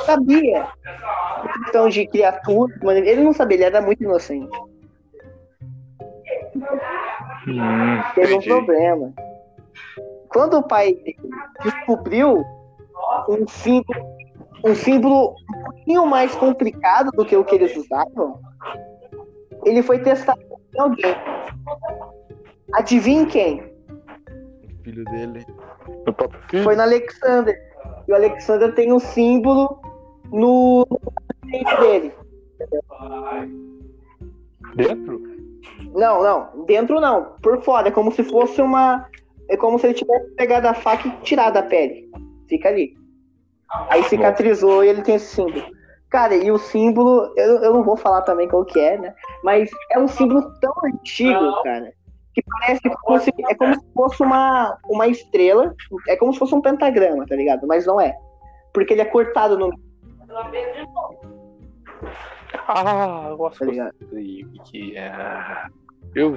sabia 0.06 0.64
a 0.64 1.54
questão 1.60 1.90
de 1.90 2.08
criatura, 2.08 2.74
mano, 2.82 3.00
ele 3.00 3.22
não 3.22 3.34
sabia, 3.34 3.58
ele 3.58 3.64
era 3.66 3.82
muito 3.82 4.04
inocente. 4.04 4.58
Hum, 7.48 8.02
Teve 8.16 8.36
um 8.36 8.42
problema. 8.42 9.14
Quando 10.30 10.58
o 10.58 10.64
pai 10.64 10.96
descobriu 11.64 12.44
um 13.28 13.48
símbolo, 13.48 14.00
um 14.66 14.74
símbolo 14.74 15.32
um 15.32 15.64
pouquinho 15.64 16.06
mais 16.06 16.34
complicado 16.36 17.12
do 17.12 17.26
que 17.26 17.36
o 17.36 17.44
que 17.44 17.56
eles 17.56 17.76
usavam, 17.76 18.40
ele 19.66 19.84
foi 19.84 20.00
testar 20.00 20.36
em 20.76 20.80
alguém. 20.80 21.16
Adivinhe 22.74 23.26
quem? 23.28 23.62
O 23.62 24.84
filho 24.84 25.06
dele. 25.06 25.46
Foi 26.64 26.76
no 26.76 26.82
Alexander. 26.82 27.73
E 28.08 28.12
o 28.12 28.16
Alexander 28.16 28.74
tem 28.74 28.92
um 28.92 29.00
símbolo 29.00 29.80
no 30.32 30.88
dente 31.46 31.78
dele. 31.78 32.14
Dentro? 34.76 35.22
Não, 35.94 36.24
não. 36.24 36.66
Dentro 36.66 37.00
não. 37.00 37.36
Por 37.42 37.62
fora. 37.62 37.88
É 37.88 37.92
como 37.92 38.12
se 38.12 38.24
fosse 38.24 38.62
uma. 38.62 39.08
É 39.50 39.58
como 39.58 39.78
se 39.78 39.88
ele 39.88 39.94
tivesse 39.94 40.32
pegado 40.32 40.68
a 40.68 40.74
faca 40.74 41.08
e 41.08 41.12
tirado 41.24 41.58
a 41.58 41.64
pele. 41.64 42.10
Fica 42.48 42.70
ali. 42.70 42.96
Aí 43.90 44.04
cicatrizou 44.04 44.84
e 44.84 44.90
ele 44.90 45.02
tem 45.02 45.16
esse 45.16 45.36
símbolo. 45.36 45.64
Cara, 46.10 46.36
e 46.36 46.52
o 46.52 46.60
símbolo, 46.60 47.34
eu, 47.36 47.64
eu 47.64 47.74
não 47.74 47.84
vou 47.84 47.98
falar 47.98 48.22
também 48.22 48.48
qual 48.48 48.64
que 48.64 48.80
é, 48.80 49.00
né? 49.00 49.16
Mas 49.44 49.70
é 49.92 49.98
um 49.98 50.08
símbolo 50.08 50.44
tão 50.60 50.74
antigo, 50.86 51.64
cara, 51.64 51.92
que 52.34 52.42
parece 52.42 52.82
como 53.02 53.20
se, 53.20 53.32
é 53.50 53.56
como 53.56 53.76
se 53.76 53.94
fosse 53.94 54.24
uma, 54.24 54.78
uma 54.90 55.08
estrela. 55.08 55.74
É 56.08 56.16
como 56.16 56.34
se 56.34 56.40
fosse 56.40 56.56
um 56.56 56.62
pentagrama, 56.62 57.26
tá 57.26 57.36
ligado? 57.36 57.68
Mas 57.68 57.86
não 57.86 58.02
é. 58.02 58.16
Porque 58.74 58.94
ele 58.94 59.02
é 59.02 59.06
cortado 59.06 59.58
no 59.58 59.72
Ah, 62.68 63.28
eu 63.30 63.46
acho 63.46 63.60
Tá 63.60 63.92
que 64.10 64.44
que 64.44 64.60
que 64.66 64.98
é. 64.98 65.12
Eu 66.16 66.36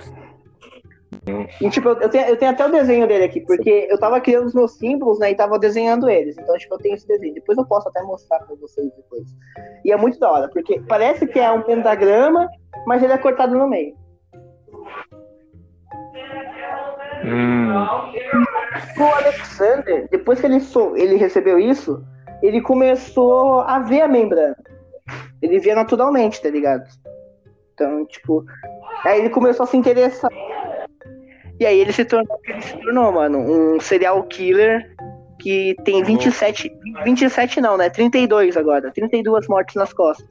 E, 1.61 1.71
tipo, 1.71 1.89
eu 1.89 2.01
eu 2.01 2.09
tenho, 2.11 2.27
eu 2.29 2.37
tenho 2.37 2.51
até 2.51 2.67
o 2.67 2.71
desenho 2.71 3.09
dele 3.09 3.25
aqui, 3.25 3.41
porque 3.41 3.89
eu 3.91 3.99
tava 3.99 4.21
criando 4.21 4.47
os 4.47 4.55
meus 4.55 4.73
símbolos, 4.73 5.19
né, 5.19 5.31
e 5.31 5.35
tava 5.35 5.59
desenhando 5.59 6.11
eles. 6.11 6.37
Então, 6.37 6.57
tipo, 6.59 6.75
eu 6.75 6.79
tenho 6.79 6.95
esse 6.95 7.09
desenho. 7.09 7.35
Depois 7.35 7.57
eu 7.57 7.65
posso 7.65 7.89
até 7.89 8.03
mostrar 8.03 8.41
pra 8.41 8.55
vocês 8.57 8.91
depois. 8.95 9.27
E 9.85 9.93
é 9.93 9.97
muito 9.97 10.19
da 10.19 10.31
hora, 10.31 10.49
porque 10.49 10.81
parece 10.87 11.27
que 11.27 11.39
é 11.39 11.51
um 11.51 11.63
pentagrama, 11.63 12.49
mas 12.87 13.03
ele 13.03 13.13
é 13.15 13.19
cortado 13.19 13.57
no 13.57 13.67
meio. 13.67 13.95
Hum, 17.27 17.73
O 18.99 19.03
Alexander, 19.03 20.09
depois 20.11 20.41
que 20.41 20.47
ele, 20.47 20.61
sou, 20.61 20.97
ele 20.97 21.17
recebeu 21.17 21.59
isso, 21.59 22.05
ele 22.43 22.61
começou 22.61 23.61
a 23.63 23.81
ver 23.81 24.03
a 24.03 24.09
membrana. 24.09 24.57
Ele 25.43 25.59
via 25.59 25.75
naturalmente, 25.75 26.41
tá 26.41 26.49
ligado? 26.49 26.85
Então, 27.75 28.07
tipo, 28.07 28.45
aí 29.05 29.21
ele 29.21 29.31
começou 29.31 29.65
a 29.65 29.67
se 29.67 29.77
interessar. 29.77 30.31
E 31.59 31.67
aí 31.67 31.81
ele 31.81 31.93
se 31.93 32.05
tornou, 32.05 32.39
ele 32.45 32.63
se 32.63 32.77
tornou, 32.79 33.13
mano, 33.13 33.39
um 33.39 33.81
serial 33.81 34.23
killer 34.25 34.95
que 35.39 35.75
tem 35.85 36.03
27, 36.03 36.71
27 37.05 37.61
não, 37.61 37.77
né? 37.77 37.91
32 37.91 38.57
agora, 38.57 38.91
32 38.93 39.49
mortes 39.49 39.75
nas 39.75 39.93
costas. 39.93 40.27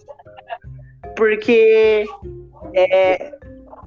Porque 1.15 2.05
é, 2.73 3.34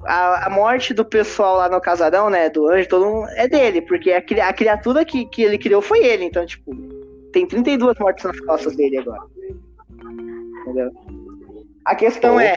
a, 0.05 0.47
a 0.47 0.49
morte 0.49 0.93
do 0.93 1.03
pessoal 1.05 1.57
lá 1.57 1.69
no 1.69 1.81
casarão, 1.81 2.29
né, 2.29 2.49
do 2.49 2.67
anjo, 2.67 2.89
todo 2.89 3.05
mundo, 3.05 3.27
é 3.35 3.47
dele, 3.47 3.81
porque 3.81 4.11
a, 4.11 4.17
a 4.47 4.53
criatura 4.53 5.05
que, 5.05 5.25
que 5.25 5.43
ele 5.43 5.57
criou 5.57 5.81
foi 5.81 5.99
ele, 5.99 6.25
então, 6.25 6.45
tipo, 6.45 6.75
tem 7.31 7.45
32 7.47 7.97
mortes 7.99 8.23
nas 8.23 8.39
costas 8.41 8.75
dele 8.75 8.97
agora. 8.97 9.21
Entendeu? 10.61 10.91
A 11.85 11.95
questão 11.95 12.35
Pô. 12.35 12.39
é, 12.39 12.55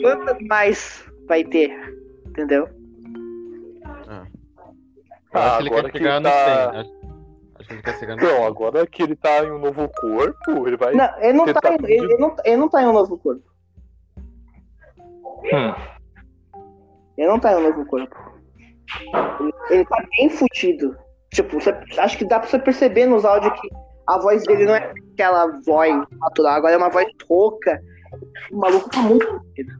quantas 0.00 0.38
mais 0.46 1.04
vai 1.26 1.44
ter? 1.44 1.70
Entendeu? 2.26 2.68
Acho 5.32 5.56
que 5.58 5.62
ele 5.62 5.68
agora 5.68 5.82
quer 5.84 5.92
que 5.92 5.98
chegar 5.98 6.20
no 6.20 6.28
tá- 6.28 6.72
100. 6.72 7.00
Que 7.66 7.72
ele 7.74 7.82
quer 7.82 7.98
chegar 7.98 8.16
no 8.16 8.22
Então, 8.22 8.36
100. 8.36 8.46
agora 8.46 8.86
que 8.86 9.02
ele 9.02 9.16
tá 9.16 9.44
em 9.44 9.50
um 9.52 9.58
novo 9.58 9.88
corpo, 9.88 10.66
ele 10.66 10.76
vai. 10.76 10.94
Não, 10.94 11.20
ele 11.20 11.32
não, 11.34 11.46
tá, 11.46 11.60
tá 11.60 11.72
em, 11.72 11.84
ele, 11.84 11.94
ele 12.04 12.16
não, 12.16 12.36
ele 12.44 12.56
não 12.56 12.68
tá 12.68 12.82
em 12.82 12.86
um 12.86 12.92
novo 12.92 13.16
corpo. 13.16 13.42
Hum. 15.44 15.99
Ele 17.16 17.28
não 17.28 17.38
tá 17.38 17.52
em 17.52 17.56
um 17.56 17.62
novo 17.62 17.84
corpo. 17.86 18.14
Ele, 19.40 19.52
ele 19.70 19.84
tá 19.84 20.04
bem 20.16 20.30
fudido. 20.30 20.96
Tipo, 21.32 21.60
você, 21.60 21.70
acho 21.98 22.18
que 22.18 22.24
dá 22.24 22.40
pra 22.40 22.48
você 22.48 22.58
perceber 22.58 23.06
nos 23.06 23.24
áudios 23.24 23.60
que 23.60 23.68
a 24.06 24.18
voz 24.18 24.42
dele 24.44 24.66
não 24.66 24.74
é 24.74 24.92
aquela 25.12 25.46
voz 25.64 25.94
natural, 26.20 26.54
agora 26.54 26.74
é 26.74 26.76
uma 26.76 26.90
voz 26.90 27.06
rouca. 27.28 27.80
O 28.50 28.56
maluco 28.56 28.90
tá 28.90 29.00
muito 29.02 29.26
fudido. 29.26 29.72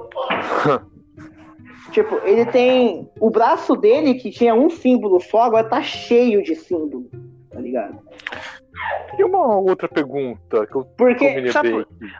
tipo, 1.92 2.14
ele 2.24 2.46
tem. 2.46 3.10
O 3.20 3.28
braço 3.30 3.76
dele, 3.76 4.14
que 4.14 4.30
tinha 4.30 4.54
um 4.54 4.70
símbolo 4.70 5.20
só, 5.20 5.42
agora 5.42 5.68
tá 5.68 5.82
cheio 5.82 6.42
de 6.42 6.54
símbolo. 6.54 7.10
Tá 7.50 7.60
ligado? 7.60 7.98
E 9.18 9.24
uma 9.24 9.58
outra 9.58 9.88
pergunta 9.88 10.66
que 10.66 10.74
eu, 10.74 10.84
Porque, 10.96 11.44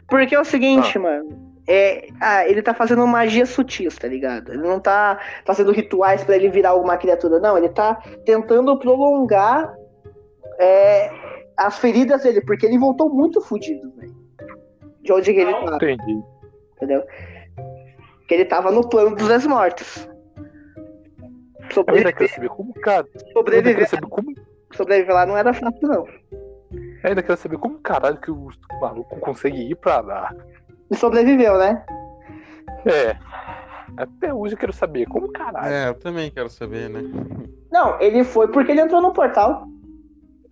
porque 0.07 0.35
é 0.35 0.39
o 0.39 0.45
seguinte, 0.45 0.99
mano. 0.99 1.50
É, 1.67 2.07
ah, 2.19 2.47
ele 2.47 2.61
tá 2.61 2.73
fazendo 2.73 3.05
magia 3.05 3.45
sutil, 3.45 3.91
tá 3.91 4.07
ligado? 4.07 4.51
Ele 4.51 4.61
não 4.61 4.79
tá 4.79 5.19
fazendo 5.45 5.71
rituais 5.71 6.23
pra 6.23 6.35
ele 6.35 6.49
virar 6.49 6.71
alguma 6.71 6.97
criatura, 6.97 7.39
não. 7.39 7.57
Ele 7.57 7.69
tá 7.69 8.01
tentando 8.25 8.77
prolongar 8.79 9.73
é, 10.59 11.11
as 11.57 11.77
feridas 11.77 12.23
dele, 12.23 12.41
porque 12.41 12.65
ele 12.65 12.77
voltou 12.77 13.09
muito 13.09 13.39
fudido, 13.41 13.91
velho. 13.95 14.15
De 15.01 15.13
onde 15.13 15.33
que 15.33 15.39
ele 15.39 15.53
tá, 15.53 15.75
Entendi. 15.75 16.21
entendeu? 16.75 17.03
Que 18.27 18.35
ele 18.35 18.45
tava 18.45 18.71
no 18.71 18.87
plano 18.87 19.15
dos 19.15 19.29
ainda 21.87 22.11
quero 22.11 22.29
Sobreviver, 22.29 22.29
saber 22.29 22.49
como, 22.49 22.73
cara. 22.73 23.07
Ainda 23.07 23.31
sobreviver, 23.33 24.07
como. 24.09 24.35
sobreviver 24.73 25.15
lá 25.15 25.25
não 25.25 25.37
era 25.37 25.53
fácil, 25.53 25.87
não. 25.87 26.07
ainda 27.03 27.23
quero 27.23 27.37
saber 27.37 27.57
como 27.57 27.79
caralho 27.79 28.17
que 28.17 28.29
o 28.29 28.49
maluco 28.81 29.19
consegue 29.19 29.71
ir 29.71 29.75
pra 29.75 30.01
lá. 30.01 30.35
E 30.91 30.95
sobreviveu, 30.95 31.57
né? 31.57 31.83
É. 32.85 33.15
Até 33.97 34.33
hoje 34.33 34.53
eu 34.55 34.57
quero 34.57 34.73
saber 34.73 35.05
como 35.07 35.31
caralho. 35.31 35.71
É, 35.73 35.87
eu 35.89 35.93
também 35.95 36.29
quero 36.31 36.49
saber, 36.49 36.89
né? 36.89 37.01
Não, 37.71 37.99
ele 38.01 38.23
foi 38.23 38.47
porque 38.49 38.71
ele 38.71 38.81
entrou 38.81 39.01
no 39.01 39.13
portal. 39.13 39.65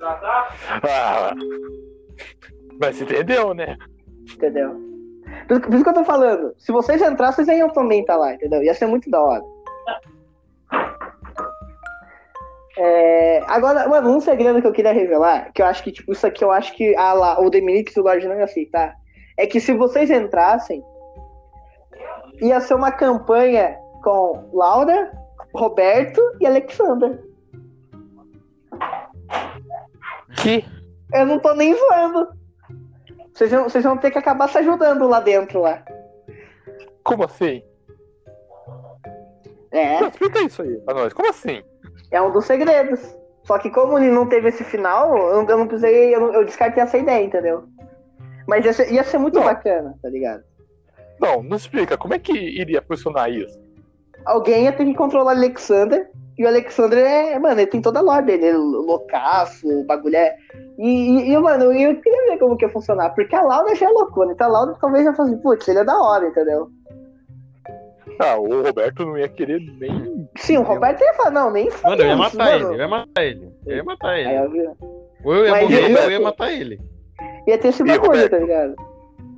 Ah, 0.02 1.34
mas 2.80 3.02
entendeu, 3.02 3.54
né? 3.54 3.78
Entendeu? 4.34 4.72
Por 5.48 5.54
isso, 5.58 5.62
por 5.62 5.74
isso 5.74 5.84
que 5.84 5.90
eu 5.90 5.94
tô 5.94 6.04
falando. 6.06 6.54
Se 6.58 6.72
vocês 6.72 7.02
entrassem, 7.02 7.44
vocês 7.44 7.58
iam 7.58 7.70
também 7.70 8.02
estar 8.02 8.16
lá, 8.16 8.34
entendeu? 8.34 8.62
Ia 8.64 8.74
ser 8.74 8.86
muito 8.88 9.10
da 9.10 9.20
hora. 9.22 9.44
É, 12.78 13.44
agora, 13.48 13.88
mano, 13.90 14.16
um 14.16 14.22
segredo 14.22 14.62
que 14.62 14.68
eu 14.68 14.72
queria 14.72 14.94
revelar, 14.94 15.52
que 15.54 15.62
eu 15.62 15.66
acho 15.66 15.84
que, 15.84 15.92
tipo, 15.92 16.14
isso 16.14 16.26
aqui 16.26 16.44
eu 16.44 16.52
acho 16.52 16.74
que 16.74 16.96
a, 16.96 17.12
La- 17.14 17.40
o 17.42 17.50
Deminix 17.50 17.94
e 17.96 18.00
o 18.00 18.04
Lorde 18.04 18.26
não 18.28 18.36
iam 18.36 18.44
aceitar, 18.46 18.96
é 19.40 19.48
que 19.48 19.62
se 19.62 19.74
vocês 19.74 20.12
entrassem, 20.12 20.84
ia 22.42 22.60
ser 22.60 22.74
uma 22.74 22.92
campanha 22.92 23.78
com 24.04 24.50
Laura, 24.52 25.18
Roberto 25.56 26.22
e 26.42 26.46
Alexander. 26.46 27.24
Que? 30.44 30.66
Eu 31.14 31.26
não 31.26 31.40
tô 31.40 31.54
nem 31.54 31.74
zoando. 31.74 32.28
Vocês 33.34 33.50
vão, 33.50 33.64
vocês 33.64 33.84
vão 33.84 33.98
ter 33.98 34.12
que 34.12 34.18
acabar 34.18 34.50
se 34.50 34.58
ajudando 34.58 35.08
lá 35.08 35.22
dentro, 35.22 35.62
lá. 35.62 35.86
Como 37.02 37.24
assim? 37.24 37.64
É. 39.72 40.02
Não, 40.02 40.10
explica 40.10 40.42
isso 40.42 40.62
aí 40.62 40.76
pra 40.82 40.96
nós. 40.96 41.14
Como 41.14 41.30
assim? 41.30 41.64
É 42.12 42.22
um 42.22 42.32
dos 42.32 42.44
segredos. 42.44 43.18
Só 43.44 43.58
que 43.58 43.70
como 43.70 43.98
ele 43.98 44.12
não 44.12 44.28
teve 44.28 44.50
esse 44.50 44.66
final, 44.66 45.18
eu, 45.18 45.48
eu 45.48 45.58
não 45.58 45.66
precisei. 45.66 46.14
Eu, 46.14 46.34
eu 46.34 46.44
descartei 46.44 46.84
essa 46.84 46.98
ideia, 46.98 47.24
entendeu? 47.24 47.64
Mas 48.50 48.66
ia 48.66 48.74
ser, 48.74 48.92
ia 48.92 49.04
ser 49.04 49.18
muito 49.20 49.36
Não. 49.36 49.44
bacana, 49.46 49.96
tá 50.02 50.10
ligado? 50.10 50.44
Não, 51.20 51.44
não 51.44 51.56
explica. 51.58 51.98
Como 51.98 52.14
é 52.14 52.20
que 52.20 52.34
iria 52.34 52.82
funcionar 52.82 53.30
isso? 53.30 53.58
Alguém 54.26 54.64
ia 54.66 54.72
ter 54.72 54.86
que 54.86 54.94
controlar 54.96 55.34
o 55.34 55.38
Alexander. 55.38 56.10
E 56.38 56.46
o 56.46 56.48
Alexander 56.48 56.98
é. 57.00 57.38
Mano, 57.38 57.60
ele 57.60 57.70
tem 57.70 57.82
toda 57.82 58.00
a 58.00 58.02
lore 58.02 58.26
dele. 58.26 58.46
Ele 58.46 58.56
é 58.56 58.58
loucaço, 58.58 59.68
o 59.68 59.84
bagulho 59.86 60.16
é. 60.16 60.36
E, 60.78 60.88
e, 60.88 61.32
e, 61.34 61.38
mano, 61.38 61.66
eu 61.74 61.96
queria 62.02 62.32
ver 62.32 62.38
como 62.40 62.56
que 62.58 62.66
ia 62.66 62.70
funcionar. 62.72 63.10
Porque 63.12 63.36
a 63.36 63.42
Laura 63.42 63.76
já 63.76 63.86
é 63.88 63.90
loucona. 63.90 64.32
Então 64.32 64.48
a 64.48 64.52
Laura 64.52 64.76
talvez 64.80 65.04
já 65.04 65.14
fosse, 65.14 65.36
putz, 65.38 65.68
ele 65.68 65.80
é 65.80 65.84
da 65.84 65.98
hora, 66.02 66.28
entendeu? 66.28 66.70
Ah, 68.22 68.38
o 68.38 68.62
Roberto 68.64 69.06
não 69.06 69.18
ia 69.18 69.30
querer 69.30 69.60
nem. 69.80 70.28
Sim, 70.38 70.58
o 70.58 70.64
Roberto 70.64 71.02
ia 71.02 71.14
falar, 71.14 71.32
não, 71.32 71.52
nem 71.52 71.70
Mano, 71.84 72.02
eu 72.02 72.08
ia 72.08 72.16
matar 72.18 72.54
ele, 72.56 72.64
mano. 72.64 72.76
eu 72.76 72.80
ia 72.80 72.88
matar 72.88 73.24
ele. 73.26 73.52
Eu 73.66 73.76
ia 73.78 73.84
matar 73.84 74.10
Aí 74.10 74.26
ele. 74.26 74.36
eu 74.36 74.50
vi- 74.52 74.70
Ou 75.24 75.36
eu 75.36 75.46
ia 75.46 75.52
Mas 75.52 75.62
morrer, 75.64 75.92
eu- 75.92 75.98
ou 75.98 76.04
eu 76.04 76.12
ia 76.12 76.20
matar 76.20 76.52
ele. 76.52 76.82
Ia 77.50 77.58
ter 77.58 77.70
esse 77.70 77.84
E, 77.84 77.86
bagulho, 77.86 78.12
Roberto? 78.12 78.32
tá 78.32 78.38
ligado? 78.38 78.76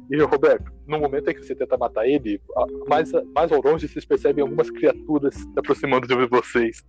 E 0.09 0.21
Roberto, 0.21 0.71
no 0.87 0.99
momento 0.99 1.29
em 1.29 1.33
que 1.33 1.41
você 1.41 1.55
tenta 1.55 1.77
matar 1.77 2.05
ele, 2.05 2.41
mais, 2.87 3.11
mais 3.33 3.51
ao 3.51 3.61
longe 3.61 3.87
vocês 3.87 4.03
percebem 4.03 4.41
algumas 4.41 4.69
criaturas 4.69 5.33
se 5.33 5.47
aproximando 5.57 6.05
de 6.05 6.27
vocês. 6.27 6.83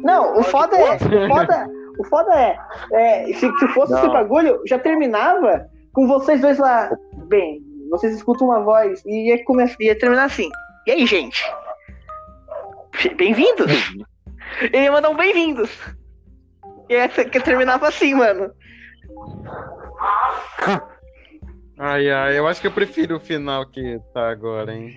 Não, 0.00 0.40
o 0.40 0.42
foda 0.42 0.76
é. 0.76 0.96
O 0.96 1.28
foda, 1.28 1.68
o 1.98 2.04
foda 2.04 2.34
é. 2.34 2.58
é, 2.92 3.26
se, 3.34 3.58
se 3.58 3.68
fosse 3.68 3.92
Não. 3.92 4.00
esse 4.00 4.08
bagulho, 4.08 4.60
já 4.66 4.78
terminava 4.80 5.68
com 5.92 6.08
vocês 6.08 6.40
dois 6.40 6.58
lá. 6.58 6.90
Bem, 7.28 7.62
vocês 7.90 8.16
escutam 8.16 8.48
uma 8.48 8.60
voz 8.60 9.00
e 9.06 9.28
ia, 9.28 9.44
começar, 9.44 9.76
ia 9.80 9.96
terminar 9.96 10.24
assim. 10.24 10.50
E 10.88 10.90
aí, 10.90 11.06
gente? 11.06 11.40
Bem-vindos! 13.16 13.94
Ele 14.60 14.84
ia 14.84 14.92
mandar 14.92 15.10
um 15.10 15.16
bem-vindos. 15.16 15.70
E 16.88 16.96
aí, 16.96 17.08
que 17.08 17.40
terminava 17.40 17.88
assim, 17.88 18.14
mano. 18.14 18.50
Ai, 21.78 22.10
ai, 22.10 22.38
eu 22.38 22.46
acho 22.46 22.60
que 22.60 22.66
eu 22.66 22.72
prefiro 22.72 23.16
o 23.16 23.20
final 23.20 23.66
que 23.66 24.00
tá 24.12 24.30
agora, 24.30 24.72
hein? 24.72 24.96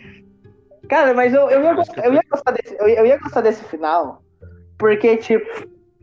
Cara, 0.90 1.14
mas 1.14 1.34
eu, 1.34 1.50
eu, 1.50 1.62
ia, 1.64 1.74
gostar, 1.74 2.06
eu, 2.06 2.14
ia 2.14 2.22
gostar 2.30 2.52
desse, 2.52 2.76
eu, 2.80 2.88
ia- 2.88 3.00
eu 3.00 3.06
ia 3.06 3.18
gostar 3.18 3.42
desse 3.42 3.64
final, 3.66 4.22
porque, 4.78 5.18
tipo, 5.18 5.46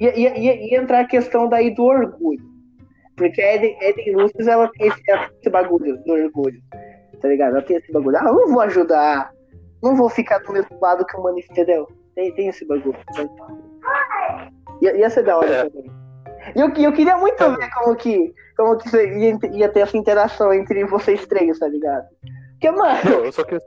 ia, 0.01 0.19
ia, 0.19 0.37
ia, 0.37 0.55
ia 0.71 0.79
entrar 0.83 1.01
a 1.01 1.07
questão 1.07 1.49
daí 1.49 1.73
do 1.75 1.85
orgulho. 1.85 2.45
Porque 3.17 3.41
a 3.41 3.55
Eden, 3.55 3.79
Eden 3.81 4.17
Lucis, 4.17 4.47
ela 4.49 4.69
tem 4.77 4.89
esse, 4.89 5.01
ela 5.09 5.29
tem 5.29 5.39
esse 5.41 5.49
bagulho 5.51 5.97
do 6.05 6.13
orgulho, 6.13 6.61
tá 7.21 7.29
ligado? 7.29 7.53
Ela 7.53 7.63
tem 7.63 7.77
esse 7.77 7.93
bagulho. 7.93 8.17
Ah, 8.19 8.27
eu 8.27 8.35
não 8.35 8.49
vou 8.49 8.61
ajudar, 8.63 9.31
não 9.81 9.95
vou 9.95 10.11
ficar 10.11 10.39
do 10.39 10.53
mesmo 10.53 10.77
lado 10.83 11.07
que 11.07 11.17
o 11.17 11.23
Mano, 11.23 11.39
entendeu? 11.39 11.87
Tem, 12.17 12.35
tem 12.35 12.49
esse 12.49 12.67
bagulho. 12.67 12.97
Ia, 14.83 14.97
ia 14.97 15.09
ser 15.09 15.23
da 15.23 15.39
hora 15.39 15.49
É. 15.49 15.71
também. 15.71 16.04
E 16.55 16.61
eu, 16.61 16.69
eu 16.69 16.93
queria 16.93 17.17
muito 17.17 17.39
ver 17.57 17.71
como 17.71 17.97
que, 17.97 18.35
como 18.57 18.77
que 18.77 18.97
ia, 18.97 19.39
ia 19.53 19.69
ter 19.69 19.81
essa 19.81 19.97
interação 19.97 20.53
entre 20.53 20.85
vocês 20.85 21.27
três, 21.27 21.59
tá 21.59 21.69
ligado? 21.69 22.07
Porque, 22.53 22.71
mano. 22.71 23.01
Não, 23.05 23.25
eu 23.25 23.33
só 23.33 23.45
queria. 23.45 23.63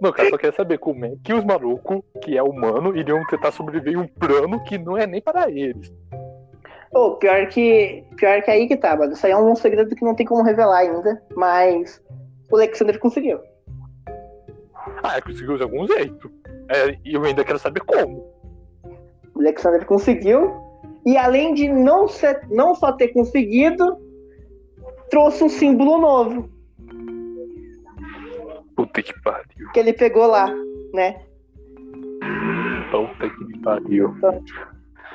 Não, 0.00 0.12
cara, 0.12 0.30
só 0.30 0.38
queria 0.38 0.56
saber 0.56 0.78
como 0.78 1.04
é 1.04 1.12
que 1.22 1.34
os 1.34 1.44
malucos, 1.44 2.00
que 2.22 2.36
é 2.36 2.42
humano, 2.42 2.96
iriam 2.96 3.24
tentar 3.26 3.52
sobreviver 3.52 3.94
em 3.94 3.96
um 3.98 4.06
plano 4.06 4.62
que 4.64 4.78
não 4.78 4.96
é 4.96 5.06
nem 5.06 5.20
para 5.20 5.50
eles. 5.50 5.92
Ô, 6.92 7.16
pior 7.16 7.46
que. 7.48 8.04
Pior 8.16 8.42
que 8.42 8.50
aí 8.50 8.66
que 8.66 8.76
tá, 8.76 8.96
mano. 8.96 9.12
Isso 9.12 9.26
aí 9.26 9.32
é 9.32 9.36
um 9.36 9.54
segredo 9.54 9.94
que 9.94 10.04
não 10.04 10.14
tem 10.14 10.26
como 10.26 10.42
revelar 10.42 10.78
ainda, 10.78 11.22
mas 11.36 12.02
o 12.50 12.56
Alexander 12.56 12.98
conseguiu. 12.98 13.40
Ah, 15.02 15.20
conseguiu 15.22 15.56
de 15.56 15.62
algum 15.62 15.86
jeito. 15.86 16.30
É, 16.68 16.96
e 17.04 17.14
eu 17.14 17.24
ainda 17.24 17.44
quero 17.44 17.58
saber 17.58 17.80
como. 17.80 18.26
O 19.34 19.40
Alexander 19.40 19.84
conseguiu. 19.84 20.69
E 21.06 21.16
além 21.16 21.54
de 21.54 21.68
não, 21.68 22.08
ser, 22.08 22.46
não 22.50 22.74
só 22.74 22.92
ter 22.92 23.08
conseguido, 23.08 23.98
trouxe 25.08 25.42
um 25.42 25.48
símbolo 25.48 25.98
novo 25.98 26.50
Puta 28.76 29.02
que 29.02 29.12
pariu. 29.20 29.70
que 29.72 29.80
ele 29.80 29.92
pegou 29.92 30.26
lá, 30.26 30.46
né? 30.94 31.22
Puta 32.90 33.28
que 33.28 33.58
pariu. 33.58 34.14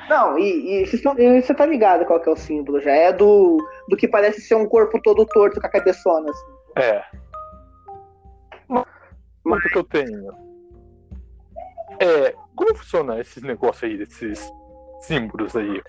Não, 0.08 0.38
e, 0.38 0.82
e, 0.82 0.84
e 0.84 1.42
você 1.42 1.52
tá 1.52 1.66
ligado 1.66 2.04
qual 2.04 2.20
que 2.20 2.28
é 2.28 2.32
o 2.32 2.36
símbolo 2.36 2.80
já? 2.80 2.92
É 2.92 3.12
do, 3.12 3.56
do 3.88 3.96
que 3.96 4.06
parece 4.06 4.40
ser 4.40 4.54
um 4.54 4.68
corpo 4.68 5.00
todo 5.02 5.26
torto 5.26 5.60
com 5.60 5.66
a 5.66 5.70
cabeçona. 5.70 6.30
Assim. 6.30 6.46
É. 6.76 7.04
Mas 9.44 9.64
o 9.64 9.68
que 9.68 9.78
eu 9.78 9.84
tenho? 9.84 10.32
É. 12.00 12.34
Como 12.54 12.74
funciona 12.76 13.20
esses 13.20 13.42
negócios 13.42 13.82
aí, 13.82 14.00
esses 14.00 14.48
símbolos 15.00 15.54
aí? 15.56 15.80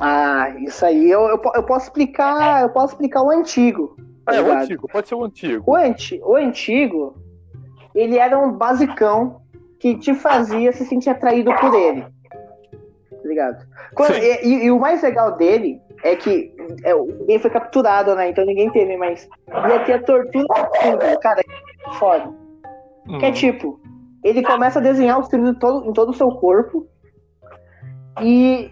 Ah, 0.00 0.50
isso 0.60 0.84
aí 0.84 1.10
eu, 1.10 1.22
eu, 1.22 1.40
eu 1.54 1.62
posso 1.64 1.86
explicar. 1.86 2.62
Eu 2.62 2.70
posso 2.70 2.92
explicar 2.94 3.22
o 3.22 3.30
antigo. 3.30 3.96
tá 4.24 4.34
é 4.36 4.40
o 4.40 4.52
antigo, 4.52 4.88
pode 4.88 5.08
ser 5.08 5.14
o 5.14 5.24
antigo. 5.24 5.64
O, 5.66 5.74
anti, 5.74 6.20
o 6.22 6.36
antigo, 6.36 7.16
ele 7.94 8.18
era 8.18 8.38
um 8.38 8.52
basicão 8.52 9.40
que 9.80 9.96
te 9.96 10.14
fazia 10.14 10.72
se 10.72 10.84
sentir 10.84 11.10
atraído 11.10 11.50
por 11.56 11.74
ele. 11.74 12.02
Tá 12.02 13.28
ligado? 13.28 13.66
Quando- 13.94 14.16
e, 14.18 14.44
e- 14.44 14.64
e 14.66 14.70
o 14.70 14.78
mais 14.78 15.02
legal 15.02 15.36
dele 15.36 15.80
é 16.04 16.14
que 16.14 16.54
é, 16.84 16.94
ninguém 16.94 17.38
foi 17.38 17.50
capturado, 17.50 18.14
né? 18.14 18.28
Então 18.30 18.44
ninguém 18.44 18.70
teve, 18.70 18.96
mas 18.96 19.28
ia 19.48 19.84
ter 19.84 19.92
a 19.94 20.02
tortura 20.02 20.44
do 20.46 20.76
símbolo, 20.80 21.18
cara, 21.20 21.40
é 21.40 21.92
foda. 21.94 22.32
Que 23.18 23.24
é 23.26 23.30
Hum. 23.30 23.32
tipo, 23.32 23.80
ele 24.22 24.42
começa 24.42 24.78
a 24.78 24.82
desenhar 24.82 25.18
o 25.18 25.24
símbolo 25.24 25.50
em 25.86 25.92
todo 25.92 26.10
o 26.10 26.14
seu 26.14 26.30
corpo 26.30 26.86
e, 28.22 28.70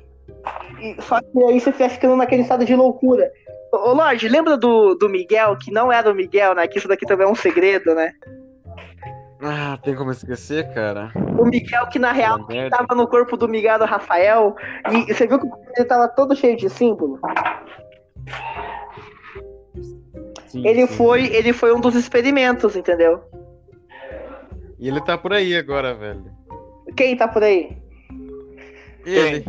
e- 0.81 0.97
Só 1.03 1.21
que 1.21 1.45
aí 1.45 1.61
você 1.61 1.73
fica 1.73 1.89
ficando 1.89 2.17
naquele 2.17 2.43
estado 2.43 2.65
de 2.65 2.75
loucura. 2.75 3.31
Ô, 3.73 3.93
Lorde, 3.93 4.29
lembra 4.29 4.57
do, 4.57 4.95
do 4.95 5.09
Miguel, 5.09 5.57
que 5.59 5.71
não 5.73 5.93
era 5.93 6.11
o 6.11 6.15
Miguel, 6.15 6.55
né? 6.55 6.67
Que 6.69 6.79
isso 6.79 6.89
daqui 6.89 7.05
também 7.07 7.27
é 7.27 7.31
um 7.31 7.35
segredo, 7.35 7.95
né? 7.95 8.13
Ah, 9.43 9.79
tem 9.83 9.95
como 9.95 10.11
esquecer, 10.11 10.73
cara? 10.73 11.13
O 11.39 11.45
Miguel 11.45 11.87
que 11.89 11.99
na 11.99 12.11
real 12.13 12.47
merda. 12.49 12.75
tava 12.79 12.95
no 12.95 13.07
corpo 13.07 13.37
do 13.37 13.47
Miguel 13.49 13.79
do 13.79 13.85
Rafael. 13.85 14.55
E 14.91 15.13
você 15.13 15.27
viu 15.27 15.39
que 15.39 15.47
ele 15.77 15.87
tava 15.87 16.09
todo 16.09 16.35
cheio 16.35 16.57
de 16.57 16.71
símbolo? 16.71 17.19
Sim, 20.47 20.67
Ele 20.67 20.87
sim. 20.87 20.95
foi, 20.95 21.27
ele 21.35 21.53
foi 21.53 21.75
um 21.75 21.81
dos 21.81 21.95
experimentos, 21.95 22.77
entendeu? 22.77 23.21
E 24.79 24.89
ele 24.89 25.01
tá 25.03 25.19
por 25.19 25.33
aí 25.33 25.55
agora, 25.57 25.95
velho. 25.95 26.25
Quem 26.97 27.17
tá 27.17 27.27
por 27.29 27.43
aí? 27.43 27.77
Ele. 29.07 29.45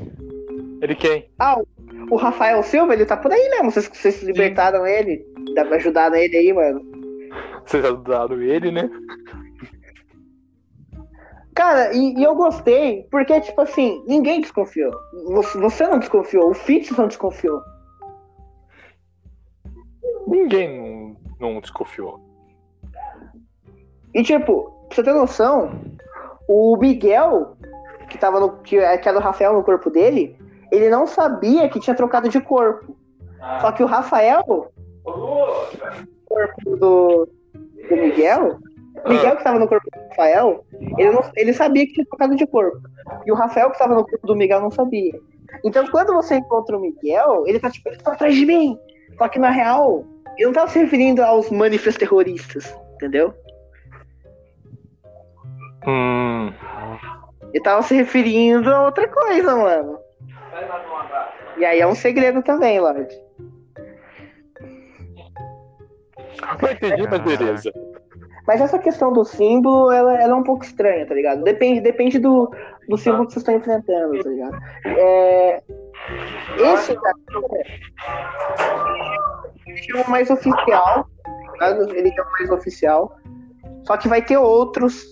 Ele 0.82 0.96
quem? 0.96 1.30
Ah, 1.40 1.60
o- 1.60 1.68
o 2.12 2.16
Rafael 2.16 2.62
Silva, 2.64 2.94
ele 2.94 3.06
tá 3.06 3.18
por 3.18 3.32
aí 3.32 3.50
mesmo. 3.50 3.72
Vocês, 3.72 3.88
vocês 3.92 4.22
libertaram 4.24 4.86
ele, 4.86 5.26
dá- 5.56 5.64
ajudaram 5.76 6.16
ele 6.16 6.38
aí, 6.38 6.54
mano. 6.54 6.82
Vocês 7.66 7.84
ajudaram 7.84 8.42
ele, 8.42 8.72
né? 8.72 8.90
Cara, 11.56 11.92
e, 11.94 12.14
e 12.20 12.24
eu 12.24 12.36
gostei, 12.36 13.08
porque, 13.10 13.42
tipo 13.42 13.60
assim, 13.62 14.04
ninguém 14.08 14.42
desconfiou. 14.42 14.94
Você, 15.30 15.58
você 15.58 15.88
não 15.88 15.98
desconfiou, 15.98 16.52
o 16.52 16.54
Fitz 16.54 16.96
não 16.96 17.08
desconfiou. 17.08 17.60
Ninguém 20.28 21.16
não, 21.40 21.54
não 21.54 21.60
desconfiou. 21.62 22.20
E, 24.14 24.22
tipo, 24.24 24.72
pra 24.88 24.96
você 24.96 25.04
ter 25.04 25.14
noção, 25.14 25.72
o 26.48 26.78
Miguel, 26.78 27.58
que 28.18 28.22
tava 28.22 28.40
no. 28.40 28.50
que, 28.58 28.78
que 28.98 29.10
era 29.10 29.18
o 29.18 29.22
Rafael 29.22 29.54
no 29.54 29.64
corpo 29.64 29.90
dele, 29.90 30.36
ele 30.72 30.90
não 30.90 31.06
sabia 31.08 31.70
que 31.70 31.80
tinha 31.80 31.96
trocado 31.96 32.28
de 32.28 32.42
corpo. 32.42 32.98
Só 33.62 33.72
que 33.72 33.84
o 33.84 33.88
Rafael, 33.88 34.72
o 35.06 35.56
corpo 36.26 36.76
do, 36.76 37.30
do 37.90 37.96
Miguel, 37.96 38.58
o 39.06 39.10
Miguel 39.10 39.38
que 39.38 39.44
tava 39.44 39.60
no 39.60 39.68
corpo 39.68 39.88
do 39.92 40.10
Rafael, 40.10 40.66
ele, 40.98 41.12
não- 41.12 41.32
ele 41.36 41.54
sabia 41.54 41.86
que 41.86 41.94
tinha 41.94 42.06
trocado 42.06 42.36
de 42.36 42.46
corpo. 42.48 42.82
E 43.26 43.32
o 43.32 43.36
Rafael 43.36 43.70
que 43.72 43.78
tava 43.78 43.94
no 43.96 44.06
corpo 44.06 44.26
do 44.28 44.36
Miguel 44.36 44.60
não 44.60 44.72
sabia. 44.72 45.18
Então 45.64 45.88
quando 45.88 46.14
você 46.14 46.36
encontra 46.36 46.76
o 46.78 46.82
Miguel, 46.82 47.46
ele 47.48 47.60
tá 47.60 47.70
tipo, 47.70 47.88
ele 47.90 47.98
tá 47.98 48.14
atrás 48.14 48.36
de 48.36 48.46
mim. 48.46 48.78
Só 49.18 49.28
que 49.30 49.40
na 49.40 49.50
real, 49.52 50.04
ele 50.36 50.48
não 50.48 50.54
tava 50.54 50.70
se 50.70 50.80
referindo 50.80 51.24
aos 51.24 51.50
manifestos 51.50 51.98
terroristas, 51.98 52.76
entendeu? 52.96 53.34
Hum. 55.88 56.52
Ele 57.54 57.64
tava 57.64 57.82
se 57.82 57.96
referindo 57.96 58.70
a 58.70 58.86
outra 58.86 59.08
coisa, 59.08 59.56
mano. 59.56 60.00
E 61.58 61.66
aí 61.66 61.80
é 61.80 61.88
um 61.88 61.96
segredo 61.96 62.44
também, 62.44 62.80
Lorde. 62.80 63.16
Não 66.62 66.72
entendi, 66.72 67.08
mas 67.10 67.22
beleza. 67.22 67.74
Mas 68.48 68.62
essa 68.62 68.80
questão 68.80 69.12
do 69.12 69.26
símbolo, 69.26 69.92
ela, 69.92 70.22
ela 70.22 70.32
é 70.32 70.36
um 70.36 70.44
pouco 70.44 70.64
estranha, 70.64 71.06
tá 71.06 71.14
ligado? 71.14 71.44
Depende, 71.44 71.82
depende 71.82 72.18
do, 72.18 72.50
do 72.88 72.98
símbolo 72.98 73.28
que 73.28 73.34
vocês 73.34 73.42
estão 73.42 73.56
enfrentando, 73.56 74.24
tá 74.24 74.30
ligado? 74.30 74.58
É, 74.86 75.62
esse 76.74 76.96
daqui 76.96 77.36
é 79.94 80.02
o 80.02 80.10
mais 80.10 80.30
oficial, 80.30 81.06
tá? 81.60 81.72
Ele 81.94 82.10
é 82.10 82.22
o 82.22 82.32
mais 82.32 82.50
oficial. 82.50 83.18
Só 83.86 83.98
que 83.98 84.08
vai 84.08 84.22
ter 84.22 84.38
outros 84.38 85.04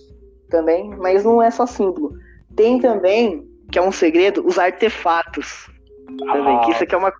também, 0.48 0.88
mas 0.96 1.24
não 1.24 1.42
é 1.42 1.50
só 1.50 1.66
símbolo. 1.66 2.12
Tem 2.56 2.80
também, 2.80 3.46
que 3.70 3.78
é 3.78 3.82
um 3.82 3.92
segredo, 3.92 4.46
os 4.46 4.58
artefatos. 4.58 5.68
Também, 6.18 6.60
que 6.60 6.70
isso 6.70 6.84
aqui 6.84 6.94
é 6.94 6.98
uma, 6.98 7.12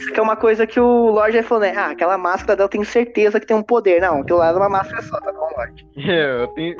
isso 0.00 0.14
é 0.14 0.20
uma 0.22 0.34
coisa 0.36 0.66
que 0.66 0.80
o 0.80 1.10
Lorde 1.10 1.36
já 1.36 1.42
falou, 1.42 1.62
né? 1.62 1.74
Ah, 1.76 1.90
aquela 1.90 2.16
máscara 2.18 2.56
dela 2.56 2.68
tenho 2.68 2.84
certeza 2.84 3.38
que 3.38 3.46
tem 3.46 3.56
um 3.56 3.62
poder. 3.62 4.00
Não, 4.00 4.20
aquilo 4.22 4.38
lá 4.38 4.48
é 4.48 4.52
uma 4.52 4.68
máscara 4.68 5.02
só, 5.02 5.20
tá 5.20 5.30
bom, 5.32 5.48
Lorde? 5.56 5.86
É, 5.96 6.42
eu 6.42 6.48
tenho. 6.48 6.76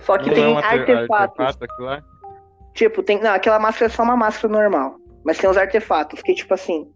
Só 0.00 0.18
que 0.18 0.26
não 0.26 0.32
é 0.32 0.34
tem 0.34 0.46
um 0.46 0.58
arte- 0.58 0.92
artefatos. 0.92 1.46
artefato? 1.46 2.04
Tipo, 2.74 3.02
tem. 3.02 3.20
Não, 3.20 3.32
aquela 3.32 3.58
máscara 3.58 3.86
é 3.86 3.94
só 3.94 4.02
uma 4.02 4.16
máscara 4.16 4.52
normal. 4.52 4.96
Mas 5.24 5.38
tem 5.38 5.50
os 5.50 5.56
artefatos, 5.56 6.22
que, 6.22 6.34
tipo 6.34 6.54
assim, 6.54 6.88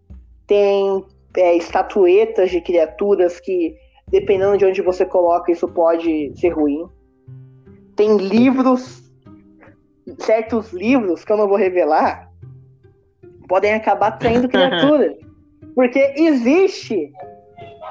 tem 0.47 1.03
é, 1.35 1.55
estatuetas 1.57 2.49
de 2.51 2.61
criaturas 2.61 3.39
que, 3.39 3.75
dependendo 4.09 4.57
de 4.57 4.65
onde 4.65 4.81
você 4.81 5.05
coloca, 5.05 5.51
isso 5.51 5.67
pode 5.67 6.31
ser 6.39 6.49
ruim. 6.49 6.87
Tem 8.01 8.17
livros, 8.17 9.03
certos 10.17 10.73
livros 10.73 11.23
que 11.23 11.31
eu 11.31 11.37
não 11.37 11.47
vou 11.47 11.55
revelar, 11.55 12.31
podem 13.47 13.75
acabar 13.75 14.13
traindo 14.13 14.49
criaturas. 14.49 15.15
Porque 15.75 16.15
existe 16.17 17.13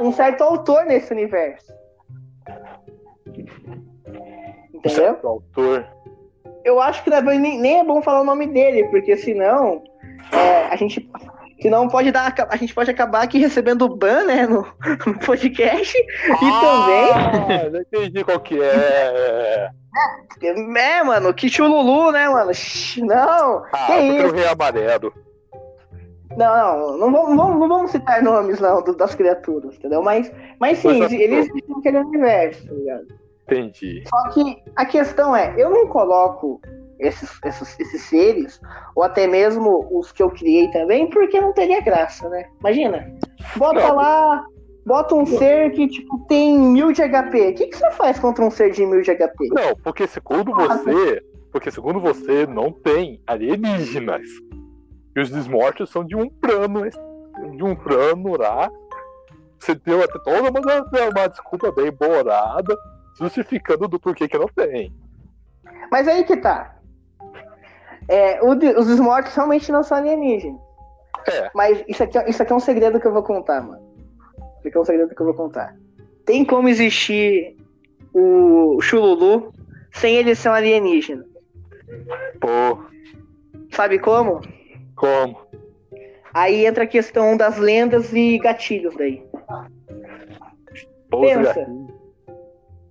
um 0.00 0.10
certo 0.12 0.42
autor 0.42 0.84
nesse 0.84 1.12
universo. 1.12 1.72
Entendeu? 4.74 4.90
Certo, 4.90 5.28
autor. 5.28 5.86
eu 6.64 6.80
acho 6.80 7.04
que 7.04 7.10
nem, 7.38 7.60
nem 7.60 7.78
é 7.78 7.84
bom 7.84 8.02
falar 8.02 8.22
o 8.22 8.24
nome 8.24 8.48
dele, 8.48 8.88
porque 8.88 9.16
senão 9.16 9.80
é, 10.32 10.64
a 10.72 10.74
gente 10.74 11.08
senão 11.62 11.86
pode 11.86 12.10
dar 12.10 12.34
a 12.48 12.56
gente 12.56 12.74
pode 12.74 12.90
acabar 12.90 13.22
aqui 13.22 13.38
recebendo 13.38 13.88
ban, 13.88 14.24
né, 14.24 14.44
no, 14.44 14.66
no 15.06 15.18
podcast 15.20 15.96
e 15.96 16.04
Ah, 16.42 17.70
já 17.70 17.80
entendi 17.80 18.24
qual 18.24 18.40
que 18.40 18.60
é. 18.60 19.70
É, 20.76 21.02
mano, 21.02 21.34
que 21.34 21.48
chululu, 21.48 22.12
né, 22.12 22.28
mano? 22.28 22.52
Não, 22.98 23.64
Ah, 23.72 23.86
que 23.86 23.92
porque 23.92 24.22
isso? 24.22 24.26
o 24.26 24.32
rei 24.32 24.46
amarelo. 24.46 25.12
Não, 26.36 26.96
não, 26.96 27.10
não 27.10 27.36
vamos, 27.36 27.58
não 27.58 27.68
vamos, 27.68 27.90
citar 27.90 28.22
nomes 28.22 28.60
não 28.60 28.82
das 28.82 29.14
criaturas, 29.14 29.74
entendeu? 29.76 30.02
Mas, 30.02 30.32
mas 30.60 30.78
sim, 30.78 31.00
Mas, 31.00 31.12
eles 31.12 31.48
existem 31.48 31.74
naquele 31.74 31.98
universo, 31.98 32.66
tá 32.66 32.72
ligado? 32.72 33.06
Entendi. 33.46 34.04
Só 34.08 34.28
que 34.30 34.62
a 34.76 34.86
questão 34.86 35.34
é, 35.34 35.52
eu 35.58 35.70
não 35.70 35.88
coloco 35.88 36.60
esses, 37.00 37.30
esses, 37.44 37.80
esses 37.80 38.02
seres, 38.02 38.60
ou 38.94 39.02
até 39.02 39.26
mesmo 39.26 39.88
os 39.90 40.12
que 40.12 40.22
eu 40.22 40.30
criei 40.30 40.70
também, 40.70 41.08
porque 41.10 41.40
não 41.40 41.52
teria 41.52 41.80
graça, 41.80 42.28
né? 42.28 42.44
Imagina, 42.60 43.12
bota 43.56 43.80
Não. 43.80 43.96
lá, 43.96 44.44
bota 44.84 45.14
um 45.14 45.26
ser 45.26 45.70
que, 45.72 45.88
tipo, 45.88 46.18
tem 46.26 46.58
mil 46.58 46.92
de 46.92 47.02
HP. 47.02 47.50
O 47.50 47.54
que, 47.54 47.66
que 47.68 47.76
você 47.76 47.90
faz 47.92 48.18
contra 48.18 48.44
um 48.44 48.50
ser 48.50 48.70
de 48.72 48.84
mil 48.84 49.02
de 49.02 49.14
HP? 49.14 49.48
Não, 49.50 49.74
porque 49.82 50.06
segundo 50.06 50.52
você, 50.54 51.22
porque 51.52 51.70
segundo 51.70 52.00
você 52.00 52.46
não 52.46 52.72
tem 52.72 53.20
alienígenas. 53.26 54.22
E 55.16 55.20
os 55.20 55.30
desmortos 55.30 55.90
são 55.90 56.04
de 56.04 56.16
um 56.16 56.28
plano, 56.28 56.88
de 57.56 57.64
um 57.64 57.74
plano 57.74 58.36
lá. 58.36 58.70
Você 59.58 59.74
deu 59.74 60.02
até 60.02 60.18
toda 60.20 60.50
uma, 60.50 60.60
uma 60.60 61.28
desculpa 61.28 61.70
bem 61.72 61.90
bolada, 61.92 62.76
justificando 63.18 63.88
do 63.88 64.00
porquê 64.00 64.28
que 64.28 64.38
não 64.38 64.46
tem. 64.48 64.94
Mas 65.90 66.08
aí 66.08 66.24
que 66.24 66.36
tá. 66.36 66.76
É, 68.08 68.40
o 68.42 68.52
os 68.80 68.98
mortos 69.00 69.34
realmente 69.34 69.70
não 69.70 69.82
são 69.82 69.98
alienígenas. 69.98 70.60
É. 71.28 71.50
Mas 71.54 71.84
isso 71.86 72.02
aqui, 72.02 72.16
é- 72.18 72.30
isso 72.30 72.42
aqui 72.42 72.52
é 72.52 72.56
um 72.56 72.60
segredo 72.60 72.98
que 72.98 73.06
eu 73.06 73.12
vou 73.12 73.22
contar, 73.22 73.60
mano. 73.60 73.89
É 74.64 74.78
um 74.78 74.84
segredo 74.84 75.14
que 75.14 75.20
eu 75.20 75.26
vou 75.26 75.34
contar. 75.34 75.76
Tem 76.24 76.44
como 76.44 76.68
existir 76.68 77.56
o 78.12 78.80
Chululu 78.80 79.52
sem 79.92 80.16
ele 80.16 80.34
ser 80.34 80.50
um 80.50 80.52
alienígena. 80.52 81.24
Pô, 82.40 82.78
Sabe 83.72 83.98
como? 83.98 84.40
como? 84.96 85.40
Aí 86.34 86.66
entra 86.66 86.84
a 86.84 86.86
questão 86.86 87.36
das 87.36 87.58
lendas 87.58 88.12
e 88.12 88.38
gatilhos 88.38 88.94
daí. 88.96 89.22
Pô, 91.10 91.20
Pensa. 91.22 91.66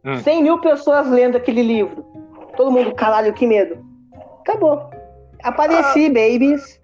Hum. 0.06 0.18
100 0.18 0.44
mil 0.44 0.60
pessoas 0.60 1.10
lendo 1.10 1.38
aquele 1.38 1.62
livro. 1.62 2.04
Todo 2.56 2.72
mundo, 2.72 2.94
caralho, 2.96 3.34
que 3.34 3.46
medo. 3.46 3.86
Acabou. 4.41 4.90
Apareci, 5.44 6.10
babies. 6.10 6.80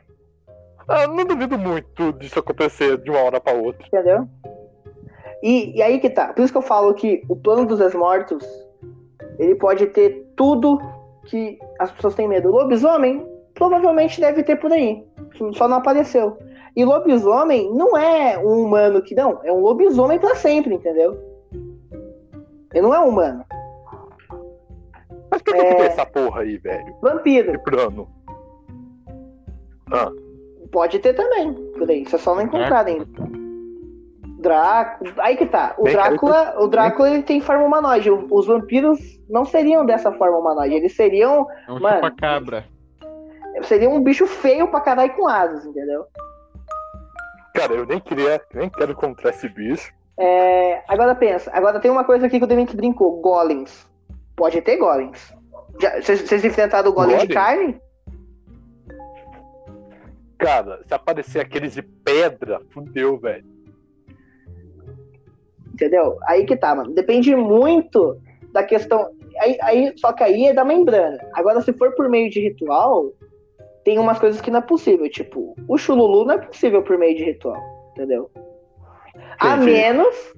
Ah, 0.88 1.08
não 1.08 1.26
duvido 1.26 1.58
muito 1.58 2.14
disso 2.14 2.40
acontecer 2.40 2.98
de 3.00 3.10
uma 3.10 3.20
hora 3.20 3.42
pra 3.42 3.54
outra. 3.54 3.86
Entendeu? 3.88 4.28
E, 5.42 5.78
e 5.78 5.82
aí 5.82 6.00
que 6.00 6.10
tá. 6.10 6.34
Por 6.34 6.44
isso 6.44 6.52
que 6.52 6.58
eu 6.58 6.64
falo 6.64 6.94
que 6.94 7.24
o 7.30 7.36
plano 7.36 7.66
dos 7.66 7.80
ex-mortos 7.80 8.46
ele 9.38 9.56
pode 9.56 9.88
ter 9.88 10.26
tudo 10.36 10.80
que 11.26 11.58
as 11.80 11.92
pessoas 11.92 12.16
têm 12.16 12.28
medo. 12.28 12.50
O 12.50 12.52
lobisomem 12.52 13.26
provavelmente 13.54 14.20
deve 14.20 14.44
ter 14.44 14.58
por 14.58 14.72
aí. 14.72 15.06
Só 15.54 15.68
não 15.68 15.78
apareceu. 15.78 16.38
E 16.76 16.84
lobisomem 16.84 17.72
não 17.74 17.98
é 17.98 18.38
um 18.38 18.64
humano 18.64 19.02
que 19.02 19.16
não, 19.16 19.40
é 19.44 19.52
um 19.52 19.60
lobisomem 19.62 20.20
pra 20.20 20.36
sempre, 20.36 20.76
entendeu? 20.76 21.18
Ele 22.74 22.82
não 22.82 22.94
é 22.94 23.00
um 23.00 23.10
humano. 23.10 23.46
Mas 25.32 25.42
por 25.42 25.54
que, 25.54 25.64
que 25.64 25.76
tem 25.76 25.86
essa 25.86 26.06
porra 26.06 26.42
aí, 26.42 26.58
velho? 26.58 26.96
Vampiro. 27.02 27.60
Plano. 27.64 28.10
Ah, 29.92 30.12
Pode 30.76 31.00
ter 31.00 31.14
também, 31.14 31.54
por 31.78 31.90
aí. 31.90 32.06
Você 32.06 32.18
só 32.18 32.36
não 32.36 32.42
encontrar 32.42 32.86
ainda. 32.86 33.06
Drácula. 34.46 35.12
Aí 35.18 35.36
que 35.38 35.46
tá. 35.46 35.74
O 35.78 35.84
Bem, 35.84 35.94
Drácula, 35.94 36.56
o 36.60 36.68
Drácula 36.68 37.10
ele 37.10 37.24
tem 37.24 37.42
forma 37.42 37.64
humanoide. 37.66 38.10
Os 38.10 38.46
vampiros 38.48 39.00
não 39.30 39.44
seriam 39.46 39.86
dessa 39.86 40.12
forma 40.12 40.38
humanoide. 40.38 40.76
Eles 40.76 40.96
seriam. 40.96 41.48
É 41.68 41.72
um 41.72 41.80
Mano. 41.80 41.96
chupa-cabra. 41.96 42.66
Seriam 43.64 43.94
um 43.94 44.04
bicho 44.04 44.28
feio 44.28 44.68
pra 44.68 44.82
caralho 44.82 45.14
com 45.16 45.28
asas, 45.28 45.66
entendeu? 45.66 46.06
cara, 47.54 47.74
eu 47.74 47.86
nem 47.86 48.02
queria, 48.02 48.42
nem 48.54 48.70
quero 48.70 48.92
encontrar 48.92 49.30
esse 49.30 49.48
bicho. 49.48 49.90
É, 50.20 50.84
agora 50.90 51.16
pensa. 51.16 51.50
Agora 51.54 51.80
tem 51.80 51.90
uma 51.90 52.04
coisa 52.04 52.26
aqui 52.28 52.38
que 52.38 52.44
o 52.44 52.48
Demente 52.48 52.76
brincou: 52.76 53.22
golems. 53.22 53.88
Pode 54.36 54.62
ter 54.62 54.78
golems. 54.78 55.34
Já- 55.82 56.02
Vocês 56.02 56.44
enfrentaram 56.46 56.90
o 56.90 56.94
golem 56.94 57.18
de 57.18 57.28
Golem? 57.28 57.34
carne? 57.34 57.82
Cara, 60.38 60.82
se 60.86 60.94
aparecer 60.94 61.40
aqueles 61.40 61.74
de 61.74 61.82
pedra, 61.82 62.60
fudeu, 62.72 63.18
velho. 63.18 63.46
Entendeu? 65.76 66.18
Aí 66.26 66.46
que 66.46 66.56
tá, 66.56 66.74
mano. 66.74 66.94
Depende 66.94 67.36
muito 67.36 68.18
da 68.54 68.64
questão. 68.64 69.10
Aí, 69.42 69.58
aí, 69.62 69.94
só 69.98 70.14
que 70.14 70.24
aí 70.24 70.46
é 70.46 70.54
da 70.54 70.64
membrana. 70.64 71.20
Agora, 71.34 71.62
se 71.62 71.74
for 71.74 71.94
por 71.96 72.08
meio 72.08 72.30
de 72.30 72.40
ritual, 72.40 73.12
tem 73.84 74.00
umas 74.00 74.18
coisas 74.18 74.40
que 74.40 74.50
não 74.50 74.60
é 74.60 74.62
possível. 74.62 75.10
Tipo, 75.10 75.54
o 75.68 75.78
chululu 75.78 76.24
não 76.24 76.36
é 76.36 76.38
possível 76.38 76.82
por 76.82 76.98
meio 76.98 77.18
de 77.18 77.26
ritual. 77.26 77.62
Entendeu? 77.92 78.32
A 79.42 79.56
Entendi. 79.58 79.72
menos 79.72 80.34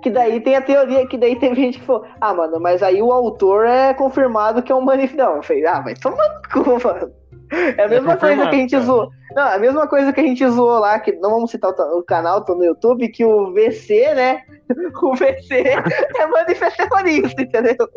que 0.00 0.10
daí 0.10 0.40
tem 0.40 0.54
a 0.54 0.62
teoria 0.62 1.06
que 1.08 1.18
daí 1.18 1.34
tem 1.34 1.52
gente 1.56 1.80
que 1.80 1.84
falou, 1.84 2.04
ah, 2.20 2.32
mano, 2.32 2.60
mas 2.60 2.80
aí 2.80 3.02
o 3.02 3.12
autor 3.12 3.66
é 3.66 3.92
confirmado 3.94 4.62
que 4.62 4.70
é 4.70 4.74
um 4.74 4.80
manifesto. 4.80 5.18
Não, 5.18 5.36
eu 5.36 5.42
falei, 5.42 5.66
ah, 5.66 5.80
vai 5.80 5.94
tomar 5.94 6.28
no 6.28 6.62
cu, 6.62 6.86
mano. 6.86 7.12
É 7.76 7.82
a 7.82 7.88
mesma 7.88 8.16
coisa 8.16 8.36
confirmado, 8.36 8.50
que 8.50 8.56
a 8.56 8.58
gente 8.60 8.70
cara. 8.70 8.84
zoou. 8.84 9.10
Não, 9.34 9.42
a 9.42 9.58
mesma 9.58 9.88
coisa 9.88 10.12
que 10.12 10.20
a 10.20 10.22
gente 10.22 10.48
zoou 10.48 10.78
lá, 10.78 11.00
que 11.00 11.12
não 11.12 11.30
vamos 11.30 11.50
citar 11.50 11.72
o, 11.72 11.98
o 11.98 12.02
canal, 12.02 12.44
tô 12.44 12.54
no 12.54 12.64
YouTube, 12.64 13.08
que 13.08 13.24
o 13.24 13.52
VC, 13.52 14.14
né? 14.14 14.42
O 15.02 15.14
VC 15.14 15.64
é 16.18 16.26
manifesto 16.26 16.76
terrorista, 16.76 17.42
entendeu? 17.42 17.88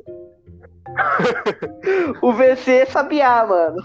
o 2.22 2.34
VC 2.34 2.72
é 2.72 2.86
sabiá, 2.86 3.46
mano. 3.46 3.82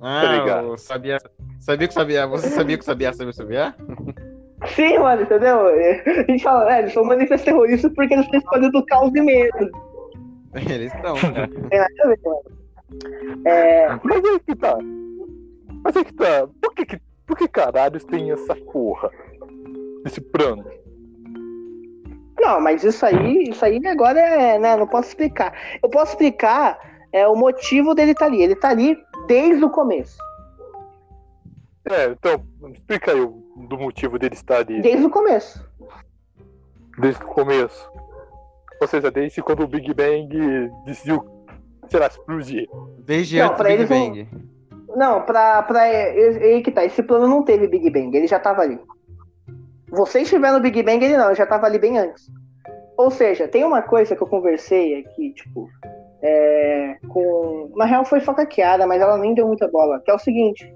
Ah, 0.00 0.62
o 0.62 0.76
sabia. 0.76 1.18
Sabia 1.60 1.88
que 1.88 1.94
sabia. 1.94 2.26
Você 2.26 2.48
sabia 2.48 2.78
que 2.78 2.84
sabia 2.84 3.12
sabia 3.12 3.32
sabia? 3.32 3.74
Sim, 4.74 4.98
mano, 4.98 5.22
entendeu? 5.22 5.66
A 5.66 6.30
gente 6.30 6.42
fala, 6.42 6.74
é, 6.74 6.80
eles 6.80 6.92
são 6.92 7.04
manifestos 7.04 7.44
terroristas 7.44 7.92
porque 7.94 8.14
eles 8.14 8.24
estão 8.24 8.40
espalhando 8.40 8.84
caos 8.86 9.14
e 9.14 9.20
medo. 9.20 9.70
Eles 10.54 10.92
estão, 10.94 11.14
cara. 11.14 11.46
Tem 11.46 11.78
nada 11.78 11.92
a 12.02 12.08
ver, 12.08 12.20
mano. 12.24 13.46
É, 13.46 13.88
Mas 14.02 14.24
aí 14.24 14.40
que 14.40 14.56
tá. 14.56 14.78
Mas 15.84 15.96
aí 15.96 16.04
que 16.04 16.14
tá. 16.14 16.48
Por 16.60 16.74
que, 16.74 16.86
que, 16.86 17.00
por 17.26 17.36
que 17.36 17.46
caralhos 17.46 18.04
tem 18.04 18.32
essa 18.32 18.56
porra? 18.56 19.10
Esse 20.06 20.20
plano? 20.20 20.64
Não, 22.40 22.60
mas 22.60 22.84
isso 22.84 23.04
aí, 23.04 23.44
isso 23.50 23.64
aí 23.64 23.80
agora 23.86 24.20
é, 24.20 24.58
né, 24.58 24.76
não 24.76 24.86
posso 24.86 25.08
explicar. 25.08 25.52
Eu 25.82 25.88
posso 25.88 26.12
explicar 26.12 26.78
é, 27.12 27.26
o 27.26 27.34
motivo 27.34 27.94
dele 27.94 28.12
estar 28.12 28.26
ali. 28.26 28.42
Ele 28.42 28.54
tá 28.56 28.68
ali 28.70 28.96
desde 29.26 29.64
o 29.64 29.70
começo. 29.70 30.16
É, 31.90 32.06
então, 32.06 32.44
explica 32.72 33.12
aí 33.12 33.20
o, 33.20 33.42
do 33.68 33.78
motivo 33.78 34.18
dele 34.18 34.34
estar 34.34 34.58
ali 34.58 34.80
Desde 34.82 35.06
o 35.06 35.10
começo. 35.10 35.66
desde 36.98 37.22
o 37.22 37.26
começo. 37.26 37.90
Ou 38.80 38.86
seja, 38.86 39.10
desde 39.10 39.42
quando 39.42 39.62
o 39.64 39.66
Big 39.68 39.92
Bang 39.94 40.70
decidiu, 40.84 41.24
sei 41.88 41.98
lá, 41.98 42.06
explodir. 42.06 42.68
Desde 42.98 43.38
Não, 43.38 43.46
antes 43.46 43.58
do 43.58 43.64
Big 43.64 43.74
eles 43.74 43.90
não- 43.90 44.08
Bang. 44.08 44.28
Não, 44.96 45.22
pra, 45.22 45.62
pra 45.62 45.80
aí 45.82 46.62
que 46.62 46.70
tá. 46.70 46.84
Esse 46.84 47.02
plano 47.02 47.26
não 47.26 47.42
teve 47.42 47.66
Big 47.68 47.90
Bang, 47.90 48.16
ele 48.16 48.26
já 48.26 48.38
tava 48.38 48.62
ali. 48.62 48.78
Vocês 49.90 50.28
tiveram 50.28 50.58
o 50.58 50.60
Big 50.60 50.82
Bang, 50.82 51.04
ele 51.04 51.16
não, 51.16 51.26
ele 51.26 51.34
já 51.34 51.46
tava 51.46 51.66
ali 51.66 51.78
bem 51.78 51.98
antes. 51.98 52.30
Ou 52.96 53.10
seja, 53.10 53.46
tem 53.46 53.64
uma 53.64 53.80
coisa 53.80 54.14
que 54.16 54.22
eu 54.22 54.26
conversei 54.26 54.98
aqui, 55.00 55.32
tipo, 55.32 55.68
é, 56.20 56.96
com. 57.08 57.70
Na 57.76 57.84
real 57.84 58.04
foi 58.04 58.20
só 58.20 58.34
caqueada, 58.34 58.86
mas 58.86 59.00
ela 59.00 59.16
nem 59.16 59.34
deu 59.34 59.46
muita 59.46 59.68
bola. 59.68 60.00
Que 60.04 60.10
é 60.10 60.14
o 60.14 60.18
seguinte: 60.18 60.74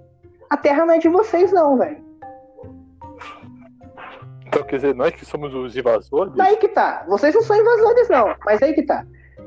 a 0.48 0.56
Terra 0.56 0.86
não 0.86 0.94
é 0.94 0.98
de 0.98 1.08
vocês, 1.08 1.52
não, 1.52 1.76
velho. 1.76 2.00
Então, 4.46 4.62
quer 4.64 4.76
dizer, 4.76 4.94
nós 4.94 5.14
que 5.14 5.24
somos 5.24 5.54
os 5.54 5.76
invasores? 5.76 6.34
Daí 6.34 6.56
que 6.56 6.68
tá. 6.68 7.04
Vocês 7.08 7.34
não 7.34 7.42
são 7.42 7.56
invasores, 7.56 8.08
não. 8.08 8.34
Mas 8.44 8.62
aí 8.62 8.74
que 8.74 8.82
tá. 8.82 9.04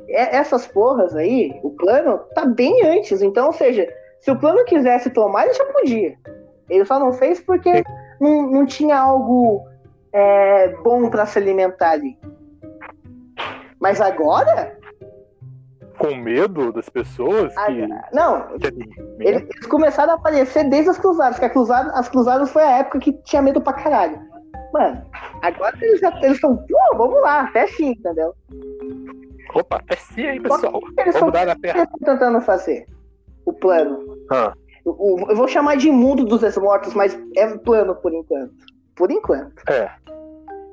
É- 0.09 0.35
essas 0.35 0.67
porras 0.67 1.15
aí, 1.15 1.59
o 1.63 1.69
plano 1.71 2.17
tá 2.33 2.45
bem 2.45 2.83
antes. 2.85 3.21
Então, 3.21 3.47
ou 3.47 3.53
seja, 3.53 3.87
se 4.19 4.31
o 4.31 4.35
plano 4.35 4.65
quisesse 4.65 5.11
tomar, 5.11 5.45
ele 5.45 5.53
já 5.53 5.65
podia. 5.65 6.17
Ele 6.69 6.83
só 6.83 6.99
não 6.99 7.13
fez 7.13 7.39
porque 7.39 7.83
não, 8.19 8.51
não 8.51 8.65
tinha 8.65 8.97
algo 8.99 9.67
é, 10.13 10.69
bom 10.83 11.09
pra 11.09 11.25
se 11.25 11.37
alimentar 11.39 11.91
ali. 11.91 12.17
Mas 13.79 13.99
agora? 14.01 14.77
Com 15.97 16.15
medo 16.15 16.71
das 16.73 16.89
pessoas 16.89 17.53
que. 17.53 17.59
Agora- 17.83 18.09
não, 18.13 18.57
que 18.57 18.67
eles, 18.67 18.87
eles 19.19 19.65
começaram 19.67 20.13
a 20.13 20.15
aparecer 20.15 20.69
desde 20.69 20.89
as 20.89 20.97
cruzadas, 20.97 21.39
que 21.39 21.45
a 21.45 21.49
cruzada, 21.49 21.91
as 21.91 22.09
cruzadas 22.09 22.49
foi 22.51 22.63
a 22.63 22.79
época 22.79 22.99
que 22.99 23.13
tinha 23.23 23.41
medo 23.41 23.61
pra 23.61 23.73
caralho. 23.73 24.19
Mano, 24.73 25.01
agora 25.41 25.73
eles 25.81 26.01
já 26.01 26.09
estão, 26.21 26.57
"Pô, 26.57 26.97
vamos 26.97 27.21
lá, 27.21 27.43
até 27.43 27.67
sim, 27.67 27.91
entendeu? 27.91 28.33
Opa, 29.53 29.81
é 29.89 29.95
sim 29.95 30.25
aí, 30.27 30.39
pessoal. 30.39 30.81
que 30.81 30.93
que 30.95 31.01
eles 31.01 31.15
estão 31.15 31.31
tentando 32.03 32.41
fazer? 32.41 32.85
O 33.45 33.53
plano. 33.53 34.17
Ah, 34.29 34.53
O- 34.86 35.26
eu 35.32 35.36
vou 35.36 35.48
chamar 35.48 35.78
de 35.78 35.90
mundo 35.90 36.24
dos 36.24 36.44
ex-mortos, 36.44 36.94
mas 36.94 37.18
é 37.36 37.57
plano 37.57 37.95
por 37.95 38.14
enquanto. 38.14 38.53
Por 38.95 39.10
enquanto. 39.12 39.56
é. 39.68 39.90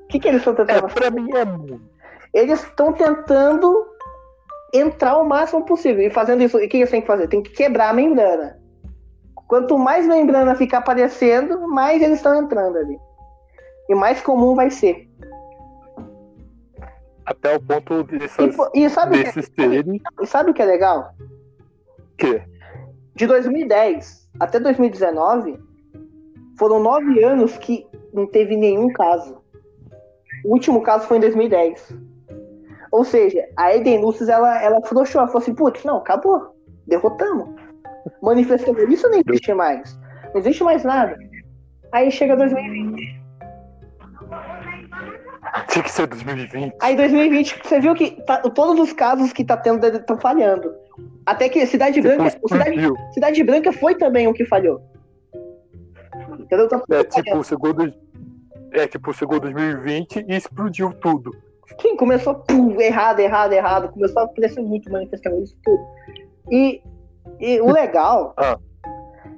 O 0.04 0.06
que, 0.12 0.20
que 0.20 0.28
eles 0.28 0.40
estão 0.40 0.52
É, 0.52 0.56
tentando 0.56 0.88
fazer? 0.90 0.94
pra 0.94 1.10
mim 1.10 1.32
é 1.34 1.44
muito. 1.44 1.80
Eles 2.34 2.62
estão 2.62 2.92
tentando 2.92 3.86
entrar 4.74 5.16
o 5.18 5.24
máximo 5.24 5.64
possível. 5.64 6.06
E 6.06 6.10
fazendo 6.10 6.42
isso, 6.42 6.58
o 6.58 6.68
que 6.68 6.76
eles 6.76 6.90
têm 6.90 7.00
que 7.00 7.06
fazer? 7.06 7.28
Tem 7.28 7.42
que 7.42 7.50
quebrar 7.50 7.88
a 7.88 7.92
membrana. 7.94 8.58
Quanto 9.48 9.78
mais 9.78 10.06
membrana 10.06 10.54
ficar 10.54 10.78
aparecendo, 10.78 11.66
mais 11.66 12.00
eles 12.02 12.18
estão 12.18 12.34
entrando 12.34 12.76
ali. 12.78 12.98
E 13.88 13.94
mais 13.94 14.20
comum 14.22 14.54
vai 14.54 14.70
ser. 14.70 15.08
Até 17.24 17.54
o 17.56 17.60
ponto 17.60 18.00
E, 18.12 18.18
dessas, 18.18 18.56
pô- 18.56 18.70
e 18.74 18.88
sabe, 18.90 19.18
que, 19.18 19.24
desses 19.24 19.48
terem 19.50 20.00
e 20.20 20.26
sabe 20.26 20.50
o 20.50 20.54
que 20.54 20.60
é 20.62 20.64
legal? 20.64 21.14
que 22.18 22.42
De 23.14 23.26
2010 23.26 24.28
até 24.40 24.58
2019, 24.58 25.58
foram 26.58 26.80
nove 26.80 27.22
anos 27.22 27.56
que 27.58 27.86
não 28.12 28.26
teve 28.26 28.56
nenhum 28.56 28.92
caso. 28.92 29.42
O 30.44 30.52
último 30.52 30.82
caso 30.82 31.06
foi 31.06 31.18
em 31.18 31.20
2010. 31.20 31.96
Ou 32.90 33.04
seja, 33.04 33.46
a 33.56 33.74
Eden 33.74 34.00
Lucis, 34.00 34.28
ela, 34.28 34.62
ela 34.62 34.82
frouxou. 34.82 35.20
Ela 35.20 35.28
falou 35.28 35.42
assim, 35.42 35.54
putz, 35.54 35.84
não, 35.84 35.98
acabou. 35.98 36.54
Derrotamos. 36.86 37.48
Manifestou 38.22 38.76
isso 38.88 39.08
não 39.08 39.22
existe 39.26 39.54
mais. 39.54 39.98
Não 40.32 40.40
existe 40.40 40.62
mais 40.64 40.84
nada. 40.84 41.16
Aí 41.92 42.10
chega 42.10 42.36
2020. 42.36 43.21
tinha 45.68 45.82
que 45.84 45.90
ser 45.90 46.06
2020. 46.06 46.74
Aí 46.80 46.96
2020, 46.96 47.60
você 47.62 47.80
viu 47.80 47.94
que 47.94 48.12
tá- 48.22 48.38
todos 48.40 48.80
os 48.80 48.92
casos 48.92 49.32
que 49.32 49.44
tá 49.44 49.56
tendo 49.56 49.84
estão 49.86 50.18
falhando. 50.18 50.74
Até 51.26 51.48
que 51.48 51.64
Cidade 51.66 52.00
Tipo, 52.00 52.08
Branca. 52.16 52.30
Cidade. 52.48 52.92
Cidade 53.14 53.44
Branca 53.44 53.72
foi 53.72 53.94
também 53.94 54.26
o 54.26 54.34
que 54.34 54.44
falhou. 54.44 54.80
Entendeu? 56.38 56.68
Tá 56.68 56.82
É 56.90 57.04
tipo, 57.04 57.42
chegou 57.44 57.72
dois... 57.72 57.92
É 58.72 58.86
tipo, 58.86 59.12
chegou 59.12 59.38
2020 59.38 60.24
e 60.28 60.34
explodiu 60.36 60.92
tudo. 60.94 61.30
Sim, 61.80 61.96
começou 61.96 62.34
pum, 62.34 62.80
errado, 62.80 63.20
errado, 63.20 63.52
errado. 63.52 63.88
Começou 63.92 64.22
a 64.22 64.28
crescer 64.28 64.60
muito 64.62 64.90
manifestando 64.90 65.42
isso 65.42 65.56
tudo. 65.62 65.82
E, 66.50 66.82
e 67.40 67.60
o 67.60 67.66
legal 67.72 68.34
Ah. 68.36 68.58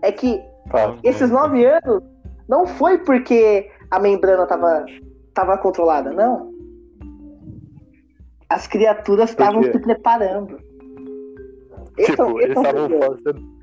é 0.03 0.11
que 0.13 0.41
Tá. 0.71 0.97
esses 1.05 1.31
nove 1.31 1.65
anos 1.67 2.03
não 2.49 2.67
foi 2.67 2.99
porque 2.99 3.71
a 3.91 3.99
membrana 3.99 4.47
tava, 4.47 4.85
tava 5.35 5.59
controlada, 5.59 6.13
não. 6.13 6.53
As 8.49 8.67
criaturas 8.67 9.31
estavam 9.31 9.63
se 9.63 9.79
preparando. 9.79 10.59
Esse 11.99 12.11
é 12.11 12.25
o- 12.25 12.27
Tipo, 12.27 12.41
eles 12.41 12.57
é 12.57 12.61
o 12.61 12.63
estavam 12.63 12.89
fazendo. 13.01 13.55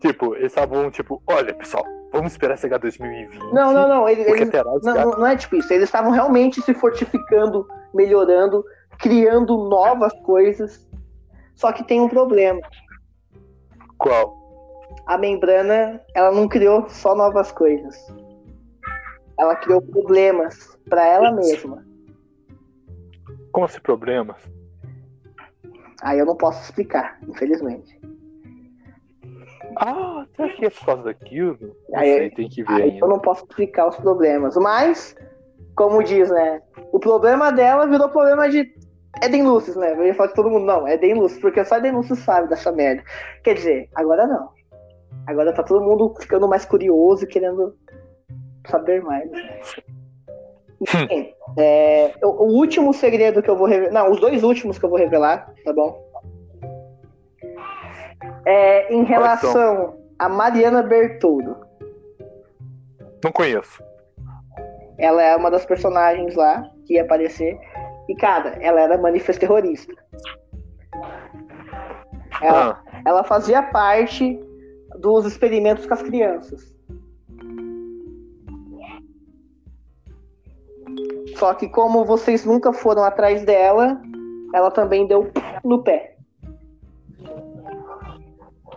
Tipo, 0.00 0.34
eles 0.36 0.46
estavam, 0.52 0.90
tipo, 0.90 1.22
olha, 1.26 1.54
pessoal, 1.54 1.84
vamos 2.12 2.32
esperar 2.32 2.56
chegar 2.58 2.78
2020. 2.78 3.38
Não, 3.52 3.72
não, 3.72 3.88
não. 3.88 4.08
Eles, 4.08 4.26
eles- 4.26 4.50
não, 4.84 5.10
não 5.18 5.26
é 5.26 5.36
tipo 5.36 5.56
isso. 5.56 5.72
Eles 5.72 5.84
estavam 5.88 6.10
realmente 6.10 6.60
se 6.62 6.72
fortificando, 6.74 7.66
melhorando, 7.94 8.64
criando 8.98 9.56
novas 9.68 10.12
coisas. 10.22 10.86
Só 11.54 11.72
que 11.72 11.82
tem 11.84 12.00
um 12.00 12.08
problema. 12.08 12.60
Qual? 13.96 14.36
a 15.06 15.16
membrana 15.16 16.00
ela 16.14 16.30
não 16.30 16.46
criou 16.46 16.86
só 16.90 17.14
novas 17.14 17.50
coisas. 17.50 17.96
Ela 19.38 19.56
criou 19.56 19.80
problemas 19.80 20.78
para 20.88 21.06
ela 21.06 21.32
mesma. 21.32 21.84
Como 23.52 23.66
assim 23.66 23.80
problemas? 23.80 24.36
Aí 26.02 26.18
eu 26.18 26.26
não 26.26 26.36
posso 26.36 26.62
explicar, 26.62 27.18
infelizmente. 27.28 27.98
Ah, 29.76 30.26
será 30.34 30.48
que 30.54 30.64
é 30.66 30.70
por 30.70 30.84
causa 30.86 31.02
daquilo? 31.04 31.76
Aí- 31.94 32.18
sei, 32.18 32.30
tem 32.30 32.48
que 32.48 32.62
ver 32.62 32.82
Aí 32.82 32.98
eu 32.98 33.08
não 33.08 33.20
posso 33.20 33.44
explicar 33.44 33.88
os 33.88 33.96
problemas. 33.96 34.56
Mas, 34.56 35.16
como 35.76 36.02
diz, 36.02 36.30
né? 36.30 36.62
O 36.92 36.98
problema 36.98 37.52
dela 37.52 37.86
virou 37.86 38.08
problema 38.08 38.48
de 38.48 38.72
Eden 39.22 39.44
Lucis, 39.44 39.76
né? 39.76 39.92
Eu 39.92 40.04
ia 40.06 40.14
falar 40.14 40.28
de 40.30 40.34
todo 40.34 40.50
mundo, 40.50 40.64
não, 40.66 40.86
Eden 40.88 41.14
Lucis, 41.14 41.40
porque 41.40 41.64
só 41.64 41.76
Eden 41.76 41.92
Lucis 41.92 42.18
sabe 42.20 42.48
dessa 42.48 42.72
merda. 42.72 43.02
Quer 43.42 43.54
dizer, 43.54 43.88
agora 43.94 44.26
não. 44.26 44.50
Agora 45.26 45.52
tá 45.52 45.62
todo 45.62 45.84
mundo 45.84 46.14
ficando 46.20 46.48
mais 46.48 46.64
curioso 46.64 47.26
querendo 47.26 47.74
saber 48.70 49.02
mais. 49.02 49.30
né? 49.30 49.60
Enfim, 50.80 51.34
é, 51.58 52.14
o, 52.22 52.28
o 52.28 52.56
último 52.56 52.92
segredo 52.94 53.42
que 53.42 53.50
eu 53.50 53.56
vou 53.56 53.66
revelar. 53.66 53.92
Não, 53.92 54.10
os 54.12 54.20
dois 54.20 54.42
últimos 54.44 54.78
que 54.78 54.84
eu 54.84 54.90
vou 54.90 54.98
revelar, 54.98 55.52
tá 55.64 55.72
bom? 55.72 56.06
É 58.46 58.92
em 58.94 59.02
relação 59.04 59.98
a 60.18 60.28
Mariana 60.28 60.82
Bertoldo. 60.82 61.56
Não 63.22 63.32
conheço. 63.32 63.82
Ela 64.96 65.22
é 65.22 65.36
uma 65.36 65.50
das 65.50 65.66
personagens 65.66 66.34
lá 66.34 66.62
que 66.86 66.94
ia 66.94 67.02
aparecer. 67.02 67.58
E, 68.08 68.14
cara, 68.16 68.56
ela 68.60 68.80
era 68.80 68.96
manifesta 68.98 69.40
terrorista. 69.40 69.92
Ela, 72.40 72.80
Ah, 72.84 73.00
ela 73.04 73.24
fazia 73.24 73.62
parte 73.62 74.40
dos 74.98 75.26
experimentos 75.26 75.86
com 75.86 75.94
as 75.94 76.02
crianças. 76.02 76.74
Só 81.36 81.54
que 81.54 81.68
como 81.68 82.04
vocês 82.04 82.44
nunca 82.44 82.72
foram 82.72 83.04
atrás 83.04 83.44
dela, 83.44 84.00
ela 84.54 84.70
também 84.70 85.06
deu 85.06 85.30
no 85.64 85.82
pé. 85.82 86.16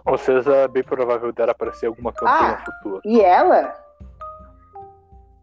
ou 0.05 0.17
seja, 0.17 0.51
é 0.55 0.67
bem 0.67 0.83
provável 0.83 1.31
dela 1.31 1.51
aparecer 1.51 1.85
alguma 1.85 2.11
campanha 2.11 2.57
Ah. 2.59 2.63
futura. 2.65 3.01
E 3.05 3.21
ela, 3.21 3.73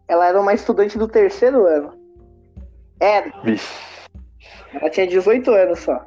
ela 0.07 0.27
era 0.27 0.39
uma 0.39 0.53
estudante 0.53 0.97
do 0.97 1.07
terceiro 1.07 1.65
ano. 1.65 1.93
Era, 2.99 3.31
Vixe. 3.43 3.73
ela 4.73 4.89
tinha 4.89 5.07
18 5.07 5.49
anos 5.51 5.79
só. 5.79 6.05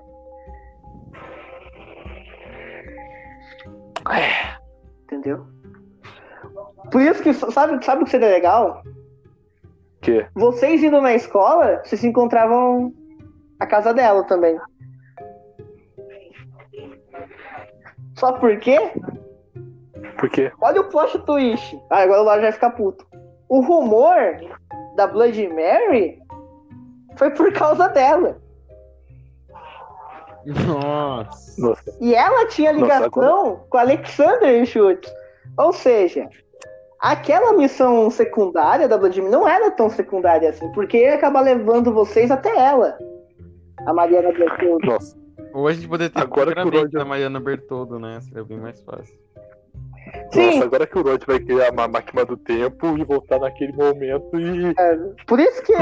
Entendeu? 5.05 5.47
Por 6.91 7.01
isso 7.01 7.23
que, 7.23 7.33
sabe, 7.33 7.85
sabe 7.85 8.03
o 8.03 8.05
que 8.05 8.11
seria 8.11 8.29
legal? 8.29 8.83
Que? 10.03 10.27
Vocês 10.35 10.83
indo 10.83 11.01
na 11.01 11.15
escola, 11.15 11.81
vocês 11.85 12.01
se 12.01 12.09
encontravam 12.09 12.93
a 13.59 13.67
casa 13.67 13.95
dela 13.95 14.25
também. 14.25 14.59
Só 18.19 18.33
por 18.33 18.59
quê? 18.59 18.79
Por 20.19 20.29
quê? 20.29 20.53
Olha 20.61 20.81
o 20.81 20.89
plot 20.89 21.19
twist. 21.21 21.81
Ah, 21.89 22.03
agora 22.03 22.21
o 22.21 22.25
Lorde 22.25 22.43
vai 22.43 22.53
ficar 22.53 22.71
puto. 22.71 23.07
O 23.49 23.61
rumor 23.61 24.19
da 24.97 25.07
Blood 25.07 25.49
Mary 25.49 26.21
foi 27.17 27.31
por 27.31 27.53
causa 27.53 27.89
dela. 27.89 28.41
Nossa. 30.45 31.61
Nossa. 31.61 31.97
E 32.01 32.15
ela 32.15 32.47
tinha 32.49 32.73
Nossa, 32.73 32.85
ligação 32.85 33.65
com 33.69 33.79
Alexander 33.79 34.67
Schultz. 34.67 35.13
Ou 35.57 35.73
seja, 35.73 36.29
aquela 37.03 37.53
missão 37.55 38.09
secundária 38.09 38.87
da 38.87 38.97
Blood 38.97 39.21
não 39.23 39.47
era 39.47 39.71
tão 39.73 39.91
secundária 39.91 40.51
assim, 40.51 40.71
porque 40.73 40.99
ia 40.99 41.17
acabar 41.17 41.41
levando 41.41 41.93
vocês 41.93 42.31
até 42.31 42.57
ela. 42.57 42.97
A 43.85 43.93
Mariana 43.93 44.33
Bertoldo. 44.33 44.87
Nossa. 44.87 45.21
Ou 45.53 45.67
a 45.67 45.73
gente 45.73 45.89
poderia 45.89 46.11
ter 46.11 46.23
Agora 46.23 46.55
que 46.55 46.61
o 46.61 46.71
Roger- 46.71 46.91
da 46.91 47.05
Mariana 47.05 47.41
Bertoldo, 47.41 47.99
né? 47.99 48.21
Seria 48.21 48.45
bem 48.45 48.59
mais 48.59 48.81
fácil. 48.83 49.21
Sim, 50.33 50.47
Nossa, 50.47 50.65
agora 50.65 50.87
que 50.87 50.99
o 50.99 51.03
Rod 51.03 51.23
vai 51.27 51.39
criar 51.41 51.73
uma 51.73 51.89
máquina 51.89 52.25
do 52.25 52.37
tempo 52.37 52.99
e 52.99 53.05
voltar 53.05 53.39
naquele 53.39 53.73
momento 53.73 54.39
e, 54.39 54.75
por 55.27 55.39
isso 55.39 55.63
que. 55.63 55.73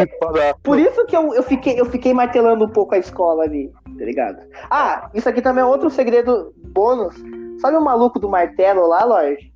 Por 0.62 0.78
isso 0.78 1.06
que 1.06 1.16
eu, 1.16 1.34
eu, 1.34 1.42
fiquei, 1.42 1.80
eu 1.80 1.86
fiquei 1.86 2.12
martelando 2.12 2.64
um 2.64 2.68
pouco 2.68 2.94
a 2.94 2.98
escola 2.98 3.44
ali, 3.44 3.72
tá 3.98 4.04
ligado? 4.04 4.42
Ah, 4.70 5.10
isso 5.14 5.28
aqui 5.28 5.40
também 5.40 5.62
é 5.62 5.66
outro 5.66 5.88
segredo 5.90 6.52
bônus. 6.56 7.16
Sabe 7.60 7.76
o 7.76 7.84
maluco 7.84 8.18
do 8.18 8.28
martelo 8.28 8.86
lá, 8.86 9.04
Lorde? 9.04 9.50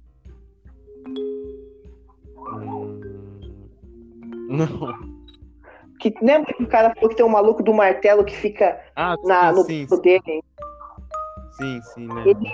Não. 4.49 5.15
Que 6.01 6.12
lembra 6.21 6.53
que 6.53 6.62
o 6.62 6.69
cara 6.69 6.93
falou 6.95 7.09
que 7.11 7.16
tem 7.16 7.25
um 7.25 7.31
maluco 7.31 7.62
do 7.62 7.73
martelo 7.73 8.25
que 8.25 8.37
fica 8.37 8.79
Ah, 8.97 9.15
na, 9.25 9.53
no 9.53 9.62
sim, 9.65 9.87
sim, 9.87 10.01
dele? 10.03 10.43
sim, 11.53 11.81
sim, 11.95 12.07
né? 12.09 12.25
Ele, 12.27 12.53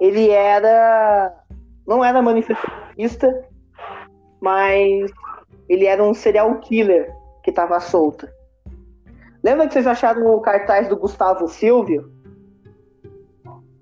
ele 0.00 0.30
era. 0.30 1.34
Não 1.86 2.04
era 2.04 2.20
manifestista, 2.20 3.48
mas 4.40 5.10
ele 5.68 5.86
era 5.86 6.02
um 6.02 6.12
serial 6.14 6.58
killer 6.60 7.12
que 7.42 7.50
tava 7.52 7.80
solto. 7.80 8.28
Lembra 9.42 9.66
que 9.66 9.72
vocês 9.72 9.86
acharam 9.86 10.26
o 10.34 10.40
cartaz 10.40 10.88
do 10.88 10.96
Gustavo 10.96 11.48
Silvio? 11.48 12.12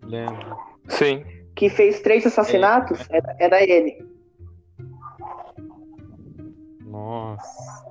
Lembro. 0.04 0.56
Sim. 0.88 1.24
que 1.56 1.68
fez 1.68 2.00
três 2.00 2.24
assassinatos, 2.24 3.06
era, 3.10 3.36
era 3.40 3.62
ele. 3.62 4.06
Nossa. 7.08 7.86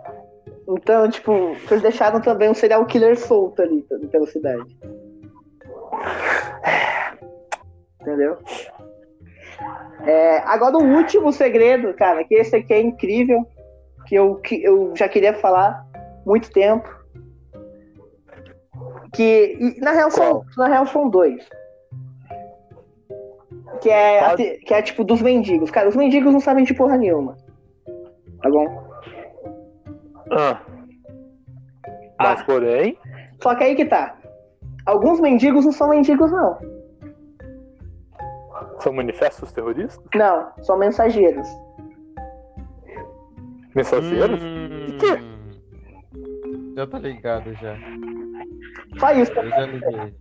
Então, 0.70 1.10
tipo, 1.10 1.32
eles 1.72 1.82
deixaram 1.82 2.22
também 2.22 2.50
um 2.50 2.54
serial 2.54 2.86
killer 2.86 3.18
solto 3.18 3.64
ali 3.64 3.82
pela 4.12 4.28
cidade. 4.28 4.78
Entendeu? 8.00 8.38
É, 10.06 10.38
agora 10.40 10.78
o 10.78 10.96
último 10.96 11.34
segredo, 11.34 11.94
cara, 11.96 12.24
que 12.24 12.36
esse 12.36 12.56
aqui 12.56 12.74
é 12.74 12.82
incrível, 12.82 13.44
que 14.06 14.14
eu, 14.14 14.36
que 14.36 14.64
eu 14.64 14.96
já 14.96 15.10
queria 15.10 15.34
falar 15.34 15.84
muito 16.24 16.52
tempo. 16.52 16.88
Que 19.14 19.58
e, 19.60 19.82
na 19.82 19.94
real 19.94 20.12
são, 20.12 20.44
na 20.58 20.68
real 20.68 20.86
são 20.86 21.10
dois. 21.10 21.44
Que 23.82 23.90
é, 23.90 24.36
que 24.38 24.74
é 24.74 24.82
tipo 24.82 25.04
dos 25.04 25.22
mendigos. 25.24 25.72
Cara, 25.72 25.90
os 25.90 25.96
mendigos 25.96 26.32
não 26.32 26.40
sabem 26.40 26.64
de 26.64 26.74
porra 26.74 26.98
nenhuma. 26.98 27.36
Tá 28.42 28.50
bom? 28.50 28.87
Ah. 30.32 30.62
Mas, 32.20 32.42
Ah. 32.42 32.44
porém, 32.46 32.98
Só 33.42 33.54
que 33.56 33.64
aí 33.64 33.76
que 33.76 33.86
tá. 33.86 34.16
Alguns 34.86 35.20
mendigos 35.20 35.66
não 35.66 35.72
são 35.72 35.90
mendigos, 35.90 36.32
não. 36.32 36.58
são 38.80 38.94
manifestos 38.94 39.52
terroristas? 39.52 40.00
Não, 40.16 40.52
são 40.64 40.78
mensageiros. 40.78 41.48
Mensageiros? 43.76 44.42
Hum... 44.42 44.98
quê? 45.00 45.20
Já 46.76 46.88
tá 46.88 47.00
ligado 47.00 47.54
já. 47.56 47.76
Só 49.00 49.12
isso. 49.14 49.32
Eu 49.34 49.50
já 49.50 49.66
liguei. 49.66 50.14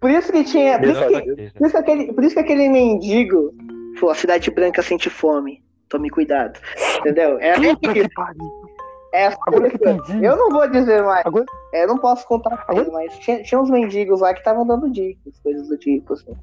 Por 0.00 0.10
isso 0.10 0.32
que 0.32 0.44
tinha. 0.44 0.78
Por 0.78 0.88
isso 0.88 1.08
que, 1.08 1.50
por 1.52 1.66
isso 1.66 1.72
que, 1.72 1.76
aquele, 1.78 2.12
por 2.12 2.24
isso 2.24 2.34
que 2.34 2.40
aquele 2.40 2.68
mendigo. 2.68 3.52
Pô, 3.98 4.10
a 4.10 4.14
cidade 4.14 4.50
branca 4.50 4.80
sente 4.82 5.10
fome. 5.10 5.62
Tome 5.88 6.08
cuidado. 6.10 6.58
Entendeu? 7.00 7.38
É 7.40 7.58
isso 7.58 7.76
que- 7.78 7.92
que 7.94 8.08
pariu. 8.14 8.67
É, 9.12 9.26
Agora 9.46 9.70
que 9.70 9.76
isso. 9.88 10.22
eu 10.22 10.36
não 10.36 10.50
vou 10.50 10.68
dizer 10.68 11.02
mais. 11.02 11.24
Agora- 11.24 11.46
É, 11.72 11.84
eu 11.84 11.88
não 11.88 11.98
posso 11.98 12.26
contar 12.26 12.66
ele, 12.70 12.90
mas 12.90 13.18
tinha, 13.18 13.42
tinha 13.42 13.60
uns 13.60 13.70
mendigos 13.70 14.20
lá 14.20 14.32
que 14.34 14.40
estavam 14.40 14.66
dando 14.66 14.90
dicas, 14.90 15.38
coisas 15.40 15.68
do 15.68 15.78
tipo, 15.78 16.12
assim. 16.12 16.34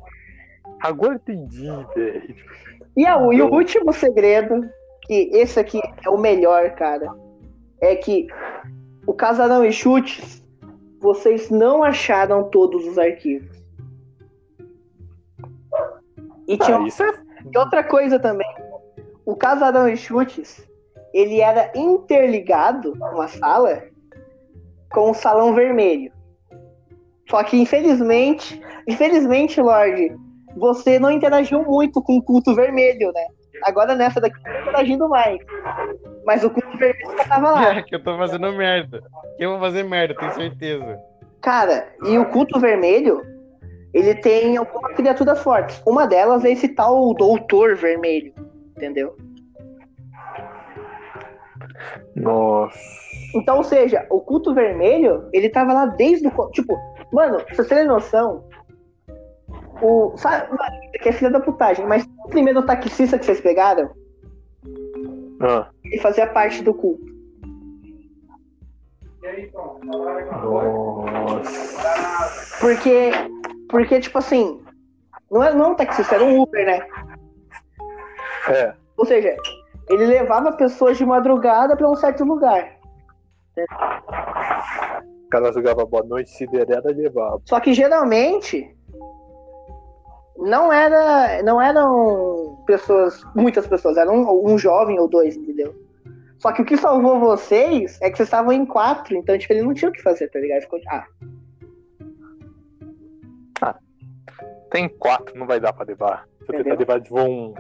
Agora 0.82 1.14
eu 1.14 1.16
entendi, 1.16 1.68
velho. 1.96 2.36
E, 2.98 3.06
a- 3.06 3.20
e 3.34 3.42
o 3.42 3.52
último 3.54 3.94
segredo, 3.94 4.68
que 5.04 5.30
esse 5.34 5.60
aqui 5.60 5.80
é 6.06 6.10
o 6.10 6.18
melhor, 6.18 6.72
cara, 6.72 7.08
é 7.82 7.96
que 7.96 8.28
o 9.06 9.14
Casarão 9.14 9.64
e 9.64 9.72
Chutes, 9.72 10.44
vocês 11.00 11.52
não 11.52 11.84
acharam 11.84 12.50
todos 12.50 12.86
os 12.88 12.98
arquivos. 12.98 13.56
E 16.48 16.58
tinha 16.58 16.78
Ah, 16.78 16.82
é. 16.82 17.48
e 17.54 17.58
outra 17.58 17.84
coisa 17.84 18.20
também. 18.20 18.48
O 19.26 19.36
Casarão 19.36 19.88
e 19.90 19.98
Chutes, 19.98 20.65
ele 21.16 21.40
era 21.40 21.72
interligado 21.74 22.94
numa 22.94 23.30
sala 23.30 23.84
com 24.92 25.12
o 25.12 25.14
Salão 25.14 25.56
Vermelho. 25.56 26.12
Só 27.30 27.42
que 27.42 27.58
infelizmente, 27.58 28.62
infelizmente, 28.86 29.62
Lorde, 29.62 30.14
você 30.58 31.00
não 31.00 31.10
interagiu 31.10 31.64
muito 31.64 32.02
com 32.02 32.18
o 32.18 32.22
culto 32.22 32.54
vermelho, 32.54 33.14
né? 33.14 33.28
Agora 33.64 33.96
nessa 33.96 34.20
daqui 34.20 34.38
você 34.38 34.44
tá 34.44 34.62
interagindo 34.62 35.08
mais. 35.08 35.40
Mas 36.26 36.44
o 36.44 36.50
culto 36.50 36.78
vermelho 36.78 37.18
já 37.18 37.24
tava 37.24 37.52
lá. 37.52 37.78
É 37.78 37.82
que 37.84 37.96
eu 37.96 38.04
tô 38.04 38.18
fazendo 38.18 38.52
merda. 38.52 39.02
Que 39.38 39.46
eu 39.46 39.52
vou 39.52 39.60
fazer 39.62 39.84
merda, 39.84 40.16
tenho 40.16 40.34
certeza. 40.34 41.00
Cara, 41.42 41.88
e 42.04 42.18
o 42.18 42.26
culto 42.26 42.60
vermelho, 42.60 43.22
ele 43.94 44.16
tem 44.16 44.58
algumas 44.58 44.94
criaturas 44.96 45.42
fortes. 45.42 45.82
Uma 45.86 46.06
delas 46.06 46.44
é 46.44 46.52
esse 46.52 46.68
tal 46.68 47.14
Doutor 47.14 47.78
Vermelho, 47.78 48.34
entendeu? 48.76 49.16
Nossa. 52.16 52.78
Então, 53.34 53.58
ou 53.58 53.64
seja, 53.64 54.06
o 54.10 54.22
culto 54.22 54.54
vermelho, 54.54 55.30
ele 55.34 55.50
tava 55.50 55.74
lá 55.74 55.86
desde 55.86 56.28
o. 56.28 56.50
Tipo, 56.52 56.78
mano, 57.12 57.44
pra 57.44 57.56
você 57.56 57.66
ter 57.66 57.84
noção, 57.84 58.48
o. 59.82 60.16
Sabe, 60.18 60.50
mano, 60.50 60.76
aqui 60.96 61.10
é 61.10 61.12
filha 61.12 61.32
da 61.32 61.40
putagem, 61.40 61.86
mas 61.86 62.08
o 62.26 62.30
primeiro 62.30 62.66
taxista 62.66 63.20
que 63.20 63.26
vocês 63.26 63.42
pegaram, 63.42 63.90
Ah, 65.42 65.70
ele 65.84 66.00
fazia 66.00 66.28
parte 66.28 66.64
do 66.64 66.74
culto. 66.74 67.14
nossa. 70.44 71.76
Porque. 72.60 73.12
Porque, 73.70 74.00
tipo 74.00 74.18
assim, 74.20 74.64
não 75.32 75.44
é 75.44 75.54
não 75.54 75.66
é 75.66 75.68
um 75.70 75.76
taxista, 75.76 76.16
era 76.16 76.24
um 76.24 76.42
Uber, 76.42 76.66
né? 76.66 76.80
É. 78.48 78.74
Ou 78.96 79.06
seja, 79.06 79.36
ele 79.90 80.06
levava 80.06 80.52
pessoas 80.54 80.98
de 80.98 81.06
madrugada 81.06 81.76
pra 81.76 81.90
um 81.90 81.96
certo 81.96 82.24
lugar. 82.24 82.76
O 85.26 85.30
cara 85.30 85.52
jogava 85.54 85.86
Boa 85.86 86.04
Noite 86.04 86.32
Cinderela 86.32 86.92
e 86.92 86.94
levava. 86.94 87.42
Só 87.46 87.60
que 87.60 87.74
geralmente 87.74 88.76
não 90.38 90.72
era, 90.72 91.42
não 91.44 91.62
eram 91.62 92.64
pessoas, 92.66 93.24
muitas 93.36 93.68
pessoas, 93.68 93.98
eram 93.98 94.16
um, 94.16 94.54
um 94.54 94.58
jovem 94.58 95.00
ou 95.00 95.08
dois, 95.08 95.36
entendeu? 95.36 95.74
Só 96.40 96.52
que 96.52 96.62
o 96.62 96.66
que 96.66 96.78
salvou 96.78 97.20
vocês 97.20 97.98
é 98.02 98.10
que 98.10 98.18
vocês 98.18 98.28
estavam 98.28 98.52
em 98.52 98.66
quatro, 98.66 99.16
então 99.16 99.38
tipo, 99.38 99.54
ele 99.54 99.64
não 99.64 99.74
tinha 99.74 99.90
o 99.90 99.94
que 99.94 100.02
fazer, 100.02 100.30
tá 100.30 100.40
ligado? 100.40 100.62
Ficou, 100.62 100.80
ah, 100.90 101.06
Tem 104.70 104.90
quatro, 104.90 105.38
não 105.38 105.48
vai 105.48 105.60
dar 105.60 105.74
pra 105.74 105.86
levar. 105.86 106.28
Se 106.46 106.54
eu 106.54 106.64
tentar 106.64 106.78
levar, 106.78 106.98
eles 106.98 107.10
vão 107.10 107.54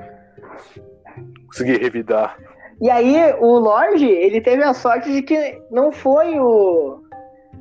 conseguir 1.47 1.79
revidar. 1.81 2.37
E 2.81 2.89
aí 2.89 3.33
o 3.39 3.57
Lorde, 3.57 4.05
ele 4.05 4.41
teve 4.41 4.61
a 4.63 4.73
sorte 4.73 5.11
de 5.11 5.21
que 5.21 5.61
não 5.71 5.91
foi 5.91 6.39
o 6.39 7.01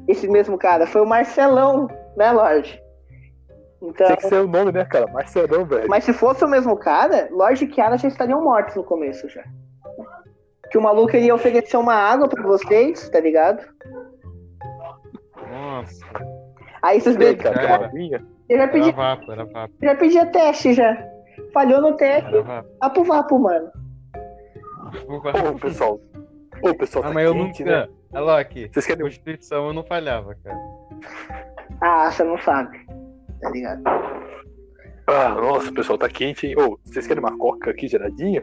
esse 0.08 0.28
mesmo 0.28 0.58
cara, 0.58 0.86
foi 0.86 1.00
o 1.00 1.06
Marcelão, 1.06 1.86
né, 2.16 2.30
Lorde? 2.32 2.82
Então, 3.80 4.06
Tem 4.08 4.16
que 4.16 4.28
ser 4.28 4.40
o 4.40 4.48
nome, 4.48 4.72
né, 4.72 4.84
cara? 4.84 5.06
Marcelão, 5.08 5.64
velho. 5.64 5.88
Mas 5.88 6.04
se 6.04 6.12
fosse 6.12 6.44
o 6.44 6.48
mesmo 6.48 6.76
cara, 6.76 7.28
Lorde 7.30 7.64
e 7.64 7.68
Kiara 7.68 7.96
já 7.98 8.08
estariam 8.08 8.42
mortos 8.42 8.74
no 8.74 8.84
começo 8.84 9.28
já. 9.28 9.42
Que 10.70 10.78
o 10.78 10.82
maluco 10.82 11.14
ele 11.14 11.26
ia 11.26 11.34
oferecer 11.34 11.76
uma 11.76 11.94
água 11.94 12.28
pra 12.28 12.42
vocês, 12.42 13.08
tá 13.10 13.20
ligado? 13.20 13.62
Nossa, 15.50 16.04
Aí 16.82 17.00
vocês 17.00 17.16
be- 17.16 17.36
cara, 17.36 17.90
eu 17.94 18.18
já 18.56 18.64
era 18.64 18.68
pedi, 18.68 18.92
vapo, 18.92 19.32
era 19.32 19.44
vapo, 19.44 19.72
já 19.82 19.94
pedia 19.94 20.26
teste 20.26 20.74
já. 20.74 21.13
Falhou 21.52 21.80
no 21.80 21.96
teste, 21.96 22.28
era 22.28 22.42
vapo. 22.42 23.38
mano. 23.38 23.70
Ô, 25.08 25.58
pessoal. 25.58 26.00
Ô, 26.62 26.74
pessoal, 26.74 27.04
Ah, 27.04 27.08
tá 27.08 27.14
mas 27.14 27.24
eu 27.26 27.32
quente, 27.34 27.64
né? 27.64 27.80
nunca. 27.80 27.92
Olha 28.12 28.20
lá 28.24 28.40
aqui. 28.40 28.70
Vocês 28.72 28.86
querem... 28.86 29.02
Constituição 29.02 29.66
eu 29.66 29.72
não 29.72 29.82
falhava, 29.84 30.36
cara. 30.42 30.58
Ah, 31.80 32.10
você 32.10 32.22
não 32.24 32.38
sabe. 32.38 32.78
Tá 33.40 33.50
ligado? 33.50 33.82
Ah, 35.06 35.30
nossa, 35.30 35.70
pessoal, 35.72 35.98
tá 35.98 36.08
quente, 36.08 36.46
hein? 36.46 36.54
Ô, 36.58 36.78
vocês 36.84 37.06
querem 37.06 37.22
uma 37.22 37.36
coca 37.36 37.70
aqui 37.70 37.88
geradinha? 37.88 38.42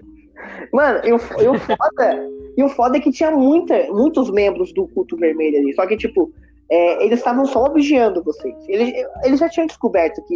Mano, 0.74 1.00
e 1.06 1.14
o, 1.14 1.16
e 1.16 1.48
o 1.48 1.60
foda. 1.60 2.30
E 2.58 2.64
o 2.64 2.70
foda 2.70 2.98
é 2.98 3.00
que 3.00 3.12
tinha 3.12 3.32
muita, 3.32 3.76
muitos 3.92 4.30
membros 4.30 4.74
do 4.74 4.88
culto 4.90 5.16
vermelho 5.18 5.58
ali. 5.58 5.74
Só 5.74 5.88
que, 5.88 5.96
tipo, 5.98 6.32
é, 6.70 7.04
eles 7.06 7.20
estavam 7.20 7.46
só 7.46 7.64
obviando 7.66 8.24
vocês. 8.24 8.56
Eles, 8.68 8.94
eles 9.24 9.40
já 9.40 9.48
tinham 9.50 9.68
descoberto 9.68 10.22
que 10.28 10.36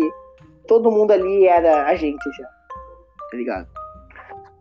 todo 0.67 0.91
mundo 0.91 1.11
ali 1.11 1.47
era 1.47 1.85
agente 1.87 2.23
já. 2.37 2.47
Tá 3.31 3.37
ligado? 3.37 3.67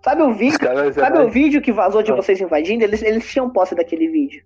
Sabe 0.05 0.23
o 0.23 0.35
vídeo? 0.35 0.59
Sabe 0.95 1.19
o 1.19 1.31
vídeo 1.31 1.63
que 1.63 1.73
vazou 1.73 2.03
de 2.03 2.13
Ah. 2.13 2.17
vocês 2.17 2.41
invadindo? 2.41 2.85
Eles, 2.85 3.03
eles 3.03 3.27
tinham 3.27 3.49
posse 3.51 3.75
daquele 3.75 4.09
vídeo. 4.09 4.45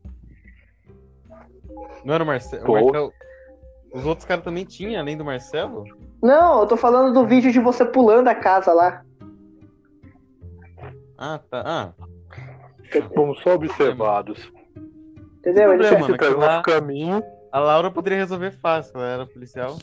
Não 2.04 2.14
era 2.14 2.22
o 2.22 2.26
Marcelo? 2.26 2.64
Pô. 2.64 2.72
O 2.72 2.82
Marcelo... 2.82 3.12
Os 3.92 4.04
outros 4.06 4.26
caras 4.26 4.44
também 4.44 4.64
tinham, 4.64 5.00
além 5.00 5.16
do 5.16 5.24
Marcelo? 5.24 5.84
Não, 6.22 6.60
eu 6.60 6.66
tô 6.66 6.76
falando 6.76 7.12
do 7.12 7.26
vídeo 7.26 7.50
de 7.50 7.58
você 7.58 7.84
pulando 7.84 8.28
a 8.28 8.34
casa 8.34 8.72
lá. 8.72 9.02
Ah, 11.16 11.40
tá. 11.50 11.62
Ah, 11.64 11.92
Fomos 13.14 13.40
só 13.42 13.54
observados. 13.54 14.52
Entendeu? 15.38 15.72
Eles, 15.72 15.88
problema. 15.88 16.14
Aquilo 16.14 16.38
lá- 16.38 16.46
nosso 16.46 16.62
caminho. 16.62 17.22
A 17.50 17.58
Laura 17.58 17.90
poderia 17.90 18.18
resolver 18.18 18.52
fácil, 18.60 18.98
ela 19.00 19.08
era 19.08 19.26
policial. 19.26 19.76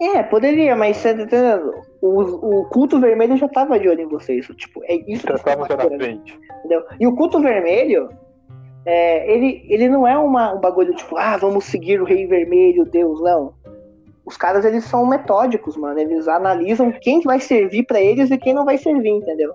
é, 0.00 0.22
poderia, 0.22 0.74
mas 0.74 0.96
você 0.96 1.14
tá 1.14 1.22
entendendo? 1.22 1.72
O, 2.00 2.60
o 2.60 2.64
culto 2.66 3.00
vermelho 3.00 3.36
já 3.36 3.48
tava 3.48 3.78
de 3.78 3.88
olho 3.88 4.00
em 4.00 4.08
vocês. 4.08 4.46
Tipo, 4.56 4.82
é 4.84 4.94
isso 5.06 5.26
Já 5.26 5.34
que 5.34 5.38
estavam 5.38 5.66
já 5.66 5.76
na 5.76 5.84
frente. 5.84 6.38
Entendeu? 6.58 6.84
E 6.98 7.06
o 7.06 7.14
culto 7.14 7.40
vermelho, 7.40 8.10
é, 8.84 9.32
ele, 9.32 9.64
ele 9.68 9.88
não 9.88 10.06
é 10.06 10.16
uma, 10.18 10.54
um 10.54 10.60
bagulho 10.60 10.94
tipo, 10.94 11.16
ah, 11.16 11.36
vamos 11.36 11.64
seguir 11.64 12.00
o 12.00 12.04
rei 12.04 12.26
vermelho, 12.26 12.84
Deus, 12.84 13.20
não. 13.20 13.54
Os 14.24 14.36
caras, 14.36 14.64
eles 14.64 14.84
são 14.84 15.06
metódicos, 15.06 15.76
mano. 15.76 15.98
Eles 15.98 16.28
analisam 16.28 16.92
quem 16.92 17.20
vai 17.20 17.40
servir 17.40 17.84
pra 17.84 18.00
eles 18.00 18.30
e 18.30 18.38
quem 18.38 18.54
não 18.54 18.64
vai 18.64 18.78
servir, 18.78 19.10
entendeu? 19.10 19.54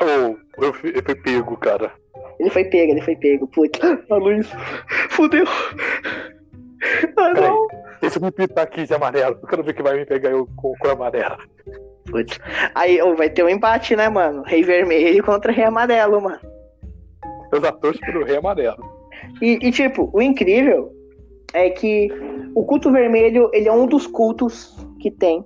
Ô, 0.00 0.62
eu 0.62 0.72
fui, 0.72 0.90
eu 0.94 1.02
fui 1.02 1.14
pego, 1.14 1.56
cara. 1.56 1.92
Ele 2.38 2.50
foi 2.50 2.64
pego, 2.64 2.92
ele 2.92 3.00
foi 3.00 3.16
pego. 3.16 3.46
Putz, 3.48 3.80
a 4.10 4.16
luz. 4.16 4.50
Fudeu. 5.10 5.44
Ah, 7.16 7.32
não. 7.32 7.66
Esse 8.02 8.20
me 8.20 8.30
pintar 8.30 8.64
aqui 8.64 8.84
de 8.86 8.94
amarelo. 8.94 9.38
Eu 9.42 9.48
quero 9.48 9.62
ver 9.62 9.74
quem 9.74 9.82
vai 9.82 9.96
me 9.96 10.04
pegar 10.04 10.30
eu 10.30 10.46
com 10.56 10.74
cor 10.78 10.90
amarela. 10.90 11.38
Putz. 12.10 12.38
Aí 12.74 13.00
ô, 13.00 13.14
vai 13.14 13.30
ter 13.30 13.42
um 13.42 13.48
empate, 13.48 13.96
né, 13.96 14.08
mano? 14.08 14.42
Rei 14.42 14.62
vermelho 14.62 15.24
contra 15.24 15.52
rei 15.52 15.64
amarelo, 15.64 16.20
mano. 16.20 16.40
Eu 17.52 17.60
já 17.60 17.72
torço 17.72 18.00
pro 18.00 18.24
rei 18.24 18.36
amarelo. 18.36 18.84
E, 19.40 19.58
e, 19.62 19.70
tipo, 19.70 20.10
o 20.12 20.20
incrível 20.20 20.92
é 21.54 21.70
que 21.70 22.10
o 22.54 22.64
culto 22.64 22.92
vermelho, 22.92 23.48
ele 23.52 23.68
é 23.68 23.72
um 23.72 23.86
dos 23.86 24.06
cultos 24.06 24.76
que 25.00 25.10
tem. 25.10 25.44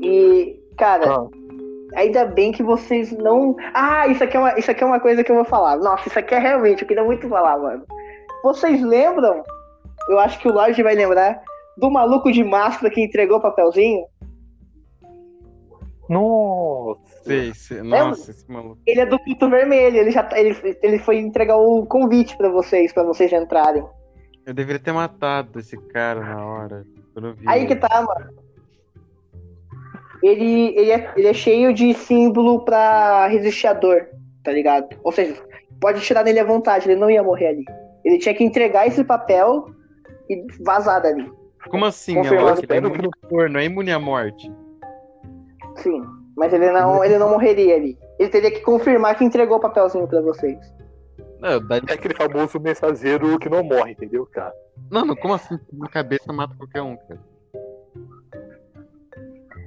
E, 0.00 0.58
cara, 0.78 1.10
Ah. 1.10 1.39
Ainda 1.94 2.24
bem 2.24 2.52
que 2.52 2.62
vocês 2.62 3.10
não. 3.12 3.56
Ah, 3.74 4.06
isso 4.06 4.22
aqui, 4.24 4.36
é 4.36 4.40
uma, 4.40 4.58
isso 4.58 4.70
aqui 4.70 4.82
é 4.82 4.86
uma 4.86 5.00
coisa 5.00 5.22
que 5.24 5.30
eu 5.30 5.36
vou 5.36 5.44
falar. 5.44 5.76
Nossa, 5.76 6.08
isso 6.08 6.18
aqui 6.18 6.34
é 6.34 6.38
realmente, 6.38 6.82
eu 6.82 6.88
queria 6.88 7.04
muito 7.04 7.28
falar, 7.28 7.58
mano. 7.58 7.84
Vocês 8.42 8.82
lembram? 8.82 9.42
Eu 10.08 10.18
acho 10.18 10.38
que 10.38 10.48
o 10.48 10.52
Lorde 10.52 10.82
vai 10.82 10.94
lembrar 10.94 11.40
do 11.76 11.90
maluco 11.90 12.32
de 12.32 12.42
máscara 12.42 12.92
que 12.92 13.00
entregou 13.00 13.38
o 13.38 13.42
papelzinho. 13.42 14.04
Nossa. 16.08 17.00
Sei, 17.22 17.54
sei. 17.54 17.82
Nossa, 17.82 18.30
esse 18.30 18.50
maluco. 18.50 18.78
Ele 18.86 19.00
é 19.00 19.06
do 19.06 19.18
culto 19.18 19.48
vermelho, 19.48 19.96
ele 19.96 20.10
já 20.10 20.22
tá- 20.22 20.38
ele, 20.38 20.56
ele 20.82 20.98
foi 20.98 21.18
entregar 21.18 21.56
o 21.56 21.86
convite 21.86 22.36
pra 22.36 22.48
vocês, 22.48 22.92
pra 22.92 23.04
vocês 23.04 23.32
entrarem. 23.32 23.84
Eu 24.44 24.52
deveria 24.54 24.80
ter 24.80 24.92
matado 24.92 25.60
esse 25.60 25.76
cara 25.76 26.20
na 26.20 26.44
hora. 26.44 26.84
Aí 27.46 27.66
que 27.66 27.76
tá, 27.76 28.02
mano. 28.02 28.32
Ele, 30.22 30.76
ele, 30.78 30.90
é, 30.90 31.12
ele 31.16 31.28
é 31.28 31.32
cheio 31.32 31.72
de 31.72 31.94
símbolo 31.94 32.64
pra 32.64 33.26
resistir 33.28 33.66
à 33.66 33.72
dor, 33.72 34.06
tá 34.44 34.52
ligado? 34.52 34.88
Ou 35.02 35.10
seja, 35.12 35.34
pode 35.80 36.00
tirar 36.02 36.22
nele 36.24 36.40
à 36.40 36.44
vontade, 36.44 36.88
ele 36.90 37.00
não 37.00 37.10
ia 37.10 37.22
morrer 37.22 37.46
ali. 37.48 37.64
Ele 38.04 38.18
tinha 38.18 38.34
que 38.34 38.44
entregar 38.44 38.86
esse 38.86 39.02
papel 39.04 39.66
e 40.28 40.44
vazar 40.62 41.00
dali. 41.02 41.30
Como 41.70 41.84
assim, 41.84 42.14
Confirmado, 42.14 42.48
Alok? 42.48 42.64
Ele 42.64 42.74
é 42.74 42.78
imune 42.88 43.10
dor, 43.30 43.50
não 43.50 43.60
é 43.60 43.64
imune 43.64 43.92
à 43.92 43.98
morte. 43.98 44.50
Sim. 45.76 46.02
Mas 46.36 46.52
ele 46.52 46.70
não, 46.70 47.04
ele 47.04 47.18
não 47.18 47.30
morreria 47.30 47.76
ali. 47.76 47.98
Ele 48.18 48.28
teria 48.30 48.50
que 48.50 48.60
confirmar 48.60 49.16
que 49.16 49.24
entregou 49.24 49.58
o 49.58 49.60
papelzinho 49.60 50.06
pra 50.06 50.20
vocês. 50.22 50.58
Não, 51.38 51.60
dá- 51.66 51.76
É 51.88 51.92
aquele 51.94 52.14
famoso 52.14 52.58
mensageiro 52.60 53.38
que 53.38 53.48
não 53.48 53.62
morre, 53.62 53.92
entendeu, 53.92 54.26
cara? 54.26 54.52
Mano, 54.90 55.16
como 55.16 55.34
assim? 55.34 55.58
Na 55.72 55.88
cabeça 55.88 56.32
mata 56.32 56.54
qualquer 56.56 56.82
um, 56.82 56.96
cara. 56.96 57.20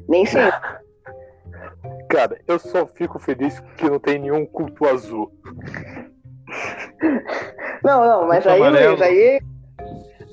Nem 0.08 0.26
sei. 0.26 0.52
Cara, 2.10 2.40
eu 2.48 2.60
só 2.60 2.86
fico 2.86 3.18
feliz 3.20 3.60
que 3.78 3.90
não 3.90 4.00
tem 4.00 4.20
nenhum 4.20 4.46
culto 4.46 4.86
azul. 4.88 5.32
Não, 7.84 8.06
não, 8.06 8.28
mas 8.28 8.44
Culto 8.44 8.50
aí, 8.50 8.62
amarelo. 8.62 8.90
Luiz, 8.98 9.02
aí. 9.02 9.40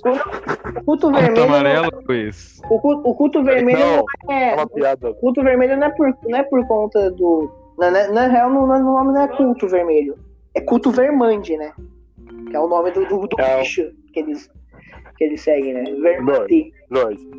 O 0.03 0.85
culto 0.85 0.85
Culto 0.85 1.13
vermelho. 1.13 1.35
não- 1.37 1.45
amarelo, 1.45 1.91
Luiz. 2.09 2.61
o, 2.71 2.81
culto, 2.81 3.09
o 3.09 3.15
culto 3.15 3.43
vermelho 3.45 3.79
Não, 3.79 4.05
não 4.27 4.35
é 4.35 4.51
é. 4.51 4.55
uma 4.55 4.67
piada. 4.67 5.11
O 5.11 5.15
culto 5.15 5.43
vermelho 5.43 5.77
não 5.77 5.87
é 5.87 5.91
por, 5.91 6.17
não 6.27 6.39
é 6.39 6.43
por 6.43 6.67
conta 6.67 7.11
do. 7.11 7.51
Na, 7.79 7.91
na, 7.91 8.09
na 8.09 8.27
real, 8.29 8.51
no, 8.51 8.67
no 8.67 8.79
nome 8.79 9.13
não 9.13 9.23
é 9.23 9.29
culto 9.29 9.69
vermelho. 9.69 10.19
É 10.55 10.61
culto 10.61 10.91
vermande, 10.91 11.57
né? 11.57 11.73
Que 12.49 12.57
é 12.57 12.61
o 12.61 12.67
nome 12.69 12.91
do, 12.93 13.05
do, 13.07 13.27
do 13.27 13.41
É 13.41 13.59
bicho 13.59 13.91
que 14.13 14.21
eles, 14.21 14.51
que 15.21 15.25
eles 15.25 15.43
seguem, 15.43 15.75
né? 15.75 15.85
Vermande. 16.01 16.73
Lorde, 16.91 17.31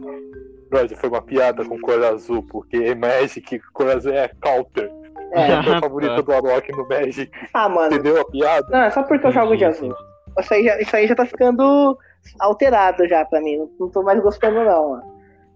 Lorde, 0.71 0.95
foi 0.95 1.09
uma 1.09 1.21
piada 1.21 1.65
com 1.65 1.81
cor 1.81 2.01
azul, 2.03 2.43
porque 2.43 2.93
Magic, 2.93 3.59
cor 3.73 3.89
azul 3.89 4.13
é 4.13 4.29
counter. 4.39 4.91
É. 5.33 5.49
É 5.49 5.53
a 5.55 5.63
cor 5.65 5.79
favorita 5.79 6.21
do 6.21 6.31
Alok 6.31 6.71
no 6.73 6.87
Magic. 6.87 7.31
Ah, 7.51 7.67
mano. 7.67 7.95
Entendeu 7.95 8.21
a 8.21 8.25
piada? 8.25 8.67
Não, 8.69 8.83
é 8.83 8.91
só 8.91 9.01
porque 9.01 9.25
eu 9.25 9.31
jogo 9.31 9.57
de 9.57 9.65
azul. 9.65 9.95
Isso 10.39 10.53
aí, 10.53 10.63
já, 10.63 10.79
isso 10.79 10.95
aí 10.95 11.07
já 11.07 11.15
tá 11.15 11.25
ficando 11.25 11.97
alterado 12.39 13.07
já 13.07 13.25
pra 13.25 13.41
mim. 13.41 13.57
Não, 13.57 13.69
não 13.79 13.89
tô 13.89 14.03
mais 14.03 14.21
gostando, 14.21 14.63
não, 14.63 14.91
mano. 14.91 15.03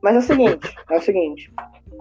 Mas 0.02 0.16
é 0.16 0.20
o 0.20 0.22
seguinte, 0.24 0.76
é 0.90 0.98
o 0.98 1.02
seguinte, 1.02 1.54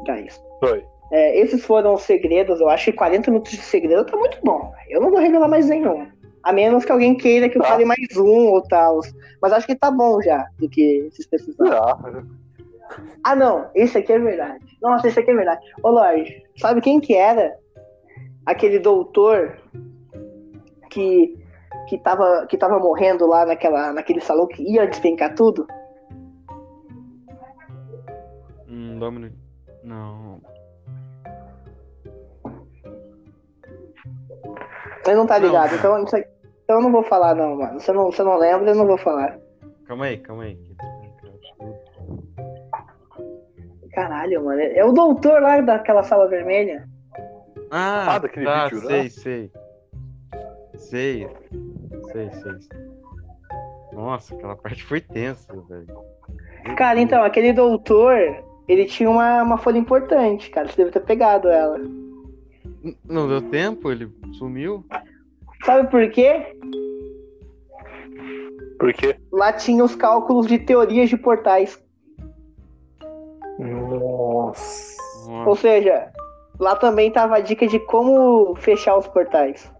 guys. 0.06 0.42
Foi. 0.60 0.82
É, 1.12 1.38
esses 1.38 1.62
foram 1.62 1.92
os 1.94 2.02
segredos. 2.02 2.62
Eu 2.62 2.70
acho 2.70 2.86
que 2.86 2.92
40 2.96 3.30
minutos 3.30 3.52
de 3.52 3.58
segredo 3.58 4.06
tá 4.06 4.16
muito 4.16 4.38
bom. 4.42 4.72
Eu 4.88 5.02
não 5.02 5.10
vou 5.10 5.20
revelar 5.20 5.48
mais 5.48 5.68
nenhum. 5.68 6.06
A 6.44 6.52
menos 6.52 6.84
que 6.84 6.92
alguém 6.92 7.16
queira 7.16 7.48
que 7.48 7.56
eu 7.58 7.62
Tá. 7.62 7.68
fale 7.68 7.84
mais 7.86 8.16
um 8.16 8.48
ou 8.52 8.62
tal. 8.62 9.00
Mas 9.40 9.52
acho 9.52 9.66
que 9.66 9.74
tá 9.74 9.90
bom 9.90 10.20
já 10.22 10.46
do 10.58 10.68
que 10.68 11.08
vocês 11.10 11.26
precisaram. 11.26 11.72
Ah, 11.74 12.22
Ah, 13.24 13.34
não. 13.34 13.70
Esse 13.74 13.96
aqui 13.98 14.12
é 14.12 14.18
verdade. 14.18 14.62
Nossa, 14.80 15.08
esse 15.08 15.18
aqui 15.18 15.30
é 15.30 15.34
verdade. 15.34 15.64
Ô, 15.82 15.88
Lorde, 15.90 16.42
sabe 16.58 16.80
quem 16.82 17.00
que 17.00 17.14
era? 17.14 17.56
Aquele 18.44 18.78
doutor 18.78 19.56
que, 20.90 21.34
que, 21.88 21.96
tava, 21.98 22.46
que 22.46 22.58
tava 22.58 22.78
morrendo 22.78 23.26
lá 23.26 23.46
naquela, 23.46 23.90
naquele 23.92 24.20
salão 24.20 24.46
que 24.46 24.62
ia 24.62 24.86
despencar 24.86 25.34
tudo? 25.34 25.66
Hum, 28.68 28.98
Domino. 28.98 29.32
Não. 29.82 30.40
Você 35.02 35.14
não 35.14 35.26
tá 35.26 35.38
Não, 35.38 35.46
ligado. 35.46 35.70
cara. 35.70 35.76
então, 35.78 36.04
isso 36.04 36.16
aqui- 36.16 36.33
então 36.64 36.76
eu 36.76 36.82
não 36.82 36.90
vou 36.90 37.02
falar, 37.04 37.34
não, 37.34 37.56
mano. 37.56 37.78
Você 37.78 37.92
não, 37.92 38.06
você 38.10 38.22
não 38.22 38.36
lembra, 38.36 38.70
eu 38.70 38.74
não 38.74 38.86
vou 38.86 38.98
falar. 38.98 39.38
Calma 39.86 40.06
aí, 40.06 40.16
calma 40.18 40.44
aí. 40.44 40.58
Caralho, 43.92 44.44
mano. 44.44 44.60
É 44.60 44.84
o 44.84 44.92
doutor 44.92 45.40
lá 45.40 45.60
daquela 45.60 46.02
sala 46.02 46.26
vermelha. 46.28 46.88
Ah, 47.70 48.14
Ah, 48.14 48.18
daquele 48.18 48.46
tá, 48.46 48.64
vídeo, 48.64 48.80
sei, 48.86 49.02
né? 49.02 49.08
sei. 49.08 49.50
Sei. 50.76 51.28
Sei, 52.12 52.30
sei. 52.30 52.60
sei. 52.60 52.84
Nossa, 53.92 54.34
aquela 54.34 54.56
parte 54.56 54.82
foi 54.84 55.00
tensa, 55.00 55.52
velho. 55.68 55.86
Cara, 56.76 57.00
então, 57.00 57.22
aquele 57.22 57.52
doutor, 57.52 58.16
ele 58.66 58.86
tinha 58.86 59.08
uma, 59.08 59.42
uma 59.42 59.58
folha 59.58 59.78
importante, 59.78 60.50
cara. 60.50 60.66
Você 60.68 60.76
deve 60.78 60.90
ter 60.90 61.00
pegado 61.00 61.48
ela. 61.48 61.78
Não 63.04 63.28
deu 63.28 63.40
tempo? 63.42 63.90
Ele 63.92 64.10
sumiu? 64.38 64.84
Sabe 65.64 65.90
por 65.90 66.10
quê? 66.10 66.56
por 68.78 68.92
quê? 68.92 69.16
Lá 69.32 69.52
tinha 69.52 69.82
os 69.82 69.94
cálculos 69.94 70.46
de 70.46 70.58
teorias 70.58 71.08
de 71.08 71.16
portais. 71.16 71.82
Nossa. 73.58 74.94
Ou 75.46 75.56
seja, 75.56 76.12
lá 76.60 76.76
também 76.76 77.10
tava 77.10 77.36
a 77.36 77.40
dica 77.40 77.66
de 77.66 77.78
como 77.78 78.54
fechar 78.56 78.96
os 78.98 79.06
portais. 79.08 79.72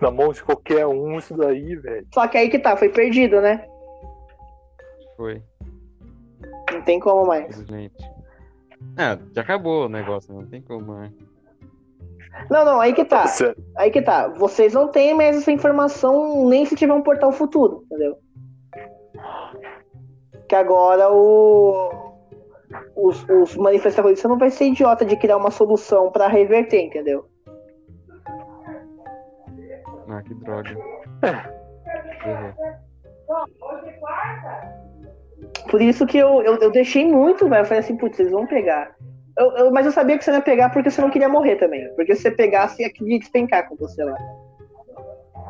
Na 0.00 0.12
mão 0.12 0.32
de 0.32 0.44
qualquer 0.44 0.86
um, 0.86 1.18
isso 1.18 1.36
daí, 1.36 1.74
velho. 1.74 2.06
Só 2.14 2.28
que 2.28 2.38
aí 2.38 2.48
que 2.48 2.58
tá, 2.58 2.76
foi 2.76 2.88
perdido, 2.88 3.40
né? 3.40 3.66
foi, 5.16 5.42
Não 6.72 6.82
tem 6.82 7.00
como 7.00 7.26
mais. 7.26 7.46
infelizmente. 7.48 7.96
Ah, 8.96 9.18
já 9.34 9.42
acabou 9.42 9.86
o 9.86 9.88
negócio, 9.88 10.32
não 10.32 10.46
tem 10.46 10.62
como 10.62 10.86
mais. 10.86 11.12
Não, 12.50 12.64
não, 12.64 12.80
aí 12.80 12.92
que 12.92 13.04
tá. 13.04 13.24
Aí 13.76 13.90
que 13.90 14.02
tá. 14.02 14.28
Vocês 14.28 14.72
não 14.72 14.88
têm 14.88 15.14
mais 15.14 15.36
essa 15.36 15.52
informação 15.52 16.48
nem 16.48 16.64
se 16.64 16.74
tiver 16.74 16.92
um 16.92 17.02
portal 17.02 17.32
futuro, 17.32 17.82
entendeu? 17.86 18.18
Que 20.48 20.54
agora 20.54 21.10
o. 21.12 22.08
Os, 22.94 23.24
os 23.28 23.56
manifestadores 23.56 24.20
você 24.20 24.28
não 24.28 24.38
vai 24.38 24.50
ser 24.50 24.66
idiota 24.66 25.04
de 25.04 25.16
criar 25.16 25.36
uma 25.36 25.50
solução 25.50 26.10
pra 26.10 26.28
reverter, 26.28 26.82
entendeu? 26.82 27.26
Ah, 30.08 30.22
que 30.22 30.34
droga. 30.34 30.76
Errou. 32.26 32.52
Por 35.70 35.82
isso 35.82 36.06
que 36.06 36.18
eu, 36.18 36.42
eu, 36.42 36.56
eu 36.56 36.70
deixei 36.70 37.06
muito, 37.06 37.48
velho. 37.48 37.60
Eu 37.60 37.64
falei 37.64 37.80
assim, 37.80 37.96
putz, 37.96 38.16
vocês 38.16 38.30
vão 38.30 38.46
pegar. 38.46 38.94
Eu, 39.38 39.52
eu- 39.56 39.70
mas 39.70 39.86
eu 39.86 39.92
sabia 39.92 40.18
que 40.18 40.24
você 40.24 40.30
não 40.30 40.38
ia 40.38 40.44
pegar 40.44 40.70
porque 40.70 40.90
você 40.90 41.00
não 41.00 41.10
queria 41.10 41.28
morrer 41.28 41.56
também. 41.56 41.88
Porque 41.94 42.14
se 42.14 42.22
você 42.22 42.30
pegasse, 42.30 42.82
ia 42.82 42.92
querer 42.92 43.18
despencar 43.20 43.68
com 43.68 43.76
você 43.76 44.04
lá, 44.04 44.16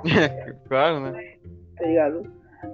claro, 0.69 1.01
né? 1.01 1.35
tá 1.77 1.85
ligado? 1.87 2.23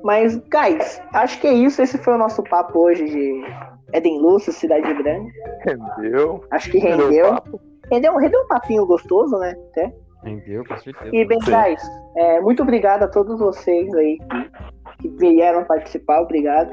Mas, 0.03 0.37
guys, 0.37 1.01
acho 1.13 1.41
que 1.41 1.47
é 1.47 1.53
isso. 1.53 1.81
Esse 1.83 1.99
foi 1.99 2.15
o 2.15 2.19
nosso 2.19 2.43
papo 2.43 2.79
hoje 2.79 3.05
de 3.05 3.45
Eden 3.93 4.21
Lúcio, 4.21 4.53
Cidade 4.53 4.93
Branca. 4.95 5.31
Entendeu? 5.61 6.43
Acho 6.51 6.71
que 6.71 6.79
rendeu. 6.79 7.31
papo? 7.35 7.61
Rendeu, 7.93 8.17
rendeu 8.17 8.41
um 8.41 8.49
papinho 8.49 8.87
gostoso, 8.87 9.39
né? 9.39 9.55
Até. 9.71 9.95
Rendeu, 10.25 10.65
com 10.65 10.77
certeza. 10.79 11.15
E 11.15 11.25
bem, 11.27 11.39
guys, 11.39 11.83
é, 12.17 12.41
muito 12.41 12.63
obrigado 12.63 13.03
a 13.03 13.09
todos 13.09 13.39
vocês 13.39 13.93
aí 13.95 14.19
que, 14.19 15.09
que 15.09 15.09
vieram 15.19 15.65
participar. 15.65 16.23
Obrigado. 16.23 16.71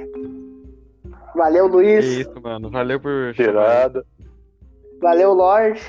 Valeu, 1.36 1.68
Luiz. 1.68 2.06
isso, 2.06 2.42
mano. 2.42 2.70
Valeu 2.70 3.00
por 3.00 3.34
chamar. 3.34 3.34
Tirada. 3.52 4.06
Valeu, 5.02 5.34
Lorde. 5.34 5.82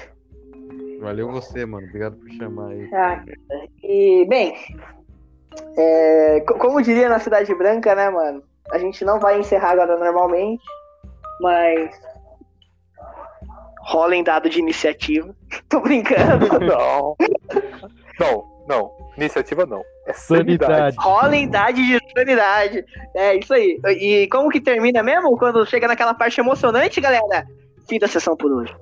Valeu 1.01 1.31
você, 1.31 1.67
mano. 1.67 1.87
Obrigado 1.87 2.17
por 2.17 2.31
chamar 2.31 2.69
aí. 2.69 2.89
Ah, 2.95 3.25
e, 3.83 4.25
bem, 4.29 4.55
é, 5.77 6.41
co- 6.47 6.55
como 6.55 6.81
diria 6.83 7.09
na 7.09 7.19
Cidade 7.19 7.55
Branca, 7.55 7.95
né, 7.95 8.09
mano? 8.09 8.43
A 8.73 8.79
gente 8.79 9.05
não 9.05 9.19
vai 9.19 9.39
encerrar 9.39 9.73
agora 9.73 9.99
normalmente, 9.99 10.63
mas. 11.41 11.91
Rolem 13.85 14.23
dado 14.23 14.49
de 14.49 14.61
iniciativa. 14.61 15.35
Tô 15.69 15.81
brincando. 15.81 16.47
Não. 16.61 17.17
Não, 18.21 18.65
não. 18.69 18.93
Iniciativa 19.17 19.67
não. 19.67 19.83
É 20.07 20.13
sanidade. 20.13 20.97
Rolem 21.01 21.49
dado 21.49 21.75
de 21.75 21.99
sanidade. 22.17 22.85
É 23.15 23.35
isso 23.37 23.53
aí. 23.53 23.81
E 23.99 24.29
como 24.29 24.49
que 24.51 24.61
termina 24.61 25.03
mesmo? 25.03 25.37
Quando 25.37 25.67
chega 25.67 25.89
naquela 25.89 26.15
parte 26.15 26.41
emocionante, 26.41 27.01
galera? 27.01 27.45
Fim 27.89 27.99
da 27.99 28.07
sessão 28.07 28.37
por 28.37 28.53
hoje. 28.53 28.73